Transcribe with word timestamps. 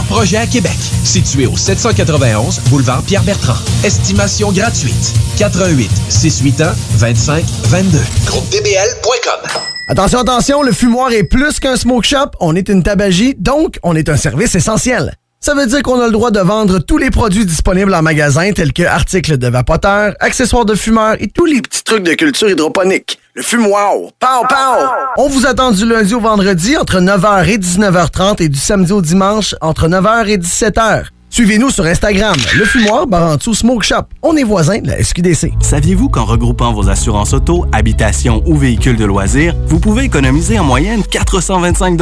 projets 0.00 0.38
à 0.38 0.46
Québec. 0.46 0.78
Situé 1.04 1.46
au 1.46 1.56
791 1.56 2.60
boulevard 2.70 3.02
Pierre-Bertrand. 3.02 3.58
Estimation 3.84 4.50
gratuite. 4.50 5.12
88 5.36 5.90
681 6.08 6.74
25 6.92 7.44
22. 7.64 7.98
GroupeDBL.com 8.24 9.50
Attention, 9.88 10.20
attention, 10.20 10.62
le 10.62 10.72
fumoir 10.72 11.12
est 11.12 11.24
plus 11.24 11.60
qu'un 11.60 11.76
smoke 11.76 12.06
shop, 12.06 12.30
on 12.40 12.56
est 12.56 12.68
une 12.70 12.82
tabagie, 12.82 13.34
donc 13.36 13.78
on 13.82 13.94
est 13.94 14.08
un 14.08 14.16
service 14.16 14.54
essentiel. 14.54 15.16
Ça 15.44 15.54
veut 15.54 15.66
dire 15.66 15.82
qu'on 15.82 16.00
a 16.00 16.06
le 16.06 16.12
droit 16.12 16.30
de 16.30 16.38
vendre 16.38 16.78
tous 16.78 16.98
les 16.98 17.10
produits 17.10 17.44
disponibles 17.44 17.92
en 17.92 18.00
magasin, 18.00 18.52
tels 18.52 18.72
que 18.72 18.84
articles 18.84 19.38
de 19.38 19.48
vapoteurs, 19.48 20.14
accessoires 20.20 20.64
de 20.64 20.76
fumeurs 20.76 21.16
et 21.18 21.26
tous 21.26 21.46
les 21.46 21.60
petits 21.60 21.82
trucs 21.82 22.04
de 22.04 22.12
culture 22.12 22.48
hydroponique. 22.48 23.18
Le 23.34 23.42
fumoir, 23.42 23.92
pow 24.20 24.46
pow! 24.48 24.86
On 25.16 25.28
vous 25.28 25.44
attend 25.44 25.72
du 25.72 25.84
lundi 25.84 26.14
au 26.14 26.20
vendredi 26.20 26.76
entre 26.76 27.00
9h 27.00 27.48
et 27.48 27.58
19h30 27.58 28.40
et 28.40 28.48
du 28.48 28.58
samedi 28.58 28.92
au 28.92 29.02
dimanche 29.02 29.56
entre 29.60 29.88
9h 29.88 30.28
et 30.28 30.38
17h. 30.38 31.06
Suivez-nous 31.28 31.70
sur 31.70 31.86
Instagram, 31.86 32.36
le 32.56 32.64
fumoir 32.64 33.08
Barantou 33.08 33.52
Smoke 33.52 33.84
Shop. 33.84 34.04
On 34.22 34.36
est 34.36 34.44
voisins 34.44 34.78
de 34.78 34.86
la 34.86 35.02
SQDC. 35.02 35.54
Saviez-vous 35.60 36.08
qu'en 36.08 36.24
regroupant 36.24 36.72
vos 36.72 36.88
assurances 36.88 37.32
auto, 37.32 37.66
habitation 37.72 38.44
ou 38.46 38.56
véhicules 38.56 38.96
de 38.96 39.04
loisirs, 39.04 39.56
vous 39.66 39.80
pouvez 39.80 40.04
économiser 40.04 40.60
en 40.60 40.64
moyenne 40.64 41.02
425 41.02 41.96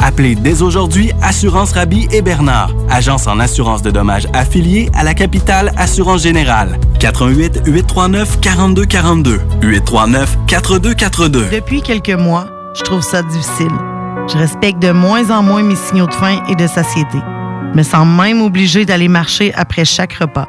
Appelez 0.00 0.34
dès 0.34 0.62
aujourd'hui 0.62 1.12
Assurance 1.22 1.72
Rabi 1.72 2.08
et 2.12 2.22
Bernard, 2.22 2.70
agence 2.90 3.26
en 3.26 3.40
assurance 3.40 3.82
de 3.82 3.90
dommages 3.90 4.28
affiliée 4.32 4.90
à 4.94 5.02
la 5.04 5.14
capitale 5.14 5.72
Assurance 5.76 6.22
Générale. 6.22 6.78
88 7.00 7.62
839 7.66 8.40
4242 8.40 9.40
839 9.62 10.38
4242. 10.46 11.48
Depuis 11.50 11.82
quelques 11.82 12.10
mois, 12.10 12.46
je 12.76 12.82
trouve 12.82 13.02
ça 13.02 13.22
difficile. 13.22 13.72
Je 14.32 14.38
respecte 14.38 14.80
de 14.80 14.90
moins 14.90 15.30
en 15.30 15.42
moins 15.42 15.62
mes 15.62 15.76
signaux 15.76 16.06
de 16.06 16.14
faim 16.14 16.42
et 16.48 16.54
de 16.54 16.66
satiété. 16.66 17.18
Je 17.72 17.78
me 17.78 17.82
sens 17.82 18.06
même 18.06 18.40
obligée 18.42 18.84
d'aller 18.84 19.08
marcher 19.08 19.52
après 19.54 19.84
chaque 19.84 20.14
repas. 20.14 20.46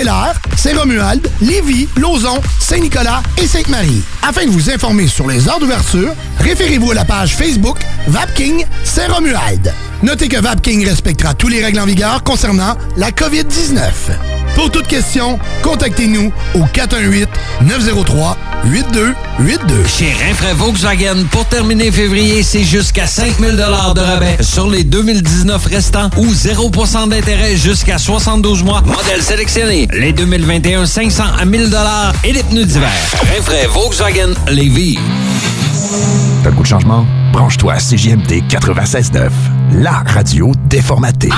Saint-Romuald, 0.56 1.28
Lévis, 1.42 1.88
Lauson, 1.98 2.40
Saint-Nicolas 2.60 3.24
et 3.42 3.48
Sainte-Marie. 3.48 4.04
Afin 4.22 4.46
de 4.46 4.52
vous 4.52 4.70
informer 4.70 5.08
sur 5.08 5.28
les 5.28 5.50
heures 5.50 5.60
d'ouverture, 5.60 6.14
référez-vous 6.42 6.92
à 6.92 6.96
la 6.96 7.06
page 7.06 7.36
Facebook 7.36 7.80
Vapking 8.08 8.66
Saint-Romuald. 8.84 9.74
Notez 10.02 10.30
que 10.30 10.40
Vapking 10.40 10.86
respectera 10.88 11.34
tous 11.34 11.50
les 11.50 11.62
règles 11.64 11.80
en 11.80 11.86
vigueur 11.86 12.24
concernant 12.24 12.78
la 12.96 13.12
COVID-19. 13.12 13.82
Pour 14.56 14.72
toute 14.72 14.88
question, 14.88 15.38
contactez-nous 15.62 16.32
au 16.56 16.60
418-903-8282. 16.60 17.26
Chez 19.88 20.14
Rinfraie 20.14 20.54
Volkswagen, 20.54 21.26
pour 21.32 21.46
terminer 21.46 21.92
février, 21.92 22.44
c'est 22.44 22.64
jusqu'à 22.64 23.08
5000 23.08 23.58
de 23.58 23.62
rabais 23.62 24.38
sur 24.42 24.70
les 24.70 24.86
2019 24.86 25.66
restants 25.66 26.10
ou 26.18 26.28
0% 26.28 27.10
d'intérêt 27.10 27.58
jusqu'à 27.58 27.98
72 27.98 28.64
mois. 28.64 28.82
Modèle 28.86 29.22
sélectionné. 29.22 29.90
Les 29.94 30.14
2021, 30.14 30.86
500 30.86 31.24
à 31.40 31.44
1000 31.44 31.76
et 32.24 32.32
les 32.32 32.44
pneus 32.44 32.66
d'hiver. 32.66 32.90
Rinfraie 33.36 33.68
Volkswagen 33.68 34.34
Lévis. 34.50 34.98
T'as 36.44 36.50
le 36.50 36.56
goût 36.56 36.64
de 36.64 36.68
changement? 36.68 37.06
Branche-toi 37.32 37.74
à 37.74 37.78
CJMD 37.78 38.44
96.9, 38.50 39.30
la 39.72 40.04
radio 40.06 40.52
déformatée. 40.66 41.30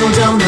But 0.00 0.06
I 0.06 0.12
still 0.12 0.47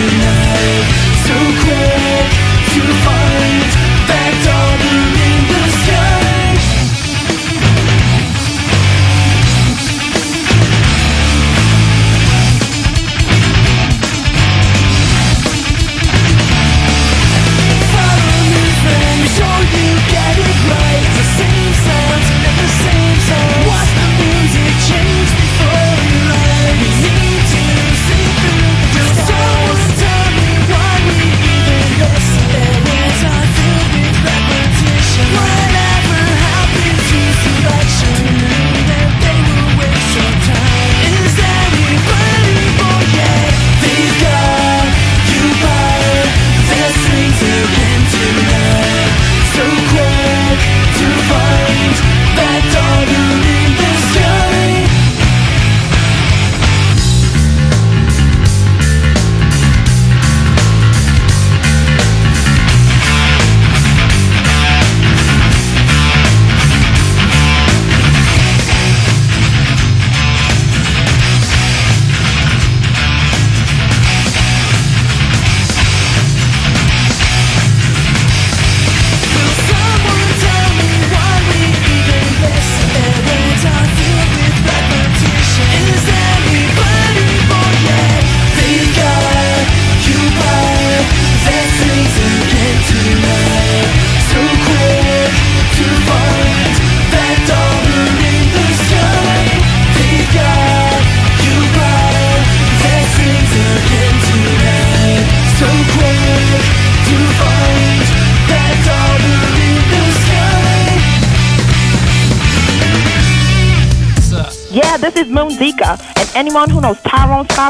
you 0.00 0.29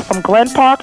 from 0.03 0.21
Glen 0.21 0.49
Park, 0.51 0.80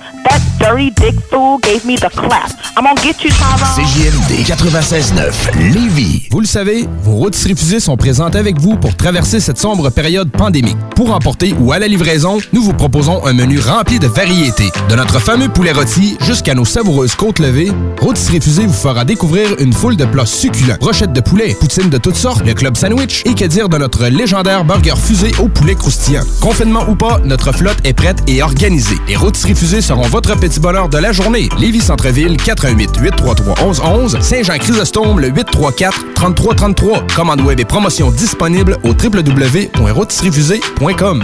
CJMD 4.27 4.45
96.9 4.45 5.73
Lévis. 5.73 6.27
Vous 6.31 6.39
le 6.39 6.45
savez, 6.45 6.87
vos 7.03 7.13
rôtisseries 7.13 7.55
fusées 7.55 7.79
sont 7.79 7.95
présentes 7.97 8.35
avec 8.35 8.59
vous 8.59 8.75
pour 8.75 8.95
traverser 8.95 9.39
cette 9.39 9.57
sombre 9.57 9.89
période 9.89 10.29
pandémique. 10.31 10.77
Pour 10.95 11.13
emporter 11.13 11.53
ou 11.59 11.71
à 11.71 11.79
la 11.79 11.87
livraison, 11.87 12.37
nous 12.53 12.61
vous 12.61 12.73
proposons 12.73 13.25
un 13.25 13.33
menu 13.33 13.59
rempli 13.59 13.99
de 13.99 14.07
variétés. 14.07 14.71
De 14.89 14.95
notre 14.95 15.19
fameux 15.19 15.49
poulet 15.49 15.71
rôti 15.71 16.17
jusqu'à 16.21 16.55
nos 16.55 16.65
savoureuses 16.65 17.15
côtes 17.15 17.39
levées, 17.39 17.71
Rôtisserie 18.01 18.41
Fusée 18.41 18.65
vous 18.65 18.73
fera 18.73 19.05
découvrir 19.05 19.55
une 19.59 19.73
foule 19.73 19.95
de 19.95 20.05
plats 20.05 20.25
succulents. 20.25 20.77
Brochettes 20.79 21.13
de 21.13 21.21
poulet, 21.21 21.55
poutines 21.59 21.89
de 21.89 21.97
toutes 21.97 22.15
sortes, 22.15 22.45
le 22.45 22.53
club 22.53 22.75
sandwich 22.75 23.23
et 23.25 23.33
que 23.33 23.45
dire 23.45 23.69
de 23.69 23.77
notre 23.77 24.05
légendaire 24.07 24.65
burger 24.65 24.95
fusée 24.97 25.31
au 25.39 25.47
poulet 25.47 25.75
croustillant. 25.75 26.23
Confinement 26.41 26.85
ou 26.89 26.95
pas, 26.95 27.19
notre 27.23 27.53
flotte 27.53 27.77
est 27.83 27.93
prête 27.93 28.23
et 28.27 28.41
organisée. 28.41 28.97
Les 29.07 29.15
Rôtisseries 29.15 29.55
Fusées 29.55 29.81
seront 29.81 30.07
votre 30.07 30.37
petit 30.37 30.59
bonheur 30.59 30.89
de 30.89 30.97
la 30.97 31.11
journée. 31.11 31.49
Lévis 31.59 31.81
Centreville, 31.81 32.37
418 32.37 32.97
833 32.97 33.55
1111 33.65 34.16
Saint-Jean-Chrysostome, 34.21 35.19
le 35.19 35.29
834 35.29 36.13
3333. 36.13 37.07
Commande 37.15 37.41
web 37.41 37.59
et 37.59 37.65
promotion 37.65 38.11
disponible 38.11 38.77
au 38.83 38.89
www.rôtisseriefusée.com. 38.89 41.23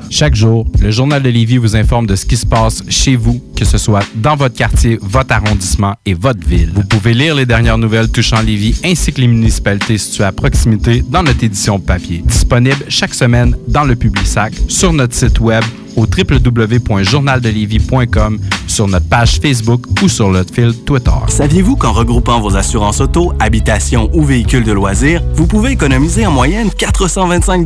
Chaque 0.11 0.35
jour, 0.35 0.67
le 0.81 0.91
Journal 0.91 1.23
de 1.23 1.29
Lévis 1.29 1.55
vous 1.55 1.77
informe 1.77 2.05
de 2.05 2.17
ce 2.17 2.25
qui 2.25 2.35
se 2.35 2.45
passe 2.45 2.83
chez 2.89 3.15
vous, 3.15 3.41
que 3.55 3.63
ce 3.63 3.77
soit 3.77 4.03
dans 4.15 4.35
votre 4.35 4.55
quartier, 4.55 4.99
votre 5.01 5.33
arrondissement 5.33 5.95
et 6.05 6.13
votre 6.13 6.45
ville. 6.45 6.73
Vous 6.75 6.83
pouvez 6.83 7.13
lire 7.13 7.33
les 7.33 7.45
dernières 7.45 7.77
nouvelles 7.77 8.11
touchant 8.11 8.41
Lévis 8.41 8.81
ainsi 8.83 9.13
que 9.13 9.21
les 9.21 9.27
municipalités 9.27 9.97
situées 9.97 10.25
à 10.25 10.33
proximité 10.33 11.01
dans 11.07 11.23
notre 11.23 11.45
édition 11.45 11.79
papier. 11.79 12.21
Disponible 12.25 12.83
chaque 12.89 13.13
semaine 13.13 13.55
dans 13.69 13.85
le 13.85 13.95
Publisac, 13.95 14.51
sur 14.67 14.91
notre 14.91 15.15
site 15.15 15.39
web 15.39 15.63
au 15.95 16.01
www.journaldelévis.com, 16.01 18.39
sur 18.67 18.89
notre 18.89 19.07
page 19.07 19.39
Facebook 19.41 19.85
ou 20.03 20.09
sur 20.09 20.29
notre 20.29 20.53
fil 20.53 20.73
Twitter. 20.85 21.11
Saviez-vous 21.29 21.77
qu'en 21.77 21.93
regroupant 21.93 22.41
vos 22.41 22.57
assurances 22.57 22.99
auto, 22.99 23.31
habitation 23.39 24.09
ou 24.13 24.25
véhicules 24.25 24.65
de 24.65 24.73
loisirs, 24.73 25.23
vous 25.35 25.47
pouvez 25.47 25.71
économiser 25.71 26.25
en 26.25 26.31
moyenne 26.31 26.69
425 26.69 27.63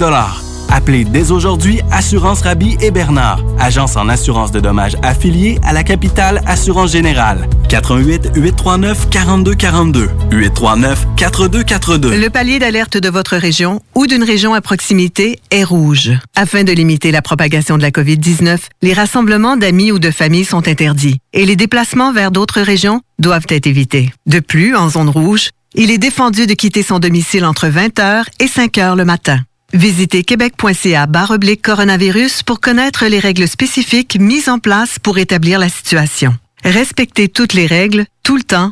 Appelez 0.70 1.06
dès 1.06 1.32
aujourd'hui 1.32 1.82
Assurance 1.92 2.42
Rabi 2.42 2.78
et 2.82 2.92
Bernard, 2.92 3.44
agence 3.60 3.96
en 3.96 4.10
assurance 4.10 4.52
de 4.52 4.60
dommages 4.60 4.96
affiliée 5.04 5.60
à 5.64 5.74
la 5.74 5.84
capitale 5.84 6.42
Assurance 6.46 6.92
Générale. 6.92 7.48
88 7.70 8.32
839 8.36 9.10
4242 9.10 10.10
839 10.32 11.08
4242. 11.16 12.18
Le 12.18 12.30
palier 12.30 12.60
d'alerte 12.60 12.98
de 12.98 13.10
votre 13.10 13.38
région 13.38 13.82
ou 13.96 14.08
d'une 14.08 14.24
région 14.24 14.54
à 14.54 14.62
proximité 14.62 15.40
est 15.52 15.64
rouge. 15.64 16.12
Afin 16.36 16.64
de 16.64 16.72
limiter 16.72 17.12
la 17.12 17.22
propagation 17.22 17.78
de 17.78 17.82
la 17.82 17.92
COVID-19, 17.92 18.60
les 18.82 18.94
rassemblements 18.94 19.58
d'amis 19.58 19.92
ou 19.92 20.00
de 20.00 20.12
familles 20.12 20.46
sont 20.46 20.68
interdits 20.68 21.20
et 21.34 21.46
les 21.46 21.56
déplacements 21.56 22.14
vers 22.14 22.32
d'autres 22.32 22.62
régions 22.62 23.02
doivent 23.20 23.48
être 23.50 23.68
évités. 23.68 24.12
De 24.26 24.40
plus, 24.40 24.76
en 24.76 24.90
zone 24.90 25.10
rouge, 25.10 25.50
il 25.74 25.92
est 25.92 25.98
défendu 25.98 26.48
de 26.48 26.54
quitter 26.54 26.84
son 26.84 27.00
domicile 27.00 27.46
entre 27.46 27.68
20h 27.68 28.24
et 28.40 28.46
5h 28.46 28.96
le 28.96 29.06
matin. 29.06 29.40
Visitez 29.76 30.24
québec.ca 30.24 31.06
oblique 31.32 31.62
coronavirus 31.62 32.44
pour 32.44 32.62
connaître 32.62 33.08
les 33.08 33.20
règles 33.20 33.46
spécifiques 33.46 34.18
mises 34.18 34.48
en 34.48 34.58
place 34.58 35.00
pour 35.00 35.18
établir 35.18 35.60
la 35.60 35.68
situation. 35.68 36.34
Respectez 36.64 37.28
toutes 37.28 37.52
les 37.52 37.66
règles, 37.66 38.06
tout 38.24 38.38
le 38.38 38.44
temps, 38.44 38.72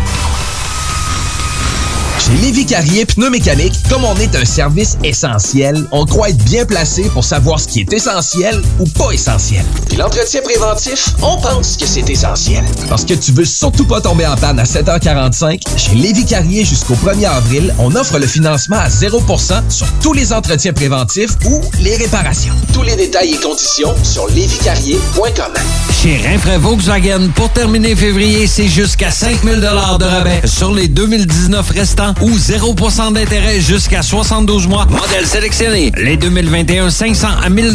Chez 2.31 2.37
Lévi 2.37 2.65
Carrier 2.65 3.05
Pneumécanique, 3.05 3.73
comme 3.89 4.05
on 4.05 4.15
est 4.15 4.35
un 4.35 4.45
service 4.45 4.97
essentiel, 5.03 5.85
on 5.91 6.05
croit 6.05 6.29
être 6.29 6.43
bien 6.45 6.65
placé 6.65 7.03
pour 7.09 7.25
savoir 7.25 7.59
ce 7.59 7.67
qui 7.67 7.81
est 7.81 7.91
essentiel 7.91 8.61
ou 8.79 8.85
pas 8.85 9.11
essentiel. 9.11 9.65
Puis 9.89 9.97
l'entretien 9.97 10.41
préventif, 10.41 11.09
on 11.21 11.37
pense 11.41 11.75
que 11.75 11.85
c'est 11.85 12.09
essentiel. 12.09 12.63
Parce 12.87 13.03
que 13.03 13.15
tu 13.15 13.33
veux 13.33 13.43
surtout 13.43 13.85
pas 13.85 13.99
tomber 13.99 14.25
en 14.25 14.35
panne 14.37 14.59
à 14.59 14.63
7h45, 14.63 15.61
chez 15.75 15.95
Lévi 15.95 16.25
Carrier 16.25 16.63
jusqu'au 16.63 16.93
1er 16.93 17.27
avril, 17.27 17.73
on 17.79 17.93
offre 17.95 18.17
le 18.17 18.27
financement 18.27 18.77
à 18.77 18.87
0% 18.87 19.69
sur 19.69 19.87
tous 20.01 20.13
les 20.13 20.31
entretiens 20.31 20.73
préventifs 20.73 21.31
ou 21.45 21.59
les 21.81 21.97
réparations. 21.97 22.53
Tous 22.73 22.83
les 22.83 22.95
détails 22.95 23.33
et 23.33 23.39
conditions 23.39 23.93
sur 24.03 24.27
lévicarrier.com. 24.29 25.53
Chez 26.01 26.17
Rinfraie 26.25 26.57
Volkswagen, 26.57 27.29
pour 27.35 27.49
terminer 27.49 27.95
février, 27.95 28.47
c'est 28.47 28.67
jusqu'à 28.67 29.11
5000 29.11 29.59
de 29.59 30.05
rabais 30.05 30.41
sur 30.45 30.73
les 30.73 30.87
2019 30.87 31.69
restants 31.71 32.13
ou 32.21 32.31
0% 32.31 33.13
d'intérêt 33.13 33.59
jusqu'à 33.59 34.01
72 34.01 34.67
mois. 34.67 34.85
Modèle 34.89 35.25
sélectionné. 35.25 35.91
Les 35.97 36.17
2021 36.17 36.89
500 36.89 37.27
à 37.43 37.49
1000 37.49 37.73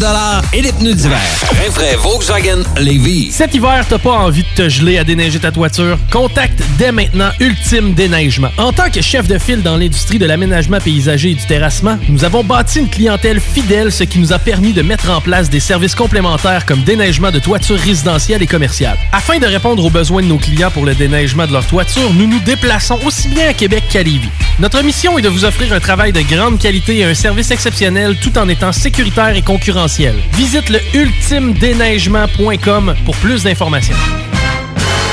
et 0.53 0.63
les 0.63 0.73
pneus 0.73 0.95
d'hiver. 0.95 1.19
Rinfraie 1.65 1.97
Volkswagen 1.97 2.63
Lévis. 2.79 3.33
Cet 3.33 3.55
hiver, 3.55 3.85
t'as 3.89 3.99
pas 3.99 4.13
envie 4.13 4.43
de 4.43 4.65
te 4.65 4.69
geler 4.69 4.99
à 4.99 5.05
déneiger 5.05 5.39
ta 5.39 5.51
toiture? 5.51 5.99
Contacte 6.11 6.63
dès 6.79 6.93
maintenant 6.93 7.31
Ultime 7.41 7.95
Déneigement. 7.95 8.51
En 8.59 8.73
tant 8.73 8.91
que 8.91 9.01
chef 9.01 9.27
de 9.27 9.39
file 9.39 9.63
dans 9.63 9.77
l'industrie 9.77 10.19
de 10.19 10.27
l'aménagement 10.27 10.79
paysager 10.79 11.31
et 11.31 11.35
du 11.35 11.45
terrassement, 11.47 11.99
nous 12.09 12.25
avons 12.25 12.45
bâti 12.45 12.81
une 12.81 12.89
clientèle 12.89 13.41
fidèle, 13.41 13.91
ce 13.91 14.05
qui 14.05 14.19
nous 14.19 14.33
a 14.33 14.39
permis 14.39 14.73
de 14.73 14.83
mettre 14.83 15.11
en 15.11 15.21
place 15.21 15.51
des 15.51 15.61
services 15.61 15.95
complémentaires 15.95 16.67
comme 16.67 16.83
déneigement 16.83 17.31
de 17.31 17.39
toitures 17.39 17.79
résidentielles 17.79 18.43
et 18.43 18.47
commerciales. 18.47 18.99
Afin 19.13 19.39
de 19.39 19.47
répondre 19.47 19.85
aux 19.85 19.91
besoins 19.91 20.23
de 20.23 20.29
nos 20.29 20.39
clients 20.39 20.71
pour 20.71 20.85
le 20.85 20.95
déneigement 20.95 21.47
de 21.47 21.53
leur 21.53 21.67
toiture, 21.67 22.13
nous 22.15 22.27
nous 22.27 22.41
déplaçons 22.41 22.99
aussi 23.05 23.29
bien 23.29 23.49
à 23.49 23.53
Québec 23.53 23.85
qu'à 23.91 24.03
Lévis. 24.03 24.31
Notre 24.59 24.83
mission 24.83 25.19
est 25.19 25.23
de 25.23 25.29
vous 25.29 25.45
offrir 25.45 25.73
un 25.73 25.79
travail 25.81 26.13
de 26.13 26.21
grande 26.23 26.59
qualité 26.59 26.99
et 26.99 27.05
un 27.05 27.15
service 27.15 27.51
exceptionnel 27.51 28.17
tout 28.23 28.39
en 28.39 28.49
étant 28.49 28.73
sécuritaire 28.73 29.37
et 29.37 29.43
concurrentiel. 29.43 30.15
Visite 30.33 30.71
le 30.71 30.81
ultimedéneigement.com 30.95 32.95
pour 33.05 33.17
plus 33.17 33.43
d'informations. 33.43 33.97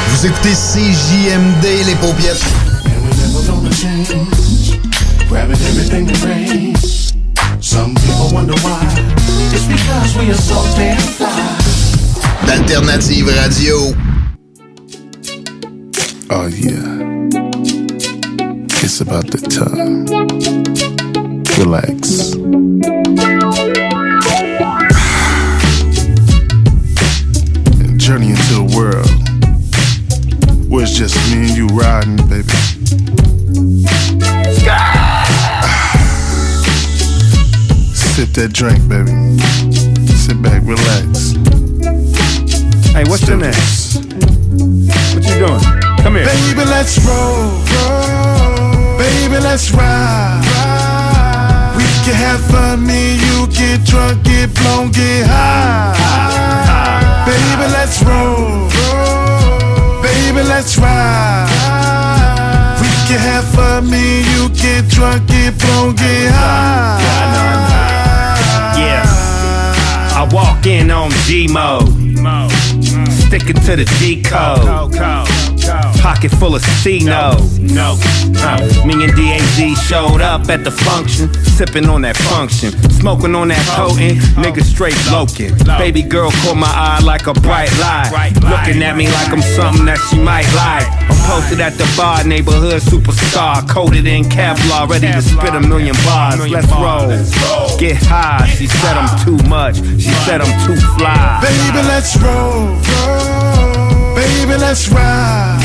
Vous 0.09 0.25
écoutez 0.25 0.53
CJMD, 0.53 1.85
les 1.85 1.95
fly. 1.95 2.39
D'Alternative 12.45 13.29
Radio. 13.29 13.95
Oh 16.29 16.47
yeah. 16.47 17.42
It's 18.85 18.99
about 18.99 19.27
the 19.27 19.37
time. 19.39 20.05
Relax. 21.57 22.33
Journey 27.97 28.31
into 28.31 28.55
a 28.59 28.67
world 28.75 29.07
where 30.69 30.83
it's 30.83 30.97
just 30.97 31.15
me 31.31 31.47
and 31.47 31.55
you 31.55 31.67
riding, 31.67 32.17
baby. 32.27 32.49
Sip 37.95 38.29
that 38.33 38.51
drink, 38.51 38.85
baby. 38.89 39.11
Sit 40.13 40.41
back, 40.41 40.61
relax. 40.63 41.31
Hey, 42.91 43.05
what's 43.09 43.25
your 43.29 43.37
name? 43.37 43.53
What 45.15 45.23
you 45.23 45.47
doing? 45.47 45.83
Come 46.03 46.15
here. 46.15 46.25
Baby, 46.25 46.65
let's 46.65 46.99
roll, 47.05 47.63
roll. 47.79 48.72
Baby, 49.13 49.39
let's 49.39 49.71
ride. 49.71 50.41
We 51.77 51.85
can 52.03 52.15
have 52.15 52.41
fun, 52.49 52.85
me 52.85 53.13
and 53.13 53.21
you 53.21 53.47
get 53.47 53.85
drunk, 53.85 54.23
get 54.23 54.53
blown, 54.55 54.91
get 54.91 55.27
high. 55.27 55.93
Baby, 57.25 57.71
let's 57.71 58.01
roll. 58.03 58.69
Baby, 60.01 60.41
let's 60.47 60.77
ride. 60.79 61.47
We 62.81 62.89
can 63.07 63.19
have 63.19 63.45
fun, 63.53 63.89
me 63.89 64.21
and 64.21 64.25
you 64.33 64.49
get 64.49 64.89
drunk, 64.89 65.27
get 65.27 65.57
blown, 65.59 65.95
get 65.95 66.31
high. 66.31 66.99
Yeah. 68.77 69.05
I 70.17 70.27
walk 70.33 70.65
in 70.65 70.89
on 70.89 71.11
G 71.25 71.47
mode. 71.47 71.87
Sticking 73.11 73.59
to 73.65 73.75
the 73.75 73.85
D 73.99 74.21
code. 74.23 75.52
Pocket 76.01 76.31
full 76.31 76.55
of 76.55 76.61
C 76.61 76.99
no. 76.99 77.37
No. 77.59 77.97
Uh, 78.43 78.59
me 78.85 79.03
and 79.03 79.13
DAZ 79.15 79.75
showed 79.87 80.21
up 80.21 80.49
at 80.49 80.63
the 80.63 80.71
function. 80.71 81.33
Sipping 81.55 81.87
on 81.87 82.01
that 82.01 82.17
function. 82.17 82.71
Smoking 82.91 83.35
on 83.35 83.47
that 83.49 83.65
potent. 83.77 84.19
Nigga 84.35 84.61
straight 84.61 84.97
loking. 85.11 85.55
Baby 85.77 86.01
girl 86.01 86.31
caught 86.43 86.57
my 86.57 86.67
eye 86.67 86.99
like 87.03 87.27
a 87.27 87.33
bright 87.33 87.71
light. 87.79 88.33
Looking 88.43 88.83
at 88.83 88.97
me 88.97 89.07
like 89.07 89.29
I'm 89.31 89.41
something 89.41 89.85
that 89.85 89.99
she 90.09 90.19
might 90.19 90.47
like. 90.53 90.87
I'm 91.09 91.17
posted 91.29 91.61
at 91.61 91.73
the 91.73 91.87
bar, 91.95 92.23
neighborhood 92.23 92.81
superstar. 92.81 93.67
Coated 93.69 94.05
in 94.07 94.25
Kevlar, 94.25 94.89
ready 94.89 95.07
to 95.07 95.21
spit 95.21 95.55
a 95.55 95.61
million 95.61 95.95
bars. 96.03 96.45
Let's 96.49 96.67
roll. 96.71 97.07
Get 97.79 97.97
high. 98.03 98.47
She 98.47 98.67
said 98.67 98.97
I'm 98.97 99.11
too 99.23 99.37
much. 99.47 99.77
She 99.77 100.11
said 100.25 100.41
I'm 100.41 100.53
too 100.67 100.75
fly. 100.97 101.39
Baby, 101.41 101.87
let's 101.87 102.17
roll. 102.17 103.52
Baby, 104.43 104.57
let's 104.59 104.89
ride. 104.89 105.57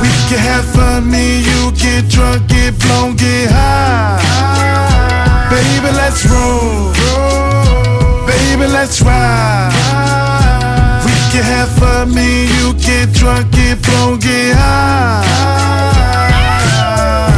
We 0.00 0.08
can 0.30 0.38
have 0.38 0.64
fun, 0.66 1.10
me 1.10 1.40
you 1.40 1.72
get 1.72 2.08
drunk, 2.08 2.46
get 2.46 2.78
blown, 2.78 3.16
get 3.16 3.50
high. 3.50 4.22
Baby, 5.50 5.90
let's 5.96 6.24
roll. 6.30 6.94
Baby, 8.24 8.70
let's 8.70 9.02
ride. 9.02 9.72
We 11.04 11.10
can 11.32 11.42
have 11.42 11.70
fun, 11.70 12.14
me 12.14 12.46
you 12.54 12.72
get 12.74 13.12
drunk, 13.12 13.50
get 13.50 13.82
blown, 13.82 14.20
get 14.20 14.54
high. 14.54 15.26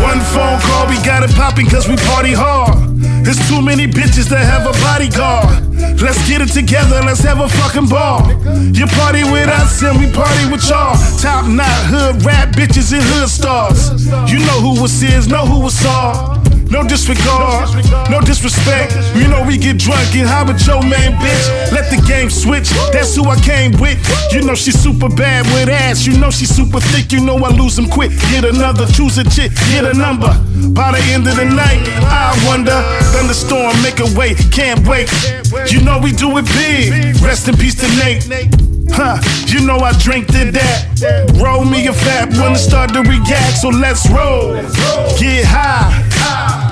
One 0.03 0.21
phone 0.21 0.61
call, 0.61 0.89
we 0.89 0.97
got 1.07 1.23
it 1.23 1.35
popping 1.35 1.71
cause 1.71 1.89
we 1.89 1.97
party 1.97 2.35
hard. 2.35 2.82
There's 3.25 3.39
too 3.49 3.63
many 3.63 3.87
bitches 3.87 4.29
that 4.31 4.45
have 4.45 4.67
a 4.67 4.75
bodyguard. 4.83 5.63
Let's 6.01 6.29
get 6.29 6.41
it 6.43 6.49
together, 6.49 7.01
let's 7.03 7.21
have 7.21 7.41
a 7.41 7.49
fucking 7.49 7.89
ball. 7.89 8.27
You 8.75 8.87
party 8.99 9.23
with 9.25 9.49
us 9.49 9.83
and 9.83 9.99
we 9.99 10.11
party 10.11 10.51
with 10.51 10.69
y'all. 10.69 10.99
Top 11.19 11.47
knot, 11.47 11.71
hood 11.87 12.25
rap 12.25 12.51
bitches 12.57 12.93
and 12.93 13.03
hood 13.03 13.29
stars. 13.29 14.07
You 14.31 14.39
know 14.41 14.59
who 14.61 14.83
was 14.83 15.03
is, 15.03 15.29
know 15.29 15.47
who 15.47 15.61
was 15.61 15.79
all. 15.87 16.42
No 16.73 16.83
disregard, 16.83 17.69
no 18.11 18.19
disrespect. 18.23 18.97
You 19.15 19.29
know 19.29 19.45
we 19.45 19.59
get 19.59 19.77
drunk 19.77 20.17
and 20.17 20.27
how 20.27 20.47
with 20.47 20.67
your 20.67 20.81
man, 20.81 21.13
bitch. 21.21 21.71
Let 21.71 21.91
the 21.91 22.01
game 22.09 22.31
switch, 22.31 22.71
that's 22.93 23.15
who 23.15 23.29
I 23.29 23.39
came 23.41 23.73
with. 23.79 24.01
You 24.33 24.41
know 24.41 24.55
she's 24.55 24.81
super 24.81 25.11
bad 25.11 25.45
with 25.53 25.69
ass. 25.69 26.07
You 26.07 26.19
know 26.19 26.31
she's 26.31 26.49
super 26.49 26.81
thick, 26.81 27.13
you 27.13 27.21
know 27.21 27.37
I 27.45 27.51
lose 27.51 27.77
them 27.77 27.91
quick. 27.91 28.11
Get 28.33 28.47
another, 28.47 28.87
choose 28.87 29.19
a 29.19 29.25
chick, 29.25 29.53
get 29.69 29.85
a 29.85 29.93
number. 29.93 30.33
By 30.73 30.93
the 30.93 31.03
end 31.13 31.29
of 31.29 31.37
the 31.37 31.45
night, 31.45 31.85
I 32.09 32.33
wonder. 32.49 32.81
Thunderstorm, 33.13 33.77
make 33.83 34.01
a 34.01 34.09
way, 34.19 34.35
can't 34.51 34.81
wait. 34.89 35.13
You 35.71 35.83
know 35.83 35.99
we 35.99 36.13
do 36.13 36.39
it 36.39 36.47
big. 36.57 37.21
Rest 37.21 37.49
in 37.49 37.57
peace 37.59 37.75
to 37.75 37.89
Nate. 38.01 38.72
Huh, 38.91 39.19
you 39.47 39.67
know 39.67 39.79
I 39.79 39.93
drink 39.99 40.27
to 40.29 40.51
that. 40.53 41.33
Roll 41.43 41.65
me 41.65 41.87
a 41.87 41.93
fat 41.93 42.31
when 42.39 42.53
it 42.53 42.59
start 42.59 42.93
to 42.95 43.03
react, 43.03 43.59
so 43.59 43.69
let's 43.69 44.09
roll. 44.11 44.55
Get 45.19 45.45
high. 45.45 46.13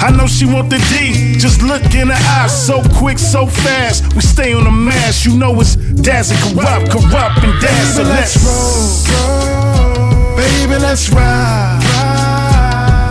I 0.01 0.11
know 0.11 0.27
she 0.27 0.46
want 0.46 0.70
the 0.70 0.79
D. 0.88 1.38
Just 1.38 1.62
look 1.62 1.83
in 1.94 2.09
her 2.09 2.42
eyes, 2.42 2.51
so 2.51 2.83
quick, 2.96 3.18
so 3.18 3.46
fast. 3.46 4.14
We 4.14 4.23
stay 4.23 4.55
on 4.55 4.64
the 4.64 4.70
mash, 4.70 5.27
you 5.27 5.37
know 5.37 5.61
it's 5.61 5.77
dazzling, 5.77 6.40
corrupt, 6.57 6.90
corrupt, 6.90 7.44
and 7.44 7.53
Baby, 7.61 8.09
let's 8.09 8.37
roll. 8.42 10.37
Baby, 10.37 10.81
let's 10.81 11.11
ride. 11.11 11.85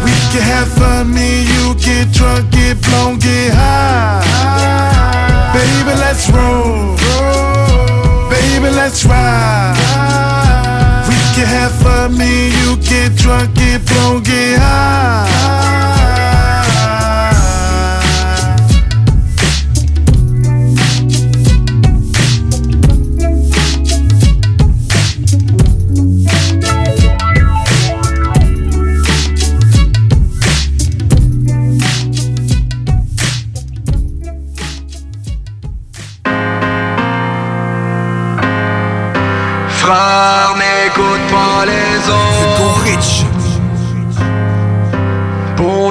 We 0.04 0.12
can 0.32 0.42
have 0.42 0.68
fun, 0.68 1.14
me 1.14 1.44
you 1.44 1.76
get 1.76 2.12
drunk, 2.12 2.52
get 2.52 2.82
blown, 2.82 3.20
get 3.20 3.54
high. 3.54 4.24
Baby, 5.54 5.96
let's 6.00 6.30
roll. 6.32 7.49
Baby, 8.62 8.76
let's 8.76 9.06
ride. 9.06 9.74
We 11.08 11.16
can 11.34 11.48
have 11.48 11.72
fun, 11.82 12.18
me 12.18 12.50
you 12.60 12.76
get 12.76 13.16
drunk, 13.16 13.56
get 13.56 13.86
blown, 13.88 14.22
get 14.22 14.60
high. 14.60 16.39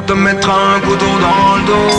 Te 0.08 0.14
mettre 0.14 0.48
un 0.48 0.80
couteau 0.80 1.04
dans 1.20 1.56
le 1.56 1.62
dos. 1.66 1.90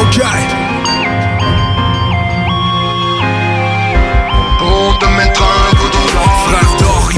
Ok. 0.00 0.18
Pour 4.58 4.98
te 4.98 5.06
mettre 5.18 5.42
un 5.42 5.76
couteau 5.76 6.03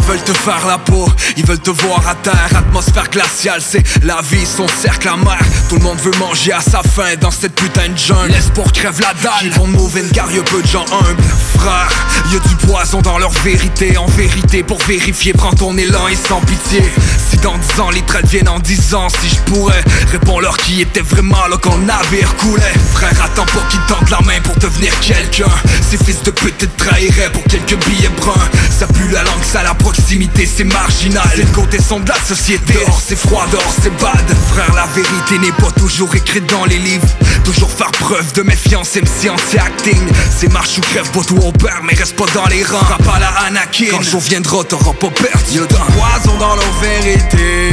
veulent 0.07 0.23
te 0.23 0.33
faire 0.33 0.65
la 0.67 0.79
peau, 0.79 1.09
ils 1.37 1.45
veulent 1.45 1.59
te 1.59 1.71
voir 1.71 2.07
à 2.07 2.15
terre, 2.15 2.49
atmosphère 2.55 3.09
glaciale, 3.11 3.61
c'est 3.61 3.83
la 4.05 4.21
vie, 4.23 4.47
son 4.47 4.67
cercle 4.69 5.09
amer. 5.09 5.39
Tout 5.69 5.77
le 5.77 5.83
monde 5.83 5.99
veut 5.99 6.17
manger 6.19 6.53
à 6.53 6.61
sa 6.61 6.83
faim 6.83 7.17
dans 7.21 7.31
cette 7.31 7.55
putain 7.55 7.89
de 7.89 7.99
jungle. 7.99 8.31
L'espoir 8.31 8.71
crève 8.73 9.01
la 9.01 9.13
dalle, 9.15 9.33
ils 9.45 9.53
vont 9.53 9.67
in 9.67 10.09
car 10.15 10.31
y'a 10.31 10.43
peu 10.43 10.63
de 10.63 10.67
gens 10.67 10.85
humbles. 10.93 11.23
Frère, 11.59 11.91
y'a 12.33 12.39
du 12.39 12.55
poison 12.67 13.01
dans 13.03 13.19
leur 13.19 13.31
vérité, 13.31 13.97
en 13.97 14.07
vérité, 14.07 14.63
pour 14.63 14.79
vérifier, 14.85 15.33
prends 15.33 15.53
ton 15.53 15.77
élan 15.77 16.07
et 16.09 16.17
sans 16.17 16.41
pitié. 16.41 16.83
Si 17.31 17.37
dans 17.39 17.59
10 17.59 17.81
ans 17.81 17.91
les 17.91 18.03
traites 18.03 18.27
viennent 18.29 18.49
en 18.49 18.61
10 18.61 18.95
ans, 18.95 19.09
si 19.09 19.29
je 19.29 19.41
pourrais, 19.53 19.83
réponds-leur 20.13 20.57
qui 20.59 20.83
était 20.83 21.01
vraiment 21.01 21.47
là 21.49 21.57
quand 21.61 21.79
navire 21.79 22.37
coulait. 22.37 22.63
Frère, 22.93 23.21
attends 23.25 23.47
pas 23.47 23.67
qu'ils 23.69 23.81
tendent 23.89 24.11
la 24.11 24.21
main 24.21 24.41
pour 24.43 24.55
devenir 24.57 24.93
quelqu'un. 25.01 25.51
Ces 25.83 25.99
fils 25.99 26.23
de 26.23 26.31
pute 26.31 26.59
te 26.59 26.67
trahiraient 26.77 27.33
pour 27.33 27.43
quelques 27.45 27.77
billets 27.87 28.11
bruns. 28.21 28.49
Ça 28.71 28.87
pue 28.87 29.09
la 29.11 29.23
langue, 29.25 29.43
ça 29.43 29.63
la 29.63 29.75
proximité, 29.97 30.47
c'est 30.47 30.65
marginal. 30.65 31.29
C'est 31.35 31.43
le 31.43 31.53
côté 31.53 31.81
sombre 31.81 32.05
de 32.05 32.11
la 32.11 32.21
société. 32.21 32.75
Dehors 32.75 33.01
c'est 33.05 33.17
froid, 33.17 33.47
dehors 33.51 33.75
c'est 33.83 33.95
bad. 34.01 34.27
Frère, 34.49 34.73
la 34.75 34.87
vérité 34.87 35.39
n'est 35.39 35.53
pas 35.53 35.71
toujours 35.73 36.15
écrite 36.15 36.47
dans 36.51 36.65
les 36.65 36.79
livres. 36.79 37.07
Toujours 37.45 37.71
faire 37.71 37.91
preuve 37.93 38.33
de 38.35 38.43
méfiance, 38.43 38.97
MC 38.97 39.31
anti-acting. 39.31 40.01
C'est 40.37 40.53
marche 40.53 40.79
ou 40.79 40.81
crève, 40.83 41.11
pas 41.11 41.23
tout 41.23 41.39
on 41.43 41.53
perd, 41.53 41.83
mais 41.85 41.95
reste 41.95 42.17
pas 42.17 42.27
dans 42.35 42.47
les 42.47 42.63
rangs. 42.63 42.79
Frappe 42.79 43.09
à 43.15 43.19
la 43.19 43.29
Anakin. 43.47 43.87
Quand 43.91 43.99
le 43.99 44.05
jour 44.05 44.21
viendra, 44.21 44.65
t'auras 44.65 44.93
pas 44.93 45.11
perdu. 45.11 45.59
Y'a 45.59 45.67
d'un 45.67 45.77
poison 45.77 46.39
dans 46.39 46.57
leur 46.57 46.73
vérité. 46.81 47.73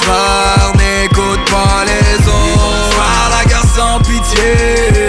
Frère, 0.00 0.72
n'écoute 0.76 1.50
pas 1.50 1.84
les 1.84 2.26
autres. 2.26 2.90
Frère, 2.92 3.38
la 3.38 3.44
guerre 3.44 3.64
sans 3.76 3.98
pitié. 4.00 5.07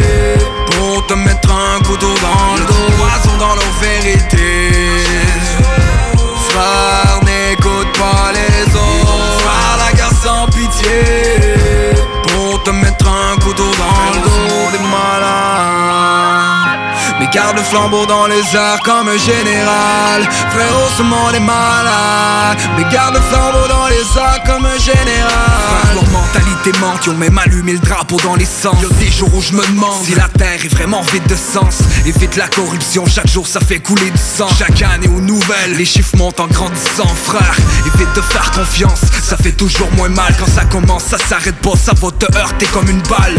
Garde 17.32 17.58
le 17.58 17.64
flambeau 17.64 18.08
dans 18.08 18.26
les 18.26 18.42
airs 18.56 18.80
comme 18.84 19.08
un 19.08 19.18
général. 19.18 20.28
Frérot, 20.50 20.90
ce 20.98 21.04
monde 21.04 21.36
est 21.36 21.40
malade 21.40 22.58
Mais 22.76 22.86
garde 22.92 23.16
le 23.16 23.22
flambeau 23.22 23.68
dans 23.68 23.88
les 23.88 23.98
airs 24.18 24.42
comme 24.48 24.66
un 24.66 24.78
général. 24.80 25.94
Leur 25.94 26.10
mentalité 26.10 26.72
manque, 26.80 27.06
ils 27.06 27.10
ont 27.12 27.18
même 27.18 27.38
allumé 27.38 27.74
le 27.74 27.80
drapeau 27.80 28.18
dans 28.24 28.36
les 28.36 28.46
sens. 28.46 28.76
Y'a 28.82 28.90
des 28.98 29.12
jours 29.12 29.30
où 29.36 29.42
je 29.42 29.54
me 29.54 29.64
demande 29.68 30.04
si 30.04 30.16
la 30.16 30.28
terre 30.28 30.64
est 30.64 30.74
vraiment 30.74 31.02
vide 31.02 31.28
de 31.28 31.36
sens. 31.36 31.80
Évite 32.06 32.36
la 32.36 32.48
corruption, 32.48 33.06
chaque 33.06 33.28
jour 33.28 33.46
ça 33.46 33.60
fait 33.60 33.80
couler 33.80 34.10
du 34.10 34.18
sang. 34.18 34.48
Chaque 34.58 34.82
année 34.82 35.08
aux 35.08 35.22
nouvelles, 35.22 35.76
les 35.78 35.86
chiffres 35.86 36.18
montent 36.18 36.40
en 36.40 36.48
grandissant 36.48 37.14
frère. 37.26 37.56
Évite 37.94 38.14
de 38.16 38.22
faire 38.22 38.50
confiance, 38.52 39.02
ça 39.22 39.38
fait 39.38 39.52
toujours 39.52 39.92
moins 39.94 40.10
mal. 40.10 40.36
Quand 40.40 40.50
ça 40.50 40.66
commence, 40.66 41.04
ça 41.04 41.18
s'arrête 41.20 41.58
pas, 41.58 41.76
ça 41.76 41.92
va 41.94 42.10
te 42.12 42.38
heurter 42.38 42.66
comme 42.68 42.90
une 42.90 43.02
balle. 43.04 43.36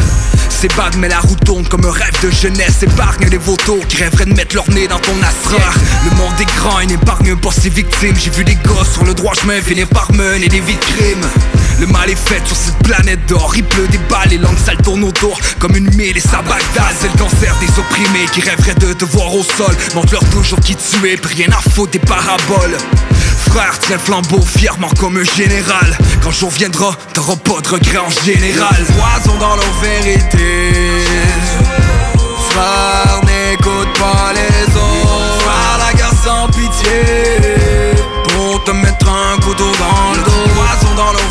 C'est 0.48 0.74
bad 0.76 0.94
mais 0.98 1.08
la 1.08 1.20
roue 1.20 1.36
tourne 1.36 1.66
comme 1.66 1.86
un 1.86 1.90
rêve 1.90 2.22
de 2.22 2.30
jeunesse. 2.30 2.82
Épargne 2.82 3.28
les 3.30 3.38
vautours 3.38 3.79
qui 3.88 3.96
rêveraient 3.96 4.26
de 4.26 4.34
mettre 4.34 4.54
leur 4.54 4.68
nez 4.70 4.88
dans 4.88 4.98
ton 4.98 5.16
asrar 5.22 5.74
Le 6.04 6.16
monde 6.16 6.32
est 6.40 6.56
grand 6.56 6.80
et 6.80 6.86
n'épargne 6.86 7.36
pas 7.36 7.52
ses 7.52 7.70
victimes. 7.70 8.16
J'ai 8.16 8.30
vu 8.30 8.44
des 8.44 8.56
gosses 8.56 8.92
sur 8.92 9.04
le 9.04 9.14
droit 9.14 9.34
chemin 9.34 9.60
finir 9.60 9.86
par 9.88 10.12
mener 10.12 10.48
des 10.48 10.60
vies 10.60 10.76
de 10.76 10.80
crime 10.80 11.26
le 11.80 11.86
mal 11.86 12.10
est 12.10 12.14
fait 12.14 12.46
sur 12.46 12.56
cette 12.56 12.76
planète 12.80 13.24
d'or. 13.26 13.52
Il 13.56 13.64
pleut 13.64 13.88
des 13.88 13.98
balles 14.10 14.34
et 14.34 14.36
langues 14.36 14.58
sales 14.58 14.76
tournent 14.82 15.04
autour. 15.04 15.40
Comme 15.58 15.74
une 15.76 15.88
mille 15.96 16.14
et 16.14 16.20
ça 16.20 16.42
Bagdad 16.42 16.94
C'est 17.00 17.10
le 17.10 17.18
cancer 17.18 17.56
des 17.58 17.78
opprimés 17.78 18.26
qui 18.34 18.42
rêveraient 18.42 18.74
de 18.74 18.92
te 18.92 19.06
voir 19.06 19.34
au 19.34 19.42
sol. 19.42 19.74
Montre-leur 19.94 20.24
toujours 20.26 20.60
qui 20.60 20.76
tu 20.76 21.08
es, 21.08 21.18
rien 21.24 21.48
à 21.48 21.70
foutre 21.70 21.92
des 21.92 21.98
paraboles. 21.98 22.76
Frère, 23.48 23.78
tiens 23.80 23.96
le 23.96 24.02
flambeau 24.02 24.42
fièrement 24.42 24.90
comme 24.98 25.16
un 25.16 25.24
général. 25.24 25.96
Quand 26.22 26.30
jour 26.30 26.50
viendra, 26.50 26.94
t'auras 27.14 27.36
pas 27.36 27.60
de 27.62 27.68
regret 27.68 27.98
en 27.98 28.10
général. 28.10 28.84
Poison 28.86 29.38
dans 29.38 29.56
leur 29.56 29.72
vérité 29.80 30.74
N'écoute 33.24 33.88
pas 33.98 34.32
les 34.32 34.64
autres. 34.76 35.40
Frère, 35.40 35.78
la 35.78 35.92
guerre 35.92 36.12
sans 36.24 36.46
pitié 36.48 37.02
Pour 38.28 38.62
te 38.64 38.70
mettre 38.70 39.08
un 39.08 39.36
couteau 39.40 39.70
dans 39.78 40.12
le 40.16 40.22
dos. 40.24 40.30
Dans 40.96 41.12
leur 41.12 41.30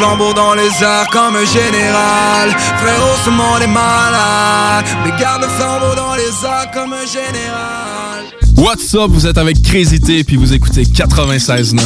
flambeau 0.00 0.32
dans 0.32 0.54
les 0.54 0.70
airs 0.82 1.06
comme 1.12 1.36
un 1.36 1.44
général 1.44 2.50
Frérot, 2.78 3.16
ce 3.22 3.30
monde 3.30 3.62
est 3.62 3.66
malade 3.66 4.86
Mais 5.04 5.12
garde 5.20 5.42
le 5.42 5.48
flambeau 5.48 5.94
dans 5.94 6.14
les 6.14 6.32
airs 6.42 6.70
comme 6.72 6.94
un 6.94 7.04
général 7.04 8.24
What's 8.56 8.94
up, 8.94 9.10
vous 9.10 9.26
êtes 9.26 9.36
avec 9.36 9.62
Crazy 9.62 10.00
T 10.00 10.24
puis 10.24 10.36
vous 10.36 10.54
écoutez 10.54 10.84
96.9. 10.84 11.80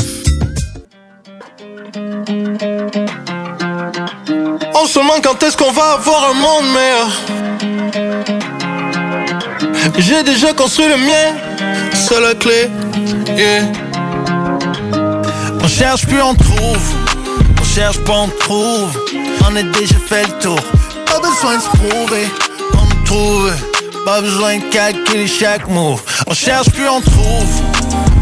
On 4.74 4.87
se 4.87 4.98
demande 4.98 5.22
quand 5.22 5.42
est-ce 5.42 5.57
qu'on 5.57 5.72
va 5.72 5.94
avoir 5.94 6.31
un 6.31 6.35
monde 6.35 6.66
meilleur? 6.72 7.09
J'ai 9.98 10.22
déjà 10.22 10.53
construit 10.53 10.87
le 10.88 10.96
mien, 10.96 11.35
c'est 11.94 12.20
la 12.20 12.35
clé. 12.35 12.68
Yeah. 13.37 13.72
On 15.62 15.68
cherche 15.68 16.07
puis 16.07 16.20
on 16.20 16.35
trouve. 16.35 17.03
Cherche 17.74 17.98
pas 18.04 18.12
on 18.12 18.28
trouve. 18.28 18.96
On 19.44 19.56
a 19.56 19.62
déjà 19.64 19.96
fait 20.08 20.22
le 20.28 20.38
tour. 20.38 20.60
Pas 21.06 21.18
besoin 21.18 21.56
de 21.56 21.60
se 21.60 21.68
prouver. 21.70 22.28
On 22.72 23.04
trouve. 23.04 23.52
Pas 24.04 24.20
besoin 24.20 24.58
de 24.58 24.62
calculer 24.70 25.26
chaque 25.26 25.66
move. 25.68 26.00
On 26.28 26.34
cherche 26.34 26.70
puis 26.70 26.84
on 26.88 27.00
trouve. 27.00 27.62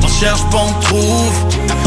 On 0.02 0.08
cherche 0.08 0.40
pas 0.50 0.56
on 0.56 0.80
trouve. 0.80 1.34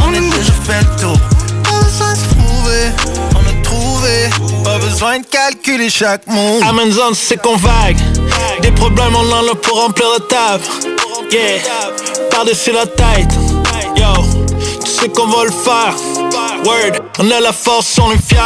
On 0.06 0.14
a 0.14 0.20
déjà 0.20 0.54
fait 0.64 0.80
le 0.80 1.02
tour. 1.02 1.18
Pas 1.64 1.84
besoin 1.84 2.14
de 2.14 2.18
se 2.20 2.36
prouver. 2.36 2.92
On 3.34 3.40
a 3.40 3.64
trouvé. 3.64 4.30
Pas 4.64 4.78
besoin 4.78 5.20
de 5.20 5.26
calculer 5.26 5.90
chaque 5.90 6.28
move. 6.28 6.62
Amazon, 6.70 7.14
c'est 7.16 7.42
qu'on 7.42 7.58
vague. 7.58 7.98
Des 8.62 8.72
problèmes, 8.72 9.16
on 9.16 9.32
en 9.32 9.52
a 9.52 9.56
pour 9.56 9.82
remplir 9.82 10.06
la 10.14 10.26
table. 10.26 10.64
Yeah. 11.32 11.62
Par-dessus 12.30 12.74
la 12.74 12.86
tête. 12.86 13.34
Yo. 13.98 14.24
Tu 14.84 14.92
sais 14.92 15.10
qu'on 15.10 15.26
va 15.26 15.46
le 15.46 15.52
faire. 15.52 16.25
On 16.68 17.30
a 17.30 17.40
la 17.42 17.54
force, 17.54 18.00
on 18.00 18.12
est 18.12 18.18
fiers. 18.18 18.40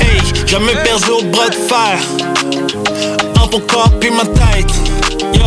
Hey. 0.00 0.46
Jamais 0.46 0.72
perdu 0.82 1.10
au 1.10 1.22
bras 1.24 1.50
de 1.50 1.54
fer. 1.54 1.98
En 3.38 3.46
ton 3.46 3.60
corps 3.60 3.90
puis 4.00 4.10
ma 4.10 4.24
tête. 4.24 4.72
Yo. 5.34 5.44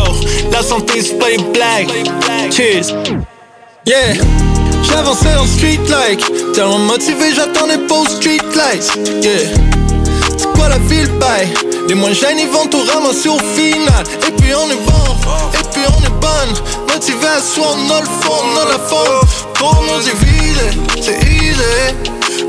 La 0.51 0.61
santé, 0.61 1.01
c'est 1.01 1.17
pas 1.17 1.31
une 1.31 1.51
blague. 1.51 1.89
Cheers. 2.51 2.93
Yeah. 3.87 4.13
J'avançais 4.83 5.33
le 5.33 5.47
street 5.47 5.79
like 5.89 6.53
Tellement 6.53 6.77
motivé, 6.77 7.33
j'attendais 7.33 7.79
aux 7.89 8.05
street 8.05 8.37
lights 8.55 8.91
Yeah 9.23 9.49
C'est 10.37 10.51
quoi 10.53 10.69
la 10.69 10.77
ville 10.79 11.11
bail 11.19 11.47
Les 11.87 11.95
moins 11.95 12.13
jeunes 12.13 12.39
ils 12.39 12.47
vont 12.47 12.65
tout 12.67 12.81
ramasser 12.91 13.29
au 13.29 13.37
final 13.37 14.03
Et 14.27 14.31
puis 14.31 14.53
on 14.55 14.69
est 14.69 14.85
bon, 14.85 15.15
et 15.53 15.63
puis 15.73 15.83
on 15.87 16.03
est 16.05 16.19
bonne 16.19 16.87
Motivé 16.87 17.27
à 17.27 17.41
soi, 17.41 17.67
on 17.75 17.91
a 17.91 17.99
le 17.99 18.05
fond, 18.05 18.33
on 18.43 18.61
a 18.61 18.71
la 18.71 18.79
forme 18.79 19.27
Pour 19.55 19.83
nous 19.83 20.01
diviser, 20.01 20.71
c'est 21.01 21.38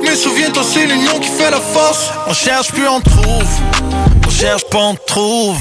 Mais 0.03 0.17
souviens-toi 0.17 0.63
c'est 0.63 0.87
l'union 0.87 1.19
qui 1.21 1.29
fait 1.29 1.51
la 1.51 1.61
force 1.61 2.11
On 2.27 2.35
cherche 2.35 2.73
puis 2.73 2.83
on 2.89 3.01
trouve 3.01 3.49
On 4.27 4.31
cherche 4.31 4.65
pas 4.65 4.79
on 4.79 4.95
trouve 5.07 5.59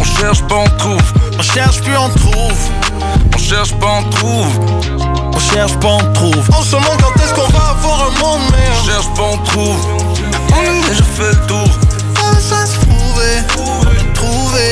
On 0.00 0.04
cherche 0.04 0.42
pas 0.42 0.56
on 0.56 0.68
trouve 0.78 1.12
On 1.38 1.42
cherche 1.42 1.80
puis 1.82 1.96
on 1.98 2.08
trouve 2.08 2.58
On 3.34 3.38
cherche 3.38 3.74
pas 3.74 4.00
on 4.00 4.10
trouve 4.10 4.58
on 5.36 5.38
cherche 5.38 5.76
pas, 5.80 5.88
on 5.88 6.12
trouve. 6.12 6.48
On 6.58 6.62
se 6.62 6.70
demande 6.70 6.98
quand 6.98 7.22
est-ce 7.22 7.34
qu'on 7.34 7.46
va 7.48 7.68
avoir 7.68 8.08
un 8.08 8.20
monde 8.20 8.50
meilleur? 8.50 8.82
On 8.82 8.86
cherche 8.86 9.14
pas, 9.14 9.22
on 9.32 9.38
trouve. 9.44 9.86
On 10.52 10.60
a 10.60 10.88
déjà 10.88 11.04
fait 11.04 11.30
le 11.30 11.46
tour. 11.46 11.68
Besoin 12.14 12.62
de 12.62 12.68
se. 12.68 13.95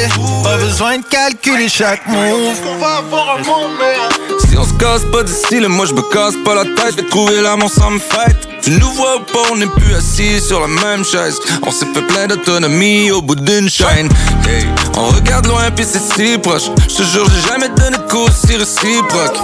Trouvé. 0.09 0.43
Pas 0.43 0.57
besoin 0.57 0.99
de 0.99 1.05
calculer 1.05 1.69
chaque 1.69 2.07
move. 2.07 2.57
On 2.67 2.79
va 2.79 2.97
avoir 2.97 3.37
un 3.37 3.39
meilleur. 3.39 4.09
Si 4.49 4.57
on 4.57 4.65
se 4.65 4.75
casse 4.75 5.03
pas 5.11 5.23
de 5.23 5.29
style, 5.29 5.69
moi 5.69 5.87
je 5.87 5.95
me 5.95 6.03
casse 6.03 6.35
pas 6.45 6.55
la 6.55 6.65
tête. 6.65 6.97
Je 6.97 7.03
vais 7.03 7.09
trouver 7.09 7.41
l'amour 7.41 7.71
sans 7.71 7.91
me 7.91 7.99
fight. 7.99 8.37
Tu 8.63 8.71
nous 8.71 8.91
vois 8.93 9.21
pas, 9.33 9.41
on 9.53 9.57
n'est 9.57 9.67
plus 9.67 9.95
assis 9.95 10.41
sur 10.41 10.61
la 10.61 10.69
même 10.69 11.05
chaise. 11.05 11.39
On 11.63 11.71
s'est 11.71 11.87
fait 11.93 12.03
plein 12.03 12.27
d'autonomie 12.27 13.11
au 13.11 13.21
bout 13.21 13.35
d'une 13.35 13.69
chaîne. 13.69 14.09
Hey, 14.49 14.67
on 14.97 15.09
regarde 15.09 15.47
loin 15.47 15.71
puis 15.71 15.85
c'est 15.85 16.01
si 16.15 16.39
proche. 16.39 16.71
Je 16.89 16.95
te 16.97 17.03
jure, 17.03 17.27
j'ai 17.31 17.49
jamais 17.49 17.69
donné 17.69 17.97
de 17.97 18.11
cours 18.11 18.31
si 18.31 18.57
réciproque. 18.57 19.39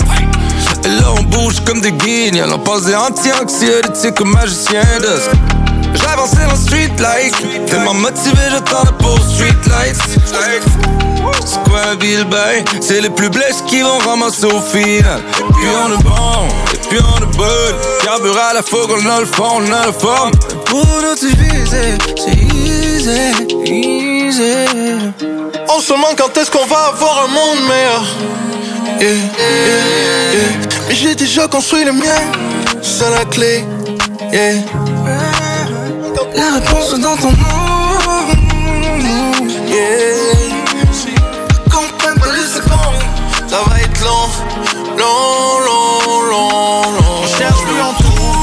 Et 0.85 0.89
là 0.89 1.13
on 1.19 1.23
bouge 1.25 1.61
comme 1.67 1.81
des 1.81 1.93
guignols 1.93 2.53
On 2.53 2.59
passe 2.59 2.85
des 2.85 2.95
anti-anxiolytiques 2.95 4.15
comme 4.15 4.33
magicien 4.33 4.83
d'os 5.01 5.29
J'avançais 5.95 6.47
dans 6.49 6.57
street 6.57 6.93
like 6.99 7.67
Tellement 7.67 7.95
motivé 7.95 8.41
j'attendais 8.51 8.93
pas 8.99 9.09
aux 9.09 9.19
street 9.19 9.55
lights 9.69 10.21
un 11.91 11.97
ville 11.97 12.25
bail 12.25 12.65
C'est 12.81 13.01
les 13.01 13.11
plus 13.11 13.29
blesses 13.29 13.63
qui 13.67 13.81
vont 13.83 13.99
ramasser 13.99 14.47
au 14.47 14.61
final 14.61 15.21
Et 15.39 15.53
puis 15.53 15.69
on 15.85 15.99
est 15.99 16.03
bon, 16.03 16.49
et 16.73 16.89
puis 16.89 16.99
on 17.01 17.23
est 17.23 17.37
bon 17.37 17.45
Carburant 18.03 18.51
à 18.51 18.55
la 18.55 18.63
fougue, 18.63 18.91
on 18.91 19.09
a 19.09 19.21
le 19.21 19.27
fond, 19.27 19.59
on 19.59 19.67
a 19.67 19.87
la 19.87 19.93
forme 19.93 20.33
Pour 20.67 20.85
nous 20.85 21.15
diviser, 21.15 21.99
c'est 22.17 22.37
easy, 22.55 23.33
easy 23.65 25.13
On 25.69 25.81
se 25.81 25.93
demande 25.93 26.17
quand 26.17 26.37
est-ce 26.37 26.51
qu'on 26.51 26.67
va 26.67 26.89
avoir 26.89 27.25
un 27.25 27.29
monde 27.29 27.69
meilleur? 27.69 28.05
Yeah, 29.01 29.13
yeah, 29.13 30.33
yeah. 30.35 30.69
Mais 30.89 30.95
j'ai 30.95 31.15
déjà 31.15 31.49
construit 31.49 31.85
le 31.85 31.93
mien, 31.93 32.21
c'est 32.83 33.09
la 33.11 33.25
clé. 33.25 33.65
Yeah. 34.31 35.00
La 36.37 36.55
réponse 36.55 36.99
dans 37.01 37.17
ton 37.17 37.31
nom. 37.33 37.37
Yeah. 39.67 39.77
Comprends 41.71 42.17
pas 42.21 42.33
les 42.33 42.49
secondes, 42.49 43.03
ça 43.49 43.57
va 43.67 43.81
être 43.81 44.01
long, 44.05 44.29
long, 44.97 45.61
long, 45.67 46.23
long, 46.31 46.83
long. 46.93 47.23
On 47.23 47.27
cherche 47.27 47.63
plus 47.63 47.81
on 47.81 47.95
trouve, 48.03 48.39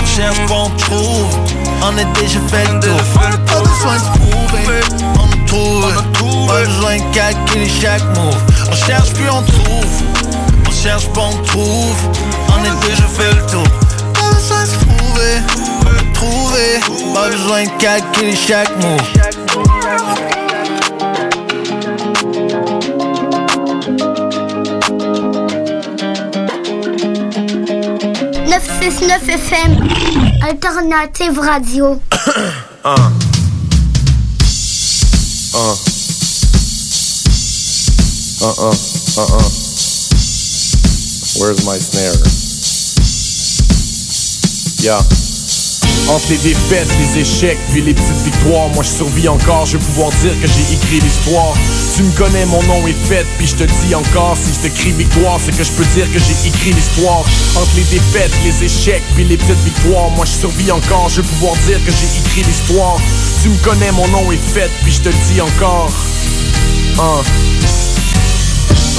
on 0.00 0.06
cherche 0.06 0.46
pas 0.46 0.54
on 0.54 0.70
trouve. 0.70 1.38
On 1.82 1.98
a 1.98 2.04
déjà 2.20 2.40
fait 2.48 2.64
le 2.72 2.80
tour, 2.80 3.00
pas 3.46 3.60
besoin 3.60 3.94
de 3.94 4.00
se 4.00 4.10
prouver. 4.18 4.80
On 5.14 5.46
trouve, 5.46 5.94
pas 6.48 6.64
besoin 6.64 6.96
de 6.96 7.14
calculer 7.14 7.68
chaque 7.68 8.04
move. 8.16 8.36
On 8.70 8.76
cherche 8.86 9.12
puis 9.12 9.28
on 9.30 9.42
trouve, 9.42 10.02
on 10.66 10.70
cherche 10.70 11.08
pas 11.08 11.22
on 11.22 11.42
trouve. 11.44 11.96
On 12.48 12.60
a 12.60 12.86
déjà 12.86 13.06
fait 13.08 13.34
le 13.34 13.46
tour, 13.50 13.68
pas 14.14 14.34
besoin 14.34 14.62
de. 14.64 14.72
Trouver, 16.14 16.78
pas 17.12 17.28
besoin 17.28 17.64
de 17.64 17.70
calculer 17.78 18.36
chaque 18.36 18.70
move. 18.76 19.00
969 28.46 29.28
FM, 29.28 30.42
Alternative 30.42 31.38
Radio. 31.38 32.00
Uh. 32.84 33.10
Uh. 35.54 35.76
Uh-uh. 38.42 38.74
Uh-uh. 39.18 39.48
Where's 41.38 41.64
my 41.64 41.78
snare? 41.78 42.18
Yeah. 44.82 45.21
Entre 46.12 46.28
les 46.28 46.36
défaites, 46.36 46.88
les 47.00 47.22
échecs, 47.22 47.58
puis 47.70 47.80
les 47.80 47.94
petites 47.94 48.22
victoires, 48.22 48.68
moi 48.74 48.82
je 48.82 48.90
survis 48.90 49.28
encore, 49.28 49.64
je 49.64 49.78
vais 49.78 49.84
pouvoir 49.84 50.10
dire 50.20 50.38
que 50.42 50.46
j'ai 50.46 50.74
écrit 50.74 51.00
l'histoire. 51.00 51.54
Tu 51.96 52.02
me 52.02 52.12
connais, 52.12 52.44
mon 52.44 52.62
nom 52.64 52.86
est 52.86 52.92
fait, 52.92 53.26
puis 53.38 53.46
je 53.46 53.56
te 53.56 53.64
dis 53.64 53.94
encore, 53.94 54.36
si 54.36 54.52
je 54.52 54.68
te 54.68 54.74
crie 54.78 54.92
victoire, 54.92 55.40
c'est 55.42 55.56
que 55.56 55.64
je 55.64 55.72
peux 55.72 55.86
dire 55.94 56.04
que 56.12 56.18
j'ai 56.18 56.48
écrit 56.48 56.72
l'histoire. 56.72 57.24
Entre 57.56 57.76
les 57.76 57.84
défaites, 57.84 58.30
les 58.44 58.62
échecs, 58.62 59.02
puis 59.14 59.24
les 59.24 59.38
petites 59.38 59.64
victoires, 59.64 60.10
moi 60.10 60.26
je 60.26 60.32
survis 60.32 60.70
encore, 60.70 61.08
je 61.08 61.22
vais 61.22 61.28
pouvoir 61.28 61.54
dire 61.66 61.82
que 61.82 61.90
j'ai 61.90 62.18
écrit 62.20 62.42
l'histoire. 62.42 62.96
Tu 63.42 63.48
me 63.48 63.56
connais, 63.64 63.90
mon 63.92 64.06
nom 64.08 64.30
est 64.32 64.36
fait, 64.36 64.70
puis 64.82 64.92
je 64.92 65.00
te 65.00 65.08
dis 65.08 65.40
encore. 65.40 65.90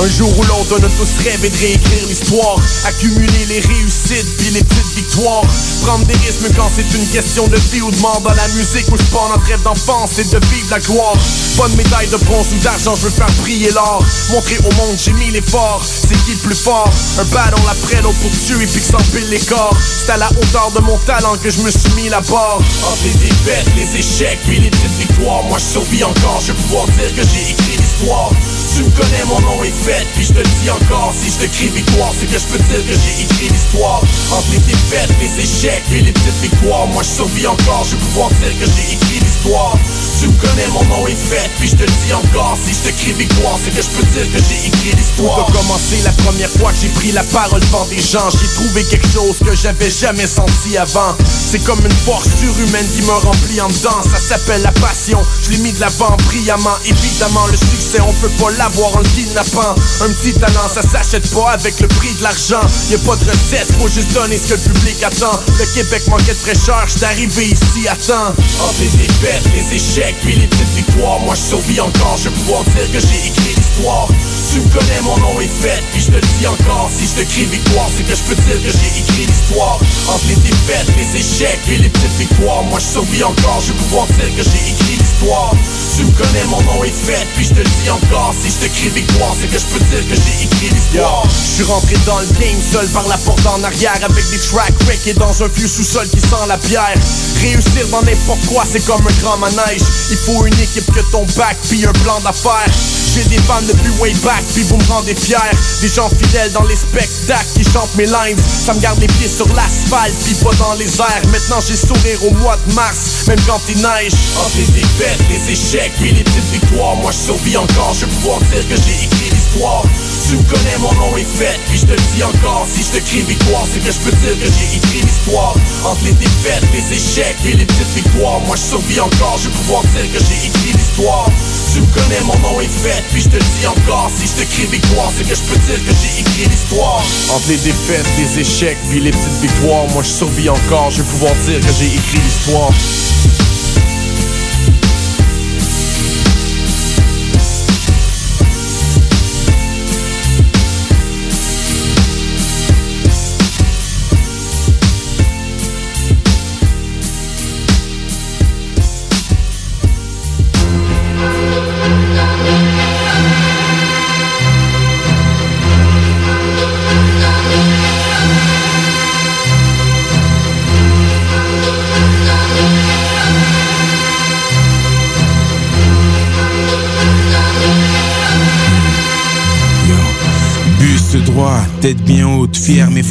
Un 0.01 0.07
jour 0.07 0.29
ou 0.37 0.43
l'autre, 0.43 0.73
on 0.79 0.83
a 0.83 0.89
tous 0.89 1.23
rêvé 1.23 1.49
de 1.49 1.57
réécrire 1.57 2.07
l'histoire. 2.07 2.55
Accumuler 2.85 3.45
les 3.47 3.59
réussites 3.59 4.37
puis 4.37 4.49
les 4.49 4.63
petites 4.63 4.95
victoires. 4.95 5.43
Prendre 5.83 6.05
des 6.05 6.15
risques 6.15 6.49
quand 6.55 6.69
c'est 6.75 6.97
une 6.97 7.05
question 7.07 7.47
de 7.47 7.57
vie 7.71 7.81
ou 7.81 7.91
de 7.91 7.97
mort 7.97 8.19
dans 8.21 8.33
la 8.33 8.47
musique 8.49 8.87
où 8.91 8.97
je 8.97 9.03
prends 9.11 9.29
notre 9.29 9.45
rêve 9.45 9.61
d'enfance, 9.61 10.11
c'est 10.15 10.29
de 10.29 10.45
vivre 10.47 10.67
la 10.71 10.79
gloire. 10.79 11.15
Pas 11.57 11.69
de 11.69 11.75
médaille 11.75 12.07
de 12.07 12.17
bronze 12.17 12.47
ou 12.53 12.63
d'argent, 12.63 12.95
je 12.95 13.01
veux 13.03 13.11
faire 13.11 13.31
briller 13.41 13.71
l'or. 13.71 14.03
Montrer 14.31 14.57
au 14.59 14.73
monde, 14.81 14.97
j'ai 14.97 15.13
mis 15.13 15.29
l'effort. 15.29 15.83
C'est 15.85 16.17
qui 16.25 16.31
le 16.31 16.37
plus 16.37 16.55
fort? 16.55 16.89
Un 17.19 17.25
battle 17.25 17.61
après 17.69 18.01
l'autre 18.01 18.17
pour 18.19 18.31
tuer 18.31 18.65
puis 18.65 18.81
que 18.81 18.87
s'empile 18.87 19.29
les 19.29 19.39
corps. 19.39 19.77
C'est 19.79 20.11
à 20.11 20.17
la 20.17 20.29
hauteur 20.31 20.71
de 20.75 20.79
mon 20.79 20.97
talent 20.99 21.37
que 21.37 21.51
je 21.51 21.59
me 21.59 21.69
suis 21.69 21.93
mis 21.95 22.09
la 22.09 22.21
barre. 22.21 22.57
Entre 22.57 23.03
les 23.03 23.13
défaites, 23.13 23.67
les 23.75 23.99
échecs 23.99 24.39
puis 24.47 24.59
les 24.59 24.71
petites 24.71 24.97
victoires, 24.97 25.43
moi 25.43 25.59
je 25.59 25.73
survis 25.73 26.03
encore. 26.03 26.41
Je 26.41 26.51
vais 26.51 26.59
pouvoir 26.63 26.87
dire 26.87 27.13
que 27.15 27.21
j'ai 27.21 27.51
écrit 27.51 27.77
l'histoire. 27.77 28.31
Tu 28.75 28.81
me 28.81 28.89
connais, 28.89 29.23
mon 29.27 29.39
nom 29.41 29.63
est 29.63 29.69
fait, 29.69 30.03
puis 30.15 30.25
je 30.25 30.33
te 30.33 30.41
dis 30.41 30.69
encore 30.71 31.13
Si 31.13 31.29
je 31.29 31.45
te 31.45 31.55
crie 31.55 31.69
victoire, 31.69 32.11
c'est 32.17 32.25
que 32.25 32.39
je 32.39 32.47
peux 32.47 32.57
dire 32.57 32.83
que 32.87 32.93
j'ai 32.93 33.23
écrit 33.23 33.49
l'histoire. 33.49 34.01
Entre 34.31 34.49
les 34.51 34.57
défaites, 34.57 35.09
les 35.21 35.43
échecs 35.43 35.83
et 35.91 36.01
les 36.01 36.11
petites 36.11 36.41
victoires 36.41 36.87
Moi 36.87 37.03
je 37.03 37.09
survis 37.09 37.45
encore, 37.45 37.85
je 37.85 37.91
vais 37.91 38.01
pouvoir 38.01 38.29
dire 38.29 38.53
que 38.59 38.65
j'ai 38.65 38.93
écrit 38.93 39.19
l'histoire 39.19 39.77
tu 40.23 40.29
me 40.29 40.39
connais, 40.39 40.67
mon 40.71 40.83
nom 40.85 41.05
est 41.05 41.19
fait, 41.19 41.49
puis 41.59 41.67
je 41.67 41.75
te 41.75 41.83
dis 41.83 42.13
encore. 42.13 42.57
Si 42.63 42.73
je 42.73 42.89
te 42.89 42.95
crie 42.95 43.11
victoire, 43.11 43.59
c'est 43.61 43.75
que 43.75 43.81
je 43.81 43.89
peux 43.89 44.07
dire 44.15 44.23
que 44.31 44.39
j'ai 44.39 44.67
écrit 44.67 44.95
l'histoire. 44.95 45.35
Tout 45.35 45.51
a 45.51 45.57
commencé 45.59 45.99
la 46.05 46.11
première 46.23 46.49
fois 46.49 46.71
que 46.71 46.79
j'ai 46.79 46.87
pris 46.89 47.11
la 47.11 47.23
parole 47.23 47.59
devant 47.59 47.85
des 47.87 47.99
gens. 47.99 48.29
J'ai 48.31 48.47
trouvé 48.55 48.83
quelque 48.85 49.07
chose 49.11 49.35
que 49.43 49.53
j'avais 49.53 49.91
jamais 49.91 50.27
senti 50.27 50.77
avant. 50.77 51.15
C'est 51.27 51.59
comme 51.65 51.79
une 51.83 51.99
force 52.05 52.29
surhumaine 52.39 52.87
qui 52.95 53.01
me 53.01 53.11
remplit 53.11 53.59
en 53.59 53.67
dedans. 53.67 53.99
Ça 54.01 54.17
s'appelle 54.17 54.61
la 54.61 54.71
passion, 54.71 55.19
je 55.43 55.51
l'ai 55.51 55.57
mis 55.57 55.73
de 55.73 55.81
l'avant 55.81 56.15
brillamment. 56.27 56.77
Évidemment, 56.85 57.45
le 57.47 57.57
succès, 57.57 57.99
on 57.99 58.13
peut 58.13 58.31
pas 58.39 58.51
l'avoir 58.51 58.95
en 58.95 58.99
le 58.99 59.09
kidnappant. 59.09 59.75
Un 60.01 60.09
petit 60.09 60.33
talent, 60.39 60.69
ça 60.73 60.83
s'achète 60.83 61.29
pas 61.35 61.51
avec 61.51 61.81
le 61.81 61.87
prix 61.89 62.13
de 62.15 62.23
l'argent. 62.23 62.63
Y'a 62.89 62.97
pas 62.99 63.17
de 63.17 63.25
recette, 63.29 63.67
faut 63.77 63.89
juste 63.89 64.13
donner 64.13 64.37
ce 64.37 64.53
que 64.53 64.53
le 64.53 64.71
public 64.71 65.03
attend. 65.03 65.35
Le 65.59 65.65
Québec 65.75 66.07
manquait 66.07 66.33
de 66.33 66.39
fraîcheur, 66.39 66.85
j'suis 66.87 67.03
arrivé 67.03 67.45
ici 67.47 67.87
à 67.89 67.95
temps. 67.95 68.31
Entre 68.63 68.79
les 68.79 68.87
défaites, 68.87 69.43
les 69.53 69.75
échecs 69.75 70.12
puis 70.21 70.35
les 70.35 70.47
petites 70.47 70.69
victoires 70.69 71.19
Moi 71.19 71.35
je 71.35 71.41
survis 71.41 71.79
encore, 71.79 72.17
je 72.17 72.29
vais 72.29 72.35
pouvoir 72.35 72.63
dire 72.63 72.91
que 72.91 72.99
j'ai 72.99 73.27
écrit 73.27 73.55
l'histoire 73.55 74.07
Tu 74.53 74.59
me 74.59 74.69
connais, 74.69 75.01
mon 75.01 75.17
nom 75.17 75.41
est 75.41 75.49
fait, 75.49 75.81
puis 75.91 75.99
je 75.99 76.07
te 76.11 76.11
le 76.13 76.21
dis 76.37 76.45
encore 76.45 76.87
Si 76.93 77.07
je 77.07 77.23
te 77.23 77.25
crie 77.25 77.45
victoire, 77.45 77.89
c'est 77.89 78.05
que 78.05 78.13
je 78.13 78.21
peux 78.21 78.35
dire 78.35 78.61
que 78.61 78.69
j'ai 78.69 79.01
écrit 79.01 79.25
l'histoire. 79.25 79.79
Entre 80.07 80.27
les 80.29 80.35
défaites, 80.35 80.93
les 80.95 81.17
échecs 81.17 81.65
et 81.71 81.77
les 81.77 81.89
petites 81.89 82.17
victoires 82.19 82.61
Moi 82.61 82.77
je 82.77 82.85
survis 82.85 83.23
encore, 83.23 83.57
je 83.65 83.73
vais 83.73 83.79
pouvoir 83.79 84.05
dire 84.13 84.29
que 84.37 84.43
j'ai 84.43 84.61
écrit 84.69 85.01
l'histoire. 85.01 85.55
Tu 85.97 86.05
me 86.05 86.11
connais, 86.11 86.45
mon 86.53 86.61
nom 86.69 86.83
est 86.83 86.93
fait, 86.93 87.25
puis 87.33 87.45
je 87.45 87.49
te 87.49 87.65
le 87.65 87.71
dis 87.81 87.89
encore 87.89 88.31
Si 88.37 88.51
je 88.51 88.67
te 88.67 88.69
crie 88.77 88.89
victoire, 88.89 89.33
c'est 89.41 89.49
que 89.49 89.57
je 89.57 89.65
peux 89.73 89.83
dire 89.89 90.05
que 90.05 90.13
j'ai 90.21 90.45
écrit 90.45 90.69
l'histoire. 90.69 91.25
Je 91.25 91.53
suis 91.57 91.63
rentré 91.63 91.97
dans 92.05 92.19
le 92.19 92.29
game 92.37 92.61
seul 92.61 92.85
par 92.89 93.07
la 93.07 93.17
porte 93.17 93.41
en 93.47 93.63
arrière 93.63 93.97
Avec 94.05 94.29
des 94.29 94.37
tracks 94.37 94.73
et 95.07 95.13
dans 95.15 95.33
un 95.41 95.47
vieux 95.47 95.67
sous-sol 95.67 96.07
qui 96.13 96.21
sent 96.21 96.45
la 96.47 96.57
bière. 96.57 96.93
Réussir 97.41 97.87
dans 97.89 98.03
n'importe 98.03 98.45
quoi, 98.45 98.65
c'est 98.69 98.85
comme 98.85 99.01
un 99.01 99.21
grand 99.25 99.37
manège. 99.37 99.81
Il 100.11 100.17
faut 100.17 100.45
une 100.45 100.59
équipe 100.61 100.85
que 100.93 101.01
ton 101.09 101.25
bac 101.37 101.57
puis 101.67 101.87
un 101.87 101.93
plan 102.05 102.19
d'affaires 102.21 102.69
J'ai 103.13 103.23
des 103.25 103.37
fans 103.43 103.61
depuis 103.61 103.91
way 103.99 104.13
back 104.23 104.43
puis 104.53 104.63
vous 104.63 104.77
me 104.77 104.83
rendez 104.85 105.13
fier. 105.13 105.39
Des 105.81 105.87
gens 105.87 106.09
fidèles 106.09 106.51
dans 106.51 106.63
les 106.63 106.75
spectacles 106.75 107.45
qui 107.55 107.63
chantent 107.63 107.95
mes 107.95 108.05
lines. 108.05 108.37
Ça 108.65 108.73
me 108.73 108.79
garde 108.79 108.99
les 108.99 109.07
pieds 109.07 109.27
sur 109.27 109.47
l'asphalte 109.53 110.15
puis 110.25 110.33
pas 110.35 110.55
dans 110.57 110.73
les 110.73 110.89
airs. 110.99 111.21
Maintenant 111.31 111.59
j'ai 111.65 111.75
sourire 111.75 112.25
au 112.25 112.31
mois 112.41 112.57
de 112.67 112.73
mars 112.73 113.27
même 113.27 113.39
quand 113.45 113.61
il 113.69 113.77
neige. 113.77 114.13
Entre 114.37 114.57
les 114.57 114.81
défaites, 114.81 115.19
les 115.29 115.51
échecs 115.53 115.93
puis 115.99 116.11
les 116.11 116.23
petites 116.23 116.51
victoires. 116.51 116.95
Moi 116.95 117.11
je 117.11 117.31
survis 117.31 117.57
encore, 117.57 117.93
je 117.93 118.05
vais 118.05 118.11
pouvoir 118.11 118.39
dire 118.39 118.67
que 118.67 118.75
j'ai 118.75 119.05
écrit 119.05 119.29
l'histoire. 119.29 119.83
Tu 120.27 120.37
me 120.37 120.43
connais, 120.43 120.77
mon 120.79 120.93
nom 120.93 121.17
est 121.17 121.27
fait, 121.37 121.59
puis 121.69 121.77
je 121.77 121.85
te 121.85 122.01
dis 122.15 122.23
encore. 122.23 122.65
Si 122.73 122.81
je 122.81 122.97
te 122.97 123.05
crie 123.05 123.21
victoire, 123.21 123.65
c'est 123.71 123.79
que 123.79 123.91
je 123.91 123.99
peux 123.99 124.11
dire 124.11 124.39
que 124.39 124.47
j'ai 124.47 124.77
écrit 124.77 125.01
l'histoire 125.01 125.12
Entre 125.31 126.03
les 126.03 126.11
défaites, 126.11 126.63
les 126.73 126.97
échecs 126.97 127.37
et 127.45 127.53
les 127.53 127.65
petites 127.65 127.95
victoires. 127.95 128.41
Moi 128.41 128.57
je 128.57 128.61
survis 128.61 128.99
encore, 128.99 129.37
je 129.37 129.47
vais 129.47 129.55
pouvoir 129.55 129.81
dire 129.83 130.11
que 130.11 130.19
j'ai 130.19 130.47
écrit 130.47 130.73
l'histoire. 130.73 131.29
Tu 131.71 131.79
me 131.79 131.85
connais, 131.87 132.19
mon 132.25 132.37
nom 132.39 132.59
est 132.59 132.67
fait, 132.67 133.01
puis 133.09 133.21
je 133.21 133.29
te 133.29 133.35
le 133.35 133.41
dis 133.59 133.67
encore. 133.67 134.11
Si 134.13 134.27
je 134.27 134.43
te 134.43 134.51
crie 134.51 134.65
victoire, 134.65 135.09
c'est 135.15 135.27
que 135.27 135.33
je 135.33 135.41
peux 135.43 135.57
dire 135.59 135.79
que 135.85 135.93
j'ai 135.95 136.19
écrit 136.19 136.49
l'histoire. 136.49 137.01
Entre 137.33 137.47
les 137.47 137.57
défaites, 137.57 138.05
les 138.17 138.39
échecs, 138.39 138.77
puis 138.89 138.99
les 138.99 139.11
petites 139.11 139.41
victoires. 139.41 139.87
Moi 139.93 140.03
je 140.03 140.09
survis 140.09 140.49
encore, 140.49 140.91
je 140.91 140.97
vais 140.97 141.09
pouvoir 141.09 141.33
dire 141.45 141.59
que 141.59 141.73
j'ai 141.79 141.87
écrit 141.87 142.19
l'histoire 142.19 142.71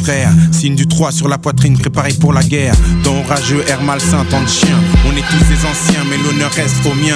frères. 0.03 0.42
Signe 0.63 0.75
du 0.75 0.87
3 0.87 1.11
sur 1.11 1.27
la 1.27 1.37
poitrine, 1.37 1.77
préparé 1.77 2.13
pour 2.13 2.31
la 2.31 2.41
guerre. 2.41 2.73
Dans 3.03 3.17
orageux, 3.17 3.65
air 3.67 3.81
malsain, 3.81 4.23
tant 4.29 4.41
de 4.41 4.47
chiens. 4.47 4.79
On 5.05 5.11
est 5.11 5.27
tous 5.29 5.45
des 5.49 5.59
anciens, 5.65 6.05
mais 6.09 6.15
l'honneur 6.15 6.49
reste 6.53 6.85
au 6.85 6.93
mien. 6.93 7.15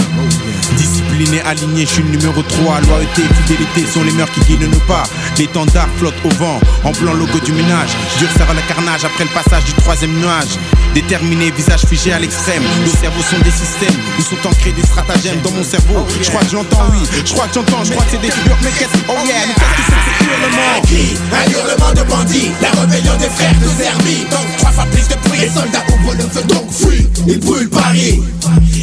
Discipliné, 0.76 1.39
aligné, 1.39 1.86
je 1.86 1.91
suis 1.91 2.04
le 2.04 2.10
numéro 2.10 2.41
3. 2.41 2.82
Loyauté, 2.82 3.22
fidélité 3.45 3.86
sont 3.89 4.04
les 4.04 4.12
mœurs 4.12 4.30
qui 4.32 4.41
guident 4.41 4.70
nos 4.70 4.80
pas. 4.80 5.04
L'étendard 5.38 5.88
flotte 5.98 6.20
au 6.26 6.30
vent, 6.36 6.60
en 6.84 6.91
blanc 6.91 7.14
logo 7.14 7.39
du 7.39 7.54
ménage. 7.54 7.95
Dur 8.20 8.28
sera 8.38 8.54
le 8.54 8.60
carnage 8.68 9.06
après 9.06 9.24
le 9.24 9.30
passage 9.30 9.64
du 9.64 9.72
troisième 9.76 10.12
nuage. 10.20 10.60
Déterminé, 10.93 11.50
visage 11.52 11.86
figé 11.86 12.12
à 12.12 12.20
l'extrême. 12.20 12.64
Nos 12.84 12.91
cerveaux 13.00 13.24
sont 13.24 13.39
des 13.45 13.52
systèmes 13.52 13.95
où 14.20 14.22
sont 14.24 14.45
ancrés 14.45 14.74
des 14.74 14.84
stratagèmes 14.84 15.39
dans 15.41 15.52
mon 15.52 15.64
cerveau. 15.64 16.06
Je 16.22 16.28
crois 16.28 16.41
que 16.41 16.52
j'entends, 16.52 16.84
oui. 16.91 17.00
Je 17.24 17.32
crois 17.32 17.48
que 17.48 17.54
j'entends, 17.54 17.86
je 17.86 17.93
crois 17.93 18.04
que 18.04 18.12
c'est 18.12 18.22
des 18.22 18.32
figures. 18.32 18.58
Mais 18.62 18.72
qu'est-ce 18.78 18.98
oh 19.08 19.14
yeah, 19.26 19.48
mais 19.48 19.54
qu'est-ce 19.54 19.78
que 19.78 19.84
c'est 19.88 20.26
que 20.26 20.26
ce 20.26 20.36
hurlement? 20.36 20.82
Un 21.32 21.52
hurlement 21.52 21.93
de 21.93 22.04
bandits, 22.10 22.52
la 22.62 22.72
rébellion 22.82 23.16
des 23.16 23.37
frères 23.38 23.60
de 23.62 23.70
Zerbi. 23.78 24.26
Donc 24.32 24.46
trois 24.58 24.72
fois 24.72 24.86
plus 24.92 25.08
de 25.08 25.16
bruit, 25.28 25.40
les 25.40 25.50
soldats 25.50 25.86
ouvrent 25.94 26.14
le 26.14 26.28
feu, 26.30 26.44
donc 26.48 26.72
fuient, 26.72 27.08
ils 27.28 27.40
brûlent 27.40 27.70
Paris. 27.70 28.22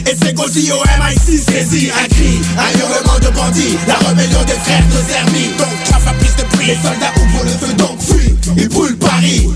Et 0.06 0.14
c'est 0.20 0.34
Gozi 0.34 0.70
au 0.72 0.82
MI6 1.00 1.50
saisit 1.50 1.90
un 1.90 2.08
cri, 2.08 2.40
un 2.58 2.70
hurlement 2.78 3.18
de 3.18 3.30
bandits, 3.34 3.76
la 3.88 3.96
rébellion 4.06 4.42
des 4.44 4.58
frères 4.64 4.86
de 4.92 5.00
Zerbi. 5.10 5.44
Donc 5.58 5.74
trois 5.84 5.98
fois 5.98 6.14
plus 6.20 6.34
de 6.36 6.44
bruit, 6.54 6.66
les 6.66 6.74
soldats 6.76 7.12
ouvrent 7.20 7.44
le 7.44 7.66
feu, 7.66 7.72
donc 7.74 8.00
fuient, 8.00 8.36
ils 8.56 8.68
brûlent 8.68 8.98
Paris. 8.98 9.48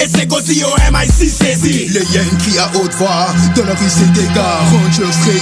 Et 0.00 0.06
c'est 0.12 0.26
Gozi 0.26 0.62
au 0.64 0.76
MI6 0.92 1.30
saisit. 1.30 1.88
Les 1.88 2.04
Yankees 2.12 2.58
à 2.58 2.70
haute 2.76 2.94
voix, 2.94 3.28
dans 3.56 3.64
la 3.64 3.72
rue 3.72 3.88
c'est 3.88 4.12
des 4.12 4.28
gars, 4.34 4.60
Rangers 4.70 5.16
Frey, 5.22 5.40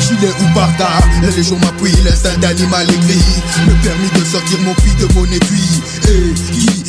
gilet 0.00 0.32
ou 0.42 0.54
Barda, 0.54 0.88
la 1.22 1.30
légion 1.30 1.58
m'appuie, 1.60 1.94
l'instinct 2.04 2.36
d'animal 2.40 2.88
aigri, 2.88 3.22
me 3.68 3.74
permis 3.84 4.10
de 4.18 4.24
sortir 4.24 4.58
mon 4.64 4.74
puits 4.74 4.96
de 4.98 5.06
mon 5.14 5.24
étui. 5.26 5.82
Et 6.08 6.34
qui 6.52 6.85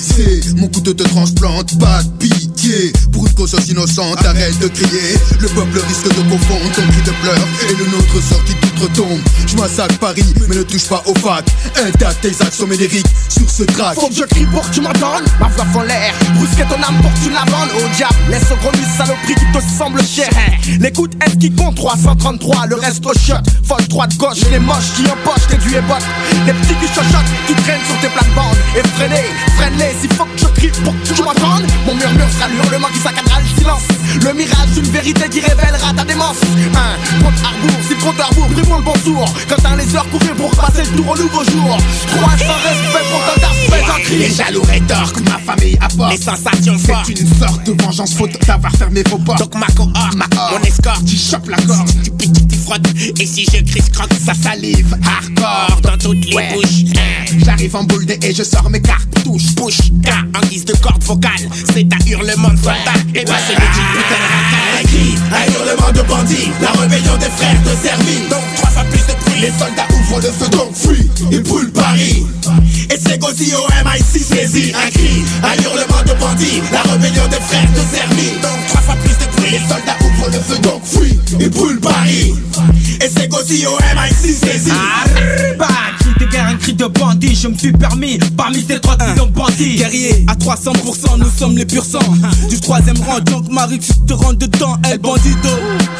mon 0.55 0.67
couteau 0.67 0.93
te 0.93 1.03
transplante, 1.03 1.77
pas 1.79 2.01
de 2.03 2.09
pitié. 2.17 2.91
Pour 3.11 3.27
une 3.27 3.33
conscience 3.33 3.67
innocente, 3.67 4.17
arrête 4.25 4.57
de 4.59 4.67
crier. 4.67 5.15
Le 5.39 5.47
peuple 5.47 5.79
risque 5.87 6.07
de 6.07 6.29
confondre 6.29 6.71
ton 6.75 6.81
cri 6.87 7.01
de 7.05 7.11
pleurs 7.21 7.47
et 7.69 7.75
le 7.75 7.85
nôtre 7.91 8.21
sorti 8.21 8.53
d'outre-tombe. 8.77 9.19
Je 9.47 9.55
massacre 9.55 9.97
Paris, 9.99 10.33
mais 10.47 10.55
ne 10.55 10.63
touche 10.63 10.87
pas 10.87 11.03
au 11.05 11.15
fac. 11.15 11.45
Intact 11.77 12.21
tes 12.21 12.29
actes 12.41 12.53
sont 12.53 12.67
médériques 12.67 13.07
sur 13.29 13.49
ce 13.49 13.63
track. 13.63 13.95
Faut 13.95 14.07
que 14.07 14.15
je 14.15 14.23
crie 14.23 14.45
pour 14.45 14.67
que 14.67 14.73
tu 14.73 14.81
m'entends 14.81 15.19
ma 15.39 15.47
voix 15.47 15.81
en 15.81 15.83
l'air. 15.83 16.13
Brusquer 16.35 16.63
ton 16.63 16.81
âme 16.81 17.01
pour 17.01 17.13
que 17.13 17.19
tu 17.23 17.29
la 17.31 17.43
vendes 17.51 17.69
au 17.77 17.95
diable. 17.95 18.15
Laisse 18.29 18.51
au 18.51 18.55
gros 18.55 18.71
saloperie 18.97 19.35
qui 19.35 19.51
te 19.51 19.77
semble 19.77 20.01
cher. 20.03 20.29
L'écoute 20.79 21.13
est 21.25 21.37
qui 21.37 21.51
compte 21.51 21.75
333, 21.75 22.67
le 22.67 22.75
reste 22.75 23.05
au 23.05 23.13
shot. 23.13 23.35
Folle 23.63 23.87
droite 23.87 24.15
gauche, 24.17 24.41
les 24.51 24.59
moches 24.59 24.93
qui 24.95 25.03
empochent 25.03 25.47
tes 25.49 25.55
et 25.55 25.81
bottes. 25.81 26.07
Les 26.45 26.53
petits 26.53 26.75
qui 26.75 26.87
chuchotent, 26.87 27.31
qui 27.47 27.53
traînent 27.53 27.85
sur 27.85 27.99
tes 28.01 28.09
plates-bandes. 28.09 28.57
Et 28.75 28.87
freine 28.95 29.11
freine-les, 29.57 29.93
s'il 30.01 30.13
faut 30.13 30.25
que 30.25 30.37
je 30.37 30.47
crie 30.47 30.71
pour 30.83 30.93
que 30.93 31.13
tu 31.13 31.21
m'entendes. 31.23 31.65
Mon 31.85 31.95
murmure 31.95 32.29
sera 32.37 32.49
l'hurlement 32.49 32.89
qui 32.93 32.99
saccadera 32.99 33.39
le 33.39 33.59
silence. 33.59 33.83
Le 34.23 34.33
mirage 34.33 34.69
d'une 34.73 34.91
vérité 34.91 35.29
qui 35.29 35.39
révélera 35.39 35.93
ta 35.95 36.03
démence. 36.03 36.37
Un 36.41 37.23
compte 37.23 37.33
Arbour, 37.43 37.77
si 37.87 37.93
le 37.95 38.01
compte 38.01 38.17
brûle 38.49 38.66
le 38.75 38.83
bon 38.83 38.93
tour. 39.03 39.25
Quand 39.49 39.55
t'as 39.61 39.75
les 39.75 39.95
heures 39.95 40.09
courir 40.09 40.33
pour 40.35 40.49
passer 40.51 40.83
le 40.83 40.97
tour 40.97 41.09
au 41.09 41.17
nouveau 41.17 41.43
jour. 41.43 41.77
Trois 42.07 42.37
sans 42.37 42.59
respect 42.67 43.05
pour 43.11 43.21
ton 43.25 43.47
respect 43.47 43.91
en 43.91 44.01
cri. 44.03 44.17
Les 44.17 44.31
jaloux 44.33 44.61
rétorquent, 44.63 45.21
ma 45.29 45.37
famille 45.39 45.77
apporte. 45.81 46.11
des 46.11 46.21
sensations 46.23 46.77
fortes. 46.77 47.05
C'est 47.07 47.19
une 47.19 47.33
sorte 47.35 47.63
de 47.65 47.81
vengeance 47.83 48.13
faute 48.15 48.31
d'avoir 48.45 48.71
fermé 48.73 49.03
vos 49.09 49.17
portes. 49.17 49.39
Donc 49.39 49.55
ma 49.55 49.67
cohorte, 49.67 50.17
mon 50.51 50.61
escorte, 50.63 51.05
tu 51.05 51.15
chopes 51.17 51.47
la 51.49 51.57
corde. 51.57 51.89
Tu 52.03 52.11
piques, 52.11 52.47
tu 52.47 52.57
frottes. 52.57 52.87
Et 53.19 53.25
si 53.25 53.45
je 53.45 53.63
crise, 53.63 53.89
croque, 53.89 54.09
ça 54.23 54.33
salive. 54.33 54.97
Hardcore 55.05 55.81
dans 55.81 55.97
toutes 55.97 56.25
les 56.25 56.35
Ouais. 56.35 56.53
bouches. 56.53 56.83
Hein. 56.97 57.35
J'arrive 57.45 57.75
en 57.75 57.83
boule 57.83 58.05
de 58.05 58.13
et 58.21 58.33
je 58.33 58.43
sors 58.43 58.69
mes 58.69 58.81
cartes 58.81 59.07
touche. 59.23 59.55
Push, 59.55 59.79
en 60.35 60.47
guise 60.47 60.65
de 60.65 60.73
corde 60.77 61.03
vocale. 61.03 61.31
C'est 61.73 61.87
un 61.93 62.05
hurlement 62.09 62.49
de 62.49 62.57
soldat. 62.57 62.93
Et 63.15 63.19
c'est 63.25 63.53
le 63.53 63.67
type 63.75 63.91
putain 63.93 64.19
de 64.21 64.27
racaille. 64.33 64.79
Un 64.79 64.87
cri, 64.87 65.15
un 65.31 65.51
hurlement 65.51 65.91
de 65.91 66.01
bandits, 66.07 66.49
la 66.61 66.71
rébellion 66.79 67.17
des 67.17 67.29
frères 67.29 67.61
de 67.63 67.69
Servi. 67.87 68.17
Donc 68.29 68.43
trois 68.57 68.69
fois 68.69 68.83
plus 68.85 69.01
de 69.01 69.13
bruit. 69.21 69.41
Les 69.41 69.51
soldats 69.57 69.87
ouvrent 69.93 70.21
le 70.21 70.31
feu, 70.31 70.49
donc 70.49 70.75
fuis, 70.75 71.09
ils 71.31 71.41
brûlent 71.41 71.71
Paris. 71.71 72.25
Et 72.89 72.97
c'est 72.97 73.17
Gozi 73.19 73.53
au 73.55 73.67
MI6 73.83 74.23
Saisis 74.23 74.73
un 74.73 74.89
cri, 74.89 75.23
un 75.43 75.61
hurlement 75.61 76.03
de 76.05 76.19
bandits, 76.19 76.61
la 76.71 76.81
rébellion 76.91 77.27
des 77.27 77.39
frères 77.41 77.69
de 77.71 77.95
Servi. 77.95 78.31
Donc 78.41 78.57
trois 78.67 78.81
fois 78.81 78.95
plus 78.95 79.17
de 79.17 79.31
bruit. 79.35 79.51
Les 79.51 79.59
soldats 79.59 79.97
ouvrent 80.05 80.31
le 80.31 80.39
feu, 80.39 80.59
donc 80.59 80.81
fuis, 80.83 81.19
ils 81.39 81.49
brûlent 81.49 81.79
Paris. 81.79 82.33
Et 83.01 83.09
c'est 83.15 83.27
Gozi 83.27 83.65
au 83.67 83.77
MI6 83.77 84.33
Saisis. 84.45 84.71
Cri 85.99 86.13
de 86.19 86.25
guerre, 86.31 86.47
un 86.47 86.55
cri 86.55 86.73
de 86.73 86.85
bandit, 86.85 87.35
je 87.35 87.47
me 87.47 87.57
suis 87.57 87.71
permis 87.71 88.17
parmi 88.35 88.63
ces 88.67 88.79
3 88.79 88.97
millions 88.97 89.25
de 89.25 89.31
bandits. 89.31 89.75
Guerrier, 89.75 90.25
à 90.27 90.35
300%, 90.35 91.17
nous 91.17 91.29
sommes 91.37 91.57
les 91.57 91.65
purs 91.65 91.85
sangs. 91.85 91.99
Du 92.49 92.59
troisième 92.59 92.97
rang, 93.01 93.19
donc 93.19 93.49
Marie, 93.51 93.79
tu 93.79 93.93
te 94.07 94.13
rends 94.13 94.33
dedans, 94.33 94.77
El 94.89 94.99
Bandito. 94.99 95.49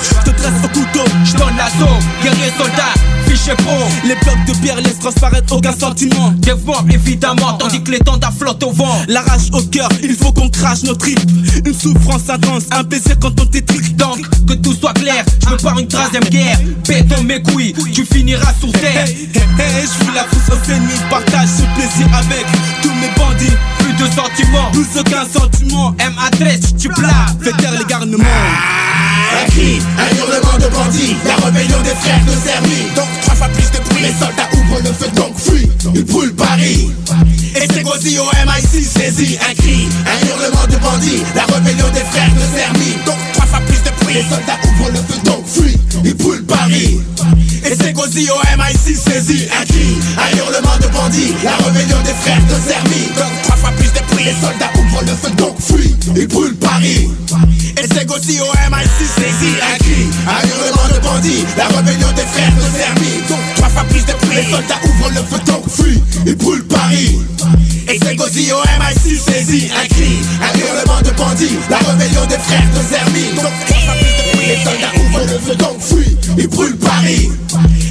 Je 0.01 0.31
te 0.31 0.35
tresse 0.35 0.53
au 0.63 0.67
couteau, 0.69 1.05
Je 1.23 1.33
donne 1.33 1.55
l'assaut, 1.57 1.97
guerrier 2.23 2.46
soldat, 2.57 2.93
fiché 3.27 3.53
pro. 3.55 3.73
les 4.05 4.15
blocs 4.15 4.45
de 4.45 4.53
pierre 4.61 4.77
laissent 4.81 4.99
transparaître 4.99 5.53
aucun 5.55 5.73
sentiment. 5.75 6.31
Dévore 6.37 6.85
évidemment, 6.89 7.53
tandis 7.53 7.81
que 7.81 7.91
les 7.91 7.99
tendres 7.99 8.31
flottent 8.37 8.63
au 8.63 8.71
vent. 8.71 9.01
La 9.07 9.21
rage 9.21 9.49
au 9.53 9.61
cœur, 9.63 9.89
il 10.03 10.15
faut 10.15 10.31
qu'on 10.31 10.49
crache 10.49 10.83
nos 10.83 10.95
tripes. 10.95 11.19
Une 11.65 11.73
souffrance 11.73 12.29
intense, 12.29 12.63
un 12.71 12.83
plaisir 12.83 13.15
quand 13.19 13.39
on 13.39 13.45
t'étrique. 13.45 13.95
Donc, 13.95 14.19
que 14.47 14.53
tout 14.53 14.73
soit 14.73 14.93
clair, 14.93 15.23
je 15.43 15.49
me 15.53 15.57
pars 15.57 15.77
une 15.79 15.87
troisième 15.87 16.23
guerre. 16.25 16.59
Béton 16.87 17.23
mes 17.23 17.41
couilles, 17.41 17.73
tu 17.93 18.05
finiras 18.05 18.53
sous 18.59 18.71
terre. 18.71 19.05
Hey, 19.07 19.29
hey, 19.35 19.81
hey, 19.81 19.83
je 19.83 20.05
fous 20.05 20.11
la 20.13 20.23
frousse 20.23 20.49
aux 20.57 20.71
ennemis, 20.71 20.99
partage 21.09 21.49
ce 21.49 21.63
plaisir 21.75 22.07
avec 22.13 22.45
tous 22.81 22.91
mes 22.93 23.09
bandits. 23.17 23.55
Plus 23.79 23.93
de 23.93 24.11
sentiments, 24.11 24.71
Plus 24.71 24.99
aucun 24.99 25.25
sentiment, 25.25 25.95
M 25.99 26.13
adresse, 26.31 26.75
tu 26.77 26.89
plaques. 26.89 27.13
fais 27.41 27.51
taire 27.53 27.73
les 27.77 27.85
garnements. 27.85 28.23
Un 29.33 29.45
cri, 29.49 29.79
un 29.97 30.15
hurlement 30.17 30.57
de 30.57 30.67
bandits, 30.67 31.15
la 31.25 31.35
rébellion 31.45 31.81
des 31.81 31.95
frères 31.95 32.23
de 32.25 32.31
Servi. 32.31 32.93
Donc 32.95 33.07
trois 33.21 33.35
fois 33.35 33.49
plus 33.49 33.69
de. 33.71 33.86
Les 34.01 34.13
soldats 34.13 34.49
ouvrent 34.53 34.81
le 34.83 34.93
feu, 34.93 35.07
donc 35.15 35.37
fuis, 35.37 35.67
ils 35.95 36.03
brûlent 36.03 36.35
Paris. 36.35 36.91
Et 37.55 37.67
c'est 37.73 37.81
Gozi 37.81 38.19
au 38.19 38.25
MI6 38.25 38.83
Saisis 38.83 39.37
un 39.49 39.53
cri, 39.55 39.87
un 40.05 40.27
hurlement 40.27 40.67
de 40.69 40.77
bandits, 40.77 41.23
la 41.35 41.45
rébellion 41.45 41.89
des 41.93 42.05
frères 42.11 42.31
de 42.35 42.57
Servi. 42.57 42.95
Donc 43.05 43.17
trois 43.33 43.45
fois 43.47 43.59
plus 43.61 43.81
de 43.81 43.89
bruit. 44.03 44.13
Les 44.15 44.21
soldats 44.21 44.59
ouvrent 44.63 44.91
le 44.91 44.99
feu, 44.99 45.19
donc 45.25 45.45
fuis, 45.47 45.77
ils 46.05 46.13
brûlent 46.13 46.45
Paris. 46.45 46.99
Et 47.65 47.75
c'est 47.75 47.93
Gozi 47.93 48.29
au 48.29 48.39
MI6 48.57 48.95
Saisis 48.95 49.47
un 49.59 49.65
cri, 49.65 49.97
un 50.17 50.37
hurlement 50.37 50.77
de 50.79 50.87
bandits, 50.87 51.33
la 51.43 51.55
rébellion 51.55 52.01
des 52.03 52.13
frères 52.21 52.41
de 52.45 52.69
Servi. 52.69 53.07
Donc 53.15 53.31
trois 53.43 53.55
fois 53.57 53.71
plus 53.71 53.91
de 53.91 54.05
bruit. 54.11 54.25
Les 54.25 54.33
soldats 54.33 54.71
ouvrent 54.77 55.01
le 55.01 55.15
feu, 55.15 55.31
donc 55.37 55.59
fuis, 55.59 55.95
ils 56.15 56.27
brûlent 56.27 56.55
Paris. 56.57 57.09
Et 57.77 57.87
c'est 57.93 58.05
Gozi 58.05 58.39
au 58.41 58.53
MI6 58.69 59.07
Saisis 59.17 59.55
un 59.73 59.77
cri, 59.79 60.07
un 60.27 60.47
hurlement 60.47 60.87
de 60.93 60.99
bandits, 60.99 61.45
la 61.57 61.65
rébellion 61.67 62.11
des 62.15 62.25
frères 62.25 62.53
de 62.55 62.77
Servi. 62.77 63.27
Donc 63.27 63.39
trois 63.55 63.69
fois 63.69 63.83
Les 63.91 64.43
soldats 64.43 64.79
ouvrent 64.83 65.09
le 65.09 65.21
feu, 65.23 65.39
donc 65.45 65.63
fuis, 65.69 66.01
ils 66.25 66.35
brûlent 66.35 66.65
Paris. 66.67 67.19
Et 67.89 67.97
c'est 68.03 68.15
Gozi 68.15 68.51
au 68.51 68.61
MI6 68.61 69.17
Saisis 69.17 69.69
un 69.71 69.87
cri, 69.87 70.17
un 70.41 70.57
hurlement 70.59 71.01
de 71.01 71.11
bandits, 71.17 71.57
la 71.69 71.77
rébellion 71.77 72.25
des 72.27 72.37
frères 72.37 72.69
de 72.75 72.81
Servi. 72.93 73.23
Donc 73.35 73.53
plus 73.65 73.73
de 73.73 74.35
bruit. 74.35 74.47
Les 74.47 74.63
soldats 74.63 74.93
ouvrent 74.99 75.25
le 75.25 75.39
feu, 75.39 75.55
donc 75.55 75.79
fuis, 75.79 76.17
ils 76.37 76.47
brûlent 76.47 76.77
Paris. 76.77 77.31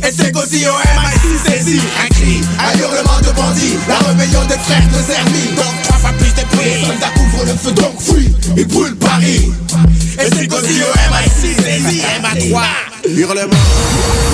Et 0.07 0.13
c'est 0.17 0.31
Gozi 0.33 0.67
au 0.67 0.73
MI6 0.73 1.51
Saisis 1.51 1.81
un 2.05 2.09
cri, 2.15 2.41
un 2.61 2.79
hurlement 2.79 3.19
de 3.21 3.33
bandits, 3.35 3.77
la 3.89 3.99
rébellion 4.07 4.45
des 4.45 4.59
frères 4.59 4.89
de 4.89 5.13
Servi. 5.13 5.49
Donc 5.57 5.83
trois 5.83 5.97
fois 5.99 6.13
plus 6.19 6.31
de 6.33 6.41
Les 6.41 6.57
bruit. 6.57 6.87
soldats 6.87 7.13
ouvrent 7.21 7.45
le 7.47 7.57
feu, 7.57 7.73
donc 7.73 8.01
fuis, 8.01 8.33
ils 8.57 8.67
brûlent 8.69 8.97
Paris. 8.97 9.51
Et 10.21 10.29
c'est 10.37 10.47
Gozi 10.47 10.81
au 10.83 10.93
MI6 11.11 11.63
Saisis 11.63 12.03
MA3 12.23 12.96
Hurlement. 13.05 13.53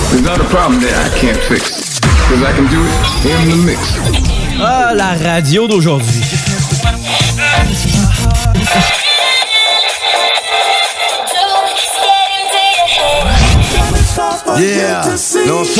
There's 0.09 0.21
not 0.23 0.39
a 0.39 0.43
problem 0.45 0.79
that 0.81 0.93
I 0.93 1.09
can't 1.19 1.37
fix. 1.37 1.99
Because 1.99 2.43
I 2.43 2.51
can 2.55 2.67
do 2.71 2.79
it 2.79 2.93
in 3.29 3.49
the 3.49 3.57
mix. 3.65 3.79
Ah, 4.59 4.93
la 4.93 5.13
radio 5.15 5.67
d'aujourd'hui. 5.67 6.21
Yeah. 14.59 15.01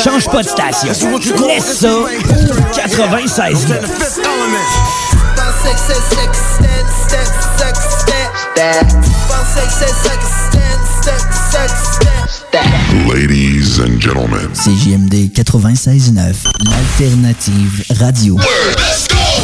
Change 0.04 0.26
pas 0.30 0.42
de 0.42 0.48
station. 0.48 0.90
Laisse 1.48 1.80
ça 1.80 1.90
au 1.94 2.08
96 12.54 13.12
Ladies 13.12 13.80
and 13.80 14.00
gentlemen. 14.00 14.48
CJMD 14.54 15.32
96.9, 15.34 16.46
l'alternative 16.70 17.84
radio. 18.00 18.36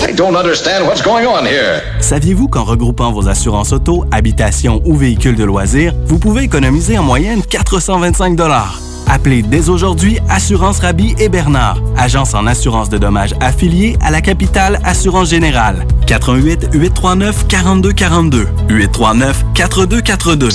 I 0.07 0.13
don't 0.13 0.35
understand 0.35 0.85
what's 0.85 1.01
going 1.01 1.25
on 1.25 1.43
here. 1.43 1.81
Saviez-vous 2.01 2.47
qu'en 2.49 2.63
regroupant 2.63 3.11
vos 3.11 3.27
assurances 3.27 3.73
auto, 3.73 4.05
habitation 4.11 4.79
ou 4.85 4.95
véhicules 4.95 5.35
de 5.35 5.43
loisirs, 5.43 5.95
vous 6.05 6.19
pouvez 6.19 6.43
économiser 6.43 6.99
en 6.99 7.03
moyenne 7.03 7.41
425 7.41 8.39
Appelez 9.07 9.41
dès 9.41 9.69
aujourd'hui 9.69 10.19
Assurance 10.29 10.79
Rabi 10.79 11.15
et 11.17 11.29
Bernard, 11.29 11.81
agence 11.97 12.35
en 12.35 12.45
assurance 12.45 12.89
de 12.89 12.99
dommages 12.99 13.33
affiliée 13.39 13.97
à 14.01 14.11
la 14.11 14.21
capitale 14.21 14.79
Assurance 14.83 15.31
Générale. 15.31 15.87
88 16.05 16.69
839 16.73 17.47
4242 17.47 18.47
839 18.69 19.45
4242. 19.55 20.49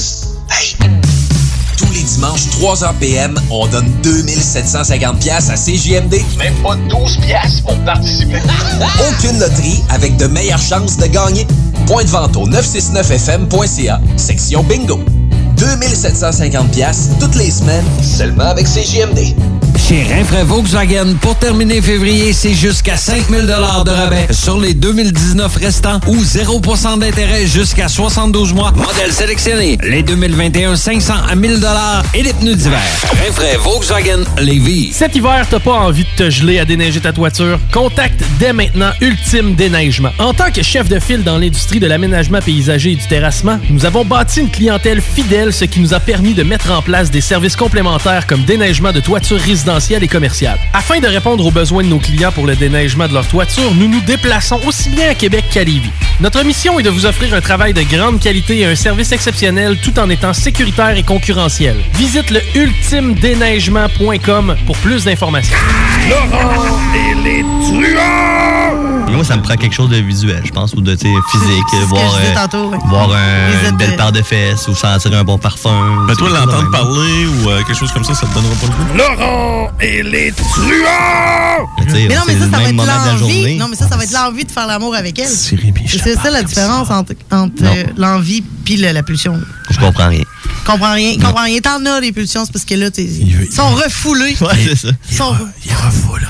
Tous 1.77 1.93
les 1.93 2.03
dimanches, 2.03 2.47
3h 2.61 2.95
PM, 3.01 3.35
on 3.51 3.67
donne 3.67 3.91
2750 4.03 5.19
pièces 5.19 5.51
à 5.51 5.55
CJMD. 5.55 6.21
Même 6.39 6.55
pas 6.63 6.77
12 6.77 7.17
piastres 7.19 7.63
pour 7.65 7.77
participer. 7.85 8.41
Aucune 9.11 9.39
loterie 9.39 9.83
avec 9.89 10.17
de 10.17 10.27
meilleures 10.27 10.63
chances 10.63 10.97
de 10.97 11.07
gagner. 11.07 11.47
Point 11.87 12.05
de 12.05 12.09
vente 12.09 12.37
au 12.37 12.49
969fm.ca, 12.49 14.01
section 14.17 14.63
bingo. 14.63 15.01
2750 15.65 16.71
pièces 16.73 17.09
toutes 17.19 17.37
les 17.37 17.51
semaines, 17.51 17.85
seulement 18.03 18.45
avec 18.45 18.67
CJMD. 18.67 19.35
Chez 19.89 20.03
Rinfraie 20.03 20.45
Volkswagen, 20.45 21.15
pour 21.21 21.37
terminer 21.37 21.83
février, 21.83 22.33
c'est 22.33 22.55
jusqu'à 22.55 22.97
5000 22.97 23.47
de 23.47 23.91
rabais 23.91 24.27
sur 24.31 24.59
les 24.59 24.73
2019 24.73 25.57
restants 25.57 26.01
ou 26.07 26.17
0% 26.17 27.01
d'intérêt 27.01 27.47
jusqu'à 27.47 27.89
72 27.89 28.55
mois. 28.55 28.73
Modèle 28.73 29.13
sélectionné. 29.13 29.77
Les 29.83 30.03
2021, 30.03 30.77
500 30.77 31.15
à 31.31 31.35
1000 31.35 31.61
et 32.15 32.23
les 32.23 32.33
pneus 32.33 32.55
d'hiver. 32.55 32.81
Rinfraie 33.27 33.59
Volkswagen 33.59 34.25
Lévis. 34.39 34.93
Cet 34.93 35.17
hiver, 35.17 35.47
t'as 35.51 35.61
pas 35.61 35.73
envie 35.73 36.05
de 36.05 36.25
te 36.25 36.31
geler 36.31 36.61
à 36.61 36.65
déneiger 36.65 37.01
ta 37.01 37.13
toiture? 37.13 37.59
Contacte 37.71 38.23
dès 38.39 38.55
maintenant 38.55 38.91
Ultime 39.03 39.55
Déneigement. 39.55 40.11
En 40.19 40.33
tant 40.33 40.51
que 40.51 40.63
chef 40.63 40.89
de 40.89 40.99
file 40.99 41.25
dans 41.25 41.37
l'industrie 41.37 41.81
de 41.81 41.87
l'aménagement 41.87 42.41
paysager 42.41 42.93
et 42.93 42.97
du 42.97 43.07
terrassement, 43.07 43.59
nous 43.69 43.85
avons 43.85 44.05
bâti 44.05 44.41
une 44.41 44.51
clientèle 44.51 45.03
fidèle, 45.03 45.53
ce 45.55 45.65
qui 45.65 45.81
nous 45.81 45.95
a 45.95 46.01
permis 46.01 46.35
de 46.35 46.43
mettre 46.43 46.73
en 46.73 46.83
place 46.83 47.11
des 47.11 47.21
services 47.21 47.57
complémentaires 47.57 48.27
comme 48.27 48.43
déneigement 48.43 48.91
de 48.93 49.01
toitures 49.01 49.39
résidentielles 49.39 50.03
et 50.03 50.09
commerciales. 50.09 50.59
Afin 50.73 50.99
de 50.99 51.07
répondre 51.07 51.47
aux 51.47 51.53
besoins 51.53 51.85
de 51.85 51.89
nos 51.89 52.01
clients 52.01 52.33
pour 52.33 52.47
le 52.47 52.57
déneigement 52.57 53.07
de 53.07 53.15
leur 53.15 53.29
toiture, 53.29 53.73
nous 53.75 53.87
nous 53.89 54.01
déplaçons 54.01 54.59
aussi 54.67 54.89
bien 54.91 55.11
à 55.11 55.15
Québec 55.15 55.45
qu'à 55.51 55.63
Lévis. 55.63 55.93
Notre 56.21 56.43
mission 56.45 56.81
est 56.81 56.83
de 56.83 56.91
vous 56.91 57.07
offrir 57.07 57.33
un 57.35 57.41
travail 57.41 57.73
de 57.73 57.83
grande 57.83 58.19
qualité 58.21 58.59
et 58.59 58.67
un 58.67 58.75
service 58.75 59.13
exceptionnel 59.13 59.79
tout 59.81 59.97
en 59.99 60.11
étant 60.11 60.33
sécuritaire 60.33 60.97
et 60.97 61.05
concurrentiel. 61.05 61.77
Visite 61.95 62.31
le 62.31 62.41
ultimedéneigement.com 62.55 64.57
pour 64.67 64.77
plus 64.79 65.05
d'informations. 65.05 65.57
Moi, 69.25 69.33
ça 69.33 69.37
me 69.39 69.43
prend 69.43 69.57
quelque 69.57 69.73
chose 69.75 69.89
de 69.89 69.97
visuel, 69.97 70.43
je 70.45 70.51
pense, 70.53 70.75
ou 70.75 70.83
de 70.83 70.95
physique. 70.95 71.09
Voir 71.89 72.15
euh, 72.15 72.35
tantôt, 72.35 72.69
ouais. 72.69 72.77
voir 72.91 73.11
un- 73.11 73.71
une 73.71 73.77
belle 73.79 73.97
paire 73.97 74.13
de 74.13 74.21
fesses 74.21 74.69
ou 74.69 74.75
sentir 74.75 75.15
un 75.15 75.25
bon 75.25 75.39
parfum. 75.39 76.05
Mais 76.07 76.15
toi, 76.15 76.29
l'entendre 76.29 76.71
parler 76.71 77.25
ou 77.27 77.49
euh, 77.49 77.63
quelque 77.63 77.79
chose 77.79 77.91
comme 77.91 78.05
ça, 78.05 78.15
ça 78.15 78.27
te 78.27 78.35
donnera 78.35 78.55
pas 78.57 78.67
le 78.67 78.73
goût? 78.73 78.99
Laurent 78.99 79.71
et 79.81 80.03
les 80.03 80.31
truands! 80.33 81.67
Mais 81.91 82.15
non, 82.15 82.23
mais 82.27 82.35
ça, 82.35 82.51
ça 82.51 82.59
va 82.59 82.63
être 82.69 82.77
l'envie. 82.77 83.57
Non, 83.57 83.69
mais 83.69 83.77
ça, 83.77 83.89
ça 83.89 83.97
va 83.97 84.05
être 84.05 84.13
l'envie 84.13 84.45
de 84.45 84.51
faire 84.51 84.67
l'amour 84.67 84.95
avec 84.95 85.19
elle. 85.19 85.27
C'est 85.27 86.15
ça 86.17 86.31
la 86.31 86.43
différence 86.43 86.91
entre, 86.91 87.13
euh, 87.33 87.85
l'envie 87.97 88.43
puis 88.43 88.77
la 88.77 89.03
pulsion. 89.03 89.41
Je 89.71 89.79
comprends 89.79 90.09
rien. 90.09 90.23
Comprends 90.67 90.93
rien. 90.93 91.15
Comprends 91.17 91.45
rien. 91.45 91.61
T'en 91.61 91.85
as 91.87 92.01
les 92.01 92.13
pulsions, 92.13 92.45
c'est 92.45 92.53
parce 92.53 92.65
que 92.67 92.75
là, 92.75 92.91
t'es- 92.91 93.05
ils 93.05 93.51
sont 93.53 93.71
refoulés. 93.71 94.37
Ouais, 94.43 94.49
c'est 94.67 94.77
ça. 94.77 94.89
Ils 95.11 95.17
sont 95.17 95.35
Il 95.65 95.73
refoule, 95.73 96.27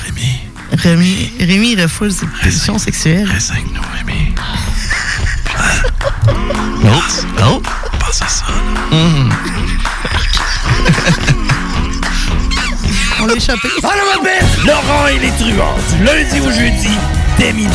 Rémi. 0.77 1.33
Rémi, 1.41 1.77
refoule 1.81 2.13
ses 2.13 2.27
pulsions 2.27 2.79
sexuelles. 2.79 3.29
Reste 3.31 3.51
avec 3.53 3.73
nous, 3.73 3.81
Rémi. 3.97 4.35
Oh, 6.87 6.89
oh. 7.43 7.63
Pense 7.99 8.21
à 8.23 8.29
ça. 8.29 8.45
Mhm. 8.91 9.31
On 13.21 13.27
l'a 13.27 13.35
échappé. 13.35 13.69
Allô, 13.83 14.03
ma 14.15 14.23
belle! 14.23 14.45
Laurent 14.67 15.07
et 15.09 15.19
les 15.19 15.31
truands, 15.31 15.77
du 15.97 16.05
lundi 16.05 16.41
au 16.41 16.51
jeudi, 16.51 16.91
dès 17.39 17.53
minuit. 17.53 17.71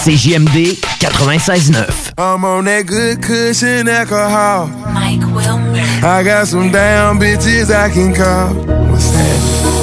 CJMD 0.07 0.79
96.9. 1.03 2.15
I'm 2.15 2.45
on 2.47 2.71
that 2.71 2.87
good 2.87 3.19
cushion 3.27 3.91
alcohol. 3.91 4.71
Mike 4.95 5.19
Wilmer. 5.35 5.83
I 6.07 6.23
got 6.23 6.47
some 6.47 6.71
damn 6.71 7.19
bitches 7.19 7.75
I 7.75 7.91
can 7.91 8.15
call. 8.15 8.55
What's 8.87 9.11
that? 9.11 9.39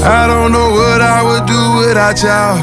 I 0.07 0.24
don't 0.32 0.55
know 0.55 0.71
what 0.71 1.03
I 1.03 1.19
would 1.28 1.43
do 1.43 1.59
without 1.84 2.15
y'all. 2.24 2.55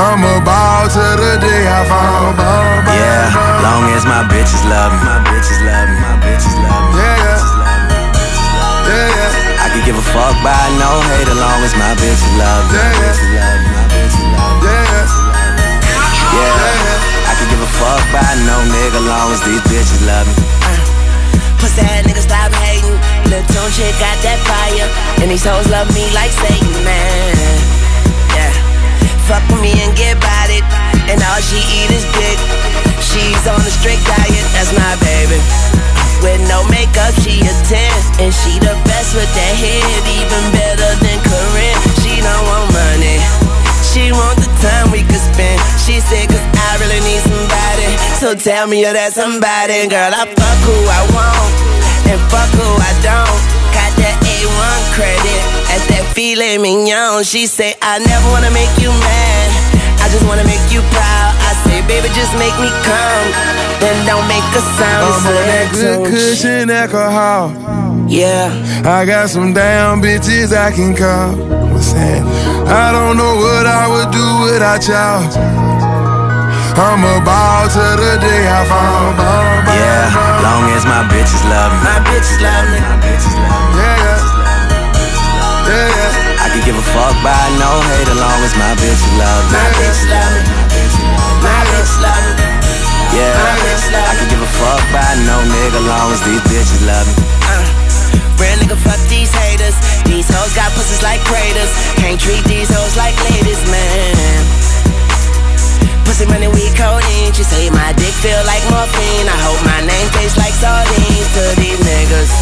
I'm 0.00 0.24
a 0.24 0.40
ball 0.40 0.88
to 0.88 1.04
the 1.20 1.44
day 1.44 1.62
I 1.68 1.84
fall. 1.84 2.32
Ball, 2.40 2.88
ball, 2.88 2.96
Yeah, 2.96 3.28
ball. 3.28 3.68
long 3.68 3.84
as 3.92 4.08
my 4.08 4.24
bitches 4.32 4.64
love 4.64 4.96
me, 4.96 5.04
my 5.04 5.20
bitches 5.28 5.60
love 5.60 5.92
me, 5.92 5.96
my 6.08 6.16
bitches 6.24 6.56
love 6.56 6.84
me. 6.88 7.04
Yeah, 7.04 7.20
yeah. 7.20 7.40
Yeah, 8.88 9.08
yeah. 9.12 9.60
I 9.60 9.66
could 9.76 9.84
give 9.84 9.98
a 10.00 10.06
fuck 10.16 10.32
by 10.40 10.56
no 10.80 10.88
hate 11.12 11.28
as 11.28 11.36
long 11.36 11.60
as 11.68 11.76
my 11.76 11.92
bitches 12.00 12.32
love 12.40 12.64
me, 12.72 12.80
my 12.80 12.96
bitches 12.96 13.28
Yeah, 16.38 17.30
I 17.30 17.32
could 17.34 17.50
give 17.50 17.62
a 17.62 17.70
fuck 17.78 18.02
by 18.14 18.22
no 18.46 18.56
nigga 18.70 19.00
long 19.02 19.34
as 19.34 19.42
these 19.42 19.62
bitches 19.66 20.02
love 20.06 20.26
me. 20.26 20.34
Uh, 20.62 20.78
pussy 21.58 21.82
ass 21.82 22.06
nigga 22.06 22.22
stop 22.22 22.54
hating. 22.62 22.94
Lil' 23.26 23.44
Tune 23.50 23.70
chick 23.74 23.94
got 23.98 24.16
that 24.22 24.38
fire. 24.46 24.88
And 25.20 25.30
these 25.30 25.44
hoes 25.44 25.66
love 25.68 25.90
me 25.92 26.06
like 26.14 26.30
Satan, 26.30 26.72
man. 26.86 27.58
Yeah. 28.34 28.52
Fuck 29.26 29.44
with 29.50 29.60
me 29.60 29.76
and 29.82 29.92
get 29.98 30.16
about 30.16 30.48
it. 30.48 30.64
And 31.10 31.20
all 31.20 31.40
she 31.42 31.60
eat 31.60 31.90
is 31.92 32.06
dick. 32.16 32.38
She's 33.02 33.44
on 33.48 33.60
a 33.60 33.72
strict 33.72 34.04
diet, 34.06 34.46
that's 34.54 34.72
my 34.72 34.94
baby. 35.02 35.40
With 36.22 36.42
no 36.48 36.64
makeup, 36.68 37.14
she 37.20 37.40
a 37.42 37.54
10. 37.66 38.24
And 38.24 38.32
she 38.34 38.58
the 38.58 38.74
best 38.84 39.14
with 39.14 39.30
that 39.34 39.54
head, 39.54 40.02
even 40.06 40.42
better 40.52 40.92
than 41.02 41.18
Corinne. 41.24 41.80
She 42.02 42.20
don't 42.20 42.44
want 42.46 42.72
money. 42.72 43.47
She 43.88 44.12
want 44.12 44.36
the 44.36 44.50
time 44.60 44.92
we 44.92 45.00
could 45.00 45.16
spend. 45.16 45.56
She 45.80 45.96
said, 46.04 46.28
cause 46.28 46.44
I 46.44 46.76
really 46.76 47.00
need 47.08 47.24
somebody. 47.24 47.88
So 48.20 48.36
tell 48.36 48.68
me 48.68 48.84
you're 48.84 48.92
that 48.92 49.16
somebody. 49.16 49.88
Girl, 49.88 50.12
I 50.12 50.28
fuck 50.28 50.58
who 50.68 50.76
I 50.76 51.00
want. 51.16 51.52
And 52.04 52.20
fuck 52.28 52.52
who 52.52 52.68
I 52.68 52.92
don't. 53.00 53.40
Got 53.72 53.90
that 54.04 54.16
A1 54.28 54.80
credit. 54.92 55.42
As 55.72 55.82
that 55.88 56.04
filet 56.12 56.60
mignon. 56.60 57.24
She 57.24 57.48
say, 57.48 57.74
I 57.80 57.96
never 58.04 58.28
wanna 58.28 58.52
make 58.52 58.70
you 58.76 58.92
mad. 58.92 59.48
I 60.04 60.12
just 60.12 60.28
wanna 60.28 60.44
make 60.44 60.62
you 60.68 60.84
proud. 60.92 61.32
I 61.48 61.56
say, 61.64 61.80
baby, 61.88 62.12
just 62.12 62.36
make 62.36 62.54
me 62.60 62.68
come. 62.84 63.26
Then 63.80 63.96
don't 64.04 64.28
make 64.28 64.44
a 64.52 64.62
sound. 64.76 65.16
I'm 65.16 65.32
on 65.32 65.44
that 65.48 65.68
good 65.72 66.12
cushion 66.12 66.68
alcohol. 66.68 67.56
Yeah. 68.08 68.52
I 68.84 69.04
got 69.04 69.28
some 69.28 69.52
damn 69.52 70.00
bitches 70.00 70.52
I 70.52 70.72
can 70.72 70.94
call. 70.94 71.36
What's 71.72 71.92
that? 71.92 72.37
I 72.68 72.92
don't 72.92 73.16
know 73.16 73.34
what 73.40 73.64
I 73.66 73.88
would 73.88 74.10
do 74.12 74.26
without 74.44 74.84
y'all. 74.86 75.24
I'm 76.78 77.02
a 77.02 77.16
ball 77.24 77.66
to 77.66 77.84
the 77.98 78.12
day 78.22 78.42
I 78.46 78.62
fall. 78.68 79.10
Ball, 79.18 79.66
ball, 79.66 79.74
Yeah, 79.74 80.14
ball. 80.14 80.42
long 80.46 80.64
as 80.76 80.84
my 80.86 81.02
bitches 81.10 81.42
love 81.50 81.72
me, 81.74 81.80
My 81.82 81.98
bitches 82.06 82.38
love 82.38 82.64
me. 82.70 82.78
my 82.78 82.96
bitches 83.02 83.34
love 83.34 83.66
me. 83.72 83.80
Yeah, 83.82 83.96
yeah. 84.04 84.20
Yeah, 85.68 85.88
yeah. 85.90 86.44
I 86.44 86.46
could 86.54 86.64
give 86.64 86.78
a 86.78 86.86
fuck 86.94 87.16
by 87.24 87.34
no 87.58 87.70
hate 87.92 88.08
as 88.08 88.18
long 88.20 88.40
as 88.46 88.54
my 88.54 88.72
bitches 88.78 89.12
love 89.18 89.42
me. 89.48 89.58
My 89.58 89.68
bitches 89.80 90.06
love 90.12 90.32
me. 90.36 90.42
My 91.42 91.58
bitches 91.72 91.98
love 92.04 92.24
me. 92.36 92.46
Yeah, 93.16 93.32
I 93.32 94.12
could 94.20 94.28
give 94.30 94.42
a 94.44 94.50
fuck 94.60 94.82
by 94.94 95.08
no 95.26 95.36
nigga 95.50 95.80
long 95.88 96.12
as 96.14 96.20
these 96.22 96.42
bitches 96.46 96.84
love 96.86 97.08
me. 97.08 97.77
Real 98.38 98.56
nigga, 98.62 98.78
fuck 98.78 99.00
these 99.10 99.32
haters. 99.32 99.74
These 100.06 100.28
hoes 100.30 100.52
got 100.54 100.70
pussies 100.72 101.02
like 101.02 101.20
craters. 101.26 101.70
Can't 101.98 102.20
treat 102.20 102.44
these 102.46 102.70
hoes 102.70 102.94
like 102.96 103.16
ladies, 103.30 103.60
man. 103.68 104.42
Pussy 106.06 106.24
money, 106.26 106.48
we 106.48 106.64
codeine. 106.78 107.32
She 107.36 107.44
say 107.44 107.68
my 107.70 107.92
dick 107.98 108.14
feel 108.24 108.40
like 108.48 108.64
morphine. 108.72 109.28
I 109.28 109.38
hope 109.44 109.60
my 109.66 109.80
name 109.84 110.08
tastes 110.16 110.38
like 110.38 110.54
sardines 110.56 111.28
to 111.36 111.44
these 111.60 111.80
niggas. 111.84 112.32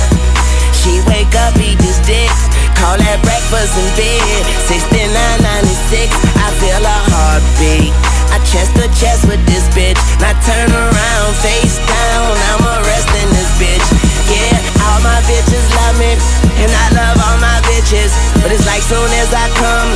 She 0.70 1.02
wake 1.10 1.34
up, 1.34 1.56
eat 1.58 1.78
this 1.82 1.98
dick. 2.06 2.30
Call 2.78 2.94
that 2.94 3.18
breakfast 3.26 3.74
in 3.74 3.88
bed. 3.98 4.42
6996, 4.70 6.14
I 6.38 6.48
feel 6.62 6.82
a 6.84 6.98
heartbeat. 7.10 8.15
I 8.32 8.38
chest 8.44 8.74
to 8.78 8.86
chest 8.94 9.28
with 9.28 9.42
this 9.46 9.68
bitch. 9.76 9.98
Now 10.22 10.34
turn 10.42 10.70
around, 10.70 11.30
face 11.42 11.78
down. 11.82 12.32
I'm 12.54 12.64
arresting 12.80 13.28
this 13.34 13.50
bitch. 13.60 13.86
Yeah, 14.30 14.58
all 14.86 15.00
my 15.02 15.18
bitches 15.28 15.66
love 15.74 15.96
me. 15.98 16.14
And 16.62 16.70
I 16.72 16.86
love 16.94 17.16
all 17.20 17.38
my 17.38 17.58
bitches. 17.68 18.14
But 18.42 18.50
it's 18.54 18.66
like 18.66 18.82
soon 18.82 19.10
as 19.22 19.30
I 19.34 19.46
come, 19.58 19.90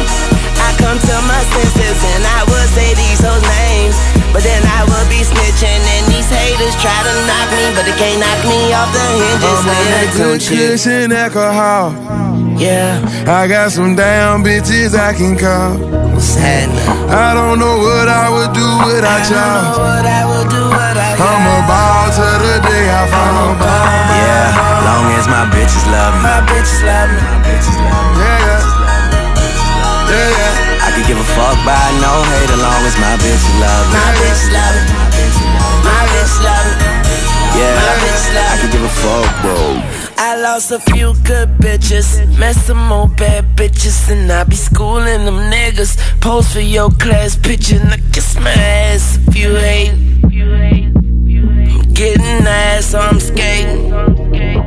I 0.60 0.70
come 0.78 0.98
to 0.98 1.16
my 1.26 1.42
senses. 1.54 1.98
And 2.14 2.22
I 2.26 2.40
would 2.46 2.68
say 2.74 2.94
these 2.94 3.20
hoes 3.22 3.42
names. 3.62 3.96
But 4.32 4.42
then 4.42 4.62
I 4.66 4.84
would 4.86 5.08
be 5.10 5.22
snitching. 5.22 5.80
And 5.80 6.09
haters 6.60 6.76
try 6.80 6.92
to 6.92 7.14
knock 7.24 7.48
me. 7.56 7.64
But 7.74 7.84
they 7.88 7.96
can't 7.96 8.20
knock 8.20 8.40
me 8.44 8.72
off 8.76 8.92
the 8.92 9.00
hinges. 9.00 9.60
I'm 9.64 9.72
on 9.72 9.84
that 9.96 10.08
good 10.16 10.40
cushion 10.40 11.12
alcohol. 11.12 11.96
Yeah. 12.60 13.00
I 13.24 13.48
got 13.48 13.72
some 13.72 13.96
damn 13.96 14.44
bitches 14.44 14.92
I 14.92 15.16
can 15.16 15.36
call. 15.36 15.80
What's 16.12 16.36
happening? 16.36 16.84
I 17.08 17.32
don't 17.32 17.58
know 17.58 17.80
what 17.80 18.08
I 18.08 18.28
would 18.28 18.52
do 18.52 18.68
without 18.84 19.24
y'all. 19.32 19.80
What 19.80 20.04
I 20.04 20.28
will 20.28 20.44
do, 20.44 20.60
what 20.68 20.96
I 20.96 21.16
I'm 21.16 21.44
a 21.48 21.58
ball 21.64 22.04
to 22.20 22.28
the 22.44 22.56
day 22.68 22.84
I 22.92 23.02
fall. 23.08 23.56
Yeah, 23.56 24.84
long 24.84 25.06
as 25.16 25.26
my 25.28 25.48
bitches 25.48 25.84
love 25.88 26.12
me, 26.16 26.28
My 26.28 26.40
bitches 26.44 26.80
love 26.84 27.08
me. 27.08 27.20
my 27.24 27.36
bitches 27.48 27.76
love 27.80 28.12
me. 28.12 28.20
Yeah, 28.20 28.44
yeah. 28.44 28.60
Yeah, 30.12 30.28
yeah. 30.36 30.84
I 30.84 30.88
could 30.92 31.06
give 31.08 31.16
a 31.20 31.28
fuck 31.32 31.56
by 31.64 31.80
no 32.04 32.12
hate 32.28 32.50
as 32.52 32.60
long 32.60 32.82
as 32.84 32.96
my 33.00 33.14
bitches 33.24 33.56
love 33.56 33.84
me. 33.88 33.96
My 33.96 34.10
bitches 34.20 34.52
love 34.52 34.76
me. 34.84 34.89
Yeah, 36.20 37.74
My 37.76 37.96
bitches 37.96 38.34
love 38.34 38.52
I 38.52 38.56
could 38.60 38.72
give 38.72 38.84
a 38.84 38.88
fuck, 38.88 39.42
bro. 39.42 39.56
I 40.18 40.36
lost 40.36 40.70
a 40.70 40.78
few 40.92 41.14
good 41.24 41.48
bitches, 41.56 42.38
met 42.38 42.54
some 42.56 42.76
more 42.88 43.08
bad 43.08 43.56
bitches, 43.56 44.10
and 44.10 44.30
I 44.30 44.44
be 44.44 44.54
schooling 44.54 45.24
them 45.24 45.40
niggas. 45.50 45.96
Pose 46.20 46.52
for 46.52 46.60
your 46.60 46.90
class 46.90 47.36
picture, 47.36 47.76
and 47.76 47.88
I 47.94 47.98
kiss 48.12 48.36
my 48.38 48.50
ass 48.52 49.18
if 49.28 49.34
you 49.34 49.54
hate. 49.54 49.94
I'm 51.72 51.94
getting 51.94 52.46
ass, 52.46 52.86
so 52.92 52.98
I'm 52.98 53.18
skating. 53.18 53.88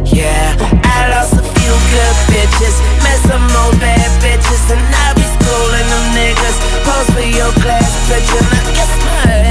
Yeah, 0.10 0.58
I 0.84 1.10
lost 1.14 1.34
a 1.34 1.43
few 1.43 1.76
good 1.93 2.16
bitches, 2.34 2.76
met 3.06 3.20
some 3.30 3.45
more 3.54 3.74
bad 3.78 4.10
bitches, 4.26 4.72
and 4.74 4.82
I 5.06 5.14
be 5.14 5.26
schooling 5.38 5.88
them 5.93 6.06
niggas. 6.18 6.58
Pose 6.82 7.10
for 7.14 7.28
your 7.38 7.51
class 7.62 7.93
picture, 8.10 8.41
and 8.41 8.58
I 8.58 8.62
kiss 8.74 8.93
my 9.06 9.32
ass 9.32 9.43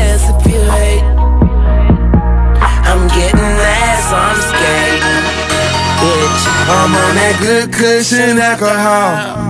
I'm 6.46 6.90
on 6.94 7.12
that 7.18 7.36
good 7.40 7.72
cushion 7.72 8.38
alcohol. 8.38 9.40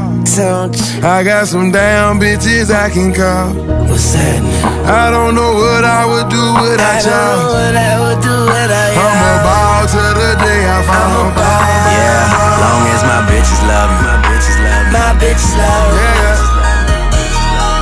I 1.05 1.21
got 1.25 1.47
some 1.47 1.71
damn 1.73 2.17
bitches 2.19 2.73
I 2.73 2.89
can 2.89 3.13
call. 3.13 3.53
What's 3.91 4.15
happening? 4.15 4.49
I 4.89 5.11
don't 5.13 5.35
know 5.37 5.53
what 5.61 5.85
I 5.85 6.09
would 6.09 6.29
do 6.33 6.41
I 6.41 6.73
without 6.73 7.05
don't 7.05 7.13
know 7.13 7.13
y'all. 7.13 7.53
what 7.53 7.75
I 7.77 7.93
would 8.01 8.21
do 8.25 8.37
without 8.49 8.97
I'm 8.97 9.21
a 9.29 9.35
ball 9.45 9.81
to 9.93 10.03
the 10.17 10.31
day 10.41 10.63
I 10.65 10.79
fall. 10.89 11.37
Yeah, 11.93 12.65
long 12.65 12.83
as 12.97 13.03
my 13.05 13.21
bitches 13.29 13.61
love 13.69 13.89
me, 13.93 13.99
my 14.09 14.17
bitches 14.25 14.57
love 14.65 14.85
me. 14.89 14.93
My 14.97 15.11
bitches 15.21 15.53
love 15.53 15.87
me. 15.93 16.01
Yeah, 16.01 16.17
yeah. 16.23 16.73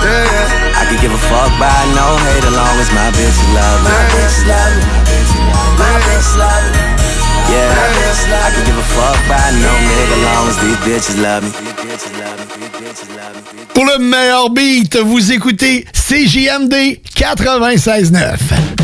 Yeah, 0.01 0.25
yeah. 0.27 0.81
I 0.81 0.83
could 0.91 1.01
give 1.01 1.13
a 1.15 1.23
fuck 1.31 1.51
by 1.61 1.71
no 1.95 2.07
hate 2.27 2.45
as 2.51 2.55
long 2.57 2.77
as 2.83 2.91
my 2.91 3.09
bitches 3.15 3.47
love 3.55 3.79
me. 3.85 3.95
My 3.95 4.03
bitches 4.11 4.43
love 4.51 4.73
me. 4.75 4.83
My 5.79 5.95
bitches 6.03 6.35
love 6.35 6.67
me. 6.75 7.00
Pour 13.75 13.85
le 13.85 13.99
meilleur 13.99 14.51
beat, 14.51 14.97
vous 14.97 15.33
écoutez 15.33 15.85
CJMD 15.93 17.01
96.9. 17.17 18.80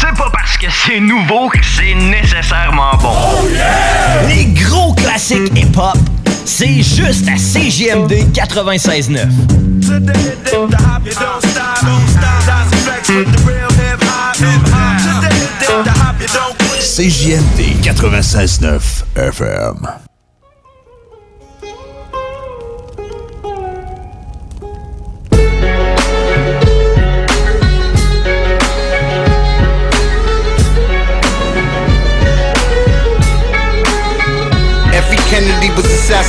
C'est 0.00 0.16
pas 0.16 0.28
parce 0.32 0.56
que 0.56 0.66
c'est 0.68 0.98
nouveau 0.98 1.48
que 1.48 1.58
c'est 1.62 1.94
nécessairement 1.94 2.96
bon. 3.00 3.14
Les 4.26 4.46
gros 4.46 4.92
classiques 4.94 5.52
hip-hop, 5.54 5.96
c'est 6.44 6.82
juste 6.82 7.28
à 7.28 7.36
CJMD 7.36 8.32
96.9. 8.32 9.28
CJMD 16.80 17.60
96.9 17.82 18.80
FM. 19.16 19.93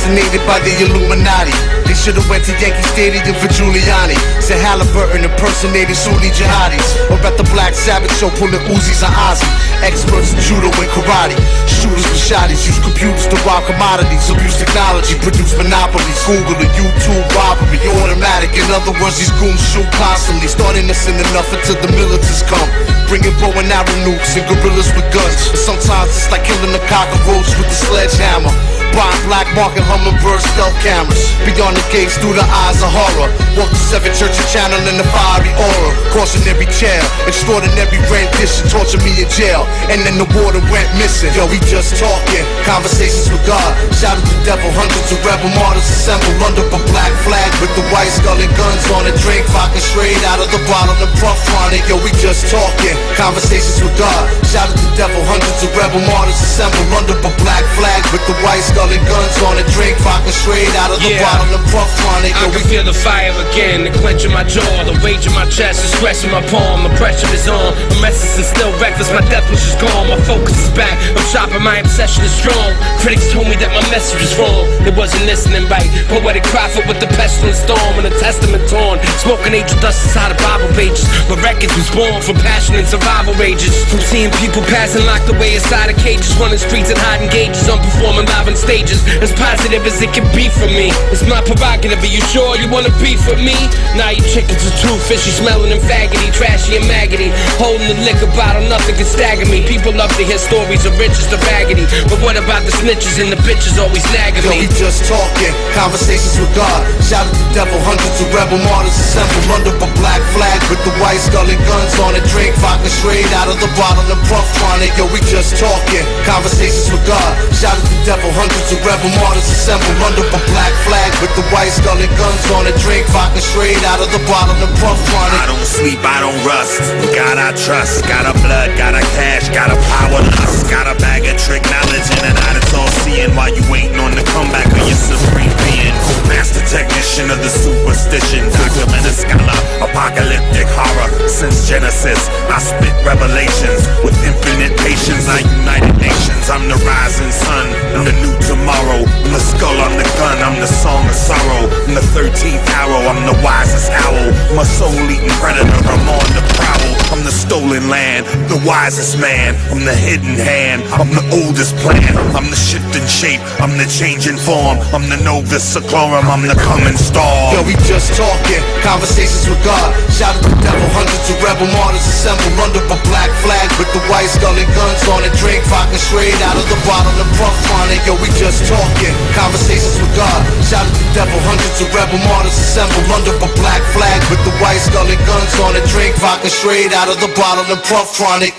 Assassinated 0.06 0.46
by 0.46 0.58
the 0.62 0.70
Illuminati. 0.86 1.50
They 1.86 1.94
should 1.94 2.14
have 2.14 2.28
went 2.30 2.46
to 2.46 2.54
Yankee 2.62 2.82
Stadium 2.94 3.34
for 3.38 3.50
Giuliani. 3.50 4.14
Said 4.42 4.62
Halliburton 4.62 5.26
impersonated 5.26 5.96
Sunni 5.96 6.30
jihadis. 6.30 7.10
Or 7.10 7.18
at 7.26 7.34
the 7.36 7.46
Black 7.50 7.74
Sabbath 7.74 8.14
show 8.18 8.30
pulling 8.38 8.62
Uzis 8.70 9.02
and 9.02 9.14
Ozzy. 9.14 9.46
Experts 9.82 10.34
in 10.34 10.38
judo 10.42 10.70
and 10.70 10.90
karate. 10.94 11.34
Shooters 11.66 12.06
with 12.06 12.22
shotties. 12.22 12.66
Use 12.66 12.78
computers 12.78 13.26
to 13.26 13.36
rob 13.46 13.66
commodities. 13.66 14.30
Abuse 14.30 14.58
technology. 14.58 15.14
Produce 15.18 15.54
monopolies. 15.58 16.18
Google 16.26 16.58
and 16.58 16.72
YouTube 16.74 17.26
robbery. 17.34 17.78
Automatic. 18.02 18.54
In 18.54 18.70
other 18.70 18.94
words, 19.02 19.18
these 19.18 19.34
goons 19.42 19.62
shoot 19.62 19.86
constantly. 19.98 20.46
Starting 20.46 20.86
innocent 20.86 21.18
enough 21.30 21.50
until 21.50 21.78
the 21.82 21.90
militants 21.94 22.42
come. 22.46 22.70
Bringing 23.10 23.34
bow 23.42 23.54
and 23.58 23.70
arrow 23.70 23.98
nukes 24.06 24.38
and 24.38 24.46
gorillas 24.46 24.90
with 24.94 25.06
guns. 25.10 25.50
But 25.50 25.62
sometimes 25.62 26.10
it's 26.14 26.30
like 26.30 26.46
killing 26.46 26.74
a 26.74 26.82
cockroach 26.90 27.50
with 27.58 27.70
a 27.70 27.78
sledgehammer. 27.86 28.75
Buying 28.94 29.24
black 29.26 29.48
market 29.54 29.82
hummingbird 29.82 30.40
stealth 30.42 30.76
cameras. 30.82 31.32
Beyond 31.42 31.76
the 31.76 31.84
gates 31.90 32.18
through 32.18 32.34
the 32.34 32.46
eyes 32.46 32.82
of 32.82 32.90
horror. 32.92 33.45
Walk 33.56 33.72
the 33.72 33.80
seven 33.88 34.12
church 34.12 34.36
and 34.36 34.48
channel 34.52 34.76
in 34.84 35.00
the 35.00 35.06
fiery 35.16 35.48
aura. 35.56 35.90
Cautionary 36.12 36.68
chair, 36.68 37.00
extraordinary 37.24 37.96
rendition. 38.12 38.68
Torture 38.68 39.00
me 39.00 39.16
in 39.16 39.28
jail, 39.32 39.64
and 39.88 40.04
then 40.04 40.20
the 40.20 40.28
water 40.36 40.60
went 40.68 40.84
missing. 41.00 41.32
Yo, 41.32 41.48
we 41.48 41.56
just 41.64 41.96
talking, 41.96 42.44
conversations 42.68 43.32
with 43.32 43.40
God. 43.48 43.72
Shout 43.96 44.20
at 44.20 44.26
the 44.28 44.36
devil, 44.44 44.68
hundreds 44.76 45.08
of 45.08 45.24
rebel 45.24 45.48
martyrs 45.56 45.88
assembled 45.88 46.36
under 46.44 46.68
a 46.68 46.80
black 46.92 47.12
flag 47.24 47.48
with 47.64 47.72
the 47.80 47.84
white 47.88 48.12
skull 48.12 48.36
and 48.36 48.52
guns 48.60 48.84
on 48.92 49.08
it. 49.08 49.16
Drink 49.24 49.48
vodka 49.48 49.80
straight 49.80 50.20
out 50.28 50.36
of 50.36 50.52
the 50.52 50.60
bottle 50.68 50.92
and 51.00 51.12
puff 51.16 51.40
on 51.64 51.72
it. 51.72 51.80
Yo, 51.88 51.96
we 52.04 52.12
just 52.20 52.52
talking, 52.52 52.96
conversations 53.16 53.80
with 53.80 53.96
God. 53.96 54.28
Shout 54.52 54.68
at 54.68 54.76
the 54.76 54.90
devil, 55.00 55.16
hundreds 55.24 55.64
of 55.64 55.72
rebel 55.72 56.04
martyrs 56.04 56.36
assembled 56.44 56.92
under 56.92 57.16
a 57.16 57.32
black 57.40 57.64
flag 57.80 58.04
with 58.12 58.20
the 58.28 58.36
white 58.44 58.60
skull 58.68 58.92
and 58.92 59.00
guns 59.08 59.36
on 59.48 59.56
it. 59.56 59.64
Drink 59.72 59.96
vodka 60.04 60.28
straight 60.44 60.68
out 60.76 60.92
of 60.92 61.00
the 61.00 61.16
Yeah. 61.16 61.24
bottle 61.24 61.48
and 61.56 61.64
puff 61.72 61.88
on 62.12 62.20
it. 62.28 62.36
I 62.36 62.44
Yo, 62.44 62.52
can 62.52 62.64
feel 62.68 62.84
the 62.84 62.92
fire 62.92 63.32
again, 63.52 63.84
the 63.84 63.92
clench 63.98 64.24
in 64.24 64.32
my 64.32 64.44
jaw, 64.44 64.64
the 64.84 64.94
rage 65.04 65.26
in 65.26 65.34
my 65.34 65.46
chest, 65.48 65.82
the 65.82 65.88
stress 65.96 66.24
in 66.24 66.30
my 66.30 66.42
palm, 66.48 66.82
the 66.82 66.92
pressure 66.96 67.28
is 67.30 67.46
on. 67.48 67.74
My 68.00 68.10
message 68.10 68.42
is 68.42 68.48
still 68.48 68.72
reckless, 68.80 69.10
my 69.12 69.22
death 69.28 69.46
wish 69.50 69.62
is 69.62 69.76
gone, 69.78 70.08
my 70.08 70.18
focus 70.26 70.56
is 70.56 70.72
back. 70.74 70.96
I'm 71.14 71.26
shopping, 71.30 71.62
my 71.62 71.78
obsession 71.78 72.24
is 72.24 72.34
strong. 72.34 72.74
Critics 73.00 73.30
told 73.32 73.46
me 73.46 73.56
that 73.62 73.70
my 73.70 73.84
message 73.92 74.18
was 74.18 74.34
wrong, 74.40 74.66
they 74.82 74.94
wasn't 74.94 75.24
listening 75.28 75.68
right. 75.70 75.86
Poetic 76.10 76.44
prophet 76.50 76.86
with 76.88 76.98
the 76.98 77.08
pestilence 77.14 77.62
storm 77.62 77.94
and 78.00 78.06
a 78.08 78.14
testament 78.18 78.64
torn. 78.68 78.98
Smoking 79.22 79.54
angel 79.54 79.78
dust 79.78 80.02
inside 80.10 80.34
the 80.34 80.38
Bible 80.42 80.68
pages. 80.74 81.06
My 81.30 81.38
records 81.44 81.74
was 81.78 81.88
born 81.94 82.18
from 82.22 82.36
passion 82.42 82.76
and 82.76 82.86
survival 82.86 83.34
rages. 83.38 83.72
From 83.88 84.00
seeing 84.00 84.30
people 84.42 84.62
passing 84.72 85.04
locked 85.06 85.28
away 85.30 85.54
inside 85.54 85.92
of 85.92 85.96
cages, 86.00 86.34
running 86.36 86.58
streets 86.58 86.90
and 86.90 86.98
hiding 86.98 87.30
gauges. 87.30 87.68
I'm 87.68 87.78
performing 87.78 88.26
live 88.26 88.48
on 88.48 88.56
stages, 88.56 89.04
as 89.22 89.32
positive 89.32 89.84
as 89.86 90.00
it 90.02 90.10
can 90.12 90.26
be 90.34 90.48
for 90.50 90.66
me. 90.66 90.90
It's 91.12 91.22
my 91.28 91.40
prerogative, 91.44 92.02
are 92.02 92.10
you 92.10 92.22
sure 92.32 92.56
you 92.58 92.68
wanna 92.68 92.92
be 92.98 93.14
for 93.16 93.35
me? 93.40 93.56
Now 93.96 94.12
you 94.12 94.20
chickens 94.28 94.60
are 94.64 94.76
too 94.76 94.92
fishy, 95.08 95.32
smelling 95.32 95.72
and 95.72 95.80
faggoty, 95.80 96.28
trashy 96.32 96.76
and 96.76 96.86
maggoty. 96.88 97.32
Holding 97.56 97.88
the 97.88 97.98
liquor 98.04 98.28
bottle, 98.36 98.64
nothing 98.68 98.96
can 98.96 99.08
stagger 99.08 99.48
me. 99.48 99.64
People 99.64 99.92
love 99.96 100.12
to 100.20 100.24
hear 100.24 100.36
stories 100.36 100.84
of 100.84 100.92
riches 101.00 101.26
to 101.32 101.40
raggedy. 101.48 101.88
But 102.08 102.20
what 102.20 102.36
about 102.36 102.68
the 102.68 102.72
snitches 102.76 103.16
and 103.20 103.32
the 103.32 103.40
bitches 103.44 103.80
always 103.80 104.04
nagging 104.12 104.44
me? 104.48 104.64
Yo, 104.64 104.68
we 104.68 104.76
just 104.76 105.08
talking, 105.08 105.52
conversations 105.72 106.36
with 106.36 106.52
God. 106.52 106.84
Shout 107.00 107.24
at 107.24 107.36
the 107.36 107.48
devil, 107.56 107.76
hundreds 107.84 108.20
of 108.20 108.28
rebel 108.32 108.60
martyrs 108.64 108.96
assembled 108.96 109.48
under 109.52 109.72
a 109.72 109.88
black 110.00 110.22
flag 110.36 110.58
with 110.72 110.80
the 110.84 110.92
white 111.00 111.20
skull 111.20 111.48
and 111.48 111.60
guns 111.68 111.96
on 112.04 112.16
it. 112.16 112.24
Drink 112.32 112.52
vodka 112.60 112.88
straight 112.88 113.28
out 113.36 113.48
of 113.48 113.56
the 113.60 113.70
bottle 113.80 114.04
and 114.08 114.22
puff 114.28 114.48
on 114.72 114.84
it. 114.84 114.92
Yo, 114.96 115.08
we 115.12 115.20
just 115.28 115.56
talking, 115.56 116.04
conversations 116.28 116.92
with 116.92 117.04
God. 117.08 117.32
Shout 117.56 117.76
at 117.76 117.86
the 117.88 118.00
devil, 118.04 118.28
hundreds 118.36 118.68
of 118.72 118.80
rebel 118.84 119.12
martyrs 119.20 119.48
assembled 119.48 120.00
under 120.04 120.24
a 120.24 120.40
black 120.52 120.74
flag 120.84 121.10
with 121.24 121.32
the 121.36 121.44
white 121.48 121.72
skull 121.72 121.96
and 121.96 122.12
guns 122.20 122.44
on 122.52 122.68
it. 122.68 122.76
Drink 122.84 123.08
vodka 123.08 123.25
straight 123.34 123.82
out 123.88 123.98
of 123.98 124.10
the 124.12 124.22
bottle 124.28 124.54
and 124.60 124.72
puff 124.78 125.00
on 125.16 125.28
it. 125.32 125.40
I 125.40 125.44
don't 125.48 125.66
sleep, 125.66 126.00
I 126.04 126.20
don't 126.20 126.38
rust. 126.44 126.78
God 127.16 127.38
I 127.38 127.50
trust. 127.56 128.04
Got 128.06 128.28
a 128.28 128.34
blood, 128.44 128.76
got 128.76 128.94
a 128.94 129.02
cash, 129.16 129.48
got 129.50 129.72
a 129.72 129.78
power 129.96 130.20
lust. 130.20 130.70
Got 130.70 130.86
a 130.86 130.94
bag 131.00 131.26
of 131.26 131.36
trick 131.40 131.62
knowledge 131.72 132.08
in 132.12 132.22
and 132.22 132.38
out, 132.46 132.56
it's 132.56 132.74
all 132.74 132.90
seeing 133.02 133.34
while 133.34 133.50
you 133.50 133.64
waiting 133.72 133.98
on 133.98 134.12
the 134.14 134.24
comeback 134.34 134.66
of 134.68 134.82
your 134.84 134.98
supreme 134.98 135.52
being. 135.66 135.94
Master 136.28 136.62
technician 136.66 137.30
of 137.30 137.38
the 137.40 137.50
superstition. 137.50 138.44
Documented 138.50 139.16
scholar, 139.16 139.58
apocalyptic 139.82 140.68
horror. 140.74 141.10
Since 141.28 141.68
Genesis, 141.68 142.28
I 142.50 142.58
spit 142.58 142.94
revelations. 143.06 143.86
With 144.02 144.16
infinite 144.26 144.74
patience, 144.82 145.26
I 145.30 145.40
united 145.42 145.96
nations. 145.98 146.50
I'm 146.50 146.66
the 146.68 146.78
rising 146.86 147.30
sun, 147.30 147.66
I'm 147.94 148.04
the 148.04 148.14
new 148.22 148.34
tomorrow. 148.42 149.02
I'm 149.06 149.32
the 149.32 149.42
skull, 149.42 149.78
I'm 149.82 149.94
the 149.98 150.06
gun, 150.18 150.38
I'm 150.42 150.58
the 150.60 150.70
song 150.70 151.06
of 151.06 151.14
sorrow. 151.14 151.66
I'm 151.86 151.94
the 151.94 152.06
13th 152.14 152.62
arrow, 152.74 153.05
I'm 153.06 153.22
the 153.22 153.38
wisest 153.38 153.94
owl. 153.94 154.34
A 154.58 154.64
soul-eating 154.66 155.30
predator, 155.38 155.70
I'm 155.86 156.06
on 156.10 156.28
the 156.34 156.42
prowl. 156.58 156.90
I'm 157.14 157.22
the 157.22 157.30
stolen 157.30 157.86
land, 157.86 158.26
the 158.50 158.58
wisest 158.66 159.22
man. 159.22 159.54
I'm 159.70 159.86
the 159.86 159.94
hidden 159.94 160.34
hand, 160.34 160.82
I'm 160.90 161.14
the 161.14 161.22
oldest 161.30 161.78
plan. 161.78 162.18
I'm 162.34 162.50
the 162.50 162.58
shifting 162.58 163.06
shape, 163.06 163.38
I'm 163.62 163.78
the 163.78 163.86
changing 163.86 164.34
form. 164.34 164.82
I'm 164.90 165.06
the 165.06 165.22
Novus 165.22 165.62
Seclorum, 165.62 166.26
I'm 166.26 166.42
the 166.50 166.58
coming 166.58 166.98
storm. 166.98 167.54
Yo, 167.54 167.62
we 167.62 167.78
just 167.86 168.10
talking, 168.18 168.58
conversations 168.82 169.46
with 169.46 169.62
God. 169.62 169.94
Shout 170.10 170.34
at 170.34 170.42
the 170.42 170.58
devil, 170.58 170.82
hundreds 170.90 171.30
of 171.30 171.38
rebel 171.38 171.70
martyrs 171.78 172.02
assembled 172.02 172.58
under 172.58 172.82
a 172.90 172.98
black 173.06 173.30
flag 173.46 173.70
with 173.78 173.90
the 173.94 174.02
white 174.10 174.26
skull 174.26 174.58
and 174.58 174.66
guns 174.74 175.06
on 175.14 175.22
it. 175.22 175.30
Drink 175.38 175.62
vodka 175.70 175.94
straight 176.02 176.42
out 176.42 176.58
of 176.58 176.66
the 176.66 176.78
bottle 176.82 177.14
and 177.22 177.30
puff 177.38 177.54
on 177.78 177.86
it. 177.94 178.02
Yo, 178.02 178.18
we 178.18 178.26
just 178.34 178.66
talking, 178.66 179.14
conversations 179.30 179.94
with 180.02 180.10
God. 180.18 180.42
Shout 180.66 180.82
at 180.82 180.96
the 180.98 181.22
devil, 181.22 181.38
hundreds 181.46 181.78
of 181.78 181.86
rebel 181.94 182.18
martyrs 182.26 182.58
assembled 182.58 182.95
under 183.14 183.34
a 183.36 183.50
black 183.60 183.82
flag 183.94 184.20
with 184.30 184.42
the 184.44 184.54
white 184.62 184.80
skull 184.80 185.06
and 185.06 185.20
guns 185.26 185.54
on 185.60 185.76
it. 185.76 185.84
Drink 185.88 186.14
vodka 186.16 186.48
straight 186.48 186.92
out 186.92 187.08
of 187.08 187.20
the 187.20 187.28
bottle 187.36 187.64
and 187.70 187.80
puff 187.82 188.20
on 188.20 188.42
it. 188.42 188.54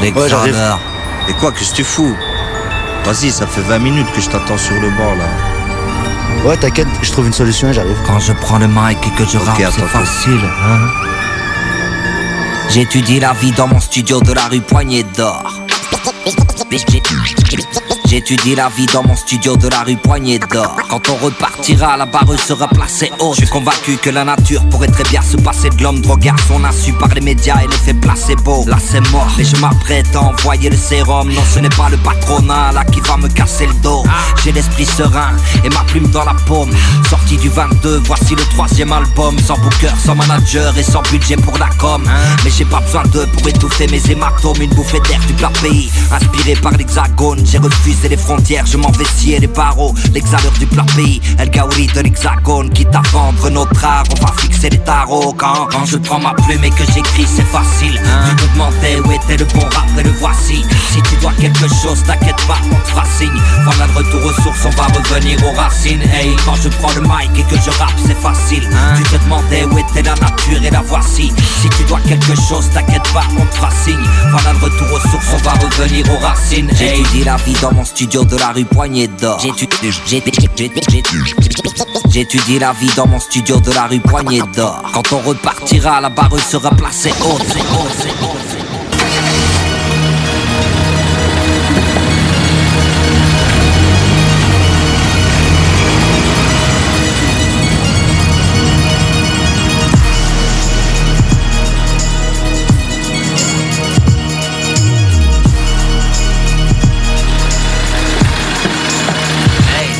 Les 0.00 0.12
Ouais. 0.12 0.28
Et 1.28 1.32
quoi, 1.34 1.50
qu'est-ce 1.52 1.70
que 1.70 1.76
tu 1.76 1.84
fous? 1.84 2.14
Vas-y, 3.04 3.30
ça 3.30 3.46
fait 3.46 3.60
20 3.62 3.78
minutes 3.78 4.12
que 4.14 4.20
je 4.20 4.28
t'attends 4.28 4.58
sur 4.58 4.74
le 4.74 4.90
banc 4.90 5.14
là. 5.16 5.24
Ouais, 6.44 6.56
t'inquiète, 6.56 6.86
je 7.02 7.10
trouve 7.10 7.26
une 7.26 7.32
solution 7.32 7.68
et 7.68 7.72
j'arrive. 7.72 7.96
Quand 8.06 8.20
je 8.20 8.32
prends 8.32 8.58
le 8.58 8.68
mic 8.68 8.98
et 9.04 9.10
que 9.18 9.28
je 9.28 9.38
rappe, 9.38 9.56
c'est 9.58 9.86
facile, 9.86 10.40
hein 10.64 10.88
J'étudie 12.68 13.20
la 13.20 13.32
vie 13.32 13.52
dans 13.52 13.68
mon 13.68 13.80
studio 13.80 14.20
de 14.20 14.32
la 14.32 14.46
rue 14.48 14.60
Poignée 14.60 15.04
d'Or. 15.16 15.65
J'étudie 18.06 18.54
la 18.54 18.68
vie 18.68 18.86
dans 18.86 19.02
mon 19.02 19.14
studio 19.14 19.56
de 19.56 19.68
la 19.68 19.82
rue 19.82 19.96
Poignée 19.96 20.38
d'Or. 20.38 20.76
Quand 20.88 21.08
on 21.08 21.16
repartira, 21.16 21.96
la 21.96 22.06
barre 22.06 22.38
sera 22.38 22.66
placée 22.68 23.10
haut. 23.20 23.32
Je 23.34 23.40
suis 23.40 23.48
convaincu 23.48 23.96
que 23.96 24.10
la 24.10 24.24
nature 24.24 24.64
pourrait 24.68 24.88
très 24.88 25.04
bien 25.04 25.22
se 25.22 25.36
passer 25.36 25.70
de 25.70 25.82
l'homme 25.82 26.00
drogué 26.00 26.30
à 26.30 26.36
son 26.48 26.64
insu 26.64 26.92
par 26.92 27.08
les 27.10 27.20
médias 27.20 27.62
et 27.62 27.66
l'effet 27.66 27.94
placebo. 27.94 28.64
Là 28.66 28.78
c'est 28.84 29.00
mort, 29.10 29.28
mais 29.38 29.44
je 29.44 29.56
m'apprête 29.56 30.06
à 30.14 30.22
envoyer 30.22 30.70
le 30.70 30.76
sérum. 30.76 31.32
Non, 31.32 31.42
ce 31.52 31.60
n'est 31.60 31.68
pas 31.68 31.88
le 31.88 31.96
patronat 31.98 32.72
là 32.72 32.84
qui 32.84 33.00
va 33.00 33.16
me 33.16 33.28
casser 33.28 33.66
le 33.66 33.74
dos. 33.74 34.04
J'ai 34.44 34.52
l'esprit 34.52 34.86
serein 34.86 35.32
et 35.64 35.68
ma 35.68 35.84
plume 35.84 36.08
dans 36.08 36.24
la 36.24 36.34
paume. 36.46 36.70
Sorti 37.08 37.36
du 37.36 37.48
22, 37.48 38.02
voici 38.04 38.34
le 38.34 38.42
troisième 38.54 38.92
album. 38.92 39.38
Sans 39.40 39.58
booker, 39.58 39.94
sans 40.04 40.14
manager 40.14 40.76
et 40.78 40.82
sans 40.82 41.02
budget 41.02 41.36
pour 41.36 41.58
la 41.58 41.68
com. 41.78 42.02
Mais 42.44 42.50
j'ai 42.50 42.64
pas 42.64 42.80
besoin 42.80 43.02
d'eux 43.04 43.26
pour 43.26 43.48
étouffer 43.48 43.86
mes 43.88 44.02
hématomes. 44.10 44.60
Une 44.60 44.74
bouffée 44.74 45.00
d'air 45.00 45.20
du 45.26 45.32
plat 45.34 45.52
pays. 45.60 45.90
Inspiré 46.10 46.55
par 46.62 46.72
l'hexagone, 46.72 47.40
j'ai 47.44 47.58
refusé 47.58 48.08
les 48.08 48.16
frontières. 48.16 48.66
Je 48.66 48.76
m'en 48.76 48.90
vais 48.90 49.04
scier 49.04 49.38
les 49.38 49.46
barreaux. 49.46 49.94
L'exhaleur 50.12 50.52
du 50.58 50.66
plat 50.66 50.86
pays. 50.94 51.20
El 51.38 51.50
Gaouri 51.50 51.86
de 51.88 52.00
l'hexagone. 52.00 52.70
Quitte 52.70 52.94
à 52.94 53.02
vendre 53.12 53.50
notre 53.50 53.84
art, 53.84 54.04
on 54.10 54.24
va 54.24 54.32
fixer 54.38 54.70
les 54.70 54.78
tarots. 54.78 55.34
Quand, 55.36 55.68
quand 55.70 55.84
je 55.84 55.96
prends 55.96 56.20
ma 56.20 56.34
plume 56.34 56.64
et 56.64 56.70
que 56.70 56.84
j'écris, 56.92 57.26
c'est 57.26 57.46
facile. 57.46 58.00
Tu 58.28 58.36
te 58.36 58.52
demandais 58.52 59.00
où 59.00 59.12
était 59.12 59.36
le 59.36 59.44
bon 59.46 59.66
rap 59.74 59.86
et 59.98 60.02
le 60.02 60.10
voici. 60.12 60.64
Si 60.92 61.02
tu 61.02 61.16
dois 61.20 61.32
quelque 61.40 61.68
chose, 61.68 62.02
t'inquiète 62.06 62.40
pas, 62.46 62.58
on 62.70 62.76
te 62.76 62.88
fera 62.88 63.04
signe. 63.18 63.40
Voilà 63.64 63.86
le 63.86 63.98
retour 63.98 64.24
aux 64.24 64.42
sources, 64.42 64.64
on 64.64 64.70
va 64.70 64.86
revenir 64.86 65.38
aux 65.44 65.56
racines. 65.56 66.02
Hey, 66.12 66.34
quand 66.44 66.56
je 66.56 66.68
prends 66.68 66.92
le 66.94 67.02
mic 67.02 67.30
et 67.38 67.42
que 67.44 67.56
je 67.56 67.70
rappe, 67.78 67.98
c'est 68.06 68.18
facile. 68.20 68.68
Tu 68.96 69.02
te 69.02 69.22
demandais 69.24 69.64
où 69.64 69.78
était 69.78 70.02
la 70.02 70.14
nature 70.14 70.62
et 70.64 70.70
la 70.70 70.82
voici. 70.82 71.32
Si 71.60 71.68
tu 71.70 71.84
dois 71.84 72.00
quelque 72.00 72.34
chose, 72.48 72.68
t'inquiète 72.72 73.06
pas, 73.12 73.24
on 73.38 73.44
te 73.46 73.54
fera 73.56 73.70
signe. 73.70 74.06
Voilà 74.30 74.52
le 74.52 74.58
retour 74.58 74.86
aux 74.92 75.00
sources, 75.10 75.28
on 75.34 75.38
va 75.38 75.52
revenir 75.52 76.04
aux 76.12 76.18
racines. 76.18 76.45
J'étudie 76.48 77.24
la 77.24 77.36
vie 77.36 77.56
dans 77.60 77.72
mon 77.72 77.84
studio 77.84 78.24
de 78.24 78.36
la 78.36 78.52
rue 78.52 78.64
Poignée 78.64 79.08
d'Or. 79.08 79.40
J'étudie 82.08 82.58
la 82.60 82.72
vie 82.72 82.90
dans 82.94 83.06
mon 83.08 83.18
studio 83.18 83.58
de 83.58 83.72
la 83.72 83.86
rue 83.86 83.98
Poignée 83.98 84.42
d'Or. 84.54 84.80
Quand 84.92 85.12
on 85.12 85.18
repartira, 85.18 86.00
la 86.00 86.08
barre 86.08 86.38
sera 86.38 86.70
placée 86.70 87.12
haute. 87.24 88.75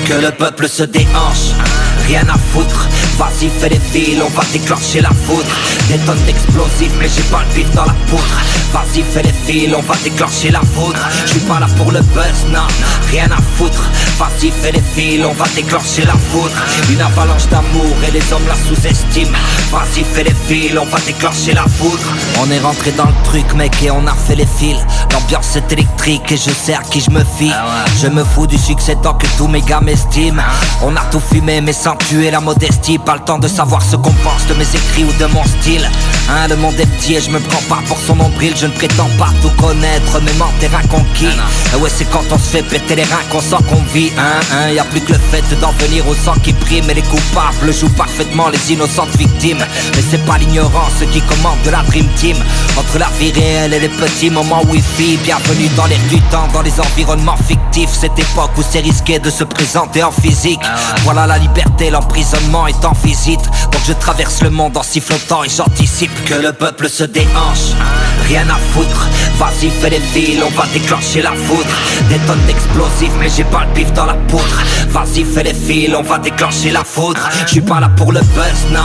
Que 0.08 0.14
le 0.14 0.30
peuple 0.30 0.68
se 0.68 0.84
déhanche, 0.84 1.50
rien 2.06 2.22
à 2.28 2.38
foutre. 2.38 2.88
Vas-y, 3.18 3.48
fais 3.48 3.70
les 3.70 3.80
fils, 3.80 4.20
on 4.22 4.28
va 4.28 4.42
déclencher 4.52 5.00
la 5.00 5.08
foudre. 5.08 5.48
Des 5.88 5.96
tonnes 5.98 6.22
d'explosifs, 6.26 6.92
mais 6.98 7.08
j'ai 7.08 7.22
pas 7.24 7.42
le 7.48 7.54
bif 7.54 7.70
dans 7.74 7.86
la 7.86 7.94
poudre. 8.08 8.22
Vas-y, 8.72 9.02
fais 9.02 9.22
les 9.22 9.32
fils, 9.32 9.74
on 9.74 9.80
va 9.80 9.94
déclencher 10.04 10.50
la 10.50 10.60
foudre. 10.60 11.00
Je 11.24 11.30
suis 11.30 11.40
pas 11.40 11.58
là 11.58 11.66
pour 11.78 11.92
le 11.92 12.00
buzz, 12.00 12.44
non, 12.52 12.66
rien 13.10 13.30
à 13.30 13.40
foutre. 13.56 13.82
Vas-y, 14.18 14.50
fais 14.50 14.72
les 14.72 14.82
fils, 14.94 15.24
on 15.24 15.32
va 15.32 15.46
déclencher 15.54 16.04
la 16.04 16.12
foudre. 16.12 16.56
Une 16.90 17.00
avalanche 17.00 17.46
d'amour 17.48 17.96
et 18.06 18.10
les 18.10 18.32
hommes 18.32 18.46
la 18.48 18.54
sous-estiment. 18.54 19.38
Vas-y, 19.72 20.04
fais 20.04 20.24
les 20.24 20.34
fils, 20.46 20.76
on 20.78 20.84
va 20.84 20.98
déclencher 21.06 21.54
la 21.54 21.64
foudre. 21.64 22.04
On 22.38 22.50
est 22.50 22.60
rentré 22.60 22.92
dans 22.92 23.06
le 23.06 23.24
truc, 23.24 23.54
mec, 23.54 23.72
et 23.82 23.90
on 23.90 24.06
a 24.06 24.14
fait 24.14 24.36
les 24.36 24.46
fils. 24.58 24.78
L'ambiance 25.12 25.56
est 25.56 25.72
électrique 25.72 26.32
et 26.32 26.36
je 26.36 26.50
sais 26.50 26.74
à 26.74 26.82
qui 26.82 27.00
je 27.00 27.10
me 27.10 27.24
fie. 27.38 27.52
Je 28.02 28.08
me 28.08 28.24
fous 28.24 28.46
du 28.46 28.58
succès 28.58 28.96
tant 29.02 29.14
que 29.14 29.26
tous 29.38 29.48
mes 29.48 29.62
gars 29.62 29.80
m'estiment. 29.80 30.42
On 30.82 30.94
a 30.96 31.00
tout 31.10 31.20
fumé, 31.20 31.62
mais 31.62 31.72
sans 31.72 31.96
tuer 31.96 32.30
la 32.30 32.40
modestie. 32.40 32.98
Pas 33.06 33.14
le 33.14 33.20
temps 33.20 33.38
de 33.38 33.46
savoir 33.46 33.82
ce 33.82 33.94
qu'on 33.94 34.12
pense 34.24 34.48
de 34.48 34.54
mes 34.54 34.68
écrits 34.68 35.04
ou 35.04 35.12
de 35.20 35.26
mon 35.32 35.44
style. 35.44 35.88
Hein, 36.28 36.48
le 36.48 36.56
monde 36.56 36.74
est 36.80 36.86
petit 36.86 37.14
et 37.14 37.20
je 37.20 37.30
me 37.30 37.38
prends 37.38 37.62
pas 37.68 37.82
pour 37.86 37.98
son 37.98 38.16
nombril. 38.16 38.52
Je 38.56 38.66
ne 38.66 38.72
prétends 38.72 39.08
pas 39.16 39.28
tout 39.42 39.50
connaître, 39.62 40.20
mais 40.24 40.32
mon 40.34 40.50
terrain 40.58 40.82
conquis. 40.90 41.28
Et 41.72 41.76
ouais, 41.76 41.90
c'est 41.94 42.04
quand 42.06 42.24
on 42.32 42.38
se 42.38 42.50
fait 42.50 42.62
péter 42.62 42.96
les 42.96 43.04
reins 43.04 43.22
qu'on 43.30 43.40
sent 43.40 43.62
qu'on 43.68 43.82
vit. 43.94 44.10
Hein, 44.18 44.40
hein, 44.52 44.70
y 44.70 44.78
a 44.78 44.84
plus 44.84 45.00
que 45.00 45.12
le 45.12 45.18
fait 45.18 45.44
d'en 45.60 45.70
venir 45.72 46.06
au 46.08 46.14
sang 46.14 46.34
qui 46.42 46.52
prime. 46.52 46.90
Et 46.90 46.94
les 46.94 47.02
coupables 47.02 47.72
jouent 47.72 47.90
parfaitement 47.90 48.48
les 48.48 48.72
innocentes 48.72 49.14
victimes. 49.16 49.64
Mais 49.94 50.02
c'est 50.10 50.24
pas 50.24 50.36
l'ignorance 50.38 50.98
qui 51.12 51.20
commande 51.20 51.62
de 51.64 51.70
la 51.70 51.82
Dream 51.82 52.08
Team. 52.16 52.36
Entre 52.76 52.98
la 52.98 53.08
vie 53.20 53.30
réelle 53.30 53.74
et 53.74 53.80
les 53.80 53.88
petits 53.88 54.30
moments 54.30 54.64
wifi. 54.64 55.18
Bienvenue 55.22 55.68
dans 55.76 55.86
l'air 55.86 56.00
du 56.10 56.20
temps, 56.22 56.48
dans 56.52 56.62
les 56.62 56.80
environnements 56.80 57.36
fictifs. 57.36 57.92
Cette 57.92 58.18
époque 58.18 58.50
où 58.56 58.62
c'est 58.68 58.80
risqué 58.80 59.20
de 59.20 59.30
se 59.30 59.44
présenter 59.44 60.02
en 60.02 60.10
physique. 60.10 60.60
Voilà 61.04 61.26
la 61.28 61.38
liberté, 61.38 61.90
l'emprisonnement 61.90 62.66
est 62.66 62.84
en 62.84 62.94
visite. 63.04 63.44
Donc 63.70 63.82
je 63.86 63.92
traverse 63.92 64.42
le 64.42 64.50
monde 64.50 64.76
en 64.76 64.82
sifflotant 64.82 65.44
et 65.44 65.48
j'anticipe 65.48 66.15
que 66.24 66.34
le 66.34 66.52
peuple 66.52 66.88
se 66.88 67.04
déhanche. 67.04 67.74
Rien 68.28 68.44
à 68.48 68.58
foutre, 68.72 69.08
vas-y 69.38 69.70
fais 69.70 69.90
les 69.90 70.00
fils, 70.00 70.42
on 70.42 70.50
va 70.50 70.66
déclencher 70.72 71.22
la 71.22 71.32
foudre. 71.32 71.76
Des 72.08 72.18
tonnes 72.26 72.44
d'explosifs, 72.46 73.12
mais 73.20 73.28
j'ai 73.28 73.44
pas 73.44 73.64
le 73.64 73.72
pif 73.72 73.92
dans 73.92 74.06
la 74.06 74.14
poudre. 74.14 74.62
Vas-y 74.88 75.24
fais 75.24 75.44
les 75.44 75.54
fils, 75.54 75.94
on 75.96 76.02
va 76.02 76.18
déclencher 76.18 76.70
la 76.70 76.84
foudre. 76.84 77.28
Je 77.46 77.52
suis 77.52 77.60
pas 77.60 77.80
là 77.80 77.90
pour 77.96 78.12
le 78.12 78.20
buzz, 78.20 78.60
non, 78.72 78.80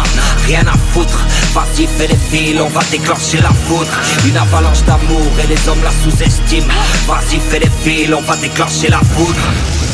rien 0.46 0.62
à 0.62 0.78
foutre. 0.94 1.20
Vas-y 1.54 1.88
fais 1.88 2.08
les 2.08 2.20
fils, 2.30 2.60
on 2.62 2.70
va 2.70 2.82
déclencher 2.92 3.42
la 3.42 3.52
foudre. 3.68 3.92
Une 4.26 4.38
avalanche 4.38 4.84
d'amour 4.86 5.32
et 5.44 5.48
les 5.48 5.70
hommes 5.70 5.84
la 5.84 5.92
sous-estiment. 6.04 6.74
Vas-y 7.08 7.40
fais 7.40 7.60
les 7.60 7.72
fils, 7.84 8.14
on 8.14 8.22
va 8.22 8.36
déclencher 8.38 8.90
la 8.90 9.00
foudre. 9.00 9.91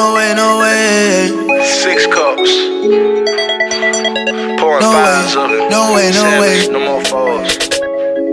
no 0.00 0.14
way, 0.14 0.32
no 0.34 0.58
way. 0.60 1.64
Six 1.64 2.06
cups. 2.06 2.52
Pouring 4.56 4.80
no 4.80 4.90
fives 4.96 5.36
way. 5.36 5.42
up. 5.42 5.70
No 5.76 5.82
way, 5.94 6.08
no 6.16 6.24
Savage, 6.24 6.40
way. 6.40 6.72
No 6.72 6.80
more 6.88 7.04
falls. 7.04 7.50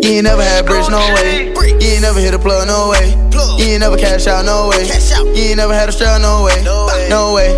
You 0.02 0.12
ain't 0.16 0.24
never 0.24 0.44
had 0.44 0.66
bricks, 0.66 0.88
no 0.88 1.04
way. 1.16 1.52
You 1.82 1.88
ain't 1.92 2.02
never 2.02 2.20
hit 2.20 2.34
a 2.34 2.40
plug, 2.40 2.68
no 2.68 2.90
way. 2.92 3.08
You 3.60 3.74
ain't 3.74 3.82
never 3.82 3.98
cash 3.98 4.28
out, 4.28 4.46
no 4.46 4.70
way. 4.70 4.88
You 5.36 5.44
ain't 5.50 5.58
never 5.58 5.74
had 5.74 5.90
a 5.90 5.92
struggle, 5.92 6.22
no 6.22 6.44
way. 6.46 6.64
No 6.64 7.34
way, 7.36 7.52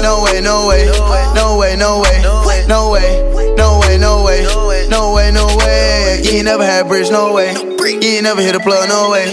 no 0.00 0.22
way, 0.22 0.40
no 0.40 0.68
way. 0.68 0.86
No 1.34 1.58
way, 1.58 1.74
no 1.76 2.00
way. 2.00 2.22
No 2.22 2.46
way, 2.46 2.66
no 2.68 3.80
way, 3.80 3.98
no 3.98 4.24
way. 4.24 4.86
No 4.88 5.12
way, 5.14 5.32
no 5.32 5.46
way. 5.58 6.20
You 6.22 6.38
ain't 6.38 6.44
never 6.44 6.64
had 6.64 6.86
bricks, 6.86 7.10
no 7.10 7.32
way. 7.32 7.52
You 7.52 7.98
ain't 8.14 8.22
never 8.22 8.42
hit 8.42 8.54
a 8.54 8.60
plug, 8.60 8.88
no 8.88 9.10
way. 9.10 9.26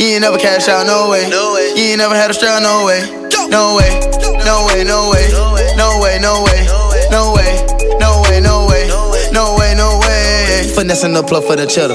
You 0.00 0.06
ain't 0.06 0.22
never 0.22 0.38
cash 0.38 0.66
out, 0.68 0.86
no 0.86 1.10
way. 1.10 1.28
You 1.28 1.92
ain't 1.94 1.98
never 1.98 2.16
had 2.16 2.30
a 2.30 2.34
struggle, 2.34 2.62
no 2.62 2.86
way. 2.86 3.26
No 3.48 3.76
way, 3.76 4.00
no 4.44 4.66
way, 4.66 4.84
no 4.84 5.10
way, 5.10 5.28
no 5.76 6.00
way, 6.00 6.18
no 6.20 6.42
way, 6.44 6.66
no 7.10 7.32
way, 7.34 7.56
no 8.00 8.22
way, 8.22 8.40
no 8.40 8.66
way, 8.68 8.88
no 9.32 9.56
way, 9.56 9.74
no 9.76 9.98
way. 10.00 10.72
Finessing 10.74 11.12
the 11.14 11.22
plug 11.22 11.44
for 11.44 11.56
the 11.56 11.66
cheddar. 11.66 11.94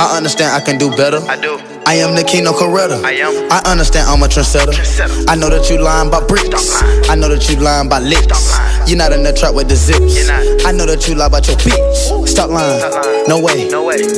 I 0.00 0.16
understand 0.16 0.54
I 0.54 0.60
can 0.64 0.78
do 0.78 0.90
better. 0.90 1.18
I 1.28 1.36
do. 1.36 1.58
I 1.84 1.94
am 1.94 2.14
the 2.14 2.22
king 2.22 2.46
of 2.46 2.54
Coretta. 2.54 3.02
I 3.04 3.12
am. 3.12 3.50
I 3.50 3.60
understand 3.70 4.08
I'm 4.08 4.22
a 4.22 4.26
trendsetter. 4.28 4.72
I 5.28 5.34
know 5.34 5.50
that 5.50 5.68
you 5.68 5.78
lying 5.78 6.08
about 6.08 6.28
bricks. 6.28 6.82
I 7.10 7.16
know 7.16 7.28
that 7.28 7.48
you 7.50 7.56
lying 7.56 7.86
about 7.86 8.02
licks. 8.02 8.54
You're 8.86 8.98
not 8.98 9.12
in 9.12 9.22
the 9.22 9.32
trap 9.32 9.54
with 9.54 9.68
the 9.68 9.76
zips. 9.76 10.28
I 10.66 10.72
know 10.72 10.86
that 10.86 11.08
you 11.08 11.14
lie 11.14 11.26
about 11.26 11.46
your 11.48 11.56
bitch. 11.56 12.28
Stop 12.28 12.50
lying. 12.50 12.82
No 13.28 13.40
way. 13.40 13.68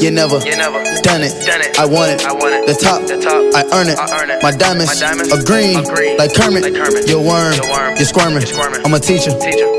You 0.01 0.11
never. 0.11 0.41
Done 0.41 1.23
it. 1.23 1.35
I 1.79 1.85
want 1.87 2.12
it. 2.12 2.25
I 2.25 2.33
want 2.33 2.55
it. 2.55 2.67
The 2.67 2.75
top. 2.75 3.03
I 3.55 3.62
earn 3.77 3.89
it. 3.89 3.99
I 3.99 4.23
earn 4.23 4.31
it. 4.31 4.43
My 4.43 4.51
diamonds. 4.51 5.03
Are 5.03 5.43
green. 5.43 5.85
Like 6.17 6.35
Kermit. 6.35 6.75
You're 7.07 7.21
worm. 7.21 7.55
You're, 7.97 8.09
squirming. 8.09 8.45
I'm 8.85 8.95
a 8.95 9.01
teacher. 9.01 9.33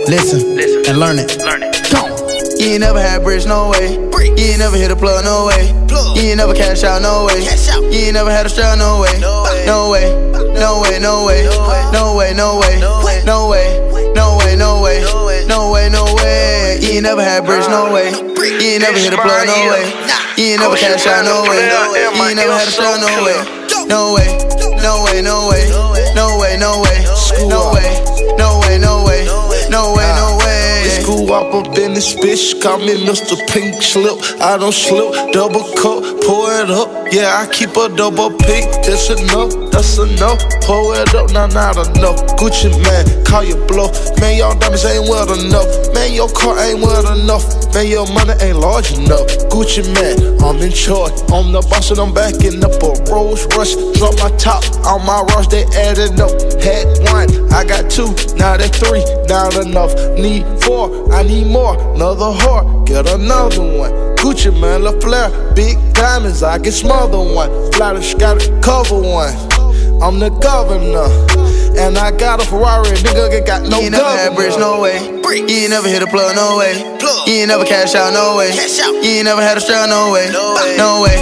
Listen. 0.07 0.57
And 0.87 0.99
learn 0.99 1.19
it. 1.19 1.31
It. 1.31 2.59
You 2.59 2.71
ain't 2.71 2.81
never 2.81 3.01
had 3.01 3.23
bricks, 3.23 3.45
no 3.45 3.69
way. 3.69 3.93
You 3.93 4.51
ain't 4.51 4.59
never 4.59 4.77
hit 4.77 4.91
a 4.91 4.95
plug, 4.95 5.25
no 5.25 5.47
way. 5.47 5.75
You 6.15 6.29
ain't 6.29 6.37
never 6.37 6.53
cash 6.53 6.83
out, 6.83 7.01
no 7.01 7.25
way. 7.25 7.43
You 7.43 8.05
ain't 8.05 8.13
never 8.13 8.31
had 8.31 8.45
a 8.45 8.49
strap, 8.49 8.77
no 8.77 9.01
way. 9.01 9.19
No 9.19 9.43
way, 9.43 9.65
no 9.65 9.89
way, 9.91 10.07
no 10.55 10.79
way, 10.79 10.99
no 11.01 11.25
way, 11.25 11.91
no 11.91 12.15
way, 12.15 12.33
no 12.33 12.59
way, 12.59 12.79
no 12.79 12.99
way, 13.03 13.23
no 13.25 13.47
way, 13.49 14.34
no 14.57 14.81
way, 14.81 15.01
no 15.47 15.71
way, 15.71 15.89
no 15.89 16.05
way. 16.15 16.79
You 16.81 16.99
ain't 16.99 17.03
never 17.03 17.23
had 17.23 17.45
bricks, 17.45 17.67
no 17.67 17.91
way. 17.91 18.11
You 18.11 18.77
ain't 18.77 18.81
never 18.81 18.97
hit 18.97 19.13
a 19.13 19.17
plug, 19.17 19.47
no 19.47 19.53
way. 19.71 19.85
You 20.37 20.55
ain't 20.55 20.61
never 20.61 20.75
cash 20.75 21.05
out, 21.07 21.25
no 21.25 21.43
way. 21.49 21.65
You 21.65 22.23
ain't 22.23 22.35
never 22.35 22.53
had 22.53 22.67
a 22.67 22.71
strap, 22.71 22.99
no 22.99 23.07
way. 23.23 23.65
No 23.87 24.13
way, 24.13 24.27
no 24.81 25.03
way, 25.05 25.21
no 25.21 25.47
way, 25.49 25.69
no 26.15 26.39
way, 26.39 26.57
no 26.57 26.81
way, 26.81 27.05
no 27.47 27.71
way, 27.73 27.85
no 28.37 28.59
way, 28.65 28.79
no 28.79 29.03
way, 29.05 29.25
no 29.69 29.93
way, 29.93 30.09
no 30.15 30.37
way. 30.39 31.01
School 31.01 31.31
up 31.33 31.53
up 31.53 31.77
in 31.77 31.93
this 31.93 32.15
bitch, 32.15 32.61
call 32.61 32.79
me 32.79 32.95
Mr. 33.05 33.35
Pink 33.49 33.81
Slip. 33.81 34.17
I 34.41 34.57
don't 34.57 34.73
slip, 34.73 35.33
double 35.33 35.63
cup, 35.75 36.01
pour 36.25 36.49
it 36.51 36.69
up. 36.69 36.89
Yeah, 37.11 37.37
I 37.41 37.47
keep 37.51 37.77
a 37.77 37.89
double 37.95 38.31
pink, 38.31 38.65
that's 38.85 39.09
enough, 39.09 39.53
that's 39.75 39.97
enough. 39.97 40.39
Pour 40.63 40.95
it 40.95 41.13
up, 41.13 41.31
not 41.31 41.53
not 41.53 41.75
enough. 41.75 42.23
Gucci 42.39 42.71
man, 42.83 43.03
call 43.25 43.43
your 43.43 43.59
blow. 43.67 43.91
Man, 44.21 44.37
your 44.37 44.55
diamonds 44.55 44.85
ain't 44.85 45.07
well 45.09 45.27
enough. 45.27 45.67
Man, 45.93 46.13
your 46.13 46.29
car 46.29 46.57
ain't 46.63 46.79
well 46.79 47.03
enough. 47.11 47.43
Man, 47.73 47.87
your 47.87 48.07
money 48.13 48.33
ain't 48.39 48.57
large 48.57 48.93
enough. 48.93 49.27
Gucci 49.51 49.83
man, 49.93 50.15
I'm 50.39 50.63
in 50.63 50.71
charge. 50.71 51.11
I'm 51.27 51.51
the 51.51 51.59
boss 51.69 51.91
and 51.91 51.99
I'm 51.99 52.13
backing 52.13 52.63
up 52.63 52.79
a 52.79 52.95
Rolls 53.11 53.45
Rush. 53.57 53.75
Drop 53.99 54.15
my 54.23 54.31
top 54.39 54.63
on 54.87 55.05
my 55.05 55.21
rush, 55.35 55.47
they 55.47 55.65
adding 55.75 56.19
up. 56.23 56.31
Had 56.63 56.87
one, 57.11 57.27
I 57.51 57.67
got 57.67 57.91
two, 57.91 58.15
now 58.39 58.55
they 58.55 58.71
three, 58.71 59.03
not 59.27 59.55
enough. 59.59 59.91
Need 60.15 60.47
four, 60.63 61.11
I 61.11 61.23
need 61.23 61.47
more. 61.47 61.75
Another 61.95 62.31
heart, 62.31 62.87
get 62.87 63.07
another 63.11 63.61
one. 63.61 63.91
Gucci 64.15 64.49
man, 64.59 64.83
La 64.83 64.91
Flair, 64.99 65.29
big 65.53 65.77
diamonds, 65.93 66.43
I 66.43 66.59
can 66.59 66.71
smother 66.71 67.19
one. 67.19 67.51
Flattish 67.73 68.15
got 68.15 68.39
to 68.39 68.59
cover 68.61 68.99
one. 68.99 69.54
I'm 70.01 70.19
the 70.19 70.29
governor. 70.29 71.07
And 71.79 71.97
I 71.97 72.11
got 72.11 72.41
a 72.41 72.45
Ferrari, 72.45 72.89
nigga 73.03 73.31
ain't 73.31 73.45
got 73.45 73.63
no 73.63 73.79
You 73.79 73.83
ain't 73.83 73.91
never 73.91 74.07
had 74.07 74.35
bridge, 74.35 74.57
no 74.57 74.79
way. 74.79 75.21
Brick. 75.21 75.49
You 75.49 75.67
ain't 75.67 75.71
never 75.71 75.87
hit 75.87 76.03
a 76.03 76.07
plug, 76.07 76.35
no 76.35 76.57
way. 76.57 76.79
Plug. 76.99 77.27
You 77.27 77.43
ain't 77.43 77.49
never 77.49 77.65
cash 77.65 77.95
out, 77.95 78.13
no 78.13 78.37
way. 78.37 78.51
Cash 78.51 78.79
out. 78.79 78.95
You 79.03 79.19
ain't 79.19 79.25
never 79.25 79.41
had 79.41 79.57
a 79.57 79.61
strap, 79.61 79.89
no 79.89 80.11
way. 80.11 80.31
No 80.31 80.55
way. 80.55 80.77
No 80.77 81.03
way. 81.03 81.15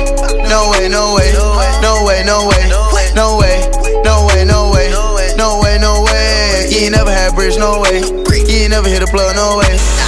No 0.49 0.69
way, 0.69 0.89
no 0.89 1.15
way. 1.17 1.33
No 1.81 2.05
way, 2.05 2.23
no 2.25 2.45
way. 2.45 2.69
No 3.15 3.37
way. 3.37 3.65
No 4.05 4.27
way, 4.29 4.45
no 4.45 4.71
way. 4.71 4.89
No 5.37 5.59
way, 5.61 5.77
no 5.79 6.03
way. 6.05 6.67
You 6.69 6.85
ain't 6.85 6.93
never 6.93 7.11
had 7.11 7.33
bridge, 7.33 7.57
no 7.57 7.81
way. 7.81 8.01
You 8.01 8.69
ain't 8.69 8.71
never 8.71 8.89
hit 8.89 9.01
a 9.01 9.07
plug, 9.07 9.35
no 9.35 9.57
way. 9.57 10.02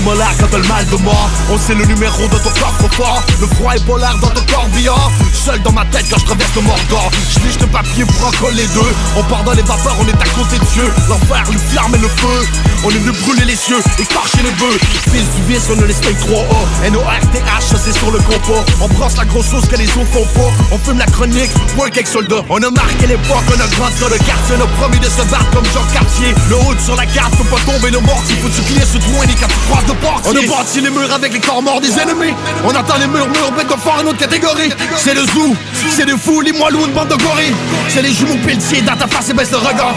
Molaires 0.00 0.34
quand 0.38 0.46
t'as 0.50 0.58
le 0.58 0.68
mal 0.68 0.86
de 0.86 0.96
mort 0.96 1.30
On 1.50 1.58
sait 1.58 1.74
le 1.74 1.84
numéro 1.84 2.22
de 2.28 2.38
ton 2.38 2.50
coffre 2.50 2.88
fort. 2.92 3.22
Le 3.40 3.46
froid 3.46 3.74
est 3.74 3.84
polaire 3.84 4.16
dans 4.20 4.28
ton 4.28 4.42
corps 4.52 4.68
billard 4.74 5.10
Seul 5.32 5.60
dans 5.62 5.72
ma 5.72 5.84
tête 5.86 6.06
quand 6.10 6.18
je 6.18 6.24
traverse 6.24 6.54
le 6.56 6.62
Mordor 6.62 7.10
Je 7.30 7.40
liche 7.40 7.60
le 7.60 7.66
papier 7.66 8.04
pour 8.04 8.28
en 8.28 8.30
coller 8.32 8.66
deux. 8.74 8.92
On 9.16 9.22
part 9.24 9.44
dans 9.44 9.52
les 9.52 9.62
vapeurs, 9.62 9.96
on 10.00 10.06
est 10.06 10.22
à 10.22 10.28
côté 10.34 10.58
de 10.58 10.64
Dieu. 10.72 10.92
L'enfer, 11.08 11.44
le 11.52 11.58
flamme 11.58 11.94
et 11.94 11.98
le 11.98 12.08
feu. 12.08 12.48
On 12.84 12.90
est 12.90 12.98
venu 12.98 13.12
brûler 13.22 13.44
les 13.46 13.56
cieux, 13.56 13.80
écorcher 13.98 14.42
les 14.42 14.50
bœufs. 14.52 14.78
Fils 15.10 15.24
du 15.36 15.42
vice, 15.52 15.68
on 15.70 15.76
ne 15.76 15.86
laisse 15.86 16.00
pas 16.00 16.10
3A 16.10 16.86
N-O-R-T-H, 16.86 17.60
ça 17.60 17.76
c'est 17.82 17.96
sur 17.96 18.10
le 18.10 18.18
compas 18.18 18.64
On 18.80 18.88
brosse 18.88 19.16
la 19.16 19.24
grosse 19.24 19.46
sauce 19.46 19.66
que 19.66 19.76
les 19.76 19.88
autres 19.88 20.12
font 20.12 20.26
pas 20.34 20.50
On 20.70 20.78
fume 20.78 20.98
la 20.98 21.06
chronique, 21.06 21.50
work 21.76 21.92
avec 21.92 22.06
soldats. 22.06 22.44
On 22.48 22.62
a 22.62 22.70
marqué 22.70 23.06
l'époque, 23.06 23.44
on 23.48 23.60
a 23.60 23.66
grandi 23.76 24.00
dans 24.00 24.08
le 24.08 24.18
quartier. 24.18 24.56
On 24.58 24.64
a 24.64 24.66
promis 24.78 24.98
de 24.98 25.08
se 25.08 25.22
battre 25.30 25.50
comme 25.50 25.64
Jean 25.72 25.84
Cartier. 25.92 26.34
Le 26.48 26.56
haut 26.56 26.74
sur 26.78 26.96
la 26.96 27.06
carte, 27.06 27.34
faut 27.36 27.44
pas 27.44 27.60
tomber 27.64 27.90
le 27.90 28.00
mortier 28.00 28.36
Faut 28.42 28.48
tu 28.48 28.60
plies 28.62 28.84
sur 28.84 29.00
toi 29.00 29.24
et 29.24 29.34
quand 29.34 29.48
tu 29.48 29.60
croises 29.92 30.22
de 30.22 30.30
portier 30.32 30.48
On 30.48 30.54
a 30.54 30.58
bâti 30.58 30.80
les 30.80 30.90
murs 30.90 31.12
avec 31.12 31.32
les 31.32 31.40
corps 31.40 31.62
morts 31.62 31.80
des 31.80 31.98
ennemis. 31.98 32.34
On 32.64 32.70
entend 32.70 32.96
les 32.98 33.06
murmures, 33.06 33.52
bête 33.56 33.68
de 33.68 33.80
fort 33.80 33.98
une 34.00 34.08
autre 34.08 34.18
catégorie. 34.18 34.70
C'est 34.96 35.14
le 35.14 35.22
zoo, 35.22 35.54
c'est 35.90 36.06
des 36.06 36.16
fous, 36.16 36.40
les 36.40 36.52
moelleux, 36.52 36.86
une 36.86 36.92
bande 36.92 37.08
de 37.08 37.16
gorilles. 37.16 37.54
C'est 37.88 38.02
les 38.02 38.12
jumeaux 38.12 38.38
pelletiers, 38.44 38.82
dans 38.82 38.96
ta 38.96 39.06
face 39.06 39.30
et 39.30 39.34
baisse 39.34 39.50
le 39.50 39.58
regard. 39.58 39.94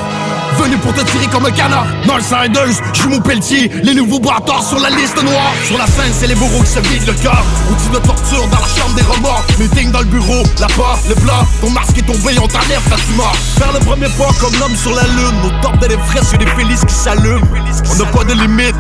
Venu 0.57 0.77
pour 0.77 0.93
te 0.93 1.01
tirer 1.01 1.27
comme 1.27 1.45
un 1.45 1.51
canard. 1.51 1.85
Dans 2.07 2.17
le 2.17 2.23
Sanders, 2.23 2.81
jumeaux 2.93 3.19
pelletier 3.19 3.69
Les 3.83 3.93
nouveaux 3.93 4.19
boiteurs 4.19 4.63
sur 4.63 4.79
la 4.79 4.89
liste 4.89 5.21
noire. 5.21 5.53
Sur 5.65 5.77
la 5.77 5.85
scène, 5.85 6.11
c'est 6.11 6.27
les 6.27 6.35
bourreaux 6.35 6.63
qui 6.63 6.71
se 6.71 6.79
vident 6.79 7.05
le 7.05 7.13
cœur. 7.13 7.43
Outil 7.69 7.89
de 7.89 7.99
torture 7.99 8.47
dans 8.47 8.59
la 8.59 8.67
chambre 8.67 8.95
des 8.95 9.03
remords. 9.03 9.45
Meeting 9.59 9.91
dans 9.91 9.99
le 9.99 10.05
bureau, 10.05 10.43
la 10.59 10.67
porte, 10.67 11.07
le 11.07 11.15
plat 11.15 11.45
Ton 11.61 11.69
masque 11.69 11.97
est 11.97 12.01
tombé, 12.01 12.33
on 12.41 12.47
t'enlève 12.47 12.81
ta 12.89 12.95
tumeur 12.95 13.35
Faire 13.57 13.71
le 13.71 13.79
premier 13.79 14.07
pas 14.17 14.33
comme 14.39 14.53
l'homme 14.59 14.75
sur 14.75 14.95
la 14.95 15.03
lune. 15.03 15.41
Nos 15.43 15.61
tortes 15.61 15.83
et 15.83 15.89
les 15.89 15.97
fraises, 15.97 16.27
c'est 16.31 16.38
des 16.38 16.47
félices 16.47 16.85
qui 16.85 16.93
s'allument. 16.93 17.45
On 17.91 17.95
n'a 17.95 18.05
pas 18.05 18.23
de 18.23 18.33
limite, 18.33 18.75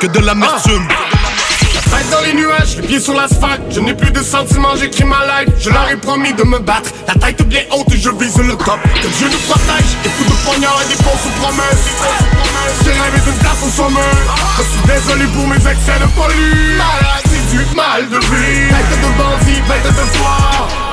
que 0.00 0.06
de 0.06 0.18
l'amertume. 0.18 0.86
La 0.88 1.98
tête 1.98 2.10
dans 2.10 2.20
les 2.20 2.34
nuages, 2.34 2.76
les 2.76 2.86
pieds 2.86 3.00
sur 3.00 3.14
l'asphalte. 3.14 3.62
Je 3.70 3.80
n'ai 3.80 3.94
plus 3.94 4.10
de 4.10 4.22
sentiments, 4.22 4.76
j'écris 4.76 5.04
ma 5.04 5.24
life. 5.26 5.54
Je 5.58 5.70
leur 5.70 5.88
ai 5.88 5.96
promis 5.96 6.32
de 6.34 6.42
me 6.42 6.58
battre. 6.58 6.90
La 7.06 7.14
tête 7.14 7.46
bien 7.48 7.62
haute 7.70 7.92
et 7.92 7.98
je 7.98 8.10
vise 8.10 8.36
le 8.38 8.56
top. 8.56 8.78
Que 8.82 9.08
Dieu 9.18 9.28
nous 9.30 9.38
protège, 9.48 9.90
des 10.02 10.10
coups 10.10 10.30
de 10.30 10.44
poignard 10.44 10.80
et 10.84 10.88
des 10.88 11.02
fausses 11.02 11.32
promesses. 11.40 11.86
J'ai 12.84 12.90
rêvé 12.90 13.20
d'une 13.24 13.38
place 13.40 13.62
au 13.66 13.70
sommet. 13.70 14.00
Je 14.58 14.62
suis 14.62 14.86
désolé 14.86 15.24
pour 15.34 15.46
mes 15.46 15.56
excès 15.56 15.98
de 16.00 16.08
folie 16.16 16.76
Maladie 16.76 17.46
du 17.52 17.76
mal 17.76 18.08
de 18.08 18.18
vie 18.18 18.68
Tête 18.68 19.00
de 19.00 19.18
bandit, 19.18 19.60
bête 19.68 19.84
de 19.84 20.18
foi 20.18 20.85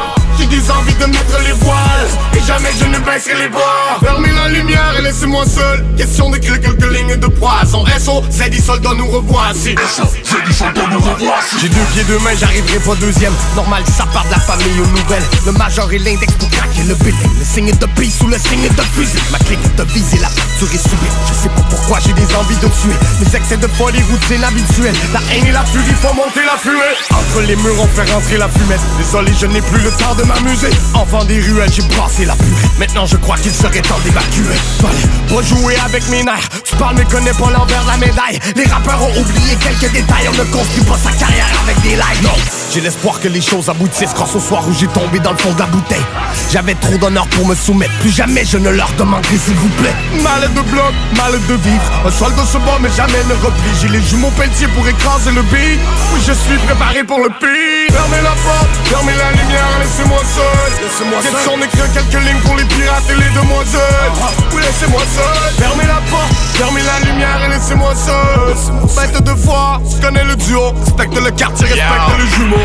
j'ai 0.44 0.58
des 0.58 0.72
envies 0.72 0.96
de 0.96 1.06
mettre 1.06 1.40
les 1.46 1.54
voiles. 1.54 2.08
Et 2.36 2.42
jamais 2.46 2.70
je 2.80 2.86
ne 2.86 3.00
baisserai 3.00 3.36
les 3.42 3.50
bras. 3.50 4.00
Fermez 4.02 4.32
la 4.32 4.50
lumière 4.50 4.94
et 4.98 5.02
laissez-moi 5.02 5.46
seul. 5.46 5.86
Question 5.98 6.30
d'écrire 6.30 6.60
quelques 6.60 6.92
lignes 6.92 7.16
de 7.16 7.28
poison 7.28 7.86
SO, 8.00 8.24
Zeddy 8.30 8.60
soldat 8.62 8.94
nous 8.98 9.08
revoici 9.08 9.76
Zeddy 9.76 10.54
soldat 10.54 10.88
nous 10.92 11.00
revoici 11.00 11.56
J'ai 11.62 11.70
deux 11.70 11.86
pieds, 11.94 12.04
deux 12.04 12.20
mains, 12.20 12.36
j'arriverai 12.38 12.80
pas 12.80 12.96
deuxième. 12.96 13.34
Normal, 13.56 13.84
ça 13.96 14.06
part 14.14 14.26
de 14.26 14.32
la 14.32 14.40
famille 14.40 14.80
aux 14.82 14.88
nouvelles. 14.88 15.24
Le 15.46 15.52
major 15.54 15.92
et 15.92 16.00
l'index 16.00 16.34
pour 16.34 16.50
craquer 16.50 16.84
le 16.88 16.96
building 16.96 17.32
Le 17.40 17.46
signe 17.46 17.72
de 17.72 17.86
peace 17.98 18.22
ou 18.24 18.28
le 18.28 18.38
signe 18.38 18.68
de 18.68 18.82
fusil 18.96 19.20
Ma 19.32 19.40
clique 19.40 19.76
de 19.76 19.84
viser 19.84 20.18
la 20.20 20.30
facture 20.30 20.74
est 20.74 20.90
subie 20.90 21.14
Je 21.28 21.34
sais 21.34 21.50
pas 21.50 21.64
pourquoi 21.70 22.00
j'ai 22.00 22.14
des 22.14 22.36
envies 22.36 22.58
de 22.58 22.68
tuer. 22.68 22.96
Mes 23.20 23.36
excès 23.36 23.58
de 23.58 23.68
folie 23.68 24.02
routine 24.12 24.44
habituelle 24.44 24.96
La 25.14 25.22
haine 25.32 25.46
et 25.46 25.52
la 25.52 25.64
furie 25.66 25.96
font 26.02 26.14
monter 26.14 26.44
la 26.46 26.58
fumée. 26.58 26.96
Entre 27.12 27.42
les 27.48 27.56
murs 27.56 27.80
on 27.80 27.88
fait 27.88 28.12
rentrer 28.12 28.38
la 28.38 28.50
fumette. 28.50 28.82
Désolé 28.98 29.32
je 29.40 29.46
n'ai 29.46 29.62
plus 29.62 29.82
le 29.82 29.92
temps 29.92 30.16
de 30.16 30.24
m'amuser. 30.34 30.70
Enfant 30.94 31.24
des 31.26 31.40
ruelles 31.40 31.72
j'ai 31.72 31.84
brassé 31.84 32.26
la 32.26 32.36
purée. 32.36 32.70
Maintenant 32.80 33.06
je 33.06 33.18
crois 33.18 33.38
qu'il 33.38 33.54
serait 33.54 33.82
temps 33.82 34.00
d'évacuer. 34.04 34.56
Fallait 34.82 35.36
pas 35.36 35.42
jouer 35.42 35.76
avec 35.86 36.08
mes 36.10 36.24
nerfs. 36.24 36.50
Tu 36.64 36.76
parles 36.76 36.96
mais 36.98 37.06
connais 37.06 37.34
pas 37.34 37.50
l'envers 37.52 37.84
de 37.84 37.88
la 37.88 37.98
médaille. 37.98 38.40
Les 38.56 38.66
rappeurs 38.66 39.02
ont 39.02 39.20
oublié 39.20 39.56
quelques 39.62 39.92
détails. 39.92 40.28
On 40.30 40.38
ne 40.38 40.44
construit 40.46 40.84
pas 40.84 40.98
sa 40.98 41.12
carrière 41.12 41.48
avec 41.64 41.80
des 41.82 41.96
likes 41.96 42.24
Non, 42.24 42.36
j'ai 42.74 42.82
l'espoir 42.82 43.20
que 43.20 43.28
les 43.28 43.42
choses 43.42 43.70
aboutissent 43.70 44.14
Quand 44.16 44.26
ce 44.26 44.40
soir 44.40 44.64
où 44.68 44.74
j'ai 44.74 44.88
tombé 44.88 45.20
dans 45.20 45.32
le 45.32 45.38
fond 45.38 45.52
de 45.54 45.60
la 45.60 45.66
bouteille. 45.66 46.06
J'avais 46.52 46.76
trop 46.76 46.98
d'honneur 46.98 47.28
pour 47.28 47.48
me 47.48 47.56
soumettre. 47.56 47.94
Plus 48.00 48.12
jamais 48.12 48.46
je 48.46 48.58
ne 48.58 48.70
leur 48.70 48.92
demanderai 48.94 49.38
s'il 49.38 49.56
vous 49.56 49.70
plaît. 49.70 49.96
Mal 50.22 50.42
de 50.54 50.62
bloc, 50.62 50.94
mal 51.18 51.32
de 51.32 51.54
vivre. 51.56 51.92
Un 52.06 52.12
soldat 52.12 52.46
se 52.46 52.58
bat 52.58 52.78
mais 52.82 52.90
jamais 52.96 53.24
ne 53.30 53.34
replie. 53.34 53.74
J'ai 53.82 53.88
les 53.90 54.02
jumeaux 54.02 54.32
pelletiers 54.32 54.68
pour 54.68 54.88
écraser 54.88 55.32
le 55.32 55.42
beat. 55.44 55.80
Oui 56.14 56.20
je 56.26 56.34
suis 56.34 56.58
préparé 56.66 57.04
pour 57.04 57.20
le 57.20 57.30
pire. 57.30 57.90
Fermez 57.92 58.22
la 58.24 58.32
porte, 58.32 58.70
fermez 58.86 59.14
la 59.18 59.32
lumière, 59.32 59.68
laissez-moi 59.82 60.13
seul 60.20 60.84
Laissez-moi 60.84 61.20
seul. 61.22 61.60
d'écrire 61.60 61.92
quelques 61.94 62.24
lignes 62.24 62.42
pour 62.44 62.56
les 62.56 62.66
pirates 62.66 63.04
et 63.10 63.16
les 63.16 63.30
demoiselles. 63.40 64.12
Oui 64.54 64.62
laissez-moi 64.62 65.02
seul. 65.16 65.54
Fermez 65.58 65.86
la 65.88 66.02
porte, 66.10 66.32
fermez 66.54 66.82
la 66.82 67.00
lumière 67.10 67.40
et 67.46 67.50
laissez-moi 67.50 67.94
seul. 67.96 68.56
Bête 68.96 69.24
de 69.24 69.36
foi, 69.36 69.82
tu 69.90 70.00
connais 70.06 70.24
le 70.24 70.36
duo. 70.36 70.74
Respecte 70.86 71.16
le 71.20 71.32
quartier, 71.32 71.66
respecte 71.68 72.18
le 72.20 72.26
jumeau 72.28 72.58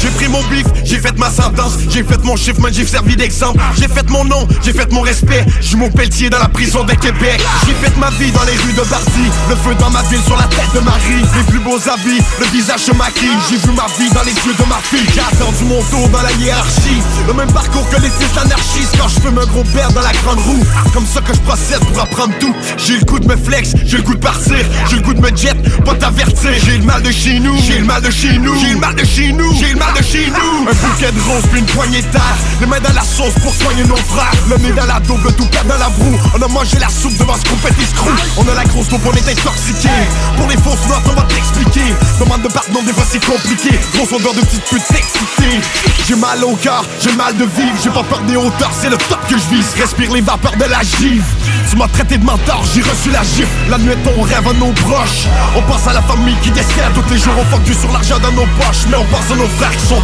j'ai 0.00 0.10
pris 0.10 0.28
mon 0.28 0.42
bif, 0.48 0.66
j'ai 0.84 0.98
fait 0.98 1.16
ma 1.18 1.30
sentence, 1.30 1.74
j'ai 1.90 2.02
fait 2.02 2.22
mon 2.24 2.36
chiffre, 2.36 2.60
man, 2.60 2.72
j'ai 2.72 2.86
servi 2.86 3.16
d'exemple. 3.16 3.60
J'ai 3.78 3.88
fait 3.88 4.08
mon 4.10 4.24
nom, 4.24 4.46
j'ai 4.62 4.72
fait 4.72 4.90
mon 4.92 5.00
respect. 5.00 5.44
J'ai 5.60 5.76
mon 5.76 5.90
pelletier 5.90 6.30
dans 6.30 6.38
la 6.38 6.48
prison 6.48 6.84
de 6.84 6.92
Québec. 6.92 7.40
J'ai 7.66 7.74
fait 7.74 7.96
ma 7.98 8.10
vie 8.10 8.30
dans 8.32 8.44
les 8.44 8.52
rues 8.52 8.72
de 8.72 8.88
Barty. 8.88 9.26
Le 9.48 9.56
feu 9.56 9.74
dans 9.78 9.90
ma 9.90 10.02
ville 10.02 10.22
sur 10.22 10.36
la 10.36 10.44
tête 10.44 10.72
de 10.74 10.80
Marie. 10.80 11.22
Les 11.36 11.44
plus 11.44 11.60
beaux 11.60 11.78
habits, 11.88 12.22
le 12.40 12.46
visage 12.46 12.80
se 12.80 12.92
maquille. 12.92 13.36
J'ai 13.50 13.56
vu 13.56 13.74
ma 13.74 13.86
vie 13.98 14.10
dans 14.12 14.22
les 14.22 14.32
yeux 14.32 14.54
de 14.58 14.68
ma 14.68 14.78
fille. 14.82 15.06
J'ai 15.14 15.20
attendu 15.20 15.64
mon 15.64 15.82
tour 15.84 16.08
dans 16.08 16.22
la 16.22 16.32
hiérarchie. 16.32 17.02
Le 17.26 17.34
même 17.34 17.52
parcours 17.52 17.88
que 17.90 18.00
les 18.00 18.10
fils 18.10 18.32
d'anarchistes 18.34 18.96
quand 18.98 19.08
je 19.08 19.20
fais 19.20 19.28
gros 19.46 19.64
père 19.74 19.92
dans 19.92 20.02
la 20.02 20.12
grande 20.12 20.40
roue. 20.40 20.64
Comme 20.92 21.06
ça 21.06 21.20
que 21.20 21.34
je 21.34 21.40
procède 21.40 21.84
pour 21.86 22.00
apprendre 22.00 22.34
tout. 22.40 22.54
J'ai 22.76 22.98
le 22.98 23.04
goût 23.04 23.18
de 23.18 23.28
me 23.28 23.36
flex, 23.36 23.72
j'ai 23.84 23.98
le 23.98 24.02
goût 24.02 24.14
de 24.14 24.20
partir. 24.20 24.58
J'ai 24.88 24.96
le 24.96 25.02
goût 25.02 25.14
de 25.14 25.20
me 25.20 25.36
jet, 25.36 25.56
pas 25.84 25.94
t'avertir. 25.94 26.52
J'ai 26.64 26.78
le 26.78 26.84
mal 26.84 27.02
de 27.02 27.10
chez 27.10 27.38
nous, 27.38 27.56
j'ai 27.66 27.78
le 27.78 27.84
mal 27.84 28.02
de 28.02 28.10
chez 28.10 28.38
nous, 28.38 28.54
j'ai 28.58 28.70
le 28.70 28.78
mal 28.78 28.94
de 28.94 29.04
chez 29.04 29.32
nous, 29.32 29.52
j'ai 29.54 29.74
le 29.78 30.68
Un 30.68 30.74
bouquet 30.74 31.12
de 31.12 31.20
roses 31.20 31.46
puis 31.50 31.60
une 31.60 31.66
poignée 31.66 32.02
d'art 32.12 32.36
Les 32.60 32.66
mains 32.66 32.80
dans 32.80 32.92
la 32.92 33.02
sauce 33.02 33.34
pour 33.42 33.54
soigner 33.54 33.84
nos 33.84 33.96
frères. 33.96 34.32
Le 34.48 34.56
nez 34.58 34.72
dans 34.72 34.86
la 34.86 35.00
double, 35.00 35.32
tout 35.34 35.46
perd 35.46 35.66
dans 35.66 35.78
la 35.78 35.88
broue. 35.88 36.18
On 36.34 36.42
a 36.42 36.48
mangé 36.48 36.78
la 36.78 36.88
soupe 36.88 37.16
devant 37.18 37.36
ce 37.36 37.42
petit 37.42 37.86
screw 37.86 38.10
On 38.36 38.48
a 38.48 38.54
la 38.54 38.64
grosse 38.64 38.88
coupe, 38.88 39.02
on 39.06 39.12
est 39.12 39.28
intoxiqué. 39.28 39.88
Pour 40.36 40.48
les 40.48 40.56
fausses 40.56 40.88
notes, 40.88 41.06
on 41.06 41.14
va 41.14 41.22
t'expliquer. 41.22 41.94
Demande 42.20 42.42
de 42.42 42.48
pardon, 42.48 42.82
des 42.82 42.92
fois 42.92 43.04
c'est 43.08 43.24
compliqué. 43.24 43.70
Grosse 43.94 44.12
odeur 44.12 44.34
de 44.34 44.40
petite 44.40 44.64
pute 44.64 44.90
excitée 44.90 45.60
J'ai 46.06 46.16
mal 46.16 46.42
au 46.44 46.56
cœur, 46.56 46.84
j'ai 47.00 47.12
mal 47.12 47.36
de 47.36 47.44
vivre. 47.44 47.76
J'ai 47.82 47.90
pas 47.90 48.02
peur 48.02 48.20
des 48.22 48.36
hauteurs, 48.36 48.72
c'est 48.78 48.90
le 48.90 48.96
top 48.96 49.20
que 49.28 49.36
je 49.38 49.54
vise. 49.54 49.74
Respire 49.78 50.12
les 50.12 50.20
vapeurs 50.20 50.56
de 50.56 50.64
la 50.64 50.82
givre 50.82 51.24
Tu 51.70 51.76
m'as 51.76 51.88
traité 51.88 52.18
de 52.18 52.24
mentor, 52.24 52.62
j'ai 52.74 52.82
reçu 52.82 53.10
la 53.10 53.22
gifle. 53.22 53.48
La 53.70 53.78
nuit 53.78 53.94
on 54.16 54.22
rêve 54.22 54.48
à 54.48 54.52
nos 54.54 54.72
proches. 54.72 55.26
On 55.56 55.62
pense 55.62 55.86
à 55.86 55.92
la 55.92 56.02
famille 56.02 56.36
qui 56.42 56.50
décède. 56.50 56.92
Tous 56.94 57.12
les 57.12 57.18
jours 57.18 57.34
on 57.52 57.58
du 57.58 57.74
sur 57.74 57.90
l'argent 57.92 58.18
dans 58.18 58.32
nos 58.32 58.46
poches. 58.58 58.86
Mais 58.90 58.96
on 58.96 59.04
pense 59.04 59.30
à 59.30 59.34
nos 59.34 59.48
frères 59.58 59.67
sont 59.76 60.02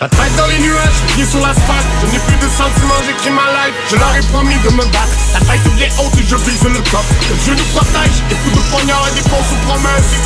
la 0.00 0.08
tête 0.08 0.34
dans 0.36 0.46
les 0.46 0.58
nuages, 0.58 1.00
pieds 1.14 1.26
sur 1.26 1.40
l'asphalte. 1.40 1.84
Je 2.00 2.06
n'ai 2.06 2.18
plus 2.20 2.36
de 2.36 2.48
sentiments, 2.48 3.00
j'écris 3.04 3.30
ma 3.30 3.44
life. 3.52 3.76
Je 3.90 3.96
leur 3.96 4.16
ai 4.16 4.20
promis 4.32 4.56
de 4.64 4.70
me 4.72 4.84
battre. 4.88 5.12
La 5.34 5.40
tête 5.40 5.74
bien 5.76 5.88
haute 6.00 6.16
et 6.16 6.24
je 6.26 6.36
vise 6.36 6.64
le 6.64 6.80
top. 6.88 7.04
Que 7.20 7.34
Dieu 7.44 7.54
nous 7.54 7.68
protège, 7.76 8.24
des 8.30 8.36
coups 8.36 8.56
de 8.56 8.70
poignard 8.70 9.04
et 9.08 9.14
des 9.14 9.28
fausses 9.28 9.56
promesses 9.68 10.16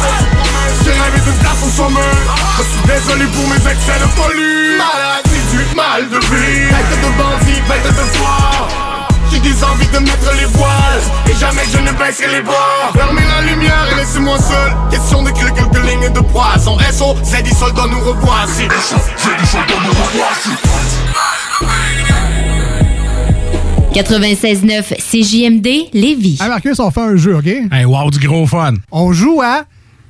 J'ai 0.85 0.93
rêvé 0.93 1.19
d'une 1.19 1.39
place 1.43 1.63
au 1.67 1.71
sommet. 1.71 2.15
Je 2.59 2.63
suis 2.63 2.87
désolé 2.87 3.27
pour 3.27 3.49
mes 3.49 3.63
excès 3.71 3.99
de 3.99 4.09
folie 4.15 4.79
Maladie 4.79 5.43
du 5.51 5.75
mal 5.75 6.09
de 6.09 6.19
vie 6.19 6.69
Tête 6.71 7.01
de 7.03 7.11
bandit, 7.19 7.61
bête 7.69 7.83
de 7.83 8.17
foi 8.17 8.94
j'ai 9.31 9.41
des 9.41 9.65
envies 9.65 9.89
de 9.89 9.99
mettre 9.99 10.33
les 10.39 10.47
voiles 10.47 11.03
Et 11.31 11.35
jamais 11.35 11.63
je 11.73 11.79
ne 11.79 11.93
baisserai 11.99 12.37
les 12.37 12.43
bras 12.43 12.93
Fermez 12.95 13.23
la 13.23 13.51
lumière 13.51 13.87
et 13.93 13.97
laissez-moi 13.97 14.39
seul 14.39 14.73
Question 14.91 15.23
d'écrire 15.23 15.53
quelques 15.55 15.85
lignes 15.85 16.13
de 16.13 16.21
poison 16.21 16.79
SO, 16.93 17.17
Zeddy 17.25 17.55
soldat 17.55 17.87
nous 17.91 18.01
revoici 18.01 18.63
Zeddy 18.63 19.47
soldat 19.47 19.75
nous 19.85 19.91
revoici 19.91 20.51
96.9 23.95 24.97
CJMD 24.97 25.91
Lévis. 25.93 26.39
Hey 26.43 26.49
Marcus, 26.49 26.81
on 26.81 26.91
fait 26.91 27.01
un 27.01 27.15
jeu, 27.15 27.37
OK? 27.37 27.47
Hey, 27.47 27.85
wow, 27.85 28.11
du 28.11 28.27
gros 28.27 28.45
fun. 28.45 28.75
On 28.91 29.13
joue 29.13 29.41
à 29.41 29.67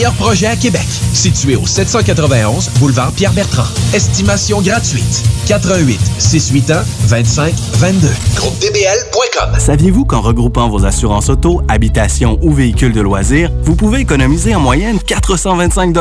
meilleurs 0.00 0.14
projets 0.14 0.46
à 0.46 0.56
Québec. 0.56 0.86
Situé 1.12 1.56
au 1.56 1.66
791 1.66 2.70
boulevard 2.78 3.12
Pierre-Bertrand. 3.12 3.66
Estimation 3.92 4.62
gratuite. 4.62 5.22
88 5.46 6.00
681 6.18 6.84
25 7.02 7.54
22. 7.74 8.08
GroupeDBL.com. 8.34 9.58
Saviez-vous 9.58 10.06
qu'en 10.06 10.22
regroupant 10.22 10.70
vos 10.70 10.86
assurances 10.86 11.28
auto, 11.28 11.60
habitation 11.68 12.38
ou 12.40 12.50
véhicules 12.50 12.94
de 12.94 13.02
loisirs, 13.02 13.50
vous 13.62 13.76
pouvez 13.76 14.00
économiser 14.00 14.54
en 14.54 14.60
moyenne 14.60 14.98
425 15.00 15.92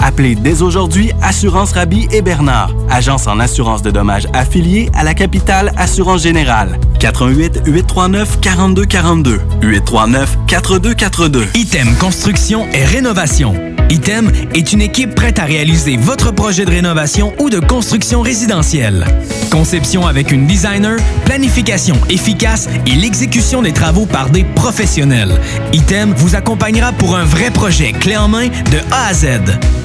Appelez 0.00 0.34
dès 0.34 0.62
aujourd'hui 0.62 1.10
Assurance 1.22 1.72
Rabi 1.72 2.08
et 2.12 2.22
Bernard, 2.22 2.70
agence 2.90 3.26
en 3.26 3.40
assurance 3.40 3.82
de 3.82 3.90
dommages 3.90 4.26
affiliée 4.32 4.90
à 4.94 5.04
la 5.04 5.14
capitale 5.14 5.72
Assurance 5.76 6.22
Générale. 6.22 6.78
88 7.00 7.62
839 7.66 8.40
4242 8.40 9.40
839 9.62 10.38
4242. 10.46 11.46
Item 11.54 11.94
Construction 11.98 12.66
et 12.72 12.84
Rénovation. 12.84 13.54
Item 13.88 14.30
est 14.52 14.72
une 14.72 14.82
équipe 14.82 15.14
prête 15.14 15.38
à 15.38 15.44
réaliser 15.44 15.96
votre 15.96 16.32
projet 16.32 16.64
de 16.64 16.70
rénovation 16.70 17.32
ou 17.38 17.50
de 17.50 17.60
construction 17.60 18.20
résidentielle. 18.20 19.04
Conception 19.50 20.06
avec 20.06 20.32
une 20.32 20.46
designer, 20.46 20.98
planification 21.24 21.96
efficace 22.10 22.68
et 22.86 22.96
l'exécution 22.96 23.62
des 23.62 23.72
travaux 23.72 24.06
par 24.06 24.30
des 24.30 24.42
professionnels. 24.42 25.40
Item 25.72 26.12
vous 26.16 26.34
accompagnera 26.34 26.92
pour 26.92 27.16
un 27.16 27.24
vrai 27.24 27.50
projet 27.50 27.92
clé 27.92 28.16
en 28.16 28.28
main 28.28 28.48
de 28.48 28.78
A 28.90 29.06
à 29.06 29.14
Z. 29.14 29.26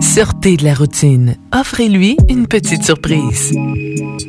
Sortez 0.00 0.56
de 0.56 0.64
la 0.64 0.74
routine. 0.74 1.36
Offrez-lui 1.52 2.16
une 2.28 2.46
petite 2.46 2.84
surprise. 2.84 3.52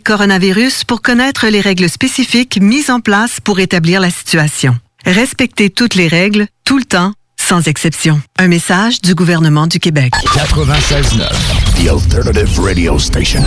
coronavirus 0.04 0.84
pour 0.84 1.00
connaître 1.00 1.46
les 1.46 1.60
règles 1.60 1.88
spécifiques 1.88 2.58
mises 2.60 2.90
en 2.90 3.00
place 3.00 3.38
pour 3.40 3.60
établir 3.60 4.00
la 4.00 4.10
situation. 4.10 4.76
Respectez 5.10 5.70
toutes 5.70 5.96
les 5.96 6.06
règles, 6.06 6.46
tout 6.64 6.78
le 6.78 6.84
temps, 6.84 7.12
sans 7.36 7.66
exception. 7.66 8.22
Un 8.38 8.46
message 8.46 9.00
du 9.02 9.16
gouvernement 9.16 9.66
du 9.66 9.80
Québec. 9.80 10.12
96.9, 10.24 11.84
The 11.84 11.88
Alternative 11.88 12.60
Radio 12.60 12.96
Station. 12.96 13.42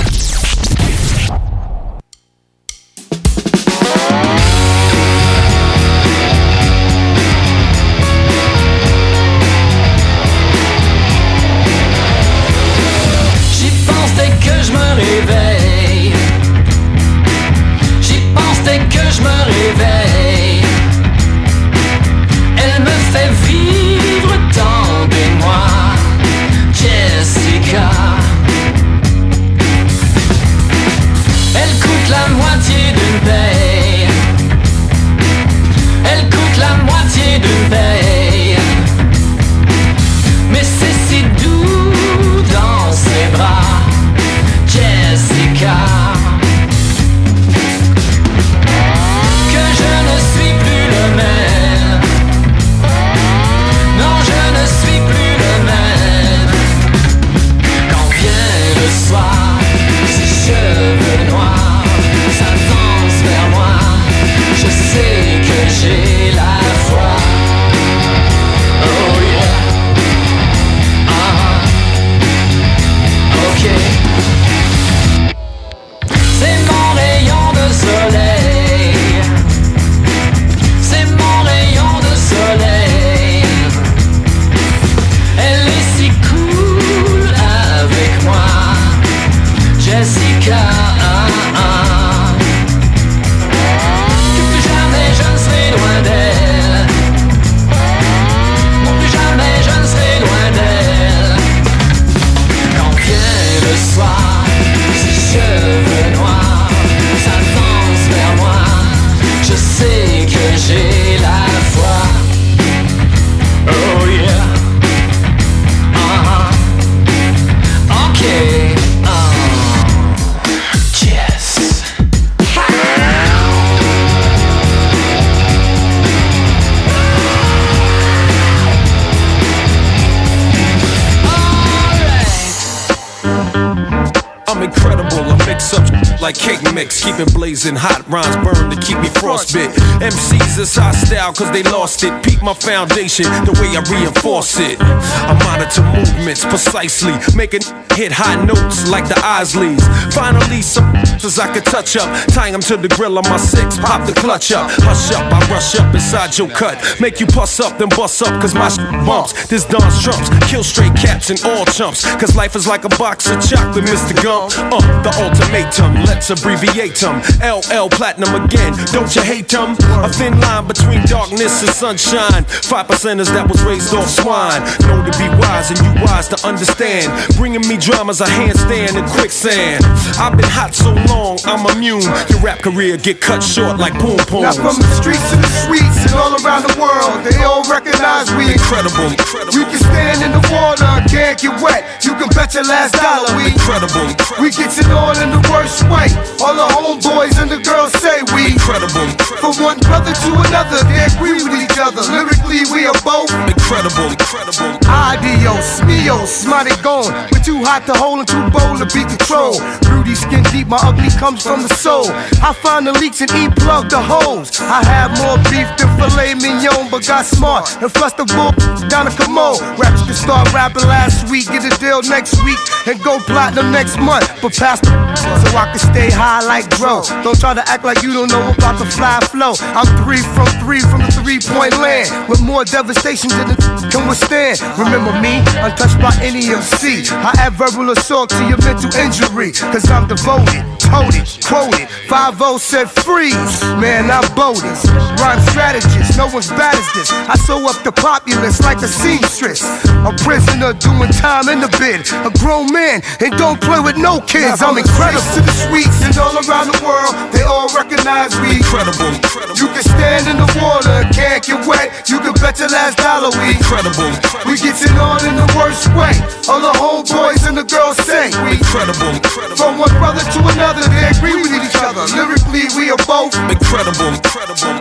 Blazing 137.63 137.79
hot. 137.79 138.05
Rhymes 138.09 138.35
burn 138.43 138.69
to 138.69 138.75
keep 138.75 138.97
me 138.99 139.07
frostbit. 139.07 139.71
MCs 140.01 140.42
is 140.57 140.75
hostile 140.75 141.33
cause 141.33 141.51
they 141.51 141.63
lost 141.63 142.03
it. 142.03 142.11
Peak 142.23 142.41
my 142.41 142.53
foundation 142.53 143.25
the 143.45 143.53
way 143.61 143.75
I 143.75 143.81
reinforce 143.89 144.59
it. 144.59 144.77
I 144.79 145.33
monitor 145.43 145.81
movements 145.95 146.45
precisely, 146.45 147.13
making 147.35 147.61
hit 147.93 148.11
high 148.11 148.43
notes 148.43 148.89
like 148.89 149.07
the 149.07 149.15
Osleys. 149.23 149.81
Finally, 150.13 150.61
some 150.61 150.93
as 151.23 151.39
I 151.43 151.51
could 151.53 151.65
touch 151.65 151.95
up, 151.95 152.09
tying 152.29 152.51
them 152.51 152.61
to 152.61 152.77
the 152.77 152.87
grill 152.89 153.17
on 153.17 153.23
my 153.29 153.37
six, 153.37 153.77
pop 153.77 154.05
the 154.05 154.13
clutch 154.13 154.51
up. 154.51 154.69
Hush 154.83 155.11
up, 155.15 155.31
I 155.31 155.39
rush 155.49 155.75
up 155.79 155.93
inside 155.93 156.37
your 156.37 156.49
cut. 156.49 156.77
Make 156.99 157.19
you 157.19 157.25
puss 157.25 157.59
up, 157.59 157.77
then 157.77 157.89
bust 157.89 158.21
up, 158.21 158.41
cause 158.41 158.53
my 158.53 158.69
bumps. 159.05 159.47
This 159.47 159.65
Don's 159.65 160.01
trumps, 160.03 160.29
kill 160.51 160.63
straight 160.63 160.95
caps 160.95 161.29
and 161.29 161.39
all 161.45 161.65
chumps. 161.65 162.03
Cause 162.15 162.35
life 162.35 162.55
is 162.55 162.67
like 162.67 162.83
a 162.85 162.93
box 162.99 163.29
of 163.29 163.41
chocolate, 163.41 163.85
Mr. 163.85 164.13
Gump. 164.21 164.51
Uh, 164.73 164.81
the 165.03 165.11
ultimatum, 165.23 165.95
let's 166.05 166.29
abbreviate 166.29 166.95
them. 166.95 167.21
LL 167.39 167.89
Platinum 167.89 168.43
again, 168.43 168.73
don't 168.91 169.15
you 169.15 169.21
hate 169.21 169.47
them? 169.47 169.75
A 170.03 170.09
thin 170.09 170.42
line 170.43 170.67
between 170.67 171.01
darkness 171.05 171.61
and 171.63 171.71
sunshine. 171.71 172.43
Five 172.67 172.87
percenters 172.87 173.31
that 173.33 173.47
was 173.47 173.63
raised 173.63 173.93
off 173.93 174.09
swine. 174.09 174.61
Know 174.87 174.99
to 175.03 175.13
be 175.17 175.27
wise 175.39 175.71
and 175.71 175.79
you 175.79 175.91
wise 176.03 176.27
to 176.29 176.37
understand. 176.47 177.07
Bringing 177.37 177.63
me 177.67 177.77
dramas, 177.77 178.21
a 178.21 178.25
handstand 178.25 178.99
in 178.99 179.05
quicksand. 179.15 179.83
I've 180.19 180.35
been 180.35 180.49
hot 180.49 180.73
so 180.73 180.91
long, 181.09 181.39
I'm 181.45 181.63
immune. 181.75 182.05
Your 182.29 182.39
rap 182.39 182.59
career 182.59 182.97
get 182.97 183.21
cut 183.21 183.41
short 183.43 183.77
like 183.79 183.93
boom 183.99 184.19
boom. 184.29 184.43
Now 184.43 184.53
from 184.53 184.77
the 184.77 184.89
streets 184.99 185.23
to 185.31 185.37
the 185.37 185.51
streets 185.63 185.99
and 186.07 186.15
all 186.19 186.33
around 186.43 186.67
the 186.67 186.75
world, 186.79 187.23
they 187.23 187.37
all 187.43 187.63
recognize 187.69 188.29
we 188.35 188.51
incredible. 188.51 189.09
We 189.55 189.63
can 189.65 189.79
stand 189.79 190.19
in 190.25 190.31
the 190.31 190.43
water, 190.51 190.89
can't 191.07 191.39
get 191.39 191.55
wet. 191.61 192.03
You 192.03 192.13
can 192.15 192.29
bet 192.35 192.53
your 192.53 192.65
last 192.65 192.97
dollar 192.99 193.31
we 193.37 193.53
incredible. 193.53 194.07
We 194.41 194.51
get 194.51 194.75
it 194.75 194.89
on 194.91 195.15
in 195.21 195.29
the 195.31 195.41
worst 195.49 195.83
way. 195.87 196.09
All 196.43 196.55
the 196.55 196.67
homeboys 196.73 197.39
and 197.41 197.49
the 197.49 197.61
girls 197.61 197.93
say 198.01 198.21
we 198.35 198.53
incredible. 198.53 199.07
From 199.39 199.53
one 199.61 199.79
brother 199.79 200.13
to 200.13 200.29
another, 200.33 200.81
they 200.89 201.05
agree 201.05 201.37
with 201.37 201.53
each 201.53 201.77
other. 201.77 202.01
Lyrically, 202.11 202.65
we 202.71 202.85
are 202.85 202.97
both 203.03 203.29
incredible. 203.45 204.09
Incredible. 204.09 204.79
Adios, 204.87 205.81
mios, 205.85 206.45
mighty 206.45 206.75
gone. 206.81 207.11
We're 207.31 207.43
too 207.43 207.63
hot 207.63 207.85
to 207.87 207.93
hold 207.93 208.19
and 208.19 208.27
too 208.27 208.45
bold 208.49 208.79
to 208.81 208.87
be 208.89 209.05
controlled. 209.05 209.61
Rudy 209.89 210.15
skin 210.15 210.43
deep, 210.51 210.67
my 210.67 210.79
ugly 210.81 211.09
comes 211.19 211.43
from 211.43 211.61
the 211.63 211.73
soul. 211.75 212.07
I 212.41 212.53
find 212.61 212.87
the 212.87 212.93
leaks 212.93 213.21
and 213.21 213.31
eat 213.37 213.55
plug 213.55 213.89
the 213.89 214.01
holes. 214.01 214.59
I 214.59 214.83
have 214.83 215.13
more 215.21 215.37
beef 215.51 215.69
than 215.77 215.89
filet 215.97 216.33
mignon, 216.35 216.89
but 216.89 217.05
got 217.05 217.25
smart 217.25 217.69
and 217.81 217.91
flushed 217.91 218.17
the 218.17 218.25
bull 218.25 218.51
down 218.89 219.05
the 219.05 219.15
commode. 219.15 219.61
Raps 219.77 220.03
can 220.05 220.15
start 220.15 220.51
rapping 220.53 220.87
last 220.87 221.29
week, 221.29 221.47
get 221.47 221.65
a 221.65 221.73
deal 221.79 222.01
next 222.03 222.35
week, 222.43 222.59
and 222.87 223.01
go 223.03 223.19
platinum 223.19 223.71
next 223.71 223.97
month. 223.99 224.25
But 224.41 224.53
pass 224.55 224.79
the 224.79 224.89
so 225.23 225.57
I 225.57 225.69
can 225.71 225.79
stay 225.79 226.09
high 226.09 226.41
like 226.45 226.69
Dro. 226.77 227.03
Don't 227.23 227.39
try 227.39 227.53
to 227.53 227.63
act 227.69 227.83
like 227.83 228.01
you 228.03 228.13
don't 228.13 228.31
know 228.31 228.51
about 228.51 228.79
the 228.79 228.85
fly 228.85 229.19
flow. 229.31 229.53
I'm 229.75 229.87
three 230.03 230.22
from 230.35 230.47
three 230.63 230.79
from 230.79 231.01
the 231.01 231.11
three 231.23 231.39
point 231.39 231.75
land 231.77 232.07
with 232.29 232.41
more 232.41 232.63
devastation 232.63 233.29
than 233.29 233.49
the 233.49 233.57
can 233.91 234.07
withstand. 234.07 234.61
Remember 234.77 235.13
me, 235.21 235.39
untouched 235.61 235.99
by 235.99 236.13
any 236.21 236.49
MC. 236.49 237.07
I 237.09 237.33
add 237.39 237.53
verbal 237.53 237.91
assault 237.91 238.29
to 238.31 238.43
your 238.47 238.59
mental 238.63 238.91
injury, 238.95 239.51
cause 239.51 239.89
I'm 239.89 240.07
devoted, 240.07 240.61
toted, 240.79 241.25
quoted. 241.43 241.87
5 242.13 242.61
said 242.61 242.89
freeze, 242.89 243.61
man, 243.81 244.11
I'm 244.11 244.27
boldest. 244.35 244.85
Rhyme 245.17 245.41
strategist, 245.49 246.17
no 246.17 246.27
one's 246.29 246.49
bad 246.53 246.75
as 246.75 246.85
this. 246.93 247.09
I 247.11 247.35
sew 247.47 247.65
up 247.65 247.81
the 247.83 247.91
populace 247.91 248.61
like 248.61 248.77
a 248.85 248.87
seamstress. 248.87 249.63
A 250.05 250.13
prisoner 250.21 250.77
doing 250.77 251.09
time 251.17 251.49
in 251.49 251.57
the 251.59 251.71
bid. 251.81 252.05
A 252.21 252.31
grown 252.37 252.69
man 252.71 253.01
and 253.19 253.33
don't 253.37 253.59
play 253.61 253.79
with 253.79 253.97
no 253.97 254.21
kids. 254.21 254.61
I'm 254.61 254.77
incredible 254.77 255.25
to 255.33 255.41
the 255.41 255.55
streets 255.65 255.97
and 256.05 256.13
all 256.21 256.37
around 256.37 256.69
the 256.69 256.79
world. 256.85 257.13
They 257.33 257.41
all 257.41 257.69
recognize 257.73 258.37
we 258.37 258.61
incredible. 258.61 259.17
You 259.57 259.67
can 259.73 259.81
stand 259.81 260.12
in 260.21 260.37
the 260.37 260.49
water, 260.61 261.01
can't 261.09 261.41
get 261.41 261.65
wet. 261.65 262.05
You 262.09 262.19
can 262.21 262.33
bet 262.37 262.59
your 262.59 262.69
last 262.69 263.01
dollar 263.01 263.33
we 263.41 263.57
incredible. 263.57 264.13
We 264.45 264.57
get 264.61 264.77
it 264.77 264.93
on 265.01 265.25
in 265.25 265.33
the 265.33 265.49
worst 265.57 265.89
way. 265.97 266.13
All 266.45 266.61
the 266.61 266.75
homeboys 266.77 267.47
and 267.49 267.57
the 267.57 267.65
girls 267.65 267.97
say 268.05 268.29
we 268.45 268.61
incredible. 268.61 269.17
From 269.57 269.81
one 269.81 269.93
brother 269.97 270.21
to 270.21 270.39
another, 270.53 270.85
they 270.85 271.09
agree 271.09 271.37
with 271.41 271.49
each 271.57 271.79
other. 271.81 272.05
Lyrically, 272.13 272.69
we 272.77 272.93
are 272.93 273.01
both 273.09 273.33
incredible. 273.49 274.13
Incredible. 274.13 274.75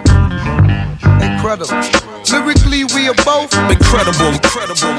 Incredible. 1.24 1.80
Lyrically, 2.28 2.84
we 2.92 3.09
are 3.09 3.18
both 3.24 3.52
incredible. 3.72 4.36
Incredible. 4.36 4.94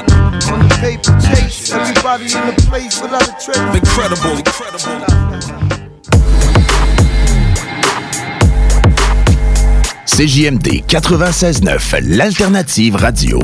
On 0.50 0.58
the 0.66 0.76
paper 0.82 1.14
chase, 1.22 1.72
everybody 1.72 2.26
in 2.26 2.42
the 2.50 2.56
place 2.66 3.00
without 3.00 3.28
a 3.28 3.34
trace. 3.38 3.58
Incredible. 3.76 4.42
Incredible. 4.42 5.73
CJMD 10.06 10.84
96.9, 10.86 12.16
l'alternative 12.16 12.96
radio. 12.96 13.38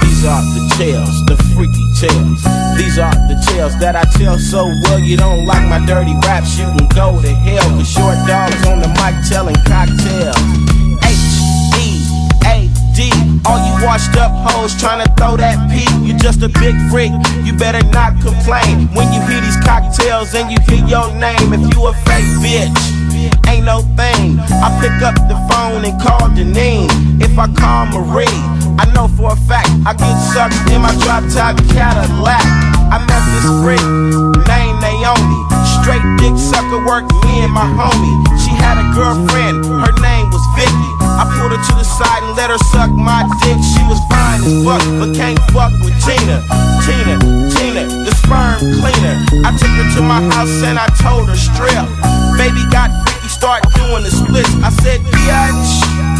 These 0.00 0.24
are 0.24 0.42
the 0.42 0.62
the 1.26 1.36
freaky 1.54 1.84
tales. 1.98 2.42
These 2.78 2.98
are 2.98 3.10
the 3.26 3.36
tales 3.48 3.76
that 3.80 3.96
I 3.96 4.04
tell 4.16 4.38
so 4.38 4.66
well. 4.84 5.00
You 5.00 5.16
don't 5.16 5.44
like 5.44 5.68
my 5.68 5.84
dirty 5.84 6.14
raps, 6.24 6.56
you 6.56 6.66
can 6.66 6.88
go 6.88 7.20
to 7.20 7.28
hell. 7.28 7.68
Cause 7.76 7.90
short 7.90 8.16
dogs 8.28 8.66
on 8.66 8.80
the 8.80 8.88
mic 8.88 9.28
telling 9.28 9.56
cocktails. 9.66 10.78
All 13.46 13.62
you 13.62 13.86
washed 13.86 14.16
up 14.16 14.32
hoes 14.50 14.74
trying 14.74 15.06
to 15.06 15.12
throw 15.14 15.36
that 15.36 15.70
P. 15.70 15.86
You 16.04 16.18
just 16.18 16.42
a 16.42 16.48
big 16.48 16.74
freak, 16.90 17.12
you 17.46 17.54
better 17.56 17.86
not 17.94 18.18
complain. 18.20 18.90
When 18.90 19.06
you 19.12 19.22
hear 19.30 19.40
these 19.40 19.58
cocktails 19.62 20.34
and 20.34 20.50
you 20.50 20.58
hear 20.66 20.84
your 20.84 21.06
name, 21.14 21.54
if 21.54 21.62
you 21.74 21.86
a 21.86 21.94
fake 22.02 22.26
bitch 22.42 22.98
ain't 23.48 23.64
no 23.64 23.82
thing. 23.96 24.38
I 24.62 24.68
pick 24.82 24.98
up 25.02 25.14
the 25.30 25.38
phone 25.48 25.84
and 25.86 25.94
call 26.02 26.28
Janine. 26.34 26.90
If 27.22 27.38
I 27.38 27.46
call 27.54 27.86
Marie, 27.86 28.26
I 28.78 28.84
know 28.94 29.08
for 29.08 29.32
a 29.32 29.36
fact 29.48 29.70
I 29.86 29.94
get 29.94 30.14
sucked 30.34 30.58
in 30.70 30.82
my 30.82 30.92
drop 31.02 31.24
top 31.32 31.56
Cadillac. 31.70 32.44
I 32.90 32.98
met 33.08 33.22
this 33.32 33.48
freak 33.62 33.86
named 34.46 34.67
Straight 35.80 36.04
dick 36.20 36.36
sucker 36.36 36.84
work 36.84 37.08
me 37.24 37.40
and 37.40 37.52
my 37.52 37.64
homie. 37.64 38.16
She 38.44 38.52
had 38.52 38.76
a 38.76 38.84
girlfriend, 38.92 39.64
her 39.64 39.94
name 40.04 40.28
was 40.28 40.44
Vicky. 40.52 40.90
I 41.00 41.24
pulled 41.32 41.52
her 41.52 41.60
to 41.60 41.74
the 41.80 41.84
side 41.84 42.22
and 42.24 42.36
let 42.36 42.50
her 42.50 42.58
suck 42.68 42.90
my 42.90 43.24
dick. 43.40 43.56
She 43.62 43.80
was 43.88 44.00
fine 44.12 44.44
as 44.44 44.52
fuck, 44.64 44.84
but 45.00 45.16
can't 45.16 45.40
fuck 45.48 45.72
with 45.80 45.96
Tina. 46.04 46.44
Tina, 46.84 47.16
Tina, 47.56 47.88
the 48.04 48.12
sperm 48.20 48.60
cleaner. 48.84 49.16
I 49.48 49.56
took 49.56 49.72
her 49.80 49.88
to 49.96 50.02
my 50.02 50.20
house 50.34 50.60
and 50.62 50.78
I 50.78 50.86
told 51.00 51.28
her 51.28 51.36
strip. 51.36 51.88
Baby 52.36 52.68
got 52.68 52.92
freaky, 53.08 53.28
start 53.28 53.64
doing 53.74 54.04
the 54.04 54.12
splits. 54.12 54.52
I 54.60 54.68
said, 54.84 55.00
bitch, 55.08 56.17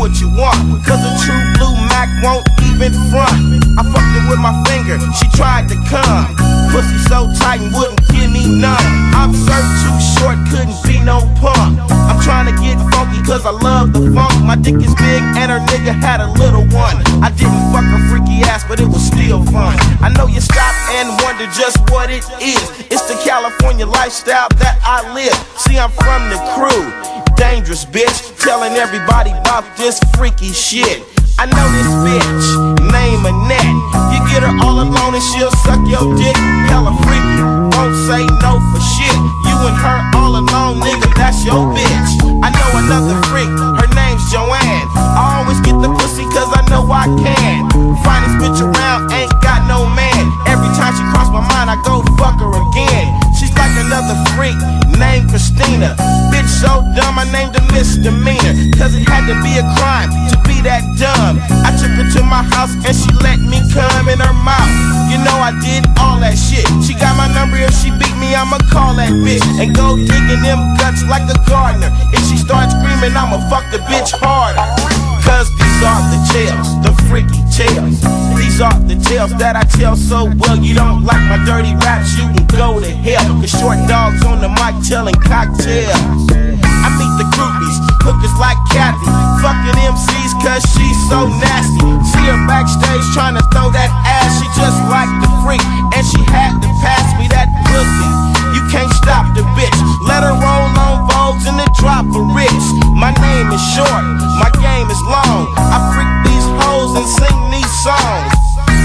what 0.00 0.16
you 0.16 0.32
want. 0.32 0.56
Cause 0.88 0.98
a 1.04 1.12
true 1.20 1.44
blue 1.60 1.76
Mac 1.92 2.08
won't 2.24 2.48
even 2.72 2.90
front. 3.12 3.36
I 3.76 3.84
fucked 3.84 4.12
her 4.16 4.24
with 4.32 4.40
my 4.40 4.56
finger, 4.64 4.96
she 5.12 5.28
tried 5.36 5.68
to 5.68 5.76
come. 5.92 6.32
Pussy 6.72 6.96
so 7.04 7.28
tight 7.36 7.60
and 7.60 7.68
wouldn't 7.76 8.00
give 8.08 8.32
me 8.32 8.48
none. 8.48 8.80
I'm 9.12 9.36
served 9.36 9.68
too 9.84 9.96
short, 10.16 10.40
couldn't 10.48 10.80
be 10.88 10.96
no 11.04 11.20
punk. 11.36 11.76
I'm 12.08 12.16
trying 12.24 12.48
to 12.48 12.56
get 12.64 12.80
funky 12.88 13.20
cause 13.28 13.44
I 13.44 13.52
love 13.52 13.92
the 13.92 14.08
funk. 14.16 14.32
My 14.42 14.56
dick 14.56 14.80
is 14.80 14.94
big 14.96 15.22
and 15.36 15.52
her 15.52 15.60
nigga 15.68 15.92
had 15.92 16.24
a 16.24 16.32
little 16.40 16.64
one. 16.72 16.96
I 17.20 17.28
didn't 17.36 17.60
fuck 17.68 17.84
her 17.84 18.00
freaky 18.08 18.40
ass, 18.48 18.64
but 18.64 18.80
it 18.80 18.88
was 18.88 19.04
still 19.04 19.44
fun. 19.52 19.76
I 20.00 20.08
know 20.16 20.26
you 20.26 20.40
stop 20.40 20.74
and 20.96 21.12
wonder 21.20 21.44
just 21.52 21.76
what 21.92 22.08
it 22.08 22.24
is. 22.40 22.64
It's 22.88 23.04
the 23.04 23.20
California 23.20 23.84
lifestyle 23.84 24.48
that 24.64 24.80
I 24.80 25.04
live. 25.12 25.36
See, 25.60 25.76
I'm 25.76 25.92
from 25.92 26.32
the 26.32 26.40
crew. 26.56 27.20
Dangerous 27.40 27.88
bitch, 27.88 28.36
telling 28.36 28.76
everybody 28.76 29.32
about 29.32 29.64
this 29.80 29.96
freaky 30.12 30.52
shit. 30.52 31.00
I 31.40 31.48
know 31.48 31.66
this 31.72 31.88
bitch, 32.04 32.44
name 32.92 33.24
Annette. 33.24 33.80
You 34.12 34.20
get 34.28 34.44
her 34.44 34.52
all 34.60 34.76
alone 34.84 35.16
and 35.16 35.24
she'll 35.24 35.48
suck 35.64 35.80
your 35.88 36.04
dick. 36.20 36.36
Hella 36.68 36.92
freaky, 37.00 37.40
won't 37.72 37.96
say 38.04 38.28
no 38.44 38.60
for 38.60 38.82
shit. 38.84 39.16
You 39.48 39.56
and 39.64 39.72
her 39.72 39.98
all 40.20 40.36
alone, 40.36 40.84
nigga, 40.84 41.08
that's 41.16 41.40
your 41.40 41.72
bitch. 41.72 42.10
I 42.44 42.52
know 42.52 42.70
another 42.76 43.16
freak, 43.32 43.48
her 43.48 43.88
name's 43.96 44.20
Joanne. 44.28 44.84
I 44.92 45.40
always 45.40 45.64
get 45.64 45.80
the 45.80 45.88
pussy 45.96 46.28
cause 46.36 46.52
I 46.52 46.60
know 46.68 46.84
I 46.92 47.08
can. 47.24 47.64
Finest 48.04 48.36
bitch 48.36 48.60
around, 48.60 49.08
ain't 49.16 49.32
got 49.40 49.64
no 49.64 49.88
man. 49.96 50.28
Every 50.44 50.68
time 50.76 50.92
she 50.92 51.04
cross 51.08 51.32
my 51.32 51.40
mind, 51.56 51.72
I 51.72 51.80
go 51.88 52.04
fuck 52.20 52.36
her 52.36 52.52
again. 52.52 53.29
Like 53.60 53.76
another 53.76 54.16
freak 54.32 54.56
named 54.96 55.28
Christina. 55.28 55.92
Bitch 56.32 56.48
so 56.48 56.80
dumb, 56.96 57.20
I 57.20 57.28
named 57.28 57.52
her 57.60 57.66
misdemeanor. 57.76 58.56
Cause 58.80 58.96
it 58.96 59.04
had 59.04 59.28
to 59.28 59.36
be 59.44 59.60
a 59.60 59.66
crime 59.76 60.08
to 60.32 60.36
be 60.48 60.64
that 60.64 60.80
dumb. 60.96 61.36
I 61.68 61.76
took 61.76 61.92
her 62.00 62.08
to 62.16 62.22
my 62.24 62.40
house 62.56 62.72
and 62.88 62.96
she 62.96 63.12
let 63.20 63.36
me 63.36 63.60
come 63.68 64.08
in 64.08 64.16
her 64.16 64.32
mouth. 64.32 64.72
You 65.12 65.20
know 65.20 65.36
I 65.36 65.52
did 65.60 65.84
all 66.00 66.16
that 66.24 66.40
shit. 66.40 66.64
She 66.80 66.96
got 66.96 67.20
my 67.20 67.28
number, 67.36 67.60
if 67.60 67.76
she 67.76 67.92
beat 68.00 68.16
me, 68.16 68.32
I'ma 68.32 68.64
call 68.72 68.96
that 68.96 69.12
bitch 69.12 69.44
and 69.60 69.76
go 69.76 70.00
digging 70.00 70.40
them 70.40 70.72
guts 70.80 71.04
like 71.04 71.28
a 71.28 71.36
gardener. 71.44 71.92
If 72.16 72.24
she 72.32 72.40
starts 72.40 72.72
screaming, 72.72 73.12
I'ma 73.12 73.44
fuck 73.52 73.68
the 73.68 73.84
bitch 73.84 74.16
harder. 74.16 75.09
Cause 75.30 75.46
these 75.54 75.80
are 75.86 76.02
the 76.10 76.20
tales, 76.34 76.68
the 76.82 76.92
freaky 77.06 77.38
tales. 77.54 78.02
These 78.34 78.58
are 78.58 78.74
the 78.82 78.98
tales 78.98 79.30
that 79.38 79.54
I 79.54 79.62
tell 79.78 79.94
so 79.94 80.26
well. 80.42 80.58
You 80.58 80.74
don't 80.74 81.06
like 81.06 81.22
my 81.30 81.38
dirty 81.46 81.70
raps, 81.86 82.18
you 82.18 82.26
can 82.34 82.50
go 82.50 82.82
to 82.82 82.90
hell. 82.90 83.22
Cause 83.38 83.54
short 83.54 83.78
dogs 83.86 84.26
on 84.26 84.42
the 84.42 84.50
mic 84.58 84.74
telling 84.90 85.14
cocktails. 85.22 86.26
I 86.34 86.88
meet 86.98 87.14
the 87.22 87.30
groupies, 87.30 87.78
hookers 88.02 88.34
like 88.42 88.58
Kathy. 88.74 89.06
Fucking 89.38 89.78
MCs 89.86 90.34
cause 90.42 90.66
she's 90.74 90.98
so 91.06 91.30
nasty. 91.38 91.86
See 92.10 92.26
her 92.26 92.40
backstage 92.50 93.06
trying 93.14 93.38
to 93.38 93.44
throw 93.54 93.70
that 93.70 93.90
ass. 94.02 94.34
She 94.42 94.50
just 94.58 94.82
like 94.90 95.10
the 95.22 95.30
freak, 95.46 95.62
and 95.94 96.02
she 96.02 96.18
had 96.26 96.58
to 96.58 96.68
pass 96.82 97.06
me 97.22 97.30
that 97.30 97.46
pussy. 97.70 98.29
You 98.54 98.62
can't 98.70 98.92
stop 98.98 99.34
the 99.34 99.42
bitch. 99.56 99.78
Let 100.06 100.22
her 100.22 100.34
roll 100.34 100.66
on 100.74 101.08
Vogues 101.08 101.46
and 101.46 101.58
then 101.58 101.70
drop 101.78 102.06
for 102.12 102.24
rich. 102.34 102.66
My 102.94 103.12
name 103.22 103.48
is 103.50 103.62
short, 103.74 104.04
my 104.42 104.50
game 104.60 104.88
is 104.90 105.02
long. 105.06 105.50
I 105.56 105.78
freak 105.94 106.12
these 106.26 106.46
hoes 106.62 106.92
and 106.98 107.06
sing 107.06 107.38
these 107.50 107.72
songs. 107.82 108.32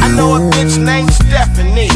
I 0.06 0.14
know 0.16 0.36
a 0.38 0.40
bitch 0.54 0.78
named 0.78 1.12
Stephanie. 1.14 1.90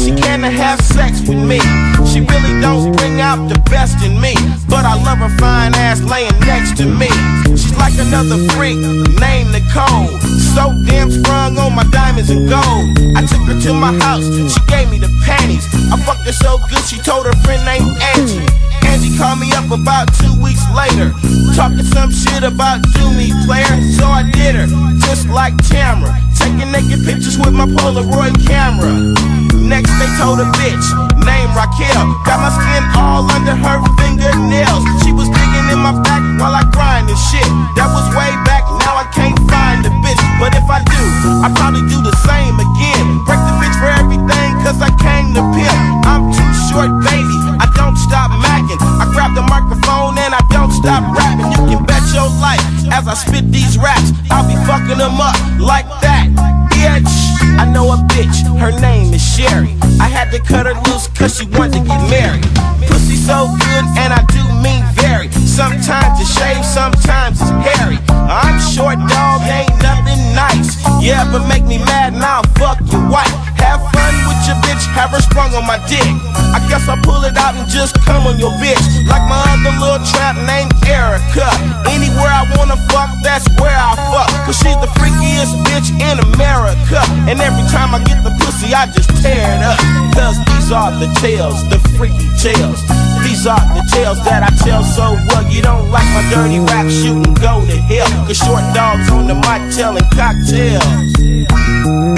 She 0.00 0.16
can 0.16 0.40
to 0.42 0.50
have 0.50 0.80
sex 0.80 1.20
with 1.20 1.38
me. 1.38 1.60
She 2.08 2.20
really 2.20 2.60
don't 2.60 2.96
bring 2.96 3.20
out 3.20 3.48
the 3.48 3.58
best 3.70 4.02
in 4.02 4.20
me, 4.20 4.34
but 4.68 4.84
I 4.84 4.98
love 5.04 5.18
her 5.18 5.30
fine 5.38 5.74
ass 5.74 6.02
laying 6.02 6.34
next 6.40 6.76
to 6.78 6.86
me. 6.86 7.10
She's 7.54 7.76
like 7.76 7.94
another 7.98 8.38
freak 8.54 8.78
named 9.22 9.52
Nicole. 9.52 10.10
So 10.56 10.74
damn 10.86 11.10
sprung 11.10 11.58
on 11.58 11.74
my 11.74 11.84
diamonds 11.94 12.30
and 12.30 12.48
gold. 12.48 12.84
I 13.14 13.22
took 13.22 13.46
her 13.46 13.60
to 13.60 13.72
my 13.74 13.92
house, 14.02 14.24
she 14.24 14.60
gave 14.66 14.90
me 14.90 14.98
the 14.98 15.10
panties. 15.22 15.66
I 15.92 15.96
fucked 16.02 16.26
her 16.26 16.32
so 16.32 16.58
good, 16.70 16.82
she 16.84 16.98
told 16.98 17.26
her 17.26 17.36
friend 17.44 17.62
named 17.64 17.94
Angie. 18.16 18.42
Angie 18.82 19.16
called 19.16 19.38
me 19.38 19.52
up 19.52 19.70
about 19.70 20.10
two 20.18 20.34
weeks 20.42 20.64
later, 20.74 21.14
talking 21.54 21.86
some 21.86 22.10
shit 22.10 22.42
about 22.42 22.82
do 22.98 23.04
me 23.14 23.30
player. 23.46 23.78
So 23.94 24.06
I 24.06 24.26
did 24.32 24.56
her, 24.56 24.66
just 25.06 25.28
like 25.28 25.54
Tamara, 25.68 26.16
taking 26.34 26.72
naked 26.72 27.04
pictures 27.06 27.38
with 27.38 27.52
my 27.52 27.66
Polaroid 27.66 28.34
camera. 28.46 29.49
Next 29.70 29.94
they 30.02 30.10
told 30.18 30.42
a 30.42 30.48
bitch 30.58 30.82
named 31.22 31.54
Raquel, 31.54 32.02
got 32.26 32.42
my 32.42 32.50
skin 32.50 32.82
all 32.98 33.22
under 33.30 33.54
her 33.54 33.78
fingernails. 34.02 34.82
She 35.06 35.14
was 35.14 35.30
digging 35.30 35.66
in 35.70 35.78
my 35.78 35.94
back 36.02 36.26
while 36.42 36.50
I 36.50 36.66
grind 36.74 37.06
and 37.06 37.20
shit. 37.30 37.46
That 37.78 37.86
was 37.94 38.02
way 38.18 38.34
back, 38.42 38.66
now 38.82 38.98
I 38.98 39.06
can't 39.14 39.38
find 39.46 39.86
the 39.86 39.94
bitch. 40.02 40.18
But 40.42 40.58
if 40.58 40.66
I 40.66 40.82
do, 40.82 41.02
I 41.46 41.54
probably 41.54 41.86
do 41.86 42.02
the 42.02 42.10
same 42.26 42.58
again. 42.58 43.06
Break 43.30 43.38
the 43.46 43.54
bitch 43.62 43.76
for 43.78 43.94
everything, 43.94 44.48
cause 44.66 44.82
I 44.82 44.90
came 44.98 45.38
to 45.38 45.42
pimp. 45.54 45.78
I'm 46.02 46.34
too 46.34 46.50
short, 46.66 46.90
baby. 47.06 47.38
I 47.62 47.70
don't 47.78 47.94
stop 47.94 48.34
macking. 48.42 48.82
I 48.98 49.06
grab 49.14 49.38
the 49.38 49.46
microphone 49.46 50.18
and 50.18 50.34
I 50.34 50.42
don't 50.50 50.74
stop 50.74 51.06
rapping. 51.14 51.46
You 51.46 51.78
can 51.78 51.86
bet 51.86 52.02
your 52.10 52.26
life 52.42 52.58
as 52.90 53.06
I 53.06 53.14
spit 53.14 53.52
these 53.54 53.78
raps, 53.78 54.10
I'll 54.34 54.46
be 54.50 54.58
fucking 54.66 54.98
them 54.98 55.22
up 55.22 55.38
like 55.62 55.86
that. 56.02 56.26
Bitch, 56.74 57.29
I 57.60 57.66
know 57.66 57.92
a 57.92 57.96
bitch, 58.08 58.40
her 58.58 58.72
name 58.80 59.12
is 59.12 59.20
Sherry. 59.20 59.76
I 60.00 60.08
had 60.08 60.30
to 60.32 60.40
cut 60.40 60.64
her 60.64 60.72
loose 60.88 61.08
cause 61.08 61.36
she 61.36 61.44
wanted 61.44 61.84
to 61.84 61.84
get 61.84 62.00
married. 62.08 62.48
Pussy 62.88 63.16
so 63.16 63.52
good 63.52 63.84
and 64.00 64.16
I 64.16 64.24
do 64.32 64.40
mean 64.64 64.80
very. 64.96 65.28
Sometimes 65.44 66.16
it's 66.16 66.32
shaved, 66.32 66.64
sometimes 66.64 67.36
it's 67.36 67.50
hairy. 67.68 67.98
I'm 68.08 68.56
short 68.72 68.96
dog, 69.12 69.44
ain't 69.44 69.76
nothing 69.84 70.20
nice. 70.32 70.80
Yeah, 71.04 71.28
but 71.30 71.46
make 71.48 71.64
me 71.64 71.76
mad 71.84 72.14
and 72.14 72.24
I'll 72.24 72.48
fuck 72.56 72.80
your 72.90 73.06
wife. 73.10 73.49
Have 73.62 73.80
fun 73.92 74.14
with 74.26 74.40
your 74.48 74.58
bitch, 74.64 74.84
have 74.96 75.10
her 75.10 75.20
sprung 75.20 75.54
on 75.54 75.66
my 75.66 75.78
dick. 75.86 76.04
I 76.50 76.58
guess 76.68 76.88
I'll 76.88 77.00
pull 77.02 77.22
it 77.24 77.36
out 77.36 77.54
and 77.54 77.68
just 77.68 77.94
come 78.02 78.26
on 78.26 78.38
your 78.38 78.52
bitch. 78.58 78.82
Like 79.06 79.22
my 79.28 79.38
other 79.54 79.74
little 79.78 80.02
trap 80.10 80.34
named 80.48 80.72
Erica. 80.88 81.46
Anywhere 81.86 82.32
I 82.32 82.48
wanna 82.56 82.76
fuck, 82.90 83.10
that's 83.22 83.46
where 83.60 83.76
I 83.76 83.94
fuck. 84.10 84.30
Cause 84.46 84.58
she's 84.58 84.78
the 84.82 84.90
freakiest 84.98 85.54
bitch 85.68 85.94
in 86.00 86.18
America. 86.34 87.00
And 87.30 87.40
every 87.40 87.64
time 87.70 87.94
I 87.94 88.02
get 88.02 88.24
the 88.24 88.34
pussy, 88.42 88.74
I 88.74 88.86
just 88.90 89.10
tear 89.22 89.38
it 89.38 89.62
up. 89.62 89.78
Cause 90.14 90.36
these 90.50 90.72
are 90.72 90.90
the 90.98 91.08
tales, 91.20 91.62
the 91.68 91.78
freaky 91.94 92.28
tales. 92.40 92.82
These 93.22 93.46
are 93.46 93.62
the 93.76 93.86
tales 93.92 94.18
that 94.24 94.42
I 94.42 94.50
tell 94.64 94.82
so 94.82 95.14
well. 95.28 95.44
You 95.52 95.62
don't 95.62 95.90
like 95.90 96.06
my 96.16 96.24
dirty 96.32 96.58
rap, 96.60 96.86
and 96.86 97.38
go 97.40 97.64
to 97.64 97.76
hell. 97.86 98.10
Cause 98.26 98.38
short 98.38 98.64
dogs 98.74 99.10
on 99.10 99.26
the 99.26 99.34
mic 99.34 99.74
telling 99.74 100.06
cocktails. 100.10 100.82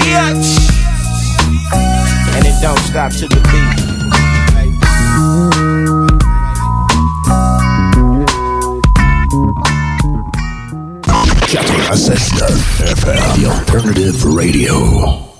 Bitch! 0.01 0.72
Don't 2.63 2.79
stop 2.79 3.11
to 3.11 3.27
the 3.27 3.41
beat. 3.51 3.83
FM, 12.79 13.43
the 13.43 13.47
alternative 13.51 14.25
radio. 14.25 15.32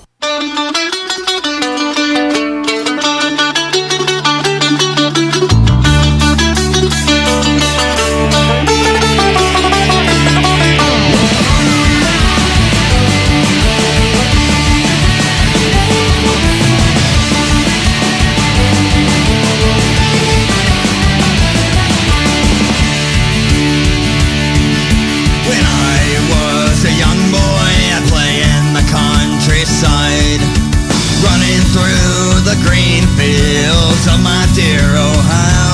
Through 31.73 32.45
the 32.45 32.55
green 32.69 33.01
fields 33.17 34.05
of 34.05 34.21
my 34.21 34.45
dear 34.53 34.77
Ohio. 34.77 35.73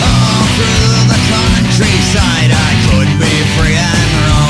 All 0.00 0.44
through 0.56 0.96
the 1.12 1.20
countryside, 1.28 2.48
I 2.48 2.70
could 2.88 3.10
be 3.20 3.34
free 3.54 3.76
and 3.76 4.10
roam. 4.24 4.47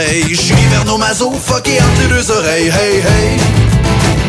pareil. 0.00 0.24
Je 0.28 0.40
suis 0.40 0.54
vers 0.70 0.84
nos 0.84 0.98
fucké 1.32 1.78
entre 1.80 2.02
les 2.02 2.08
deux 2.08 2.30
oreilles. 2.30 2.68
Hey, 2.68 2.96
hey. 2.96 4.19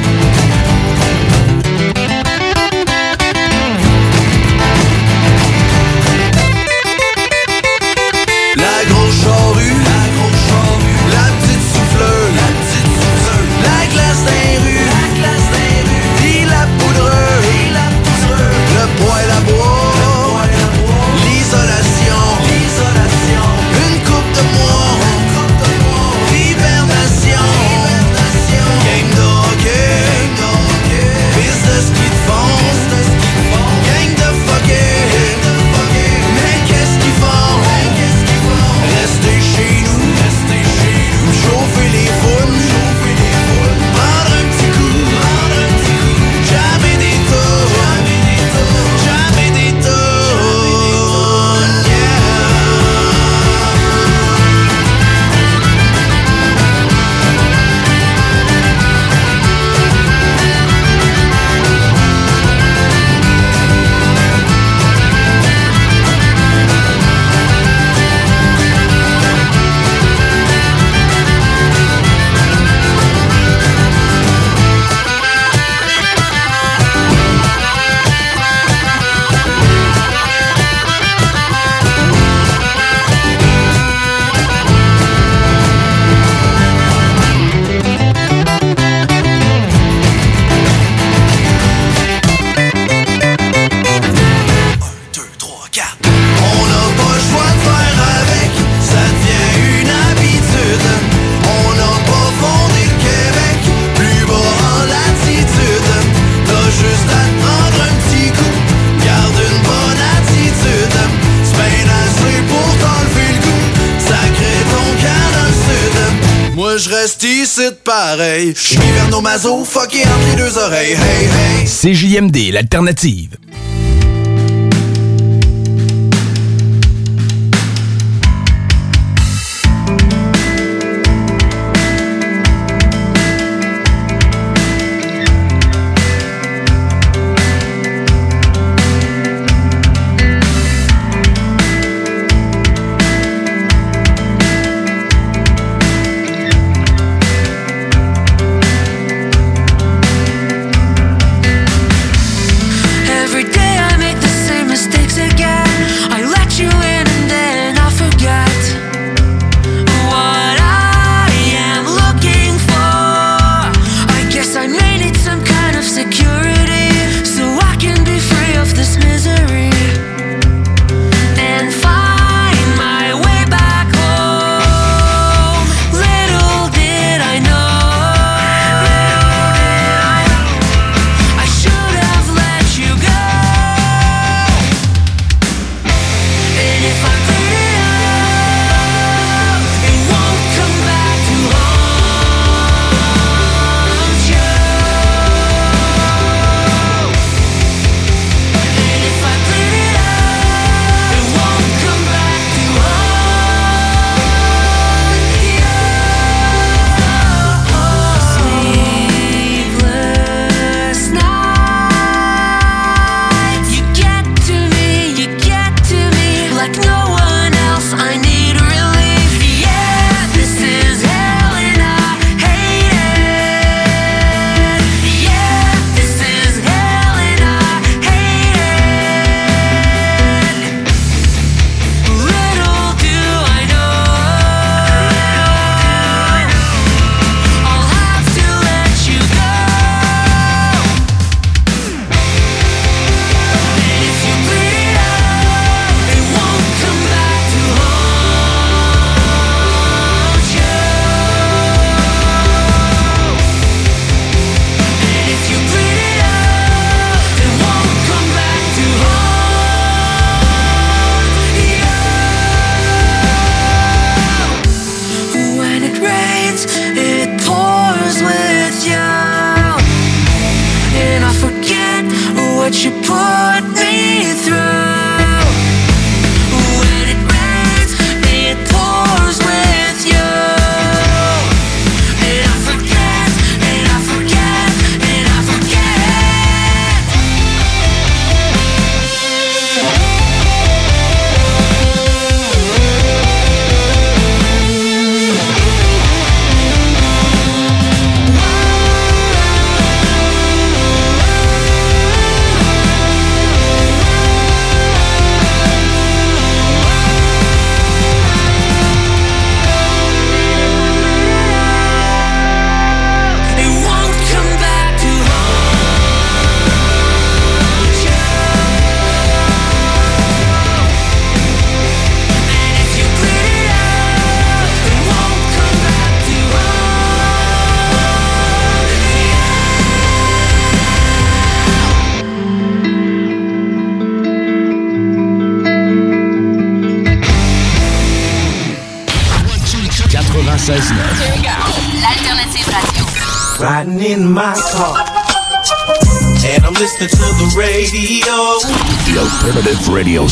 pareil. 118.22 118.54
Je 118.56 118.62
suis 118.62 118.78
Verno 118.78 119.22
Mazo, 119.22 119.66
fucké 119.66 120.04
entre 120.04 120.30
les 120.30 120.36
deux 120.36 120.58
oreilles. 120.58 120.94
Hey, 120.94 121.62
hey. 121.62 121.66
CJMD, 121.66 122.54
l'alternative. 122.54 123.38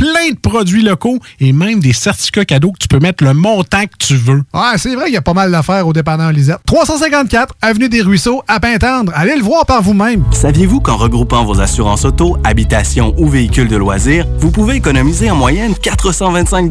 plein 0.00 0.30
de 0.32 0.38
produits 0.38 0.82
locaux 0.82 1.18
et 1.40 1.52
même 1.52 1.80
des 1.80 1.92
certificats 1.92 2.46
cadeaux 2.46 2.72
que 2.72 2.78
tu 2.78 2.88
peux 2.88 3.00
mettre 3.00 3.22
le 3.22 3.34
montant 3.34 3.82
que 3.82 3.98
tu 3.98 4.14
veux. 4.16 4.42
Ouais, 4.54 4.78
c'est 4.78 4.94
vrai 4.94 5.04
qu'il 5.06 5.14
y 5.14 5.18
a 5.18 5.22
pas 5.22 5.34
mal 5.34 5.52
d'affaires 5.52 5.86
au 5.86 5.92
dépanneur 5.92 6.32
Lisette. 6.32 6.60
354 6.64 7.54
Avenue 7.60 7.90
des 7.90 8.00
Ruisseaux, 8.00 8.42
à 8.48 8.60
Pintendre. 8.60 9.12
Allez 9.14 9.36
le 9.36 9.42
voir 9.42 9.66
par 9.66 9.82
vous-même. 9.82 10.24
Saviez-vous 10.30 10.80
qu'en 10.80 10.96
regroupant 10.96 11.44
vos 11.44 11.60
assurances 11.60 12.06
auto, 12.06 12.38
habitation 12.44 13.14
ou 13.18 13.28
véhicules 13.28 13.68
de 13.68 13.76
loisirs, 13.76 14.26
vous 14.38 14.50
pouvez 14.50 14.76
économiser 14.76 15.30
en 15.30 15.36
moyenne 15.36 15.74
425 15.74 16.70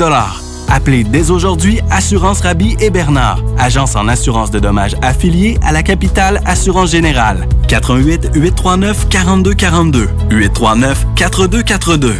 Appelez 0.67 1.03
dès 1.03 1.29
aujourd'hui 1.29 1.81
Assurance 1.91 2.41
Rabi 2.41 2.77
et 2.79 2.89
Bernard, 2.89 3.43
agence 3.59 3.95
en 3.95 4.07
assurance 4.07 4.49
de 4.49 4.59
dommages 4.59 4.95
affiliée 5.03 5.59
à 5.63 5.71
la 5.71 5.83
capitale 5.83 6.41
Assurance 6.45 6.91
Générale. 6.91 7.47
88 7.67 8.31
839 8.35 9.07
4242 9.09 10.09
839 10.31 11.05
4242. 11.15 12.15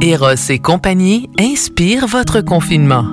Eros 0.00 0.50
et 0.50 0.60
compagnie 0.60 1.28
inspire 1.40 2.06
votre 2.06 2.40
confinement. 2.40 3.04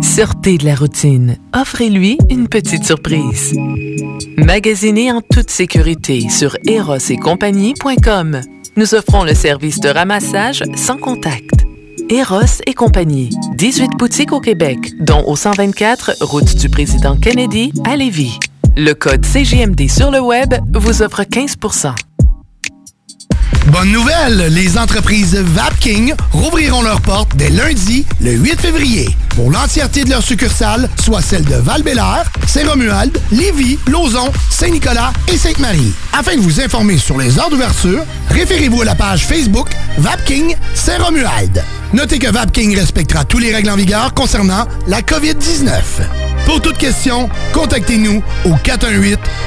Sortez 0.00 0.56
de 0.56 0.66
la 0.66 0.76
routine. 0.76 1.36
Offrez-lui 1.52 2.16
une 2.30 2.46
petite 2.48 2.84
surprise. 2.84 3.54
Magasinez 4.36 5.10
en 5.10 5.20
toute 5.20 5.50
sécurité 5.50 6.28
sur 6.30 6.56
erosetcompagnie.com. 6.64 8.40
Nous 8.76 8.94
offrons 8.94 9.24
le 9.24 9.34
service 9.34 9.80
de 9.80 9.88
ramassage 9.88 10.62
sans 10.76 10.96
contact. 10.96 11.66
Eros 12.08 12.62
et 12.66 12.74
compagnie. 12.74 13.30
18 13.56 13.90
boutiques 13.98 14.32
au 14.32 14.40
Québec, 14.40 14.78
dont 15.00 15.24
au 15.26 15.34
124 15.34 16.18
route 16.20 16.54
du 16.54 16.68
président 16.68 17.16
Kennedy 17.16 17.72
à 17.84 17.96
Lévis. 17.96 18.38
Le 18.76 18.92
code 18.92 19.26
CGMD 19.26 19.88
sur 19.88 20.12
le 20.12 20.20
web 20.20 20.54
vous 20.72 21.02
offre 21.02 21.24
15 21.24 21.56
Bonne 23.66 23.92
nouvelle, 23.92 24.48
les 24.50 24.78
entreprises 24.78 25.36
Vapking 25.36 26.14
rouvriront 26.32 26.82
leurs 26.82 27.00
portes 27.00 27.36
dès 27.36 27.50
lundi, 27.50 28.06
le 28.20 28.32
8 28.32 28.60
février, 28.60 29.08
pour 29.30 29.50
l'entièreté 29.50 30.04
de 30.04 30.10
leurs 30.10 30.22
succursales, 30.22 30.88
soit 31.02 31.22
celles 31.22 31.44
de 31.44 31.56
val 31.56 31.82
Saint-Romuald, 32.46 33.20
Lévis, 33.30 33.78
Lauson, 33.86 34.32
Saint-Nicolas 34.50 35.12
et 35.32 35.36
Sainte-Marie. 35.36 35.92
Afin 36.12 36.36
de 36.36 36.40
vous 36.40 36.60
informer 36.60 36.98
sur 36.98 37.18
les 37.18 37.38
heures 37.38 37.50
d'ouverture, 37.50 38.04
référez-vous 38.30 38.82
à 38.82 38.86
la 38.86 38.94
page 38.94 39.26
Facebook 39.26 39.68
Vapking 39.98 40.56
Saint-Romuald. 40.74 41.62
Notez 41.92 42.18
que 42.18 42.30
Vapking 42.30 42.76
respectera 42.76 43.24
tous 43.24 43.38
les 43.38 43.54
règles 43.54 43.70
en 43.70 43.76
vigueur 43.76 44.12
concernant 44.14 44.66
la 44.86 45.00
COVID-19. 45.00 45.70
Pour 46.44 46.60
toute 46.60 46.78
question, 46.78 47.28
contactez-nous 47.52 48.22
au 48.44 48.54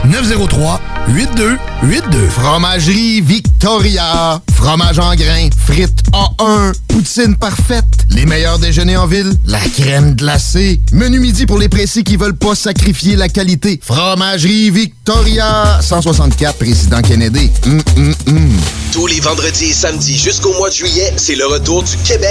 418-903-8282. 0.07 2.29
Fromagerie 2.29 3.21
Victoria. 3.21 4.41
Fromage 4.53 4.99
en 4.99 5.15
grains. 5.15 5.49
Frites 5.65 6.03
A1. 6.13 6.73
Poutine 6.87 7.35
parfaite. 7.35 7.85
Les 8.09 8.25
meilleurs 8.25 8.59
déjeuners 8.59 8.97
en 8.97 9.07
ville. 9.07 9.31
La 9.47 9.59
crème 9.59 10.13
glacée. 10.15 10.79
Menu 10.91 11.19
midi 11.19 11.45
pour 11.47 11.57
les 11.57 11.69
pressés 11.69 12.03
qui 12.03 12.17
veulent 12.17 12.35
pas 12.37 12.53
sacrifier 12.53 13.15
la 13.15 13.29
qualité. 13.29 13.79
Fromagerie 13.83 14.69
Victoria. 14.69 15.79
164 15.81 16.57
Président 16.57 17.01
Kennedy. 17.01 17.49
Hum, 17.65 17.81
hum, 17.97 18.15
hum. 18.27 18.51
Tous 18.91 19.07
les 19.07 19.21
vendredis 19.21 19.69
et 19.69 19.73
samedis 19.73 20.17
jusqu'au 20.17 20.53
mois 20.53 20.69
de 20.69 20.75
juillet, 20.75 21.13
c'est 21.15 21.35
le 21.35 21.45
retour 21.47 21.81
du 21.81 21.95
Québec 22.05 22.30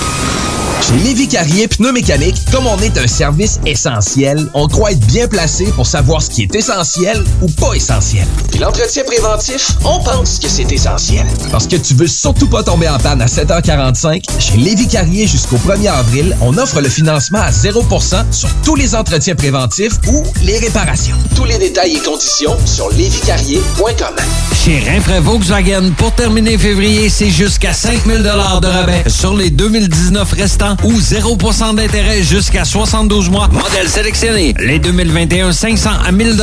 Chez 0.91 0.97
Lévi 0.97 1.27
Carrier 1.27 1.67
Pneumécanique, 1.67 2.35
comme 2.51 2.67
on 2.67 2.77
est 2.79 2.97
un 2.97 3.07
service 3.07 3.59
essentiel, 3.65 4.49
on 4.53 4.67
croit 4.67 4.91
être 4.91 5.05
bien 5.07 5.27
placé 5.27 5.65
pour 5.75 5.87
savoir 5.87 6.21
ce 6.21 6.29
qui 6.29 6.43
est 6.43 6.53
essentiel 6.53 7.23
ou 7.41 7.47
pas 7.47 7.73
essentiel. 7.73 8.27
Puis 8.49 8.59
l'entretien 8.59 9.03
préventif, 9.05 9.71
on 9.85 9.99
pense 10.03 10.39
que 10.39 10.49
c'est 10.49 10.69
essentiel. 10.71 11.25
Parce 11.49 11.67
que 11.67 11.77
tu 11.77 11.93
veux 11.93 12.07
surtout 12.07 12.47
pas 12.47 12.63
tomber 12.63 12.89
en 12.89 12.97
panne 12.97 13.21
à 13.21 13.27
7h45, 13.27 14.23
chez 14.39 14.57
Lévi 14.57 14.87
Carrier 14.87 15.27
jusqu'au 15.27 15.57
1er 15.57 15.91
avril, 15.91 16.35
on 16.41 16.57
offre 16.57 16.81
le 16.81 16.89
financement 16.89 17.39
à 17.39 17.51
0% 17.51 18.25
sur 18.31 18.49
tous 18.65 18.75
les 18.75 18.93
entretiens 18.93 19.35
préventifs 19.35 19.93
ou 20.07 20.23
les 20.43 20.57
réparations. 20.57 21.15
Tous 21.35 21.45
les 21.45 21.57
détails 21.57 21.95
et 21.95 21.99
conditions 21.99 22.57
sur 22.65 22.89
lévicarrier.com. 22.91 24.15
Chez 24.65 24.79
Rinfraie 24.79 25.21
Volkswagen, 25.21 25.91
pour 25.97 26.11
terminer 26.13 26.57
février, 26.57 27.09
c'est 27.09 27.29
jusqu'à 27.29 27.73
5000 27.73 28.23
de 28.23 28.67
rabais 28.67 29.03
sur 29.07 29.35
les 29.35 29.49
2019 29.49 30.33
restants 30.33 30.75
ou 30.83 30.93
0% 30.93 31.75
d'intérêt 31.75 32.23
jusqu'à 32.23 32.65
72 32.65 33.29
mois. 33.29 33.47
Modèle 33.49 33.87
sélectionné. 33.87 34.53
Les 34.59 34.79
2021, 34.79 35.51
500 35.51 35.89
à 36.05 36.11
1000 36.11 36.37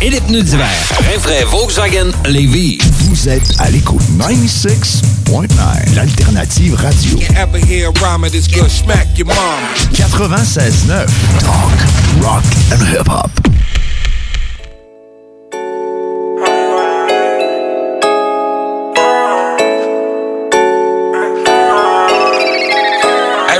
et 0.00 0.10
les 0.10 0.20
pneus 0.20 0.42
d'hiver. 0.42 0.68
Rinfraie 1.12 1.44
Volkswagen 1.44 2.10
Lévis. 2.26 2.78
Vous 3.00 3.28
êtes 3.28 3.54
à 3.58 3.70
l'écoute 3.70 4.02
96.9, 4.18 5.94
l'alternative 5.94 6.74
radio. 6.74 7.18
Ever 7.36 7.60
hear 7.60 7.88
a 7.88 7.92
rhyme 8.00 8.24
of 8.24 8.32
this 8.32 8.48
good 8.48 8.70
smack 8.70 9.06
your 9.16 9.26
mom? 9.26 9.36
96.9, 9.92 11.06
talk, 11.40 12.22
rock 12.22 12.44
and 12.72 12.82
hip-hop. 12.82 13.30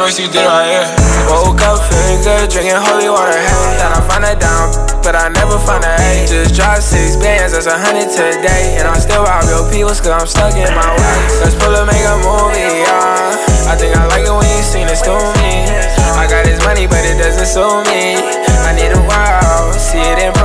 What 0.02 0.18
you 0.18 0.26
did 0.26 0.42
oh, 0.42 0.50
right 0.50 0.66
here? 0.66 0.88
Woke 1.30 1.62
up 1.62 1.78
feeling 1.86 2.18
good, 2.26 2.50
drinking 2.50 2.74
holy 2.74 3.06
water, 3.06 3.38
hey. 3.38 3.78
Thought 3.78 3.94
I 3.94 4.00
find 4.10 4.26
that 4.26 4.42
down, 4.42 4.74
but 4.98 5.14
I 5.14 5.30
never 5.30 5.62
find 5.62 5.78
a 5.86 5.94
A. 5.94 6.26
Just 6.26 6.58
dropped 6.58 6.82
six 6.82 7.14
bands, 7.14 7.54
that's 7.54 7.70
a 7.70 7.78
hundred 7.78 8.10
today. 8.10 8.82
And 8.82 8.90
I'm 8.90 8.98
still 8.98 9.22
out 9.22 9.46
real 9.46 9.62
people's 9.70 10.02
cause 10.02 10.10
I'm 10.10 10.26
stuck 10.26 10.58
in 10.58 10.66
my 10.74 10.90
way. 10.90 11.18
Let's 11.38 11.54
pull 11.54 11.70
up, 11.70 11.86
make 11.86 12.02
a 12.02 12.18
movie, 12.18 12.82
yeah. 12.82 13.70
I 13.70 13.78
think 13.78 13.94
I 13.94 14.02
like 14.10 14.26
it 14.26 14.34
when 14.34 14.42
you 14.42 14.62
seen 14.66 14.90
it 14.90 14.98
to 15.06 15.14
me. 15.38 15.70
I 16.18 16.26
got 16.26 16.50
this 16.50 16.58
money, 16.66 16.90
but 16.90 17.06
it 17.06 17.22
doesn't 17.22 17.46
suit 17.46 17.86
me. 17.86 18.18
I 18.66 18.74
need 18.74 18.90
a 18.90 19.02
while, 19.06 19.70
see 19.78 20.02
it 20.02 20.18
improving. 20.18 20.41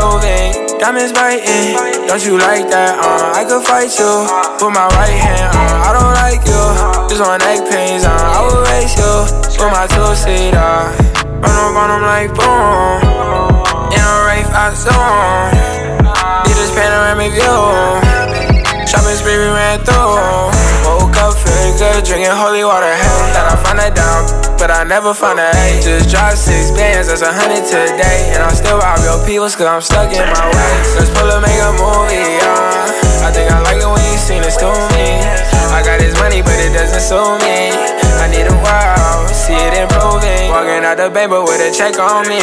Diamonds 0.79 1.11
biting, 1.11 1.73
don't 2.05 2.23
you 2.23 2.37
like 2.37 2.69
that? 2.69 3.01
Uh, 3.01 3.33
I 3.33 3.41
could 3.49 3.65
fight 3.65 3.89
you, 3.97 4.29
put 4.61 4.69
my 4.69 4.85
right 4.93 5.17
hand 5.17 5.49
on. 5.57 5.73
I 5.81 5.89
don't 5.89 6.13
like 6.21 6.45
you, 6.45 6.63
just 7.09 7.17
want 7.17 7.41
neck 7.41 7.65
pains 7.65 8.05
on. 8.05 8.13
I 8.13 8.45
will 8.45 8.61
race 8.69 8.93
you, 8.93 9.25
put 9.57 9.73
my 9.73 9.89
two 9.89 10.13
seat 10.13 10.53
on. 10.53 10.93
Run 11.41 11.49
up 11.49 11.73
on 11.73 11.89
them 11.89 12.03
like 12.05 12.29
boom, 12.29 13.01
in 13.89 13.99
a 14.05 14.15
rave 14.29 14.45
I 14.53 14.69
zone. 14.77 15.49
Need 16.45 16.57
this 16.61 16.69
panoramic 16.77 17.33
view, 17.33 17.57
chop 18.87 19.07
Roman 19.07 19.19
spirit 19.19 19.51
ran 19.51 19.79
through. 19.83 20.51
Woke 20.83 21.15
up 21.19 21.35
feeling 21.35 21.75
good, 21.79 22.03
drinking 22.03 22.31
holy 22.31 22.63
water. 22.63 22.91
Hell, 22.91 23.19
thought 23.31 23.47
I 23.51 23.55
find 23.63 23.79
that 23.79 23.95
down, 23.95 24.27
but 24.59 24.71
I 24.71 24.83
never 24.83 25.15
found 25.15 25.39
a 25.39 25.47
A. 25.47 25.79
Just 25.79 26.11
dropped 26.11 26.39
six 26.39 26.71
bands, 26.71 27.07
that's 27.07 27.23
a 27.23 27.31
hundred 27.31 27.63
today. 27.67 28.31
And 28.35 28.43
I'm 28.43 28.55
still 28.55 28.79
rob 28.79 28.99
your 29.03 29.19
peoples, 29.27 29.55
cause 29.55 29.67
I'm 29.67 29.79
stuck 29.79 30.11
in 30.11 30.23
my 30.23 30.45
ways. 30.47 30.87
Let's 30.99 31.11
pull 31.15 31.27
up, 31.27 31.39
make 31.39 31.55
a 31.55 31.71
movie, 31.79 32.39
yeah. 32.39 33.27
I 33.27 33.31
think 33.31 33.51
I 33.51 33.59
like 33.63 33.79
it 33.79 33.87
when 33.87 34.03
you 34.07 34.19
seen 34.19 34.43
it 34.43 34.55
to 34.59 34.71
me. 34.95 35.23
I 35.71 35.83
got 35.83 35.99
this 35.99 36.15
money, 36.19 36.43
but 36.43 36.55
it 36.59 36.71
doesn't 36.71 37.03
suit 37.03 37.39
me. 37.43 37.71
I 38.19 38.27
need 38.27 38.47
a 38.47 38.57
while, 38.59 38.96
see 39.47 39.55
it 39.55 39.79
improving. 39.79 40.51
Walking 40.51 40.83
out 40.83 40.99
the 40.99 41.07
bank, 41.07 41.31
but 41.31 41.47
with 41.47 41.63
a 41.63 41.71
check 41.71 41.95
on 41.95 42.27
me. 42.27 42.35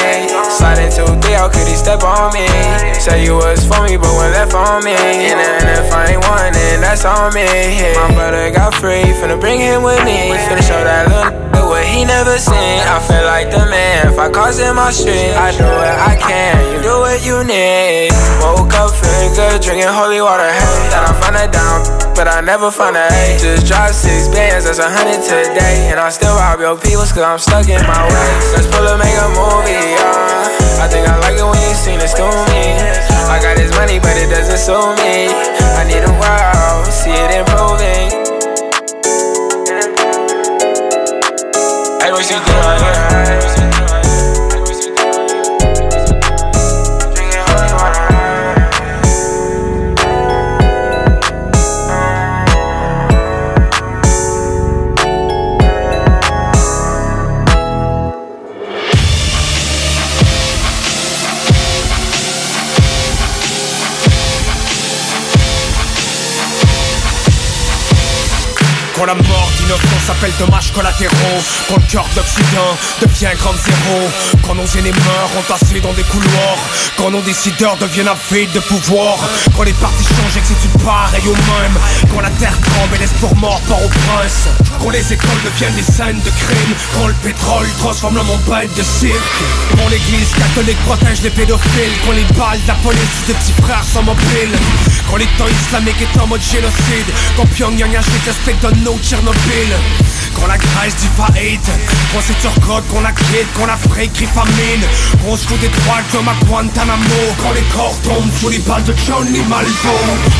Sliding 0.48 0.88
too 0.88 1.04
deep, 1.20 1.36
how 1.36 1.52
could 1.52 1.68
he 1.68 1.76
step 1.76 2.00
on 2.00 2.32
me? 2.32 2.48
Say 2.96 3.28
you 3.28 3.36
was 3.36 3.60
for 3.68 3.84
me, 3.84 4.00
but 4.00 4.08
when 4.16 4.32
left 4.32 4.56
on 4.56 4.80
me. 4.80 4.96
And 4.96 5.68
if 5.68 5.92
I 5.92 6.16
ain't 6.16 6.24
one, 6.24 6.52
then 6.56 6.80
that's 6.80 7.04
on 7.04 7.36
me. 7.36 7.44
My 7.92 8.08
brother 8.16 8.48
got 8.50 8.72
free, 8.80 9.04
finna 9.20 9.38
bring 9.38 9.60
him 9.60 9.84
with 9.84 10.00
me. 10.08 10.32
Finna 10.48 10.64
show 10.64 10.80
that 10.80 11.04
little 11.12 11.44
what 11.68 11.84
he 11.84 12.04
never 12.04 12.38
seen. 12.38 12.80
I 12.86 13.00
feel 13.04 13.24
like 13.24 13.50
the 13.50 13.64
man, 13.68 14.08
if 14.08 14.18
I 14.18 14.30
cause 14.30 14.58
in 14.58 14.74
my 14.76 14.90
street, 14.90 15.34
I 15.36 15.52
do 15.52 15.64
what 15.64 15.94
I 16.08 16.14
can, 16.16 16.56
you 16.72 16.78
do 16.80 16.94
what 17.02 17.20
you 17.24 17.44
need. 17.44 18.12
Woke 18.40 18.72
up 18.76 18.92
feeling 18.94 19.32
good, 19.34 19.60
drinking 19.60 19.90
holy 19.90 20.20
water. 20.20 20.46
Hey, 20.46 20.88
thought 20.92 21.04
I 21.08 21.12
find 21.20 21.34
that 21.36 21.50
down, 21.50 21.82
but 22.14 22.28
I 22.28 22.40
never 22.40 22.70
found 22.70 22.96
a 22.96 23.08
A. 23.08 23.38
Just 23.40 23.66
dropped 23.66 23.94
six 23.94 24.28
bands, 24.28 24.64
that's 24.64 24.78
a 24.78 24.88
hundred 24.88 25.20
today. 25.24 25.90
And 25.90 25.98
I 25.98 26.10
still 26.10 26.34
rob 26.36 26.60
your 26.60 26.76
peoples, 26.94 27.12
cause 27.12 27.26
I'm 27.26 27.38
stuck 27.38 27.68
in 27.68 27.82
my 27.82 28.02
ways. 28.06 28.46
Let's 28.54 28.66
pull 28.70 28.86
up, 28.86 28.98
make 28.98 29.18
a 29.18 29.28
movie, 29.34 29.74
yeah. 29.98 30.78
I 30.78 30.86
think 30.86 31.08
I 31.08 31.18
like 31.18 31.34
it 31.34 31.42
when 31.42 31.58
you 31.58 31.74
seen 31.74 31.98
it 31.98 32.14
to 32.14 32.26
me. 32.54 32.78
I 33.26 33.42
got 33.42 33.56
this 33.56 33.74
money, 33.74 33.98
but 33.98 34.16
it 34.16 34.30
doesn't 34.30 34.58
suit 34.58 34.94
me. 35.02 35.26
I 35.74 35.82
need 35.90 36.06
a 36.06 36.14
while, 36.22 36.84
see 36.86 37.10
it 37.10 37.34
improving. 37.34 38.14
Hey, 41.98 42.12
what 42.12 42.22
you 42.30 42.38
doing 42.38 43.63
s'appelle 70.04 70.32
dommages 70.38 70.72
collatéraux 70.72 71.40
Quand 71.68 71.76
le 71.76 71.90
cœur 71.90 72.06
d'Occident 72.14 72.76
devient 73.00 73.32
grand 73.38 73.54
zéro. 73.54 74.10
Quand 74.42 74.54
nos 74.54 74.66
aînés 74.66 74.92
meurent 74.92 75.38
entassés 75.38 75.80
dans 75.80 75.92
des 75.94 76.02
couloirs. 76.02 76.58
Quand 76.96 77.10
nos 77.10 77.22
décideurs 77.22 77.76
deviennent 77.78 78.08
avides 78.08 78.52
de 78.52 78.60
pouvoir. 78.60 79.16
Quand 79.56 79.62
les 79.62 79.72
partis 79.72 80.04
changent 80.04 80.36
et 80.36 80.40
que 80.40 80.46
c'est 80.46 80.84
pareil 80.84 81.22
au 81.26 81.32
même 81.32 81.76
Quand 82.12 82.20
la 82.20 82.30
terre 82.30 82.58
tremble 82.60 82.96
et 82.96 82.98
laisse 82.98 83.14
pour 83.20 83.34
mort 83.36 83.60
par 83.68 83.82
au 83.82 83.88
prince. 83.88 84.48
Quand 84.80 84.90
les 84.90 85.12
écoles 85.12 85.42
deviennent 85.44 85.74
des 85.74 85.82
scènes 85.82 86.20
de 86.20 86.30
crime. 86.30 86.74
Quand 86.94 87.06
le 87.06 87.14
pétrole 87.14 87.68
transforme 87.78 88.16
monde 88.16 88.44
bête 88.46 88.74
de 88.76 88.82
cirque. 88.82 89.40
Quand 89.72 89.88
l'église 89.88 90.32
catholique 90.36 90.80
protège 90.84 91.22
les 91.22 91.30
pédophiles. 91.30 91.96
Quand 92.04 92.12
les 92.12 92.28
balles 92.36 92.60
de 92.62 92.68
la 92.68 92.74
police 92.74 93.24
des 93.26 93.34
petits 93.34 93.62
frères 93.62 93.84
sont 93.84 94.02
mobiles. 94.02 94.56
Quand 95.08 95.16
l'État 95.16 95.48
islamique 95.48 96.02
est 96.02 96.20
en 96.20 96.26
mode 96.26 96.42
génocide. 96.42 97.08
Quand 97.36 97.46
Pyongyang 97.46 97.96
agite 97.96 98.26
l'aspect 98.26 98.56
de 98.60 98.84
nos 98.84 98.98
Tchernobyl 98.98 99.72
Quand 100.34 100.46
la 100.46 100.58
Grèce 100.58 100.96
dit 100.96 101.08
faillite 101.16 101.70
Quand 102.12 102.20
c'est 102.26 102.38
Turcotte 102.40 102.86
qu'on 102.88 103.04
acquitte 103.04 103.52
Qu'on 103.54 103.68
Afrique 103.68 104.12
crie 104.12 104.26
famine. 104.26 104.84
Qu'on 105.22 105.36
se 105.36 105.46
fout 105.46 105.60
des 105.60 105.68
droits 105.68 106.02
comme 106.12 106.28
à 106.28 106.34
Guantanamo. 106.44 107.22
Quand 107.42 107.52
les 107.52 107.66
corps 107.74 107.98
tombent 108.02 108.32
sous 108.40 108.48
les 108.48 108.58
balles 108.58 108.84
de 108.84 108.94
Johnny 109.06 109.40
Malvo. 109.48 109.96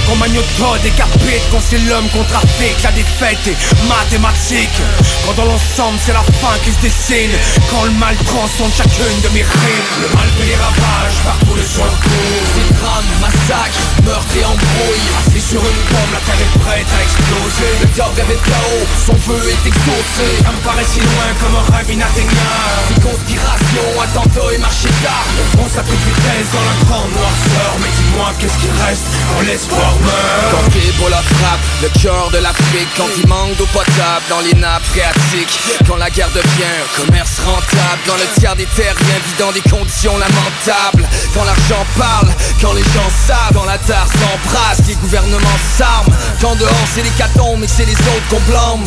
Quand 0.07 0.17
Magnotta 0.17 0.79
décapite 0.83 1.45
Quand 1.51 1.61
c'est 1.61 1.79
l'homme 1.89 2.09
qu'on 2.13 2.25
trafique 2.25 2.83
La 2.83 2.93
défaite 2.93 3.47
est 3.47 3.89
mathématique. 3.89 4.79
Quand 5.25 5.35
dans 5.35 5.47
l'ensemble 5.47 5.99
c'est 6.05 6.13
la 6.13 6.25
fin 6.41 6.57
qui 6.65 6.73
se 6.73 6.81
dessine. 6.81 7.37
Quand 7.71 7.85
le 7.85 7.93
mal 7.93 8.17
transcende 8.27 8.73
chacune 8.77 9.21
de 9.23 9.29
mes 9.35 9.43
rimes. 9.43 9.89
Le 10.03 10.09
mal 10.15 10.29
fait 10.37 10.47
les 10.47 10.57
ravages 10.57 11.19
partout 11.25 11.55
le 11.55 11.63
court 11.63 12.45
C'est 12.55 12.75
drame, 12.75 13.09
massacre, 13.21 13.81
meurtre 14.05 14.37
et 14.37 14.45
embrouille 14.45 15.09
Assis 15.21 15.41
sur 15.41 15.61
une 15.61 15.83
bombe, 15.91 16.13
la 16.13 16.21
terre 16.21 16.41
est 16.41 16.59
prête 16.59 16.87
à 16.91 17.03
exploser. 17.03 17.71
Le 17.81 17.87
diable 17.95 18.15
de 18.17 18.37
chaos, 18.45 18.87
son 19.07 19.17
feu 19.17 19.41
exaucé 19.51 20.29
Ça 20.43 20.53
me 20.53 20.61
paraît 20.65 20.85
si 20.85 21.01
loin 21.01 21.29
comme 21.41 21.57
un 21.57 21.77
rêve 21.77 21.91
inatteignable. 21.91 22.85
C'est 22.89 23.03
conspiration, 23.03 23.87
attentat 24.01 24.55
et 24.55 24.59
marché 24.59 24.89
d'armes. 25.03 25.39
On 25.59 25.69
toute 25.69 26.05
vitesse 26.07 26.49
dans 26.53 26.65
la 26.65 26.77
grande 26.87 27.13
noirceur. 27.13 27.71
Mais 27.81 27.93
dis-moi 27.99 28.33
qu'est-ce 28.39 28.59
qui 28.59 28.71
reste 28.85 29.07
quand 29.31 29.43
l'espoir 29.47 29.93
meurt? 30.01 30.51
Quand 30.53 30.69
Ebola 30.79 31.23
frappe 31.23 31.65
le 31.83 31.89
cœur 32.01 32.31
de 32.31 32.39
l'Afrique 32.39 32.89
Quand 32.97 33.09
il 33.17 33.27
manque 33.29 33.57
d'eau 33.57 33.67
potable 33.73 34.25
dans 34.29 34.41
les 34.41 34.55
nappes 34.55 34.85
phréatiques 34.85 35.59
Quand 35.87 35.97
la 35.97 36.11
guerre 36.11 36.31
devient 36.31 36.73
un 36.83 37.03
commerce 37.03 37.41
rentable 37.45 38.01
Quand 38.07 38.17
le 38.17 38.41
tiers 38.41 38.57
des 38.57 38.67
terriens 38.67 39.21
vit 39.27 39.39
dans 39.39 39.53
des 39.53 39.61
conditions 39.63 40.17
lamentables 40.17 41.09
Quand 41.35 41.45
l'argent 41.45 41.85
parle, 41.99 42.29
quand 42.61 42.73
les 42.73 42.83
gens 42.83 43.11
savent 43.27 43.53
Quand 43.55 43.65
la 43.65 43.79
terre 43.79 44.07
s'embrasse, 44.07 44.87
les 44.87 44.95
gouvernements 44.95 45.59
s'arment 45.77 46.15
Quand 46.41 46.55
dehors 46.57 46.89
c'est 46.95 47.03
l'hécatombe 47.03 47.63
et 47.63 47.67
que 47.67 47.73
c'est 47.73 47.87
les 47.87 47.93
autres 47.93 48.29
qu'on 48.31 48.41
blâme 48.51 48.85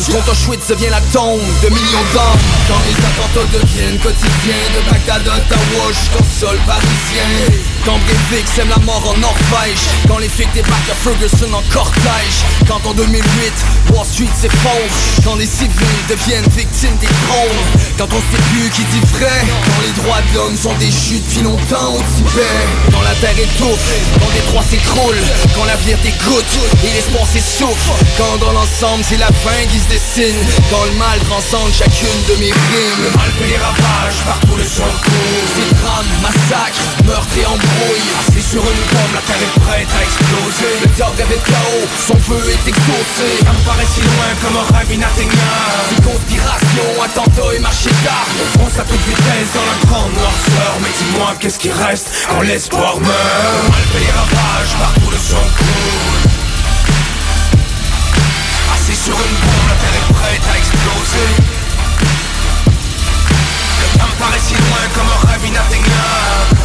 La 0.48 0.54
de 0.54 1.68
millions 1.68 2.08
d'hommes 2.14 2.40
Quand 2.68 2.80
les 2.88 2.96
attentats 3.04 3.52
deviennent 3.52 3.98
quotidiens 3.98 4.64
De 4.74 4.90
Bagdad 4.90 5.28
à 5.28 5.36
Ottawa 5.36 5.92
jusqu'au 5.92 6.24
sol 6.40 6.56
parisien. 6.66 7.60
Quand 7.84 7.98
Breivik 7.98 8.48
sème 8.48 8.70
la 8.70 8.78
mort 8.78 9.12
en 9.14 9.18
Norvège. 9.20 9.84
Quand 10.08 10.16
les 10.16 10.28
flics 10.30 10.52
débarquent 10.54 10.90
à 10.90 10.94
Ferguson 10.94 11.52
en 11.52 11.62
cortège. 11.70 12.40
Quand 12.66 12.80
en 12.88 12.94
2008 12.94 13.22
Wall 13.92 14.06
Street 14.06 14.32
s'effondre. 14.40 14.94
Quand 15.22 15.36
les 15.36 15.44
civils 15.44 16.04
deviennent 16.08 16.48
victimes 16.56 16.96
des 16.96 17.12
drones. 17.28 17.64
Quand 17.98 18.08
on 18.08 18.20
sait 18.32 18.42
plus 18.48 18.70
qui 18.70 18.84
dit 18.84 19.04
vrai. 19.12 19.44
Quand 19.44 19.82
les 19.84 19.92
droits 20.00 20.22
de 20.32 20.34
l'homme 20.34 20.56
sont 20.56 20.74
déchus 20.80 21.20
depuis 21.28 21.42
longtemps 21.42 21.92
au 21.92 22.02
Tibet. 22.16 22.64
Quand 22.90 23.02
la 23.02 23.14
terre 23.20 23.36
étouffe 23.38 23.92
Quand 24.18 24.32
les 24.32 24.50
droits 24.50 24.64
s'écroulent. 24.64 25.24
Quand 25.54 25.64
l'avenir 25.66 25.98
dégoûte 26.02 26.56
et 26.84 26.92
l'espoir 26.94 27.26
s'essouffle 27.28 27.92
Quand 28.16 28.38
dans 28.40 28.52
l'ensemble 28.52 29.04
c'est 29.04 29.18
la 29.18 29.28
fin 29.28 29.60
qui 29.70 29.78
se 29.78 29.88
dessine 29.88 30.37
Quand 30.70 30.84
le 30.84 30.96
mal 30.98 31.18
transcende 31.26 31.72
chacune 31.72 32.20
de 32.28 32.34
mes 32.38 32.52
rimes. 32.52 33.02
Le 33.02 33.10
mal 33.16 33.30
fait 33.38 33.48
les 33.48 33.56
ravages 33.58 34.20
partout 34.26 34.56
le 34.56 34.62
court 34.62 35.46
C'est 35.56 35.70
drame, 35.82 36.10
massacre, 36.22 36.82
meurtre 37.04 37.34
et 37.38 37.46
embrouille 37.46 38.06
Assis 38.20 38.42
sur 38.42 38.62
une 38.62 38.84
bombe, 38.92 39.14
la 39.14 39.22
terre 39.26 39.42
est 39.42 39.60
prête 39.60 39.90
à 39.96 40.00
exploser. 40.04 40.72
Le 40.82 40.88
diable 40.94 41.16
de 41.16 41.38
chaos, 41.42 41.86
son 42.06 42.18
feu 42.20 42.42
est 42.46 42.64
exaucé. 42.68 43.28
Ça 43.42 43.52
me 43.52 43.62
paraît 43.64 43.88
si 43.88 44.00
loin 44.00 44.30
comme 44.42 44.56
un 44.62 44.68
rêve 44.78 44.92
inatteignable 44.92 45.82
C'est 45.90 46.02
conspiration, 46.04 46.86
attentat 47.02 47.50
et 47.56 47.60
marché 47.60 47.90
d'armes 48.04 48.38
On 48.38 48.48
fonce 48.58 48.78
à 48.78 48.84
toute 48.84 49.04
vitesse 49.08 49.50
dans 49.56 49.66
la 49.66 49.78
grande 49.88 50.12
noirceur. 50.14 50.72
Mais 50.82 50.92
dis-moi 50.92 51.34
qu'est-ce 51.40 51.58
qui 51.58 51.70
reste 51.70 52.12
quand 52.28 52.42
l'espoir 52.42 53.00
meurt? 53.00 53.56
Le 53.64 53.70
mal 53.72 53.84
fait 53.90 54.04
les 54.04 54.12
ravages 54.12 54.72
partout 54.78 55.10
le 55.10 55.18
sang 55.18 56.27
Assis 58.88 59.04
sur 59.04 59.14
une 59.14 59.20
bombe, 59.20 59.68
la 59.68 59.74
terre 59.74 59.94
est 59.96 60.12
prête 60.14 60.42
à 60.50 60.58
exploser. 60.58 61.28
Le 63.80 63.98
temps 63.98 64.14
paraît 64.18 64.38
si 64.38 64.54
loin 64.54 64.88
comme 64.94 65.06
un 65.08 65.30
rêve 65.30 65.46
inatteignable 65.46 66.56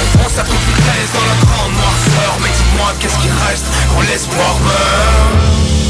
On 0.00 0.18
fonce 0.18 0.38
à 0.38 0.42
toute 0.42 0.58
vitesse 0.66 1.10
dans 1.12 1.24
la 1.24 1.36
grande 1.46 1.72
noirceur 1.74 2.38
Mais 2.42 2.50
dis-moi 2.50 2.92
qu'est-ce 2.98 3.18
qui 3.18 3.28
reste? 3.48 3.66
Quand 3.92 4.00
l'espoir 4.00 4.58
meurt 4.60 5.83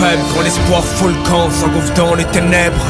quand 0.00 0.42
l'espoir 0.42 0.84
fout 0.84 1.08
le 1.08 1.24
s'engouffre 1.24 1.94
dans 1.94 2.14
les 2.14 2.24
ténèbres. 2.24 2.86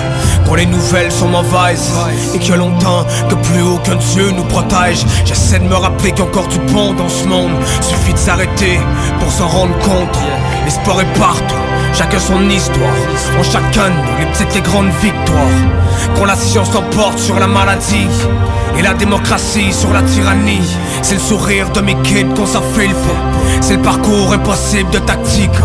Quand 0.46 0.54
les 0.54 0.66
nouvelles 0.66 1.10
sont 1.10 1.28
mauvaises 1.28 1.92
et 2.34 2.52
a 2.52 2.56
longtemps 2.56 3.04
que 3.28 3.34
plus 3.34 3.62
aucun 3.62 3.96
Dieu 3.96 4.30
nous 4.30 4.44
protège. 4.44 5.04
J'essaie 5.24 5.58
de 5.58 5.64
me 5.64 5.74
rappeler 5.74 6.12
qu'il 6.12 6.24
y 6.24 6.28
a 6.28 6.46
du 6.48 6.58
bon 6.72 6.94
dans 6.94 7.08
ce 7.08 7.26
monde. 7.26 7.52
Suffit 7.80 8.12
de 8.12 8.18
s'arrêter 8.18 8.78
pour 9.20 9.30
s'en 9.30 9.48
rendre 9.48 9.76
compte. 9.78 10.18
L'espoir 10.64 11.00
est 11.00 11.18
partout. 11.18 11.54
Chacun 11.94 12.18
son 12.18 12.50
histoire, 12.50 12.94
en 13.38 13.42
chacun 13.42 13.88
nous, 13.88 14.18
les 14.20 14.26
petites 14.26 14.54
et 14.56 14.60
grandes 14.60 14.90
victoires. 15.00 15.60
Quand 16.14 16.26
la 16.26 16.36
science 16.36 16.72
l'emporte 16.74 17.18
sur 17.18 17.38
la 17.38 17.46
maladie 17.46 18.06
et 18.78 18.82
la 18.82 18.92
démocratie 18.92 19.72
sur 19.72 19.92
la 19.94 20.02
tyrannie, 20.02 20.76
c'est 21.00 21.14
le 21.14 21.20
sourire 21.20 21.70
de 21.70 21.80
mes 21.80 21.94
kids 22.02 22.34
qu'on 22.36 22.44
s'enfile 22.44 22.94
C'est 23.62 23.76
le 23.76 23.82
parcours 23.82 24.34
impossible 24.34 24.90
de 24.90 24.98
tactique. 24.98 25.58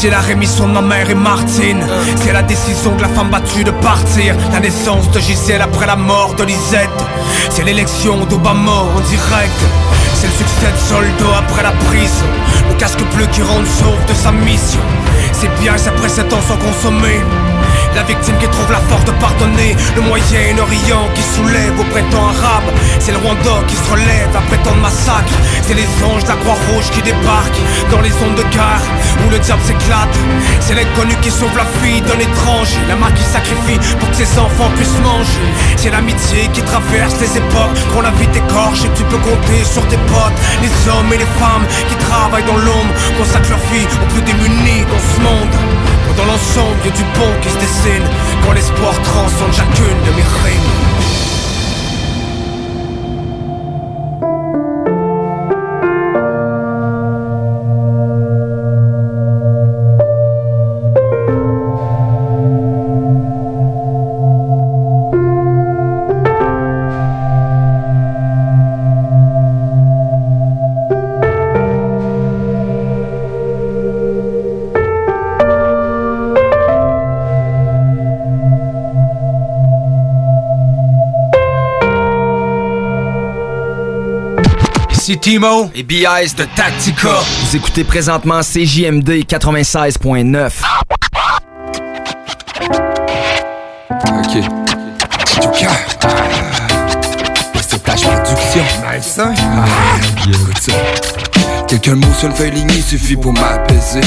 C'est 0.00 0.08
la 0.08 0.20
rémission 0.20 0.66
de 0.66 0.72
ma 0.72 0.80
mère 0.80 1.10
et 1.10 1.14
Martine. 1.14 1.86
C'est 2.16 2.32
la 2.32 2.42
décision 2.42 2.96
de 2.96 3.02
la 3.02 3.08
femme 3.08 3.28
battue 3.28 3.64
de 3.64 3.70
partir. 3.70 4.34
La 4.50 4.58
naissance 4.58 5.10
de 5.10 5.20
Gisèle 5.20 5.60
après 5.60 5.86
la 5.86 5.94
mort 5.94 6.34
de 6.36 6.44
Lisette. 6.44 6.88
C'est 7.50 7.64
l'élection 7.64 8.24
d'Obama 8.24 8.72
en 8.96 9.00
direct. 9.00 9.60
C'est 10.14 10.28
le 10.28 10.32
succès 10.32 10.72
de 10.72 10.88
Soldo 10.88 11.26
après 11.36 11.62
la 11.62 11.72
prise. 11.72 12.24
Le 12.70 12.76
casque 12.76 13.02
bleu 13.14 13.26
qui 13.30 13.42
rend 13.42 13.62
sauve 13.66 14.06
de 14.08 14.14
sa 14.14 14.32
mission. 14.32 14.80
C'est 15.32 15.54
bien, 15.60 15.74
c'est 15.76 15.94
précédents 15.96 16.40
sont 16.48 16.56
consommés. 16.56 17.20
La 17.94 18.02
victime 18.04 18.36
qui 18.38 18.46
trouve 18.48 18.70
la 18.70 18.78
force 18.78 19.04
de 19.04 19.10
pardonner. 19.12 19.76
Le 19.96 20.02
Moyen-Orient 20.02 21.08
qui 21.14 21.22
soulève 21.22 21.78
au 21.78 21.84
printemps 21.84 22.28
arabe. 22.28 22.70
C'est 22.98 23.12
le 23.12 23.18
Rwanda 23.18 23.66
qui 23.66 23.76
se 23.76 23.90
relève 23.90 24.30
après 24.34 24.58
tant 24.58 24.74
de 24.74 24.80
massacres. 24.80 25.38
C'est 25.66 25.74
les 25.74 25.88
anges 26.06 26.24
de 26.24 26.28
la 26.28 26.36
Croix-Rouge 26.36 26.90
qui 26.92 27.02
débarquent 27.02 27.62
Dans 27.90 28.00
les 28.00 28.10
zones 28.10 28.36
de 28.36 28.42
guerre 28.54 28.84
où 29.26 29.30
le 29.30 29.38
diable 29.38 29.62
s'éclate. 29.66 30.16
C'est 30.60 30.74
l'inconnu 30.74 31.14
qui 31.22 31.30
sauve 31.30 31.56
la 31.56 31.66
fille 31.82 32.00
d'un 32.02 32.18
étranger. 32.18 32.78
La 32.88 32.96
mère 32.96 33.12
qui 33.14 33.24
sacrifie 33.24 33.80
pour 33.98 34.08
que 34.10 34.16
ses 34.16 34.38
enfants 34.38 34.70
puissent 34.76 35.00
manger. 35.02 35.46
C'est 35.76 35.90
l'amitié 35.90 36.48
qui 36.52 36.62
traverse 36.62 37.18
les 37.20 37.36
époques. 37.36 37.78
Quand 37.92 38.02
la 38.02 38.10
vie 38.12 38.28
t'écorche 38.28 38.84
et 38.84 38.92
tu 38.94 39.02
peux 39.04 39.18
compter 39.18 39.64
sur 39.64 39.86
tes 39.88 40.00
potes. 40.06 40.38
Les 40.62 40.72
hommes 40.90 41.12
et 41.12 41.18
les 41.18 41.32
femmes 41.42 41.66
qui 41.88 41.96
travaillent 42.06 42.46
dans 42.46 42.56
l'ombre 42.56 42.94
Consacrent 43.18 43.50
leur 43.50 43.64
vie 43.72 43.86
aux 44.02 44.06
plus 44.14 44.22
démunis 44.22 44.86
dans 44.86 45.02
ce 45.02 45.20
monde 45.20 45.79
dans 46.16 46.24
l'ensemble, 46.24 46.82
du 46.82 47.02
bon 47.18 47.30
qui 47.42 47.48
se 47.48 47.58
dessine 47.58 48.04
Quand 48.44 48.52
l'espoir 48.52 48.94
transcende 49.02 49.52
chacune 49.52 49.98
de 50.06 50.10
mes 50.16 50.22
rimes 50.22 51.29
Timo 85.20 85.70
et 85.74 85.82
BIS 85.82 86.34
de 86.36 86.44
Tactica. 86.56 87.18
Vous 87.40 87.56
écoutez 87.56 87.84
présentement 87.84 88.40
CJMD 88.40 89.24
96.9. 89.26 90.50
Ok. 90.89 90.89
Quelques 101.70 101.86
mots 101.90 102.12
sur 102.18 102.28
une 102.28 102.34
feuille 102.34 102.50
lignée 102.50 102.82
suffit 102.82 103.14
pour 103.14 103.32
m'apaiser. 103.32 104.00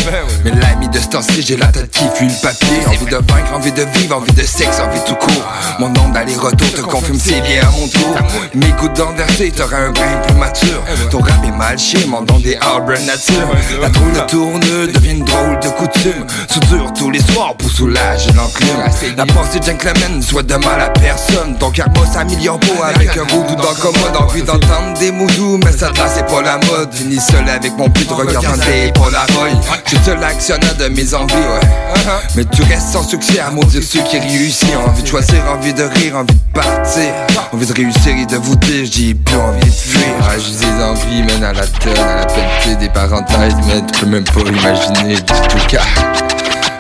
Mais 0.44 0.52
l'ami 0.52 0.90
de 0.90 1.00
ce 1.00 1.08
temps-ci, 1.08 1.42
j'ai 1.42 1.56
la 1.56 1.68
tête 1.68 1.90
qui 1.92 2.04
fuit 2.14 2.28
le 2.28 2.42
papier. 2.42 2.86
Envie 2.88 3.06
de 3.06 3.16
vaincre, 3.16 3.54
envie 3.54 3.72
de 3.72 3.86
vivre, 3.96 4.18
envie 4.18 4.34
de 4.34 4.42
sexe, 4.42 4.82
envie 4.82 5.00
tout 5.08 5.16
court. 5.16 5.46
Mon 5.80 5.88
nombre 5.88 6.12
d'aller-retour 6.12 6.74
te 6.74 6.82
confirme 6.82 7.18
c'est 7.18 7.40
bien 7.40 7.62
à 7.62 7.72
mon 7.72 7.88
tour. 7.88 8.18
Mes 8.54 8.70
coups 8.72 9.00
d'enversé, 9.00 9.50
t'auras 9.52 9.78
un 9.78 9.92
brin 9.92 10.18
plus 10.28 10.36
mature. 10.36 10.84
Ton 11.10 11.20
rap 11.20 11.42
est 11.46 11.58
mal 11.58 11.80
chier, 11.80 12.06
mon 12.06 12.22
don 12.24 12.38
des 12.40 12.58
arbres 12.58 13.00
nature. 13.06 13.48
La 13.80 13.88
drôle 13.88 14.12
de 14.12 14.20
tourne 14.28 14.60
devient 14.60 15.12
une 15.12 15.24
drôle 15.24 15.58
de 15.62 15.70
coutume. 15.70 16.28
Soudure 16.52 16.92
tous 16.92 17.12
les 17.12 17.22
soirs 17.22 17.56
pour 17.56 17.72
soulager 17.72 18.34
l'enclume. 18.34 19.16
La 19.16 19.26
pensée 19.26 19.62
gentleman 19.66 20.22
soit 20.22 20.44
de 20.44 20.56
mal 20.56 20.82
à 20.82 20.90
personne. 20.90 21.58
Ton 21.60 21.72
karma 21.72 22.06
s'améliore 22.12 22.60
pas 22.60 22.88
avec 22.94 23.16
un 23.16 23.24
voodoo 23.24 23.56
dans 23.56 23.74
commode. 23.76 24.18
Envie 24.20 24.44
d'entendre 24.44 25.00
des 25.00 25.14
mots 25.14 25.28
doux, 25.38 25.58
mais 25.64 25.72
ça 25.72 25.88
là 25.92 26.10
c'est 26.14 26.28
pas 26.28 26.42
la 26.42 26.58
mode. 26.68 26.94
Fini 26.94 27.22
seul 27.22 27.53
avec 27.54 27.78
mon 27.78 27.88
but 27.88 28.08
de 28.08 28.14
regardant 28.14 28.58
des 28.58 28.92
polaroids. 28.92 29.50
Je 29.86 29.90
suis 29.96 30.06
seul 30.06 30.24
actionnaire 30.24 30.76
de 30.76 30.88
mes 30.90 31.14
envies, 31.14 31.36
ouais. 31.36 32.04
Mais 32.36 32.46
tu 32.46 32.64
restes 32.64 32.90
sans 32.92 33.08
succès 33.08 33.40
à 33.40 33.52
maudire 33.52 33.82
ceux 33.84 34.02
qui 34.02 34.20
réussissent. 34.20 34.76
Envie 34.86 35.04
de 35.04 35.08
choisir, 35.08 35.44
envie 35.50 35.74
de 35.74 35.84
rire, 35.84 36.18
envie 36.18 36.34
de 36.34 36.54
partir. 36.54 37.14
Envie 37.52 37.66
de 37.66 37.74
réussir 37.74 38.16
et 38.18 38.26
de 38.26 38.38
vous 38.38 38.56
dire, 38.56 38.86
j'ai 38.92 39.14
plus 39.14 39.38
envie 39.38 39.60
de 39.60 39.72
fuir. 39.74 40.04
Ah, 40.22 40.34
j'ai 40.38 40.66
des 40.66 40.84
envies, 40.84 41.24
mène 41.24 41.44
à 41.44 41.54
la 41.54 41.68
tonne, 41.68 41.98
à 41.98 42.16
la 42.18 42.26
pelletée 42.26 42.76
des 42.80 42.90
parenthèses, 42.90 43.56
mais 43.68 43.82
tu 43.92 44.00
peux 44.00 44.08
même 44.08 44.24
pas 44.24 44.42
imaginer 44.42 45.16
du 45.16 45.22
tout 45.24 45.68
cas. 45.68 45.84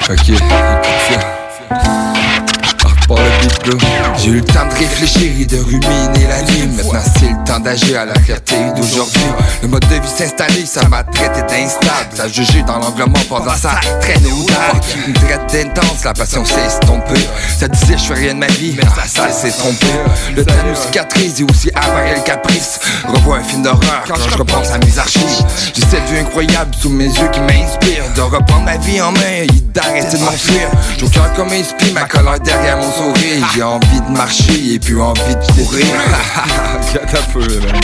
Ok, 0.09 0.29
écoute 0.29 0.41
ça. 1.09 1.32
J'ai 4.18 4.30
eu 4.30 4.35
le 4.35 4.41
temps 4.41 4.65
de 4.65 4.73
réfléchir 4.73 5.31
et 5.40 5.45
de 5.45 5.57
ruminer 5.57 6.27
la 6.27 6.41
ligne. 6.41 6.72
Maintenant, 6.76 6.99
c'est 7.18 7.30
le 7.30 7.44
temps 7.45 7.60
d'agir 7.60 7.99
à 7.99 8.06
la 8.06 8.14
clarté 8.14 8.56
d'aujourd'hui. 8.76 9.22
Le 9.61 9.69
mode 9.69 9.88
de 9.88 9.95
vie 9.95 10.10
s'installer, 10.18 10.65
ça 10.65 10.88
m'a 10.90 11.03
traité 11.03 11.41
d'instable. 11.41 12.10
Ça 12.14 12.27
jugé 12.27 12.61
dans 12.64 12.80
l'angle 12.80 13.06
pendant 13.30 13.56
ça 13.56 13.80
traîne 14.02 14.23
dark. 14.48 14.84
Une 15.07 15.14
traite 15.14 15.52
d'intense, 15.52 16.03
la 16.03 16.14
passion 16.14 16.44
s'est 16.44 16.65
estompée. 16.65 17.27
Ça 17.57 17.68
disait, 17.68 17.98
je 17.98 18.03
fais 18.03 18.14
rien 18.14 18.34
de 18.34 18.40
ma 18.40 18.48
vie, 18.48 18.76
mais 18.76 18.84
ça, 18.84 19.30
ça 19.30 19.31
s'est 19.31 19.52
trompé. 19.52 19.88
Le 20.35 20.44
temps 20.44 20.53
nous 20.68 20.76
cicatrise 20.76 21.40
et 21.40 21.45
aussi 21.45 21.69
apparaît 21.69 22.15
le 22.15 22.22
caprice. 22.22 22.80
Revois 23.07 23.38
un 23.38 23.44
film 23.44 23.64
d'horreur 23.64 24.03
quand 24.07 24.15
je 24.30 24.38
repense 24.38 24.72
à 24.72 24.77
mes 24.80 24.98
archives. 24.98 25.45
J'ai 25.73 25.81
cette 25.81 26.06
vue 26.10 26.19
incroyable 26.19 26.76
sous 26.80 26.90
mes 26.90 27.06
yeux 27.06 27.30
qui 27.31 27.40
m'inspire. 27.40 28.03
De 28.15 28.22
reprendre 28.22 28.65
ma 28.65 28.77
vie 28.77 29.02
en 29.02 29.11
main 29.11 29.44
et 29.44 29.48
d'arrêter 29.73 30.18
de 30.18 30.23
m'enfuir. 30.23 30.68
J'ai 30.98 31.06
au 31.06 31.10
cœur 31.10 31.31
comme 31.34 31.49
ma 31.94 32.03
colère 32.03 32.40
derrière 32.40 32.77
mon 32.77 32.91
sourire. 32.91 33.52
J'ai 33.55 33.61
envie 33.61 34.01
de 34.01 34.17
marcher 34.17 34.73
et 34.73 34.80
puis 34.80 34.99
envie 34.99 35.35
de 35.35 35.63
courir. 35.63 35.85
Regarde 36.91 37.17
un 37.19 37.31
peu, 37.31 37.39
man. 37.59 37.81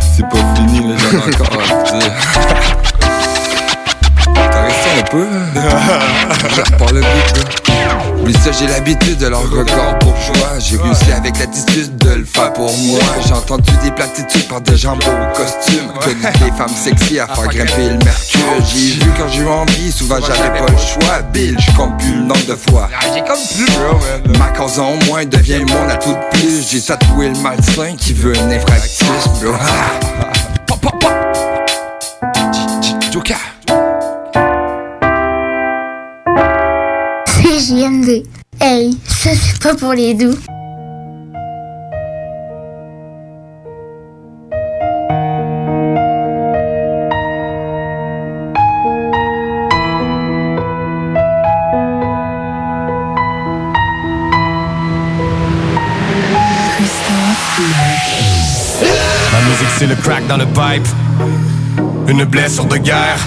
C'est 0.00 0.26
pas 0.30 0.54
fini, 0.54 0.80
mais 0.80 0.96
j'en 0.98 1.18
ai 1.18 1.34
encore 1.34 1.60
à 1.60 1.98
dire. 1.98 2.12
Un 4.94 5.02
peu? 5.04 5.26
Je 6.54 6.60
repars 6.60 6.92
le 6.92 7.00
but, 7.00 7.36
là. 7.36 7.62
Oublie 8.20 8.34
ça, 8.34 8.52
j'ai 8.52 8.66
l'habitude 8.66 9.18
de 9.18 9.26
leur 9.26 9.42
record 9.42 9.98
bourgeois. 10.00 10.58
J'ai 10.58 10.76
réussi 10.76 11.10
avec 11.12 11.38
l'attitude 11.38 11.96
de 11.96 12.10
le 12.10 12.24
faire 12.24 12.52
pour 12.52 12.76
moi. 12.78 13.00
J'ai 13.26 13.32
entendu 13.32 13.70
des 13.82 13.90
platitudes 13.90 14.48
par 14.48 14.60
des 14.60 14.76
gens 14.76 14.96
beaux 14.96 15.06
au 15.06 15.36
costume. 15.36 15.88
Connu 16.00 16.20
des 16.20 16.56
femmes 16.56 16.68
sexy 16.68 17.18
à 17.18 17.26
faire 17.26 17.48
grimper 17.48 17.88
le 17.88 18.04
mercure. 18.04 18.66
J'ai 18.66 18.92
vu 18.92 19.10
quand 19.16 19.28
j'ai 19.30 19.42
eu 19.42 19.48
envie, 19.48 19.90
souvent 19.90 20.18
j'avais 20.20 20.58
pas 20.58 20.70
le 20.70 20.76
choix. 20.76 21.22
Bill, 21.32 21.56
je 21.58 21.76
compte 21.76 21.98
plus 21.98 22.14
le 22.14 22.22
nombre 22.22 22.46
de 22.46 22.54
fois. 22.54 22.88
J'ai 23.14 23.22
comme 23.22 23.40
plus. 23.54 24.38
Ma 24.38 24.48
cause 24.48 24.78
en 24.78 24.92
moins 25.06 25.24
devient 25.24 25.58
le 25.58 25.66
monde 25.66 25.90
à 25.90 25.96
tout 25.96 26.12
de 26.12 26.38
plus. 26.38 26.68
J'ai 26.70 26.82
tatoué 26.82 27.28
le 27.28 27.38
malsain 27.38 27.96
qui 27.96 28.12
veut 28.12 28.34
un 28.36 28.58
bro. 28.58 29.52
Joker. 33.10 33.51
Hey, 37.54 38.96
ça 39.06 39.30
c'est 39.34 39.62
pas 39.62 39.74
pour 39.74 39.92
les 39.92 40.14
doux. 40.14 40.34
Ma 59.30 59.40
musique 59.42 59.68
c'est 59.78 59.86
le 59.86 59.94
crack 59.96 60.26
dans 60.26 60.38
le 60.38 60.46
pipe. 60.46 60.88
Une 62.08 62.24
blessure 62.24 62.64
de 62.64 62.78
guerre 62.78 63.18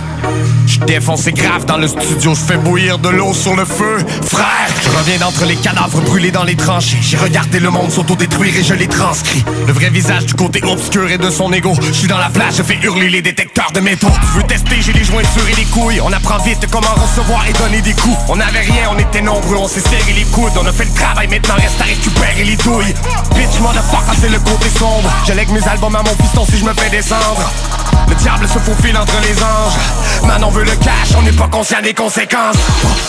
Je 0.76 0.82
défonce 0.82 1.26
grave 1.30 1.64
dans 1.66 1.78
le 1.78 1.88
studio, 1.88 2.36
je 2.36 2.40
fais 2.42 2.58
bouillir 2.58 2.98
de 2.98 3.08
l'eau 3.08 3.34
sur 3.34 3.56
le 3.56 3.64
feu 3.64 3.98
Frère, 4.26 4.68
je 4.84 5.10
vient 5.10 5.20
d'entre 5.20 5.46
les 5.46 5.56
cadavres 5.56 6.02
brûlés 6.02 6.32
dans 6.32 6.44
les 6.44 6.56
tranchées. 6.56 6.98
J'ai 7.00 7.16
regardé 7.16 7.60
le 7.60 7.70
monde 7.70 7.92
s'autodétruire 7.92 8.58
et 8.58 8.64
je 8.64 8.74
l'ai 8.74 8.88
transcrit. 8.88 9.46
Le 9.68 9.72
vrai 9.72 9.90
visage 9.90 10.26
du 10.26 10.34
côté 10.34 10.62
obscur 10.66 11.10
et 11.10 11.18
de 11.18 11.30
son 11.30 11.54
ego. 11.54 11.74
Je 11.82 11.94
suis 11.94 12.08
dans 12.10 12.18
la 12.18 12.30
plage, 12.30 12.56
je 12.58 12.64
fais 12.64 12.78
hurler 12.84 13.10
les 13.10 13.22
détecteurs 13.22 13.72
de 13.74 13.80
métaux. 13.80 14.12
Tu 14.20 14.38
veux 14.38 14.44
tester, 14.44 14.82
j'ai 14.82 14.92
les 14.92 15.06
jointures 15.06 15.48
et 15.50 15.56
les 15.56 15.66
couilles. 15.66 16.02
On 16.02 16.12
apprend 16.12 16.40
vite 16.40 16.68
comment 16.70 16.94
recevoir 16.96 17.48
et 17.48 17.54
donner 17.54 17.82
des 17.82 17.94
coups. 17.94 18.18
On 18.28 18.40
avait 18.40 18.60
rien, 18.60 18.90
on 18.92 19.00
était 19.00 19.22
nombreux, 19.22 19.56
on 19.56 19.70
s'est 19.70 19.80
serré 19.80 20.12
les 20.14 20.26
coudes. 20.26 20.52
On 20.62 20.66
a 20.66 20.74
fait 20.74 20.86
le 20.86 20.94
travail, 20.94 21.30
maintenant 21.30 21.56
reste 21.56 21.80
à 21.80 21.86
récupérer 21.86 22.44
les 22.44 22.58
douilles. 22.58 22.94
Bitch, 23.36 23.60
motherfucker, 23.62 24.18
c'est 24.20 24.30
le 24.30 24.40
côté 24.40 24.70
sombre. 24.78 25.10
Je 25.26 25.32
lègue 25.32 25.52
mes 25.52 25.66
albums 25.70 25.96
à 25.96 26.04
mon 26.04 26.16
piston 26.16 26.46
si 26.46 26.58
je 26.58 26.66
me 26.66 26.74
fais 26.74 26.90
descendre. 26.90 27.50
Le 28.08 28.16
diable 28.16 28.48
se 28.48 28.60
faufile 28.60 28.98
entre 28.98 29.16
les 29.22 29.36
anges. 29.42 29.74
Maintenant 30.24 30.48
on 30.48 30.52
veut 30.52 30.64
le 30.64 30.76
cash, 30.76 31.16
on 31.18 31.22
n'est 31.22 31.32
pas 31.32 31.48
conscient 31.48 31.82
des 31.82 31.94
conséquences. 31.94 32.56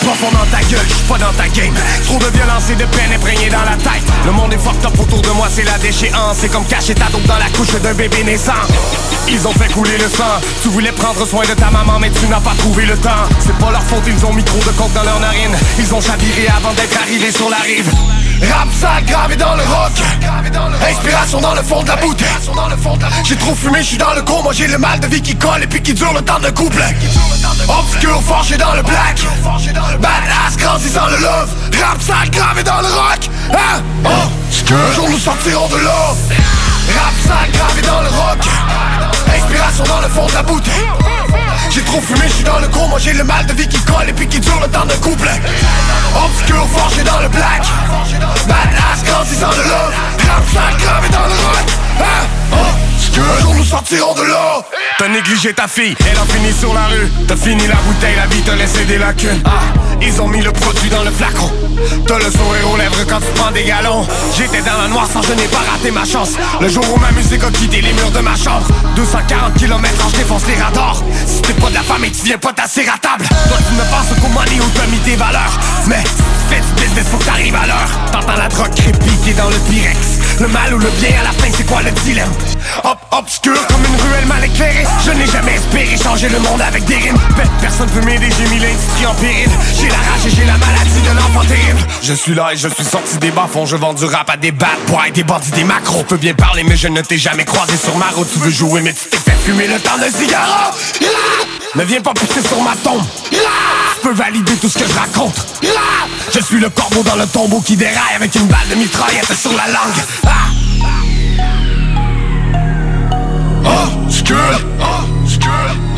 Profond 0.01 0.31
dans 0.31 0.45
ta 0.45 0.63
gueule, 0.63 0.85
j'suis 0.87 1.07
pas 1.07 1.17
dans 1.17 1.33
ta 1.33 1.47
game. 1.49 1.73
Trop 2.05 2.19
de 2.19 2.27
violence 2.37 2.69
et 2.71 2.75
de 2.75 2.85
peine 2.85 3.13
imprégnée 3.13 3.49
dans 3.49 3.63
la 3.63 3.75
tête. 3.77 4.03
Le 4.25 4.31
monde 4.31 4.53
est 4.53 4.57
fucked 4.57 4.85
up 4.85 4.99
autour 4.99 5.21
de 5.21 5.29
moi, 5.29 5.47
c'est 5.53 5.63
la 5.63 5.77
déchéance. 5.77 6.37
C'est 6.39 6.49
comme 6.49 6.65
cacher 6.65 6.95
ta 6.95 7.05
dope 7.05 7.25
dans 7.25 7.37
la 7.37 7.49
couche 7.55 7.73
d'un 7.81 7.93
bébé 7.93 8.23
naissant. 8.23 8.53
Ils 9.27 9.47
ont 9.47 9.53
fait 9.53 9.71
couler 9.71 9.97
le 9.97 10.07
sang. 10.09 10.39
Tu 10.63 10.69
voulais 10.69 10.91
prendre 10.91 11.25
soin 11.27 11.43
de 11.43 11.53
ta 11.53 11.69
maman, 11.69 11.99
mais 11.99 12.09
tu 12.11 12.27
n'as 12.27 12.39
pas 12.39 12.55
trouvé 12.57 12.85
le 12.85 12.97
temps. 12.97 13.27
C'est 13.39 13.57
pas 13.57 13.71
leur 13.71 13.83
faute, 13.83 14.03
ils 14.07 14.25
ont 14.25 14.33
mis 14.33 14.43
trop 14.43 14.59
de 14.59 14.71
coke 14.77 14.93
dans 14.93 15.03
leur 15.03 15.19
narine. 15.19 15.55
Ils 15.79 15.93
ont 15.93 16.01
chaviré 16.01 16.47
avant 16.55 16.73
d'être 16.73 16.97
arrivés 17.01 17.31
sur 17.31 17.49
la 17.49 17.57
rive. 17.57 17.91
Rap 18.41 18.67
ça 18.79 19.01
gravé 19.05 19.35
dans 19.35 19.55
le 19.55 19.63
rock 19.63 19.91
Inspiration 20.89 21.41
dans 21.41 21.55
le 21.55 21.61
fond 21.63 21.81
de 21.81 21.87
la 21.87 21.95
bouteille 21.95 22.27
J'ai 23.23 23.35
trop 23.35 23.55
fumé, 23.55 23.79
je 23.79 23.87
suis 23.87 23.97
dans 23.97 24.13
le 24.13 24.21
con 24.21 24.43
Moi 24.43 24.53
j'ai 24.53 24.67
le 24.67 24.77
mal 24.77 24.99
de 24.99 25.07
vie 25.07 25.21
qui 25.21 25.35
colle 25.35 25.63
et 25.63 25.67
puis 25.67 25.81
qui 25.81 25.93
dure 25.93 26.13
le 26.13 26.21
temps 26.21 26.39
de 26.39 26.49
couple. 26.49 26.83
Obscur, 27.67 28.21
forgé 28.23 28.57
dans 28.57 28.73
le 28.73 28.83
black. 28.83 29.21
Badass, 29.99 30.57
grandissant 30.57 31.07
le 31.07 31.17
love. 31.17 31.49
Rap 31.81 32.01
ça 32.01 32.27
gravé 32.31 32.63
dans 32.63 32.81
le 32.81 32.87
rock 32.87 33.29
Hein? 33.53 33.81
Obscur, 34.47 34.77
un 34.77 34.93
jour 34.93 35.09
nous 35.09 35.19
sortirons 35.19 35.67
de 35.69 35.77
là. 35.77 36.15
Rap 36.95 37.13
ça 37.25 37.47
gravé 37.51 37.81
dans 37.81 38.01
le 38.01 38.09
rock 38.09 39.16
J'ai 41.69 41.83
trop 41.83 42.01
fumé, 42.01 42.21
je 42.27 42.33
suis 42.33 42.43
dans 42.43 42.59
le 42.59 42.67
con 42.69 42.87
Moi 42.87 42.97
j'ai 42.99 43.13
le 43.13 43.23
mal 43.23 43.45
de 43.45 43.53
vie 43.53 43.67
qui 43.67 43.79
colle 43.81 44.09
et 44.09 44.13
puis 44.13 44.27
qui 44.27 44.39
dure 44.39 44.59
le 44.61 44.67
temps 44.67 44.85
de 44.85 44.93
couple. 44.93 45.29
Obscur, 46.15 46.65
forgé 46.69 47.03
dans 47.03 47.19
le 47.19 47.29
black. 47.29 47.63
Badass, 48.47 49.03
grandissant 49.03 49.49
de 49.49 49.69
love. 49.69 49.93
Rap 50.27 50.43
ça 50.53 50.77
gravé 50.77 51.09
dans 51.09 51.27
le 51.27 51.33
rock. 51.33 51.67
Hein? 51.99 52.25
Obscur, 52.51 52.76
un 53.19 53.41
jour 53.41 53.53
nous 53.55 53.63
sortirons 53.65 54.13
de 54.15 54.23
là. 54.23 54.61
T'as 54.99 55.07
négligé 55.07 55.53
ta 55.53 55.67
fille, 55.67 55.95
elle 55.99 56.17
a 56.17 56.25
fini 56.33 56.51
sur 56.53 56.73
la 56.73 56.85
rue. 56.87 57.11
T'as 57.27 57.35
fini 57.35 57.65
la 57.67 57.75
bouteille, 57.75 58.15
la 58.15 58.25
vie 58.27 58.41
t'a 58.41 58.55
laissé 58.55 58.85
des 58.85 58.97
lacunes. 58.97 59.41
Ah, 59.45 59.59
Ils 60.01 60.21
ont 60.21 60.27
mis 60.27 60.41
le 60.41 60.51
produit 60.51 60.89
dans 60.89 61.03
le 61.03 61.11
flacon. 61.11 61.51
T'as 62.07 62.17
le 62.17 62.31
sourire 62.31 62.71
aux 62.71 62.77
lèvres 62.77 63.03
quand 63.07 63.19
tu 63.19 63.31
prends 63.35 63.51
des 63.51 63.63
galons. 63.63 64.05
J'étais 64.35 64.61
dans 64.61 64.77
la 64.81 64.87
noire 64.87 65.07
sans 65.11 65.21
je 65.21 65.33
n'ai 65.33 65.47
pas 65.47 65.61
raté 65.71 65.91
ma 65.91 66.05
chance. 66.05 66.31
Le 66.59 66.67
jour 66.69 66.83
où 66.93 66.99
ma 66.99 67.11
musique 67.11 67.43
a 67.43 67.51
quitté 67.51 67.81
les 67.81 67.93
murs 67.93 68.11
de 68.11 68.19
ma 68.19 68.35
chambre. 68.35 68.65
240 68.95 69.53
km 69.55 70.09
je 70.11 70.17
défonce 70.17 70.45
les 70.47 70.55
radars. 70.55 71.03
Si 71.25 71.41
t'es 71.41 71.53
pas 71.53 71.69
de 71.69 71.75
la 71.75 71.83
famille, 71.83 72.11
tu 72.11 72.23
viens 72.25 72.37
pas 72.37 72.53
t'asseoir 72.53 72.95
à 72.95 72.97
table. 72.97 73.25
Toi 73.49 73.57
tu 73.67 73.73
me 73.75 73.83
penses 73.91 74.19
qu'au 74.21 74.29
money 74.29 74.59
où 74.59 74.69
t'as 74.77 74.87
mis 74.87 74.99
tes 74.99 75.15
valeurs. 75.15 75.59
Mais 75.87 76.03
fais 76.49 76.61
du 76.61 76.81
business 76.81 77.05
faut 77.11 77.17
que 77.17 77.25
t'arrives 77.25 77.55
à 77.55 77.67
l'heure. 77.67 77.89
T'entends 78.11 78.37
la 78.37 78.47
drogue 78.47 78.73
crépiquer 78.75 79.33
dans 79.33 79.49
le 79.49 79.57
Pyrex 79.69 79.97
Le 80.39 80.47
mal 80.49 80.73
ou 80.73 80.77
le 80.77 80.89
bien 81.01 81.09
à 81.19 81.23
la 81.23 81.31
fin 81.31 81.47
c'est 81.55 81.65
quoi 81.65 81.81
le 81.81 81.91
dilemme? 81.91 82.31
Hop, 82.83 82.97
obscur 83.11 83.55
comme 83.67 83.83
une 83.85 84.01
ruelle 84.01 84.25
mal 84.27 84.43
éclairée. 84.43 84.85
Je 85.03 85.11
n'ai 85.11 85.25
jamais 85.25 85.55
espéré 85.55 85.97
changer 85.97 86.29
le 86.29 86.39
monde 86.39 86.61
avec 86.61 86.85
des 86.85 86.95
rimes. 86.95 87.17
Pe- 87.35 87.47
Personne 87.59 87.89
peut 87.89 88.01
m'aider, 88.01 88.29
j'ai 88.37 88.47
mis 88.49 88.59
l'industrie 88.59 89.05
en 89.07 89.15
péril. 89.15 89.49
J'ai 89.79 89.87
la 89.87 89.95
rage 89.95 90.25
et 90.27 90.29
j'ai 90.29 90.45
la 90.45 90.57
maladie 90.57 91.01
de 91.01 91.15
l'enfant 91.15 91.47
terrible. 91.47 91.79
Je 92.03 92.13
suis 92.13 92.35
là 92.35 92.49
et 92.53 92.57
je 92.57 92.67
suis 92.67 92.83
sorti 92.85 93.17
des 93.17 93.31
bas-fonds 93.31 93.65
Je 93.65 93.75
vends 93.77 93.93
du 93.93 94.05
rap 94.05 94.29
à 94.29 94.37
des 94.37 94.51
bad 94.51 94.69
boys, 94.87 95.09
des 95.13 95.23
bandits, 95.23 95.51
des 95.51 95.63
macros. 95.63 96.03
Peux 96.03 96.17
bien 96.17 96.35
parler 96.35 96.63
mais 96.63 96.77
je 96.77 96.87
ne 96.87 97.01
t'ai 97.01 97.17
jamais 97.17 97.45
croisé 97.45 97.75
sur 97.75 97.97
ma 97.97 98.09
route. 98.09 98.27
Tu 98.31 98.39
veux 98.39 98.51
jouer 98.51 98.81
mais 98.81 98.93
tu 98.93 99.09
t'es 99.09 99.17
fait 99.17 99.37
fumer 99.43 99.67
le 99.67 99.79
temps 99.79 99.97
d'un 99.97 100.11
cigare 100.11 100.71
Ne 101.75 101.83
viens 101.83 102.01
pas 102.01 102.13
pousser 102.13 102.47
sur 102.47 102.61
ma 102.61 102.75
tombe 102.83 103.01
peux 104.07 104.13
valider 104.13 104.55
tout 104.55 104.69
ce 104.69 104.77
que 104.77 104.87
je 104.87 104.93
raconte. 104.93 105.35
Je 106.33 106.39
suis 106.39 106.59
le 106.59 106.69
corbeau 106.69 107.03
dans 107.03 107.17
le 107.17 107.27
tombeau 107.27 107.59
qui 107.59 107.75
déraille 107.75 108.15
Avec 108.15 108.33
une 108.35 108.47
balle 108.47 108.67
de 108.69 108.75
mitraillette 108.75 109.33
sur 109.33 109.51
la 109.51 109.67
langue. 109.67 110.01
Ah! 110.25 110.29
Oh, 113.65 114.09
scud 114.09 114.35
Oh, 114.79 114.85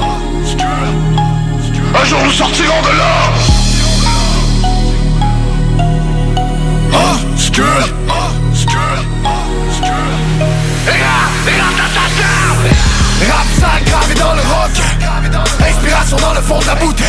Oh, 0.01 0.47
scud 0.47 0.59
Un 1.93 2.05
jour 2.05 2.19
nous 2.23 2.31
sortirons 2.31 2.81
de 2.81 2.97
là! 2.97 3.13
Oh, 6.91 6.97
Oh, 6.97 7.75
Oh, 8.09 8.55
scud 8.55 8.79
Rap 13.29 13.47
ça 13.59 13.67
gravé 13.85 14.15
dans 14.15 14.33
le 14.33 14.41
rock. 14.41 14.71
Inspiration 15.59 16.17
dans 16.17 16.33
le 16.33 16.41
fond 16.41 16.59
de 16.59 16.65
la 16.65 16.75
bouteille 16.75 17.05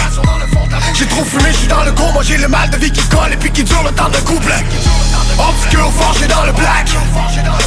J'ai 1.01 1.07
trop 1.07 1.25
fumé, 1.25 1.45
je 1.51 1.57
suis 1.57 1.67
dans 1.67 1.83
le 1.83 1.93
con 1.93 2.13
Moi 2.13 2.23
j'ai 2.23 2.37
le 2.37 2.47
mal 2.47 2.69
de 2.69 2.77
vie 2.77 2.91
qui 2.91 3.01
colle 3.09 3.33
et 3.33 3.37
puis 3.39 3.51
qui 3.51 3.65
dure 3.65 3.83
le 3.83 3.91
temps 3.91 4.11
de 4.11 4.19
couple. 4.19 4.53
Obscur, 5.39 5.91
forgé 5.95 6.27
dans 6.27 6.45
le 6.45 6.53
black. 6.53 6.91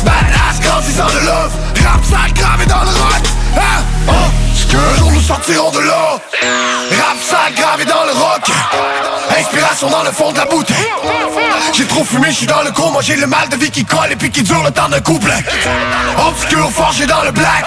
Badass, 0.06 0.60
grandissant 0.62 1.08
de 1.08 1.26
love. 1.26 1.52
Rap 1.84 2.06
ça 2.06 2.30
gravé 2.36 2.68
dans 2.68 2.84
le 2.84 2.90
rock 2.90 3.24
hein? 3.58 3.84
Obscur, 4.52 4.80
un 4.80 4.98
jour 5.00 5.12
nous 5.12 5.22
sortirons 5.22 5.72
de 5.72 5.80
là. 5.80 6.20
Rap 6.92 7.18
ça 7.28 7.50
gravé 7.56 7.86
dans 7.86 7.93
Inspiration 9.74 9.90
dans 9.90 10.04
le 10.04 10.12
fond 10.12 10.32
de 10.32 10.38
la 10.38 10.46
bouteille 10.46 10.76
J'ai 11.74 11.88
trop 11.88 12.04
fumé, 12.04 12.28
je 12.30 12.36
suis 12.36 12.46
dans 12.46 12.62
le 12.62 12.72
con 12.72 12.92
Moi 12.92 13.02
j'ai 13.02 13.16
le 13.16 13.26
mal 13.26 13.50
de 13.50 13.56
vie 13.56 13.72
qui 13.72 13.84
colle 13.84 14.12
et 14.12 14.16
puis 14.16 14.30
qui 14.30 14.44
dure 14.44 14.64
le 14.64 14.72
temps 14.72 14.88
de 14.88 15.00
couple. 15.00 15.32
Obscur, 16.28 16.70
forgé 16.72 17.08
dans 17.08 17.24
le 17.24 17.32
black. 17.32 17.66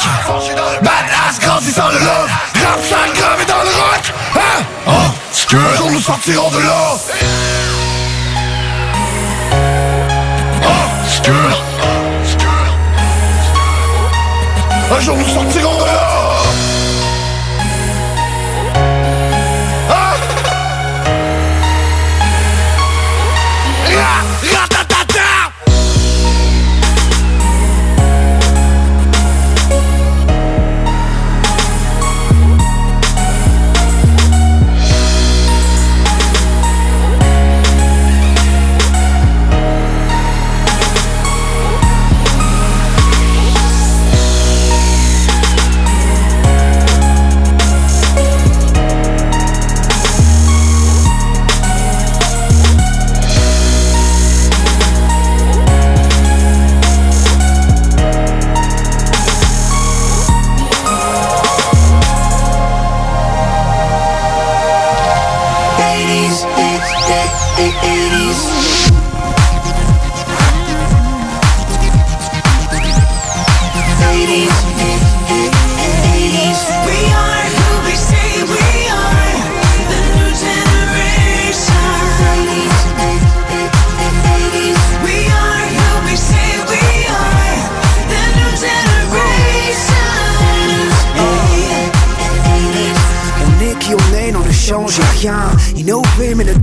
Badass, 0.82 1.40
grandissant 1.40 1.88
de 1.88 1.98
love. 1.98 2.30
Rap 2.54 2.80
ça 2.88 2.96
gravé 3.12 3.44
dans 3.46 3.62
le 3.62 3.70
rock. 3.70 4.12
Hein? 4.36 5.10
Obscur, 5.30 5.58
un 5.58 5.76
jour 5.76 5.90
nous 5.90 6.00
sortirons 6.00 6.50
de 6.50 6.58
là. 6.58 6.96
Obscur. 11.02 11.62
Un 14.96 15.00
jour 15.00 15.16
nous 15.16 15.28
sortirons 15.28 15.78
de 15.78 15.84
là 15.84 16.15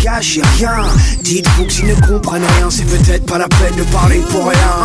caché 0.04 0.42
rien. 0.58 0.84
Dites-vous 1.22 1.66
que 1.66 1.72
s'ils 1.72 1.88
ne 1.88 1.96
comprennent 1.96 2.46
rien, 2.58 2.70
c'est 2.70 2.86
peut-être 2.86 3.26
pas 3.26 3.38
la 3.38 3.48
peine 3.48 3.76
de 3.78 3.84
parler 3.84 4.22
pour 4.30 4.48
rien. 4.48 4.76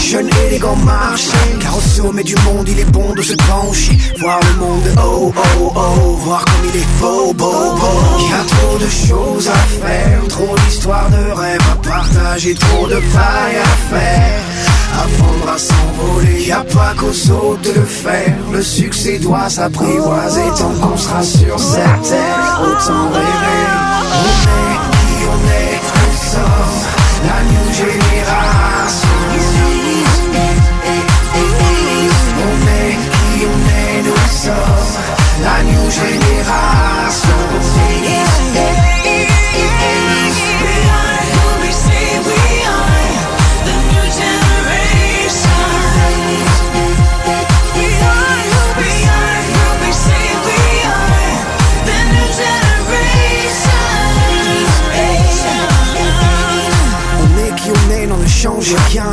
Jeune 0.00 0.30
élégant 0.46 0.76
marche, 0.76 1.28
car 1.60 1.76
au 1.76 1.80
sommet 1.80 2.24
du 2.24 2.34
monde, 2.44 2.68
il 2.68 2.78
est 2.78 2.90
bon 2.90 3.12
de 3.14 3.22
se 3.22 3.34
pencher. 3.34 3.98
Voir 4.18 4.40
le 4.40 4.60
monde, 4.60 4.84
oh 4.98 5.32
oh 5.36 5.72
oh, 5.74 6.16
voir 6.24 6.44
comme 6.44 6.70
il 6.72 6.80
est 6.80 7.00
beau, 7.00 7.32
beau, 7.34 7.74
beau. 7.76 8.28
Y 8.28 8.32
a 8.32 8.44
trop 8.44 8.78
de 8.78 8.88
choses 8.88 9.48
à 9.48 9.86
faire, 9.86 10.28
trop 10.28 10.54
d'histoires 10.56 11.10
de 11.10 11.32
rêves 11.32 11.60
à 11.72 11.76
partager, 11.88 12.54
trop 12.54 12.86
de 12.86 12.96
paille 12.96 13.56
à 13.56 13.96
faire. 13.96 14.77
Apprendre 14.94 15.48
à 15.54 15.58
s'envoler, 15.58 16.44
y 16.46 16.52
a 16.52 16.64
pas 16.64 16.94
qu'aux 16.96 17.32
autres 17.32 17.62
de 17.62 17.72
le 17.80 17.86
faire. 17.86 18.36
Le 18.52 18.62
succès 18.62 19.18
doit 19.18 19.48
s'apprivoiser 19.48 20.48
tant 20.58 20.72
qu'on 20.80 20.96
sera 20.96 21.22
sur 21.22 21.58
cette 21.58 22.02
terre. 22.02 22.60
Autant 22.62 23.10
rêver, 23.12 23.64
on 24.14 24.28
est 24.56 24.78
qui 24.90 25.24
on 25.26 25.40
est, 25.62 25.78
nous 25.98 26.16
sommes 26.32 26.78
la 27.28 27.38
new 27.50 27.66
génération. 27.72 29.18
On 32.40 32.56
est 32.68 32.96
qui 32.96 33.46
on 33.46 33.58
est, 33.68 34.02
nous 34.02 34.26
sommes 34.42 34.94
la 35.42 35.62
new 35.64 35.90
génération. 35.90 37.37
Rien 58.76 59.04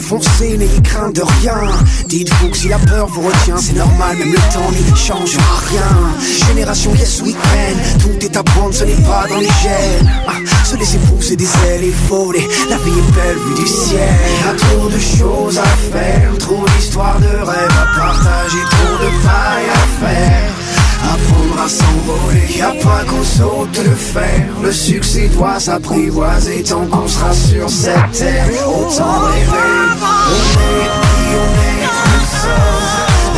Foncez, 0.00 0.56
n'ayez 0.56 0.80
crainte 0.82 1.16
de 1.16 1.22
rien. 1.22 1.60
Dites-vous 2.06 2.48
que 2.48 2.56
si 2.56 2.68
la 2.68 2.78
peur 2.78 3.06
vous 3.08 3.22
retient 3.22 3.56
C'est 3.56 3.76
normal, 3.76 4.16
même 4.16 4.32
le 4.32 4.38
temps 4.52 4.70
n'y 4.70 4.96
changera 4.96 5.60
rien. 5.70 6.46
Génération 6.48 6.94
yes 6.94 7.22
weekend 7.22 7.76
Tout 8.00 8.24
est 8.24 8.36
à 8.36 8.42
prendre, 8.42 8.74
ce 8.74 8.84
n'est 8.84 9.02
pas 9.02 9.26
dans 9.28 9.38
les 9.38 9.46
gènes. 9.46 10.10
Ah, 10.26 10.32
Se 10.64 10.76
laisser 10.76 10.98
pousser 10.98 11.36
des 11.36 11.48
ailes 11.66 11.84
et 11.84 11.94
voler 12.08 12.46
La 12.68 12.76
vie 12.78 12.90
est 12.90 13.14
belle 13.14 13.36
vue 13.46 13.54
du 13.62 13.66
ciel. 13.66 14.00
Y 14.00 14.48
a 14.48 14.54
trop 14.54 14.88
de 14.88 14.98
choses 14.98 15.58
à 15.58 15.96
faire 15.96 16.30
Trop 16.38 16.64
d'histoires 16.76 17.18
de 17.20 17.26
rêves 17.26 17.78
à 17.82 17.98
partager 17.98 18.58
Trop 18.70 19.04
de 19.04 19.10
paille 19.22 19.70
à 19.72 20.06
faire 20.06 20.63
Apprendre 21.12 21.60
à 21.64 21.68
s'envoler, 21.68 22.46
y 22.56 22.62
a 22.62 22.72
pas 22.82 23.04
autres 23.44 23.72
de 23.72 23.82
le 23.88 23.94
faire. 23.94 24.48
Le 24.62 24.72
succès 24.72 25.28
doit 25.28 25.60
s'apprivoiser 25.60 26.62
tant 26.62 26.86
qu'on 26.86 27.06
sera 27.06 27.32
sur 27.32 27.68
cette 27.68 28.12
terre. 28.12 28.48
Autant 28.66 29.20
rêver, 29.26 29.92
on 30.28 30.42
est 30.60 30.90
qui 31.04 31.26
on 31.34 31.50
est, 31.68 31.84
nous 32.10 32.26
sommes 32.42 32.88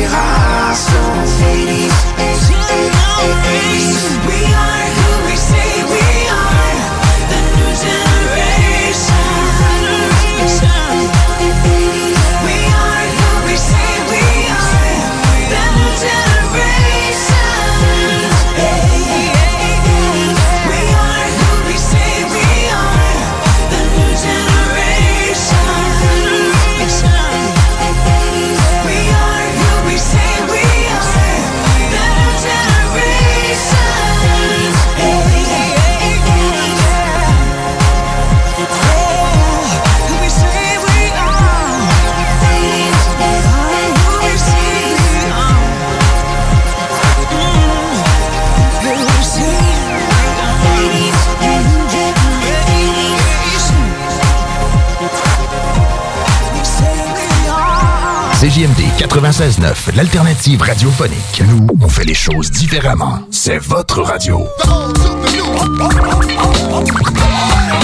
96.9, 58.98 59.94
l'alternative 59.94 60.60
radiophonique. 60.60 61.42
Nous, 61.48 61.68
on 61.80 61.88
fait 61.88 62.04
les 62.04 62.14
choses 62.14 62.50
différemment. 62.50 63.20
C'est 63.30 63.58
votre 63.58 64.02
radio. 64.02 64.44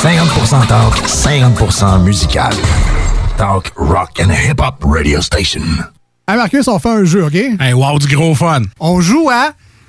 50% 0.02 0.66
talk, 0.66 0.96
50% 1.06 2.02
musical. 2.02 2.52
Talk, 3.36 3.70
rock 3.76 4.20
and 4.20 4.32
hip-hop 4.32 4.82
radio 4.84 5.20
station. 5.20 5.62
Hey 6.26 6.36
Marcus, 6.36 6.66
on 6.66 6.80
fait 6.80 6.88
un 6.88 7.04
jeu, 7.04 7.24
OK? 7.26 7.34
Hey, 7.34 7.74
wow, 7.74 7.96
du 7.98 8.12
gros 8.12 8.34
fun. 8.34 8.62
On 8.80 9.00
joue 9.00 9.30
à 9.30 9.52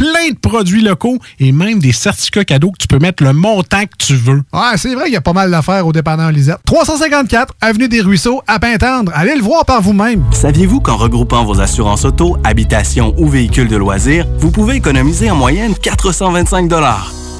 plein 0.00 0.30
de 0.30 0.38
produits 0.38 0.80
locaux 0.80 1.18
et 1.38 1.52
même 1.52 1.78
des 1.78 1.92
certificats 1.92 2.46
cadeaux 2.46 2.70
que 2.70 2.78
tu 2.78 2.86
peux 2.86 2.98
mettre 2.98 3.22
le 3.22 3.34
montant 3.34 3.82
que 3.82 3.96
tu 3.98 4.14
veux. 4.14 4.42
Ouais, 4.50 4.76
c'est 4.76 4.94
vrai 4.94 5.04
qu'il 5.04 5.12
y 5.12 5.18
a 5.18 5.20
pas 5.20 5.34
mal 5.34 5.50
d'affaires 5.50 5.86
au 5.86 5.92
dépanneur 5.92 6.32
Lisette. 6.32 6.56
354 6.64 7.54
Avenue 7.60 7.86
des 7.86 8.00
Ruisseaux, 8.00 8.40
à 8.46 8.58
Pintendre. 8.58 9.12
Allez 9.14 9.34
le 9.34 9.42
voir 9.42 9.66
par 9.66 9.82
vous-même. 9.82 10.24
Saviez-vous 10.32 10.80
qu'en 10.80 10.96
regroupant 10.96 11.44
vos 11.44 11.60
assurances 11.60 12.06
auto, 12.06 12.38
habitation 12.44 13.14
ou 13.18 13.28
véhicules 13.28 13.68
de 13.68 13.76
loisirs, 13.76 14.26
vous 14.38 14.50
pouvez 14.50 14.76
économiser 14.76 15.30
en 15.30 15.36
moyenne 15.36 15.74
425 15.74 16.68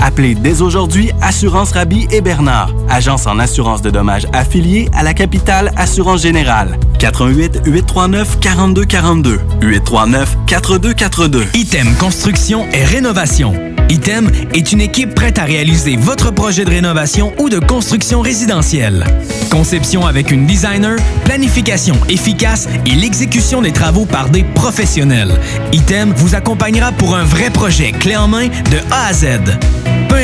Appelez 0.02 0.34
dès 0.34 0.62
aujourd'hui 0.62 1.10
Assurance 1.20 1.72
Rabi 1.72 2.08
et 2.10 2.22
Bernard, 2.22 2.72
agence 2.88 3.26
en 3.26 3.38
assurance 3.38 3.82
de 3.82 3.90
dommages 3.90 4.26
affiliée 4.32 4.88
à 4.94 5.02
la 5.02 5.12
capitale 5.12 5.72
Assurance 5.76 6.22
Générale. 6.22 6.78
88 6.98 7.62
839 7.66 8.40
42 8.40 8.84
42 8.84 9.40
839 9.60 10.38
4242. 10.46 11.46
Item 11.54 11.94
Construction 11.98 12.66
et 12.72 12.84
Rénovation. 12.84 13.52
Item 13.90 14.30
est 14.54 14.72
une 14.72 14.80
équipe 14.80 15.14
prête 15.14 15.38
à 15.38 15.44
réaliser 15.44 15.96
votre 15.96 16.30
projet 16.30 16.64
de 16.64 16.70
rénovation 16.70 17.32
ou 17.38 17.48
de 17.48 17.58
construction 17.58 18.20
résidentielle. 18.20 19.04
Conception 19.50 20.06
avec 20.06 20.30
une 20.30 20.46
designer, 20.46 20.96
planification 21.24 21.96
efficace 22.08 22.68
et 22.86 22.94
l'exécution 22.94 23.62
des 23.62 23.72
travaux 23.72 24.06
par 24.06 24.28
des 24.28 24.44
professionnels. 24.44 25.32
Item 25.72 26.12
vous 26.16 26.36
accompagnera 26.36 26.92
pour 26.92 27.16
un 27.16 27.24
vrai 27.24 27.50
projet 27.50 27.90
clé 27.90 28.16
en 28.16 28.28
main 28.28 28.46
de 28.46 28.78
A 28.92 29.06
à 29.08 29.12
Z. 29.12 29.26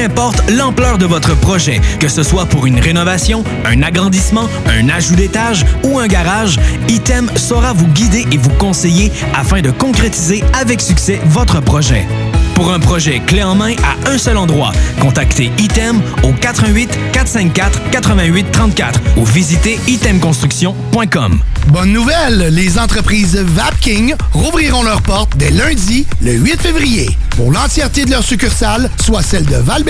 Importe 0.06 0.48
l'ampleur 0.52 0.98
de 0.98 1.04
votre 1.04 1.36
projet, 1.36 1.80
que 1.98 2.06
ce 2.06 2.22
soit 2.22 2.46
pour 2.46 2.66
une 2.66 2.78
rénovation, 2.78 3.42
un 3.64 3.82
agrandissement, 3.82 4.48
un 4.68 4.88
ajout 4.88 5.16
d'étage 5.16 5.66
ou 5.82 5.98
un 5.98 6.06
garage, 6.06 6.60
Item 6.86 7.28
saura 7.34 7.72
vous 7.72 7.88
guider 7.88 8.24
et 8.30 8.36
vous 8.36 8.50
conseiller 8.50 9.10
afin 9.34 9.62
de 9.62 9.72
concrétiser 9.72 10.44
avec 10.52 10.80
succès 10.80 11.20
votre 11.24 11.60
projet. 11.60 12.06
Pour 12.54 12.72
un 12.72 12.78
projet 12.78 13.18
clé 13.18 13.42
en 13.42 13.56
main 13.56 13.74
à 13.82 14.10
un 14.10 14.16
seul 14.16 14.36
endroit, 14.36 14.70
contactez 15.00 15.50
Item 15.58 16.00
au 16.22 16.32
88 16.32 16.88
454 17.12 17.90
88 17.90 18.46
34 18.52 19.00
ou 19.16 19.24
visitez 19.24 19.80
itemconstruction.com. 19.88 21.40
Bonne 21.66 21.92
nouvelle, 21.92 22.54
les 22.54 22.78
entreprises 22.78 23.36
Vapking 23.36 24.14
rouvriront 24.32 24.84
leurs 24.84 25.02
portes 25.02 25.36
dès 25.36 25.50
lundi, 25.50 26.06
le 26.22 26.32
8 26.32 26.62
février, 26.62 27.10
pour 27.36 27.52
l'entièreté 27.52 28.04
de 28.04 28.10
leurs 28.10 28.24
succursales, 28.24 28.90
soit 29.04 29.22
celles 29.22 29.44
de 29.44 29.56
val 29.56 29.84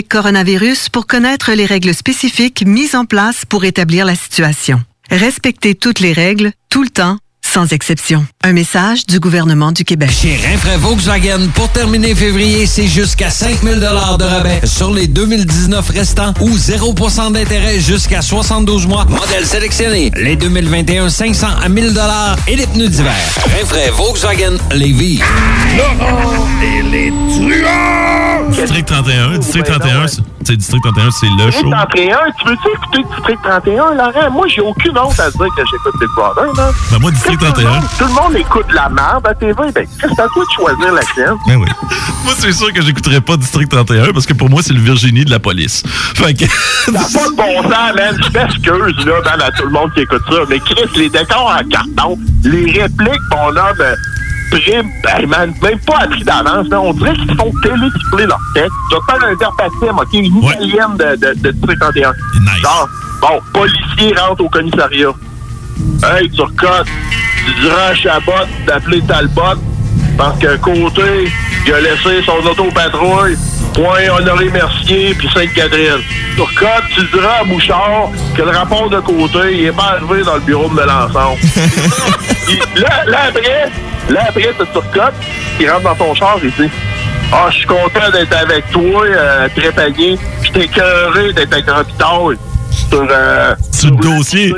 coronavirus 0.10 0.90
pour 0.90 1.08
connaître 1.08 1.54
les 1.54 1.66
règles 1.66 1.94
spécifiques 1.94 2.64
mises 2.66 2.96
en 2.96 3.06
place 3.06 3.46
pour 3.46 3.64
établir 3.64 4.06
la 4.06 4.16
situation. 4.16 4.84
Respectez 5.11 5.73
toutes 5.73 5.99
les 5.99 6.14
règles, 6.14 6.52
tout 6.69 6.84
le 6.84 6.90
temps, 6.90 7.18
sans 7.50 7.74
exception. 7.74 8.26
Un 8.44 8.54
message 8.54 9.08
du 9.08 9.20
gouvernement 9.20 9.72
du 9.72 9.84
Québec. 9.84 10.12
Chez 10.12 10.40
Rinfraie 10.46 10.78
Volkswagen, 10.78 11.48
pour 11.56 11.68
terminer 11.70 12.14
février, 12.14 12.68
c'est 12.68 12.88
jusqu'à 12.88 13.32
5000 13.32 13.80
de 13.80 13.86
rabais 13.86 14.62
sur 14.66 14.94
les 14.94 15.08
2019 15.08 15.90
restants 15.90 16.34
ou 16.42 16.50
0% 16.52 17.32
d'intérêt 17.32 17.80
jusqu'à 17.80 18.22
72 18.22 18.86
mois. 18.86 19.06
Modèle 19.06 19.46
sélectionné. 19.46 20.12
Les 20.16 20.36
2021, 20.36 21.10
500 21.10 21.48
à 21.64 21.70
1000 21.70 22.00
et 22.48 22.56
les 22.56 22.68
pneus 22.68 22.88
d'hiver. 22.90 23.16
Rinfraie 23.60 23.90
Volkswagen 23.90 24.58
Lévis. 24.72 25.20
Laurent 25.76 26.46
et 26.62 26.84
les 26.84 27.10
truands! 27.10 28.50
District 28.52 28.86
31, 28.86 29.38
District 29.38 29.66
31, 29.66 30.08
c'est 30.08 30.56
District 30.56 30.82
31, 30.84 31.12
c'est 31.12 31.28
le 31.28 31.52
show. 31.52 31.70
District 31.70 31.72
31, 31.72 32.18
tu 32.38 32.50
veux-tu 32.50 32.68
écouter 32.74 33.16
District 33.16 33.40
31, 33.44 33.94
Laurent? 33.94 34.32
Moi, 34.32 34.48
j'ai 34.48 34.62
aucune 34.62 34.98
honte 34.98 35.20
à 35.20 35.30
dire 35.30 35.48
que 35.56 35.64
j'écoute 35.72 35.94
Big 36.00 36.10
Brother, 36.16 36.54
là. 36.56 36.72
Ben 36.92 37.00
moi, 37.00 37.12
District 37.12 37.39
31. 37.40 37.70
monde- 37.70 37.84
Tout 37.98 38.06
le 38.06 38.14
monde 38.14 38.36
écoute 38.36 38.66
la 38.74 38.90
merde 38.90 39.26
à 39.28 39.34
TV. 39.34 39.53
Ben, 39.74 39.88
c'est 39.99 40.07
à 40.20 40.28
toi 40.28 40.44
de 40.44 40.53
choisir 40.56 40.94
la 40.94 41.02
tienne. 41.14 41.36
Ben 41.48 41.56
oui. 41.57 41.68
Moi, 42.26 42.34
c'est 42.38 42.52
sûr 42.52 42.72
que 42.74 42.82
j'écouterais 42.82 43.22
pas 43.22 43.38
District 43.38 43.70
31 43.70 44.11
parce 44.14 44.26
que 44.26 44.34
pour 44.34 44.49
moi, 44.49 44.61
c'est 44.61 44.74
le 44.74 44.80
Virginie 44.82 45.24
de 45.26 45.32
la 45.32 45.40
police. 45.40 45.84
Fait 46.16 46.34
que. 46.34 46.44
N'a 46.91 46.99
pas 46.99 47.30
de 47.30 47.36
bon 47.36 47.64
sens, 47.64 47.95
man. 47.95 48.18
Je 48.22 48.38
m'excuse, 48.38 49.06
là, 49.06 49.14
man, 49.26 49.41
à 49.41 49.52
tout 49.52 49.64
le 49.64 49.72
monde 49.72 49.91
qui 49.94 50.02
écoute 50.02 50.22
ça. 50.30 50.36
Mais 50.49 50.60
Chris, 50.60 50.90
les 50.98 51.10
décors 51.10 51.49
en 51.60 51.68
carton, 51.70 52.18
les 52.44 52.66
répliques, 52.82 53.22
mon 53.32 53.48
homme, 53.49 53.57
euh, 53.80 53.95
prime, 54.52 54.88
ben, 55.03 55.28
man, 55.28 55.53
même 55.64 55.80
pas 55.80 55.99
appris 55.99 56.24
d'avance. 56.24 56.68
là. 56.70 56.80
On 56.82 56.94
dirait 56.94 57.14
qu'ils 57.16 57.36
font 57.36 57.52
télétyper 57.64 58.26
leur 58.28 58.40
texte. 58.53 58.72
Je 58.91 58.95
vais 58.95 59.02
faire 59.20 59.30
un 59.30 59.36
verbatim, 59.36 59.98
OK? 59.98 60.14
Une 60.14 60.38
italienne 60.44 60.98
de, 60.98 61.16
de, 61.16 61.34
de 61.41 61.52
District 61.52 61.80
31. 61.80 62.11
Genre, 62.61 62.90
bon, 63.22 63.40
policier 63.53 64.14
rentre 64.18 64.44
au 64.44 64.49
commissariat. 64.49 65.10
Hey, 66.04 66.30
Turcotte, 66.30 66.88
tu 67.46 67.62
diras 67.62 67.90
à 67.90 67.96
Chabot 67.96 68.48
d'appeler 68.66 69.02
Talbot 69.02 69.60
parce 70.18 70.40
que 70.40 70.58
côté, 70.58 71.32
il 71.66 71.74
a 71.74 71.82
laissé 71.82 72.22
son 72.26 72.46
auto-patrouille, 72.46 73.38
point 73.74 74.10
Honoré 74.18 74.50
Mercier 74.50 75.14
puis 75.14 75.30
Sainte-Catherine. 75.34 76.02
Turcotte, 76.36 76.84
tu 76.96 77.04
diras 77.14 77.40
à 77.42 77.44
Bouchard 77.44 78.10
que 78.36 78.42
le 78.42 78.50
rapport 78.50 78.90
de 78.90 79.00
côté, 79.00 79.40
il 79.54 79.66
est 79.66 79.72
pas 79.72 79.98
arrivé 79.98 80.24
dans 80.24 80.36
le 80.36 80.42
bureau 80.42 80.68
de 80.70 80.74
Melançon. 80.74 81.38
Là, 82.76 83.06
là, 83.06 83.18
après, 83.28 83.70
là, 84.10 84.26
après, 84.28 84.54
t'as 84.58 84.66
Turcotte 84.66 85.14
qui 85.58 85.70
rentre 85.70 85.84
dans 85.84 85.96
ton 85.96 86.16
char 86.16 86.40
et 86.44 86.48
dit 86.48 86.70
Ah, 87.32 87.48
je 87.52 87.58
suis 87.58 87.68
content 87.68 88.10
d'être 88.12 88.36
avec 88.36 88.70
toi, 88.72 89.06
euh, 89.06 89.48
Trépanier. 89.56 90.18
Je 90.42 90.52
t'ai 90.52 90.68
d'être 90.68 91.54
avec 91.54 91.70
Robitaille 91.70 92.49
sur, 92.90 93.08
euh, 93.10 93.56
sur 93.72 93.92
le 93.92 93.98
dossier. 93.98 94.54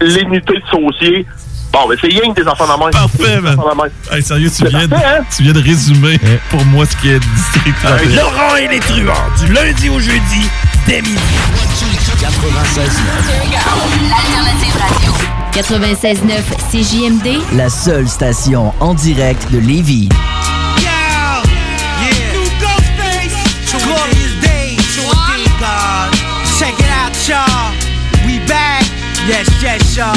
L'unité 0.00 0.54
de 0.54 0.62
saucier. 0.70 1.26
Bon, 1.72 1.80
mais 1.88 1.96
c'est 2.00 2.06
rien 2.06 2.32
que 2.32 2.40
des 2.40 2.48
enfants 2.48 2.64
de 2.64 2.84
la 2.84 2.90
Parfait, 2.90 3.40
man. 3.40 3.58
Hey, 4.10 4.22
sérieux, 4.22 4.50
tu 4.56 4.66
viens, 4.66 4.86
de, 4.88 4.96
tu 5.36 5.42
viens 5.42 5.52
de 5.52 5.60
résumer 5.60 6.18
pour 6.48 6.64
moi 6.66 6.86
ce 6.86 6.96
qui 6.96 7.10
est 7.10 7.18
District 7.18 7.76
31. 7.82 8.16
Laurent 8.16 8.56
et 8.56 8.68
les 8.68 8.80
truands, 8.80 9.12
du 9.38 9.52
lundi 9.52 9.88
au 9.90 10.00
jeudi, 10.00 10.48
dès 10.86 11.02
midi. 11.02 11.18
96.9 15.52 16.26
CJMD, 16.70 17.42
La 17.56 17.68
seule 17.68 18.08
station 18.08 18.72
en 18.80 18.94
direct 18.94 19.50
de 19.52 19.58
Lévis. 19.58 20.08
Yes, 29.26 29.50
yes, 29.60 29.96
y'all. 29.96 30.14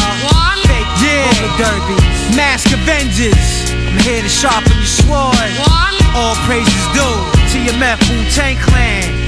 Fake 0.69 0.86
yeah. 1.02 1.57
Derby. 1.57 1.98
Mask 2.38 2.72
Avengers. 2.72 3.72
I'm 3.73 3.98
here 4.06 4.22
to 4.22 4.30
sharpen 4.30 4.77
your 4.77 4.86
sword. 4.86 5.49
All 6.14 6.36
praises 6.45 6.86
due 6.94 7.18
to 7.49 7.57
your 7.57 7.73
Wu 7.73 8.30
Tang 8.30 8.56
Clan. 8.57 9.19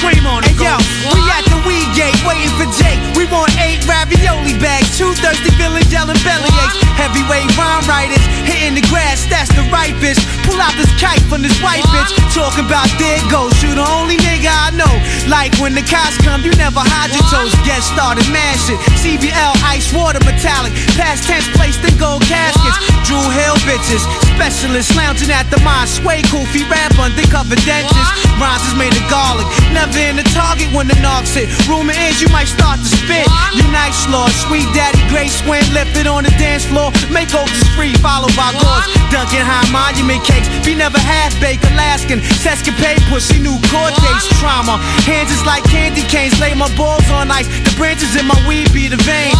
On 0.00 0.40
it, 0.40 0.56
hey, 0.56 0.64
yo, 0.64 0.80
we 1.12 1.20
at 1.28 1.44
the 1.52 1.60
weed 1.68 1.84
gate 1.92 2.16
waiting 2.24 2.48
for 2.56 2.64
Jake. 2.80 2.96
We 3.12 3.28
want 3.28 3.52
eight 3.60 3.84
ravioli 3.84 4.56
bags, 4.56 4.96
two 4.96 5.12
thirsty 5.20 5.52
villains 5.60 5.92
yelling 5.92 6.16
belly 6.24 6.48
aches. 6.48 6.80
Heavyweight 6.96 7.52
rhyme 7.52 7.84
writers 7.84 8.24
hitting 8.48 8.76
the 8.76 8.84
grass, 8.88 9.28
that's 9.28 9.52
the 9.52 9.64
right 9.68 9.92
bitch. 10.00 10.16
Pull 10.48 10.56
out 10.56 10.72
this 10.80 10.88
kite 10.96 11.20
from 11.28 11.44
this 11.44 11.52
white 11.60 11.84
bitch. 11.92 12.16
Talking 12.32 12.64
about 12.64 12.88
there 12.96 13.20
goes, 13.28 13.52
you 13.60 13.76
the 13.76 13.84
only 13.84 14.16
nigga 14.16 14.48
I 14.48 14.72
know. 14.72 14.94
Like 15.28 15.52
when 15.60 15.76
the 15.76 15.84
cops 15.84 16.16
come, 16.24 16.44
you 16.48 16.52
never 16.56 16.80
hide 16.80 17.12
your 17.12 17.24
toes. 17.28 17.52
Get 17.68 17.84
started, 17.84 18.24
mash 18.32 18.72
it. 18.72 18.80
CBL, 19.04 19.52
ice 19.68 19.92
water, 19.92 20.20
metallic. 20.24 20.72
Past 20.96 21.28
tense 21.28 21.44
placed 21.56 21.84
in 21.84 21.92
gold 22.00 22.24
caskets. 22.24 22.78
Drew 23.04 23.20
Hill 23.20 23.56
bitches. 23.68 24.00
Specialists 24.36 24.96
lounging 24.96 25.30
at 25.30 25.48
the 25.52 25.60
mine. 25.60 25.88
Sway 25.88 26.24
Kofi 26.32 26.64
rap 26.72 26.96
undercover 26.96 27.56
dentist. 27.68 28.10
Rhymes 28.40 28.64
is 28.64 28.76
made 28.80 28.96
of 28.96 29.04
garlic. 29.12 29.46
Never 29.72 29.89
in 29.96 30.16
the 30.16 30.26
target 30.34 30.68
when 30.74 30.86
the 30.86 30.98
knocks 31.00 31.34
hit. 31.34 31.48
Rumor 31.66 31.94
is 31.94 32.20
you 32.20 32.28
might 32.28 32.48
start 32.48 32.78
to 32.78 32.88
spit. 32.88 33.26
You're 33.54 33.70
nice 33.72 34.06
lord, 34.08 34.30
sweet 34.46 34.66
daddy, 34.74 35.00
Grace 35.08 35.42
Swin, 35.42 35.62
lifted 35.72 36.06
on 36.06 36.24
the 36.24 36.34
dance 36.36 36.64
floor. 36.64 36.90
make 37.10 37.30
Makeovers 37.30 37.64
free, 37.74 37.94
followed 38.02 38.34
by 38.36 38.52
gauze. 38.58 38.86
Dunkin' 39.10 39.42
high 39.42 39.66
monument 39.70 40.22
cakes. 40.24 40.48
Be 40.66 40.74
never 40.74 40.98
half 40.98 41.32
baked, 41.40 41.64
Alaskan. 41.72 42.20
Sescapade, 42.42 43.00
pussy, 43.08 43.38
new 43.38 43.56
cortex 43.70 44.28
trauma. 44.38 44.78
Hands 45.06 45.30
is 45.30 45.44
like 45.46 45.64
candy 45.64 46.02
canes. 46.02 46.38
Lay 46.40 46.54
my 46.54 46.70
balls 46.76 47.08
on 47.10 47.30
ice. 47.30 47.48
The 47.64 47.74
branches 47.76 48.16
in 48.16 48.26
my 48.26 48.38
weed 48.46 48.72
be 48.72 48.88
the 48.88 49.00
vein. 49.02 49.34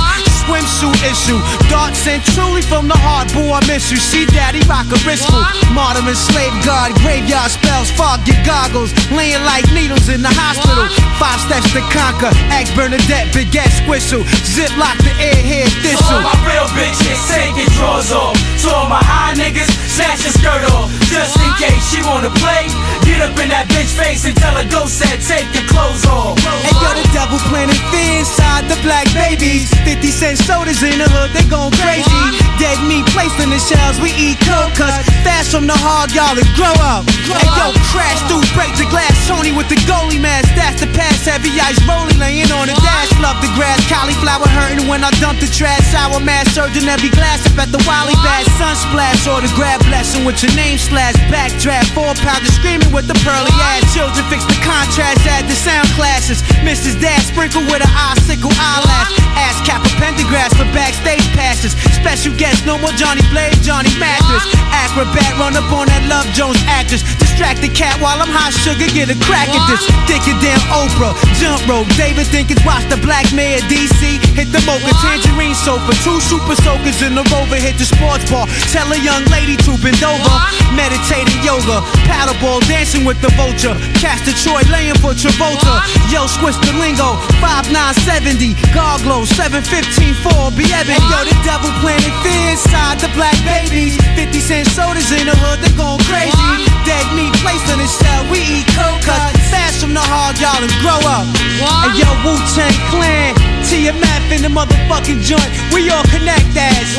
Swimsuit 0.45 0.97
issue. 1.05 1.39
Dark 1.69 1.95
sent 1.95 2.25
truly 2.33 2.63
from 2.63 2.89
the 2.89 2.97
heart. 2.97 3.29
boy, 3.33 3.53
I 3.53 3.61
miss 3.67 3.91
you. 3.91 3.99
See 3.99 4.25
daddy 4.27 4.61
rock 4.65 4.89
a 4.89 4.99
wristful. 5.05 5.43
Martyr 5.77 6.05
and 6.05 6.17
slave 6.17 6.55
guard. 6.65 6.97
Graveyard 7.05 7.51
spells. 7.51 7.91
Fog 7.93 8.25
your 8.25 8.41
goggles. 8.45 8.93
Laying 9.13 9.43
like 9.45 9.67
needles 9.73 10.09
in 10.09 10.23
the 10.23 10.33
hospital. 10.33 10.89
Five 11.21 11.41
steps 11.45 11.71
to 11.77 11.83
conquer. 11.93 12.33
Axe 12.49 12.73
Bernadette, 12.73 13.29
big 13.35 13.55
ass 13.57 13.81
whistle. 13.85 14.25
Zip 14.47 14.73
lock 14.81 14.97
the 15.05 15.13
airhead 15.21 15.69
thistle. 15.85 16.21
all 16.21 16.25
my 16.25 16.37
real 16.49 16.69
bitches, 16.73 17.21
take 17.29 17.55
your 17.57 17.71
drawers 17.77 18.13
off. 18.13 18.37
To 18.65 18.69
all 18.73 18.89
my 18.89 19.03
high 19.03 19.35
niggas, 19.37 19.69
snatch 19.89 20.25
your 20.25 20.35
skirt 20.35 20.65
off. 20.73 20.89
Just 21.09 21.37
in 21.37 21.51
case 21.61 21.81
she 21.91 22.01
wanna 22.07 22.33
play, 22.41 22.69
get 23.05 23.21
up 23.21 23.37
in 23.37 23.49
that 23.53 23.69
bitch 23.69 23.93
face 23.97 24.25
and 24.25 24.37
tell 24.37 24.55
her 24.57 24.67
go 24.69 24.87
set, 24.87 25.21
take 25.21 25.49
your 25.53 25.67
clothes 25.69 26.05
off. 26.07 26.39
And 26.41 26.77
yo, 26.81 26.91
the 26.97 27.07
devil 27.13 27.39
planted 27.51 27.81
fear 27.91 28.21
inside 28.21 28.69
the 28.69 28.79
black 28.85 29.07
babies. 29.13 29.73
50 29.85 30.09
cent 30.09 30.30
sodas 30.37 30.83
in 30.83 30.99
the 30.99 31.09
hood, 31.09 31.33
they 31.33 31.47
going 31.49 31.73
crazy. 31.81 32.23
Dead 32.61 32.77
meat 32.87 33.07
placed 33.17 33.39
in 33.41 33.49
the 33.51 33.59
shells, 33.59 33.97
we 33.99 34.13
eat 34.15 34.37
cold 34.45 34.71
cuts. 34.77 35.09
Fast 35.25 35.51
from 35.51 35.67
the 35.67 35.77
hog, 35.77 36.13
y'all, 36.13 36.37
and 36.37 36.51
grow 36.55 36.75
up. 36.85 37.09
And 37.31 37.49
yo, 37.57 37.73
crash 37.89 38.21
through, 38.29 38.45
break 38.53 38.71
the 38.77 38.87
glass. 38.93 39.15
Tony 39.25 39.51
with 39.55 39.71
the 39.73 39.79
goalie 39.89 40.21
mask, 40.21 40.53
that's 40.53 40.83
the 40.83 40.91
pass. 40.93 41.25
Heavy 41.25 41.55
ice 41.57 41.79
rolling, 41.89 42.19
laying 42.21 42.51
on 42.53 42.69
the 42.69 42.77
dash. 42.85 43.11
Love 43.23 43.39
the 43.41 43.51
grass, 43.57 43.81
cauliflower 43.89 44.49
hurting 44.51 44.87
when 44.91 45.03
I 45.03 45.11
dump 45.23 45.41
the 45.41 45.49
trash. 45.49 45.81
Sour 45.89 46.21
mask, 46.21 46.53
surging 46.53 46.87
every 46.91 47.11
glass 47.11 47.47
up 47.49 47.57
at 47.57 47.71
the 47.73 47.81
Wally 47.89 48.17
Bass. 48.21 48.47
Sun 48.61 48.77
splash, 48.77 49.25
or 49.25 49.41
the 49.41 49.51
grab 49.57 49.81
blessing 49.89 50.29
with 50.29 50.43
your 50.43 50.53
name 50.53 50.77
slash. 50.77 51.17
Backdraft, 51.33 51.95
four 51.97 52.13
pounders 52.21 52.53
screaming 52.55 52.93
with 52.93 53.09
the 53.09 53.17
pearly 53.25 53.55
ass. 53.73 53.89
Children 53.95 54.25
fix 54.29 54.45
the 54.45 54.59
contrast, 54.61 55.25
add 55.25 55.49
the 55.49 55.57
sound 55.57 55.89
classes. 55.97 56.43
Mrs. 56.67 57.01
Dad 57.01 57.23
sprinkle 57.25 57.63
with 57.71 57.81
an 57.81 57.93
icicle 57.95 58.53
eyelash. 58.59 59.11
Ass 59.39 59.61
cap 59.65 59.81
a 59.81 59.91
pentagrass 60.21 60.55
for 60.57 60.65
backstage 60.73 61.27
pass. 61.35 61.51
masters. 61.51 61.75
Special 61.97 62.35
guests, 62.37 62.65
no 62.65 62.79
more 62.79 62.93
Johnny 62.93 63.23
Blade, 63.31 63.57
Johnny 63.63 63.91
Mathis. 63.99 64.45
Acrobat, 64.73 65.37
run 65.39 65.57
up 65.57 65.69
on 65.73 65.87
that 65.89 66.05
Love 66.09 66.27
Jones 66.33 66.59
actress. 66.67 67.03
Distract 67.19 67.61
the 67.61 67.69
cat 67.69 68.01
while 68.01 68.17
I'm 68.21 68.31
hot 68.33 68.53
sugar, 68.53 68.89
get 68.93 69.13
a 69.13 69.17
crack 69.27 69.49
at 69.49 69.65
this. 69.69 69.85
Dick 70.09 70.25
it 70.25 70.39
down 70.41 70.61
Oprah, 70.73 71.13
jump 71.37 71.61
rope. 71.69 71.89
David 71.97 72.29
Dinkins, 72.33 72.65
watch 72.65 72.85
the 72.89 72.97
Black 73.05 73.29
Mayor 73.33 73.61
DC. 73.69 74.21
Hit 74.37 74.49
the 74.53 74.63
mocha, 74.65 74.93
tangerine 75.05 75.55
sofa. 75.55 75.93
Two 76.01 76.21
super 76.21 76.57
soakers 76.65 77.03
in 77.05 77.15
the 77.15 77.25
rover, 77.29 77.57
hit 77.57 77.77
the 77.77 77.85
sports 77.85 78.25
bar. 78.31 78.49
Tell 78.73 78.89
a 78.93 78.99
young 79.01 79.25
lady 79.29 79.57
to 79.69 79.77
bend 79.81 80.01
over. 80.01 80.35
Meditating 80.73 81.41
yoga, 81.45 81.85
paddleball, 82.09 82.65
dancing 82.69 83.05
with 83.05 83.21
the 83.21 83.31
vulture. 83.37 83.77
Castor 84.01 84.33
Troy 84.41 84.65
laying 84.73 84.97
for 85.03 85.13
Travolta. 85.13 85.85
Yo, 86.09 86.25
squish 86.27 86.57
the 86.65 86.73
lingo, 86.81 87.21
5970. 87.45 88.57
Garglow, 88.73 89.27
715 89.27 90.10
4, 90.15 90.51
be 90.57 90.65
Ebony. 90.73 90.99
Yo, 91.11 91.19
the 91.25 91.37
devil 91.47 91.71
planted 91.81 92.13
fear 92.23 92.55
inside 92.55 92.99
the 93.01 93.11
black 93.15 93.37
babies. 93.47 93.97
50 94.17 94.41
cent 94.41 94.67
sodas 94.73 95.11
in 95.13 95.27
the 95.27 95.37
hood, 95.37 95.61
they 95.63 95.73
going 95.79 96.01
crazy. 96.11 96.51
Dead 96.85 97.05
meat 97.15 97.33
placed 97.45 97.67
on 97.71 97.79
the 97.79 97.87
shell, 97.89 98.23
we 98.31 98.41
eat 98.63 98.67
coke 98.75 99.01
cut. 99.05 99.31
Fast 99.53 99.81
from 99.81 99.95
the 99.95 100.03
hard, 100.03 100.39
y'all, 100.41 100.59
and 100.61 100.73
grow 100.83 100.99
up. 101.07 101.27
And 101.87 101.93
yo, 101.99 102.09
Wu 102.25 102.35
Tang 102.55 102.75
Clan, 102.91 103.35
TMF 103.67 104.25
in 104.35 104.43
the 104.43 104.51
motherfucking 104.53 105.21
joint. 105.23 105.51
We 105.75 105.91
all 105.91 106.05
connect 106.11 106.53
as. 106.57 106.97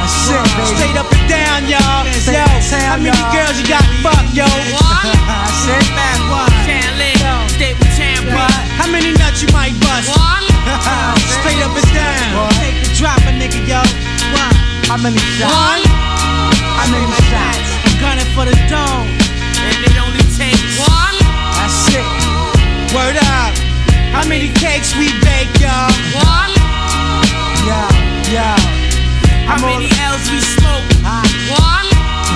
That's 0.00 0.30
it, 0.32 0.40
baby. 0.56 0.76
Straight 0.80 0.96
up 0.96 1.08
and 1.12 1.26
down, 1.28 1.60
y'all. 1.68 2.02
Yo, 2.32 2.44
how 2.88 2.96
many 2.96 3.12
girls 3.36 3.54
you 3.60 3.66
got 3.68 3.84
fucked, 4.02 4.32
yo? 4.34 4.48
That's 4.48 5.66
it, 5.76 5.86
man. 5.92 6.18
Stay 7.52 7.72
with 7.76 7.92
Tampa. 7.96 8.48
How 8.80 8.88
many 8.88 9.12
nuts 9.12 9.42
you 9.44 9.48
might 9.52 9.76
bust? 9.84 10.08
Straight 10.78 11.62
up 11.66 11.74
and 11.74 11.90
down. 11.90 12.50
Take 12.62 12.78
the 12.84 12.90
drop, 12.94 13.18
a 13.26 13.32
nigga, 13.34 13.60
yo. 13.66 13.80
One. 14.38 14.56
How 14.86 14.98
many 14.98 15.18
shots? 15.36 15.50
One. 15.50 15.82
How 16.78 16.86
many 16.90 17.10
shots? 17.26 17.70
I'm 17.86 17.94
gunning 17.98 18.30
for 18.34 18.44
the 18.46 18.56
dome. 18.70 19.08
And 19.60 19.78
it 19.82 19.96
only 19.98 20.24
takes 20.38 20.78
one. 20.78 21.16
That's 21.58 21.90
it. 21.90 22.06
Word 22.94 23.16
up. 23.18 23.52
How 24.14 24.26
many 24.26 24.48
cakes 24.54 24.94
we 24.96 25.10
bake, 25.22 25.50
y'all? 25.58 25.90
One. 26.18 26.54
Yo, 27.66 27.80
yo. 28.34 28.48
How 29.46 29.58
many 29.66 29.90
L's 29.98 30.30
we 30.30 30.40
smoke? 30.40 30.86
Ah. 31.02 31.22
One. 31.50 31.88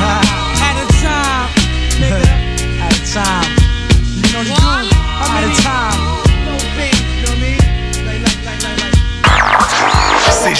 Ah. 0.02 0.68
At 0.68 0.76
a 0.82 0.86
time, 1.02 1.48
nigga. 2.02 2.22
At 2.84 2.92
a 2.92 3.12
time. 3.12 3.43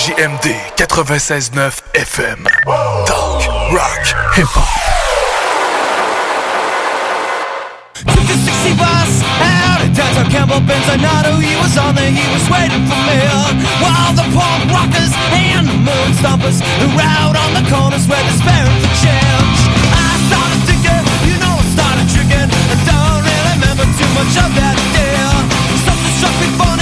CJMD 0.05 0.53
96.9 0.77 1.81
FM. 1.97 2.45
Talk, 3.09 3.41
rock, 3.73 4.05
hip 4.37 4.53
hop. 4.53 4.69
Took 8.05 8.29
the 8.29 8.37
60 8.37 8.77
bus 8.77 9.25
out 9.41 9.81
at 9.81 9.97
Dr. 9.97 10.29
Campbell 10.29 10.61
Benz. 10.61 10.85
He 11.41 11.57
was 11.57 11.73
on 11.81 11.97
there, 11.97 12.13
he 12.13 12.21
was 12.37 12.45
waiting 12.53 12.85
for 12.85 13.01
me. 13.09 13.17
While 13.81 14.13
the 14.13 14.29
punk 14.37 14.69
rockers 14.77 15.17
and 15.33 15.73
the 15.73 15.79
moon 15.81 16.11
stompers 16.21 16.61
were 16.93 17.01
out 17.01 17.33
on 17.41 17.57
the 17.57 17.65
corners 17.73 18.05
were 18.05 18.21
despairing 18.29 18.77
for 18.85 18.93
change. 19.01 19.59
I 19.89 20.21
started 20.29 20.61
thinking, 20.69 21.05
you 21.33 21.41
know, 21.41 21.57
I 21.57 21.65
started 21.73 22.07
drinking. 22.13 22.53
I 22.53 22.77
don't 22.85 23.25
really 23.25 23.57
remember 23.57 23.89
too 23.97 24.11
much 24.13 24.37
of 24.37 24.53
that 24.53 24.77
day. 24.93 25.17
Something 25.89 26.13
struck 26.21 26.37
me 26.45 26.74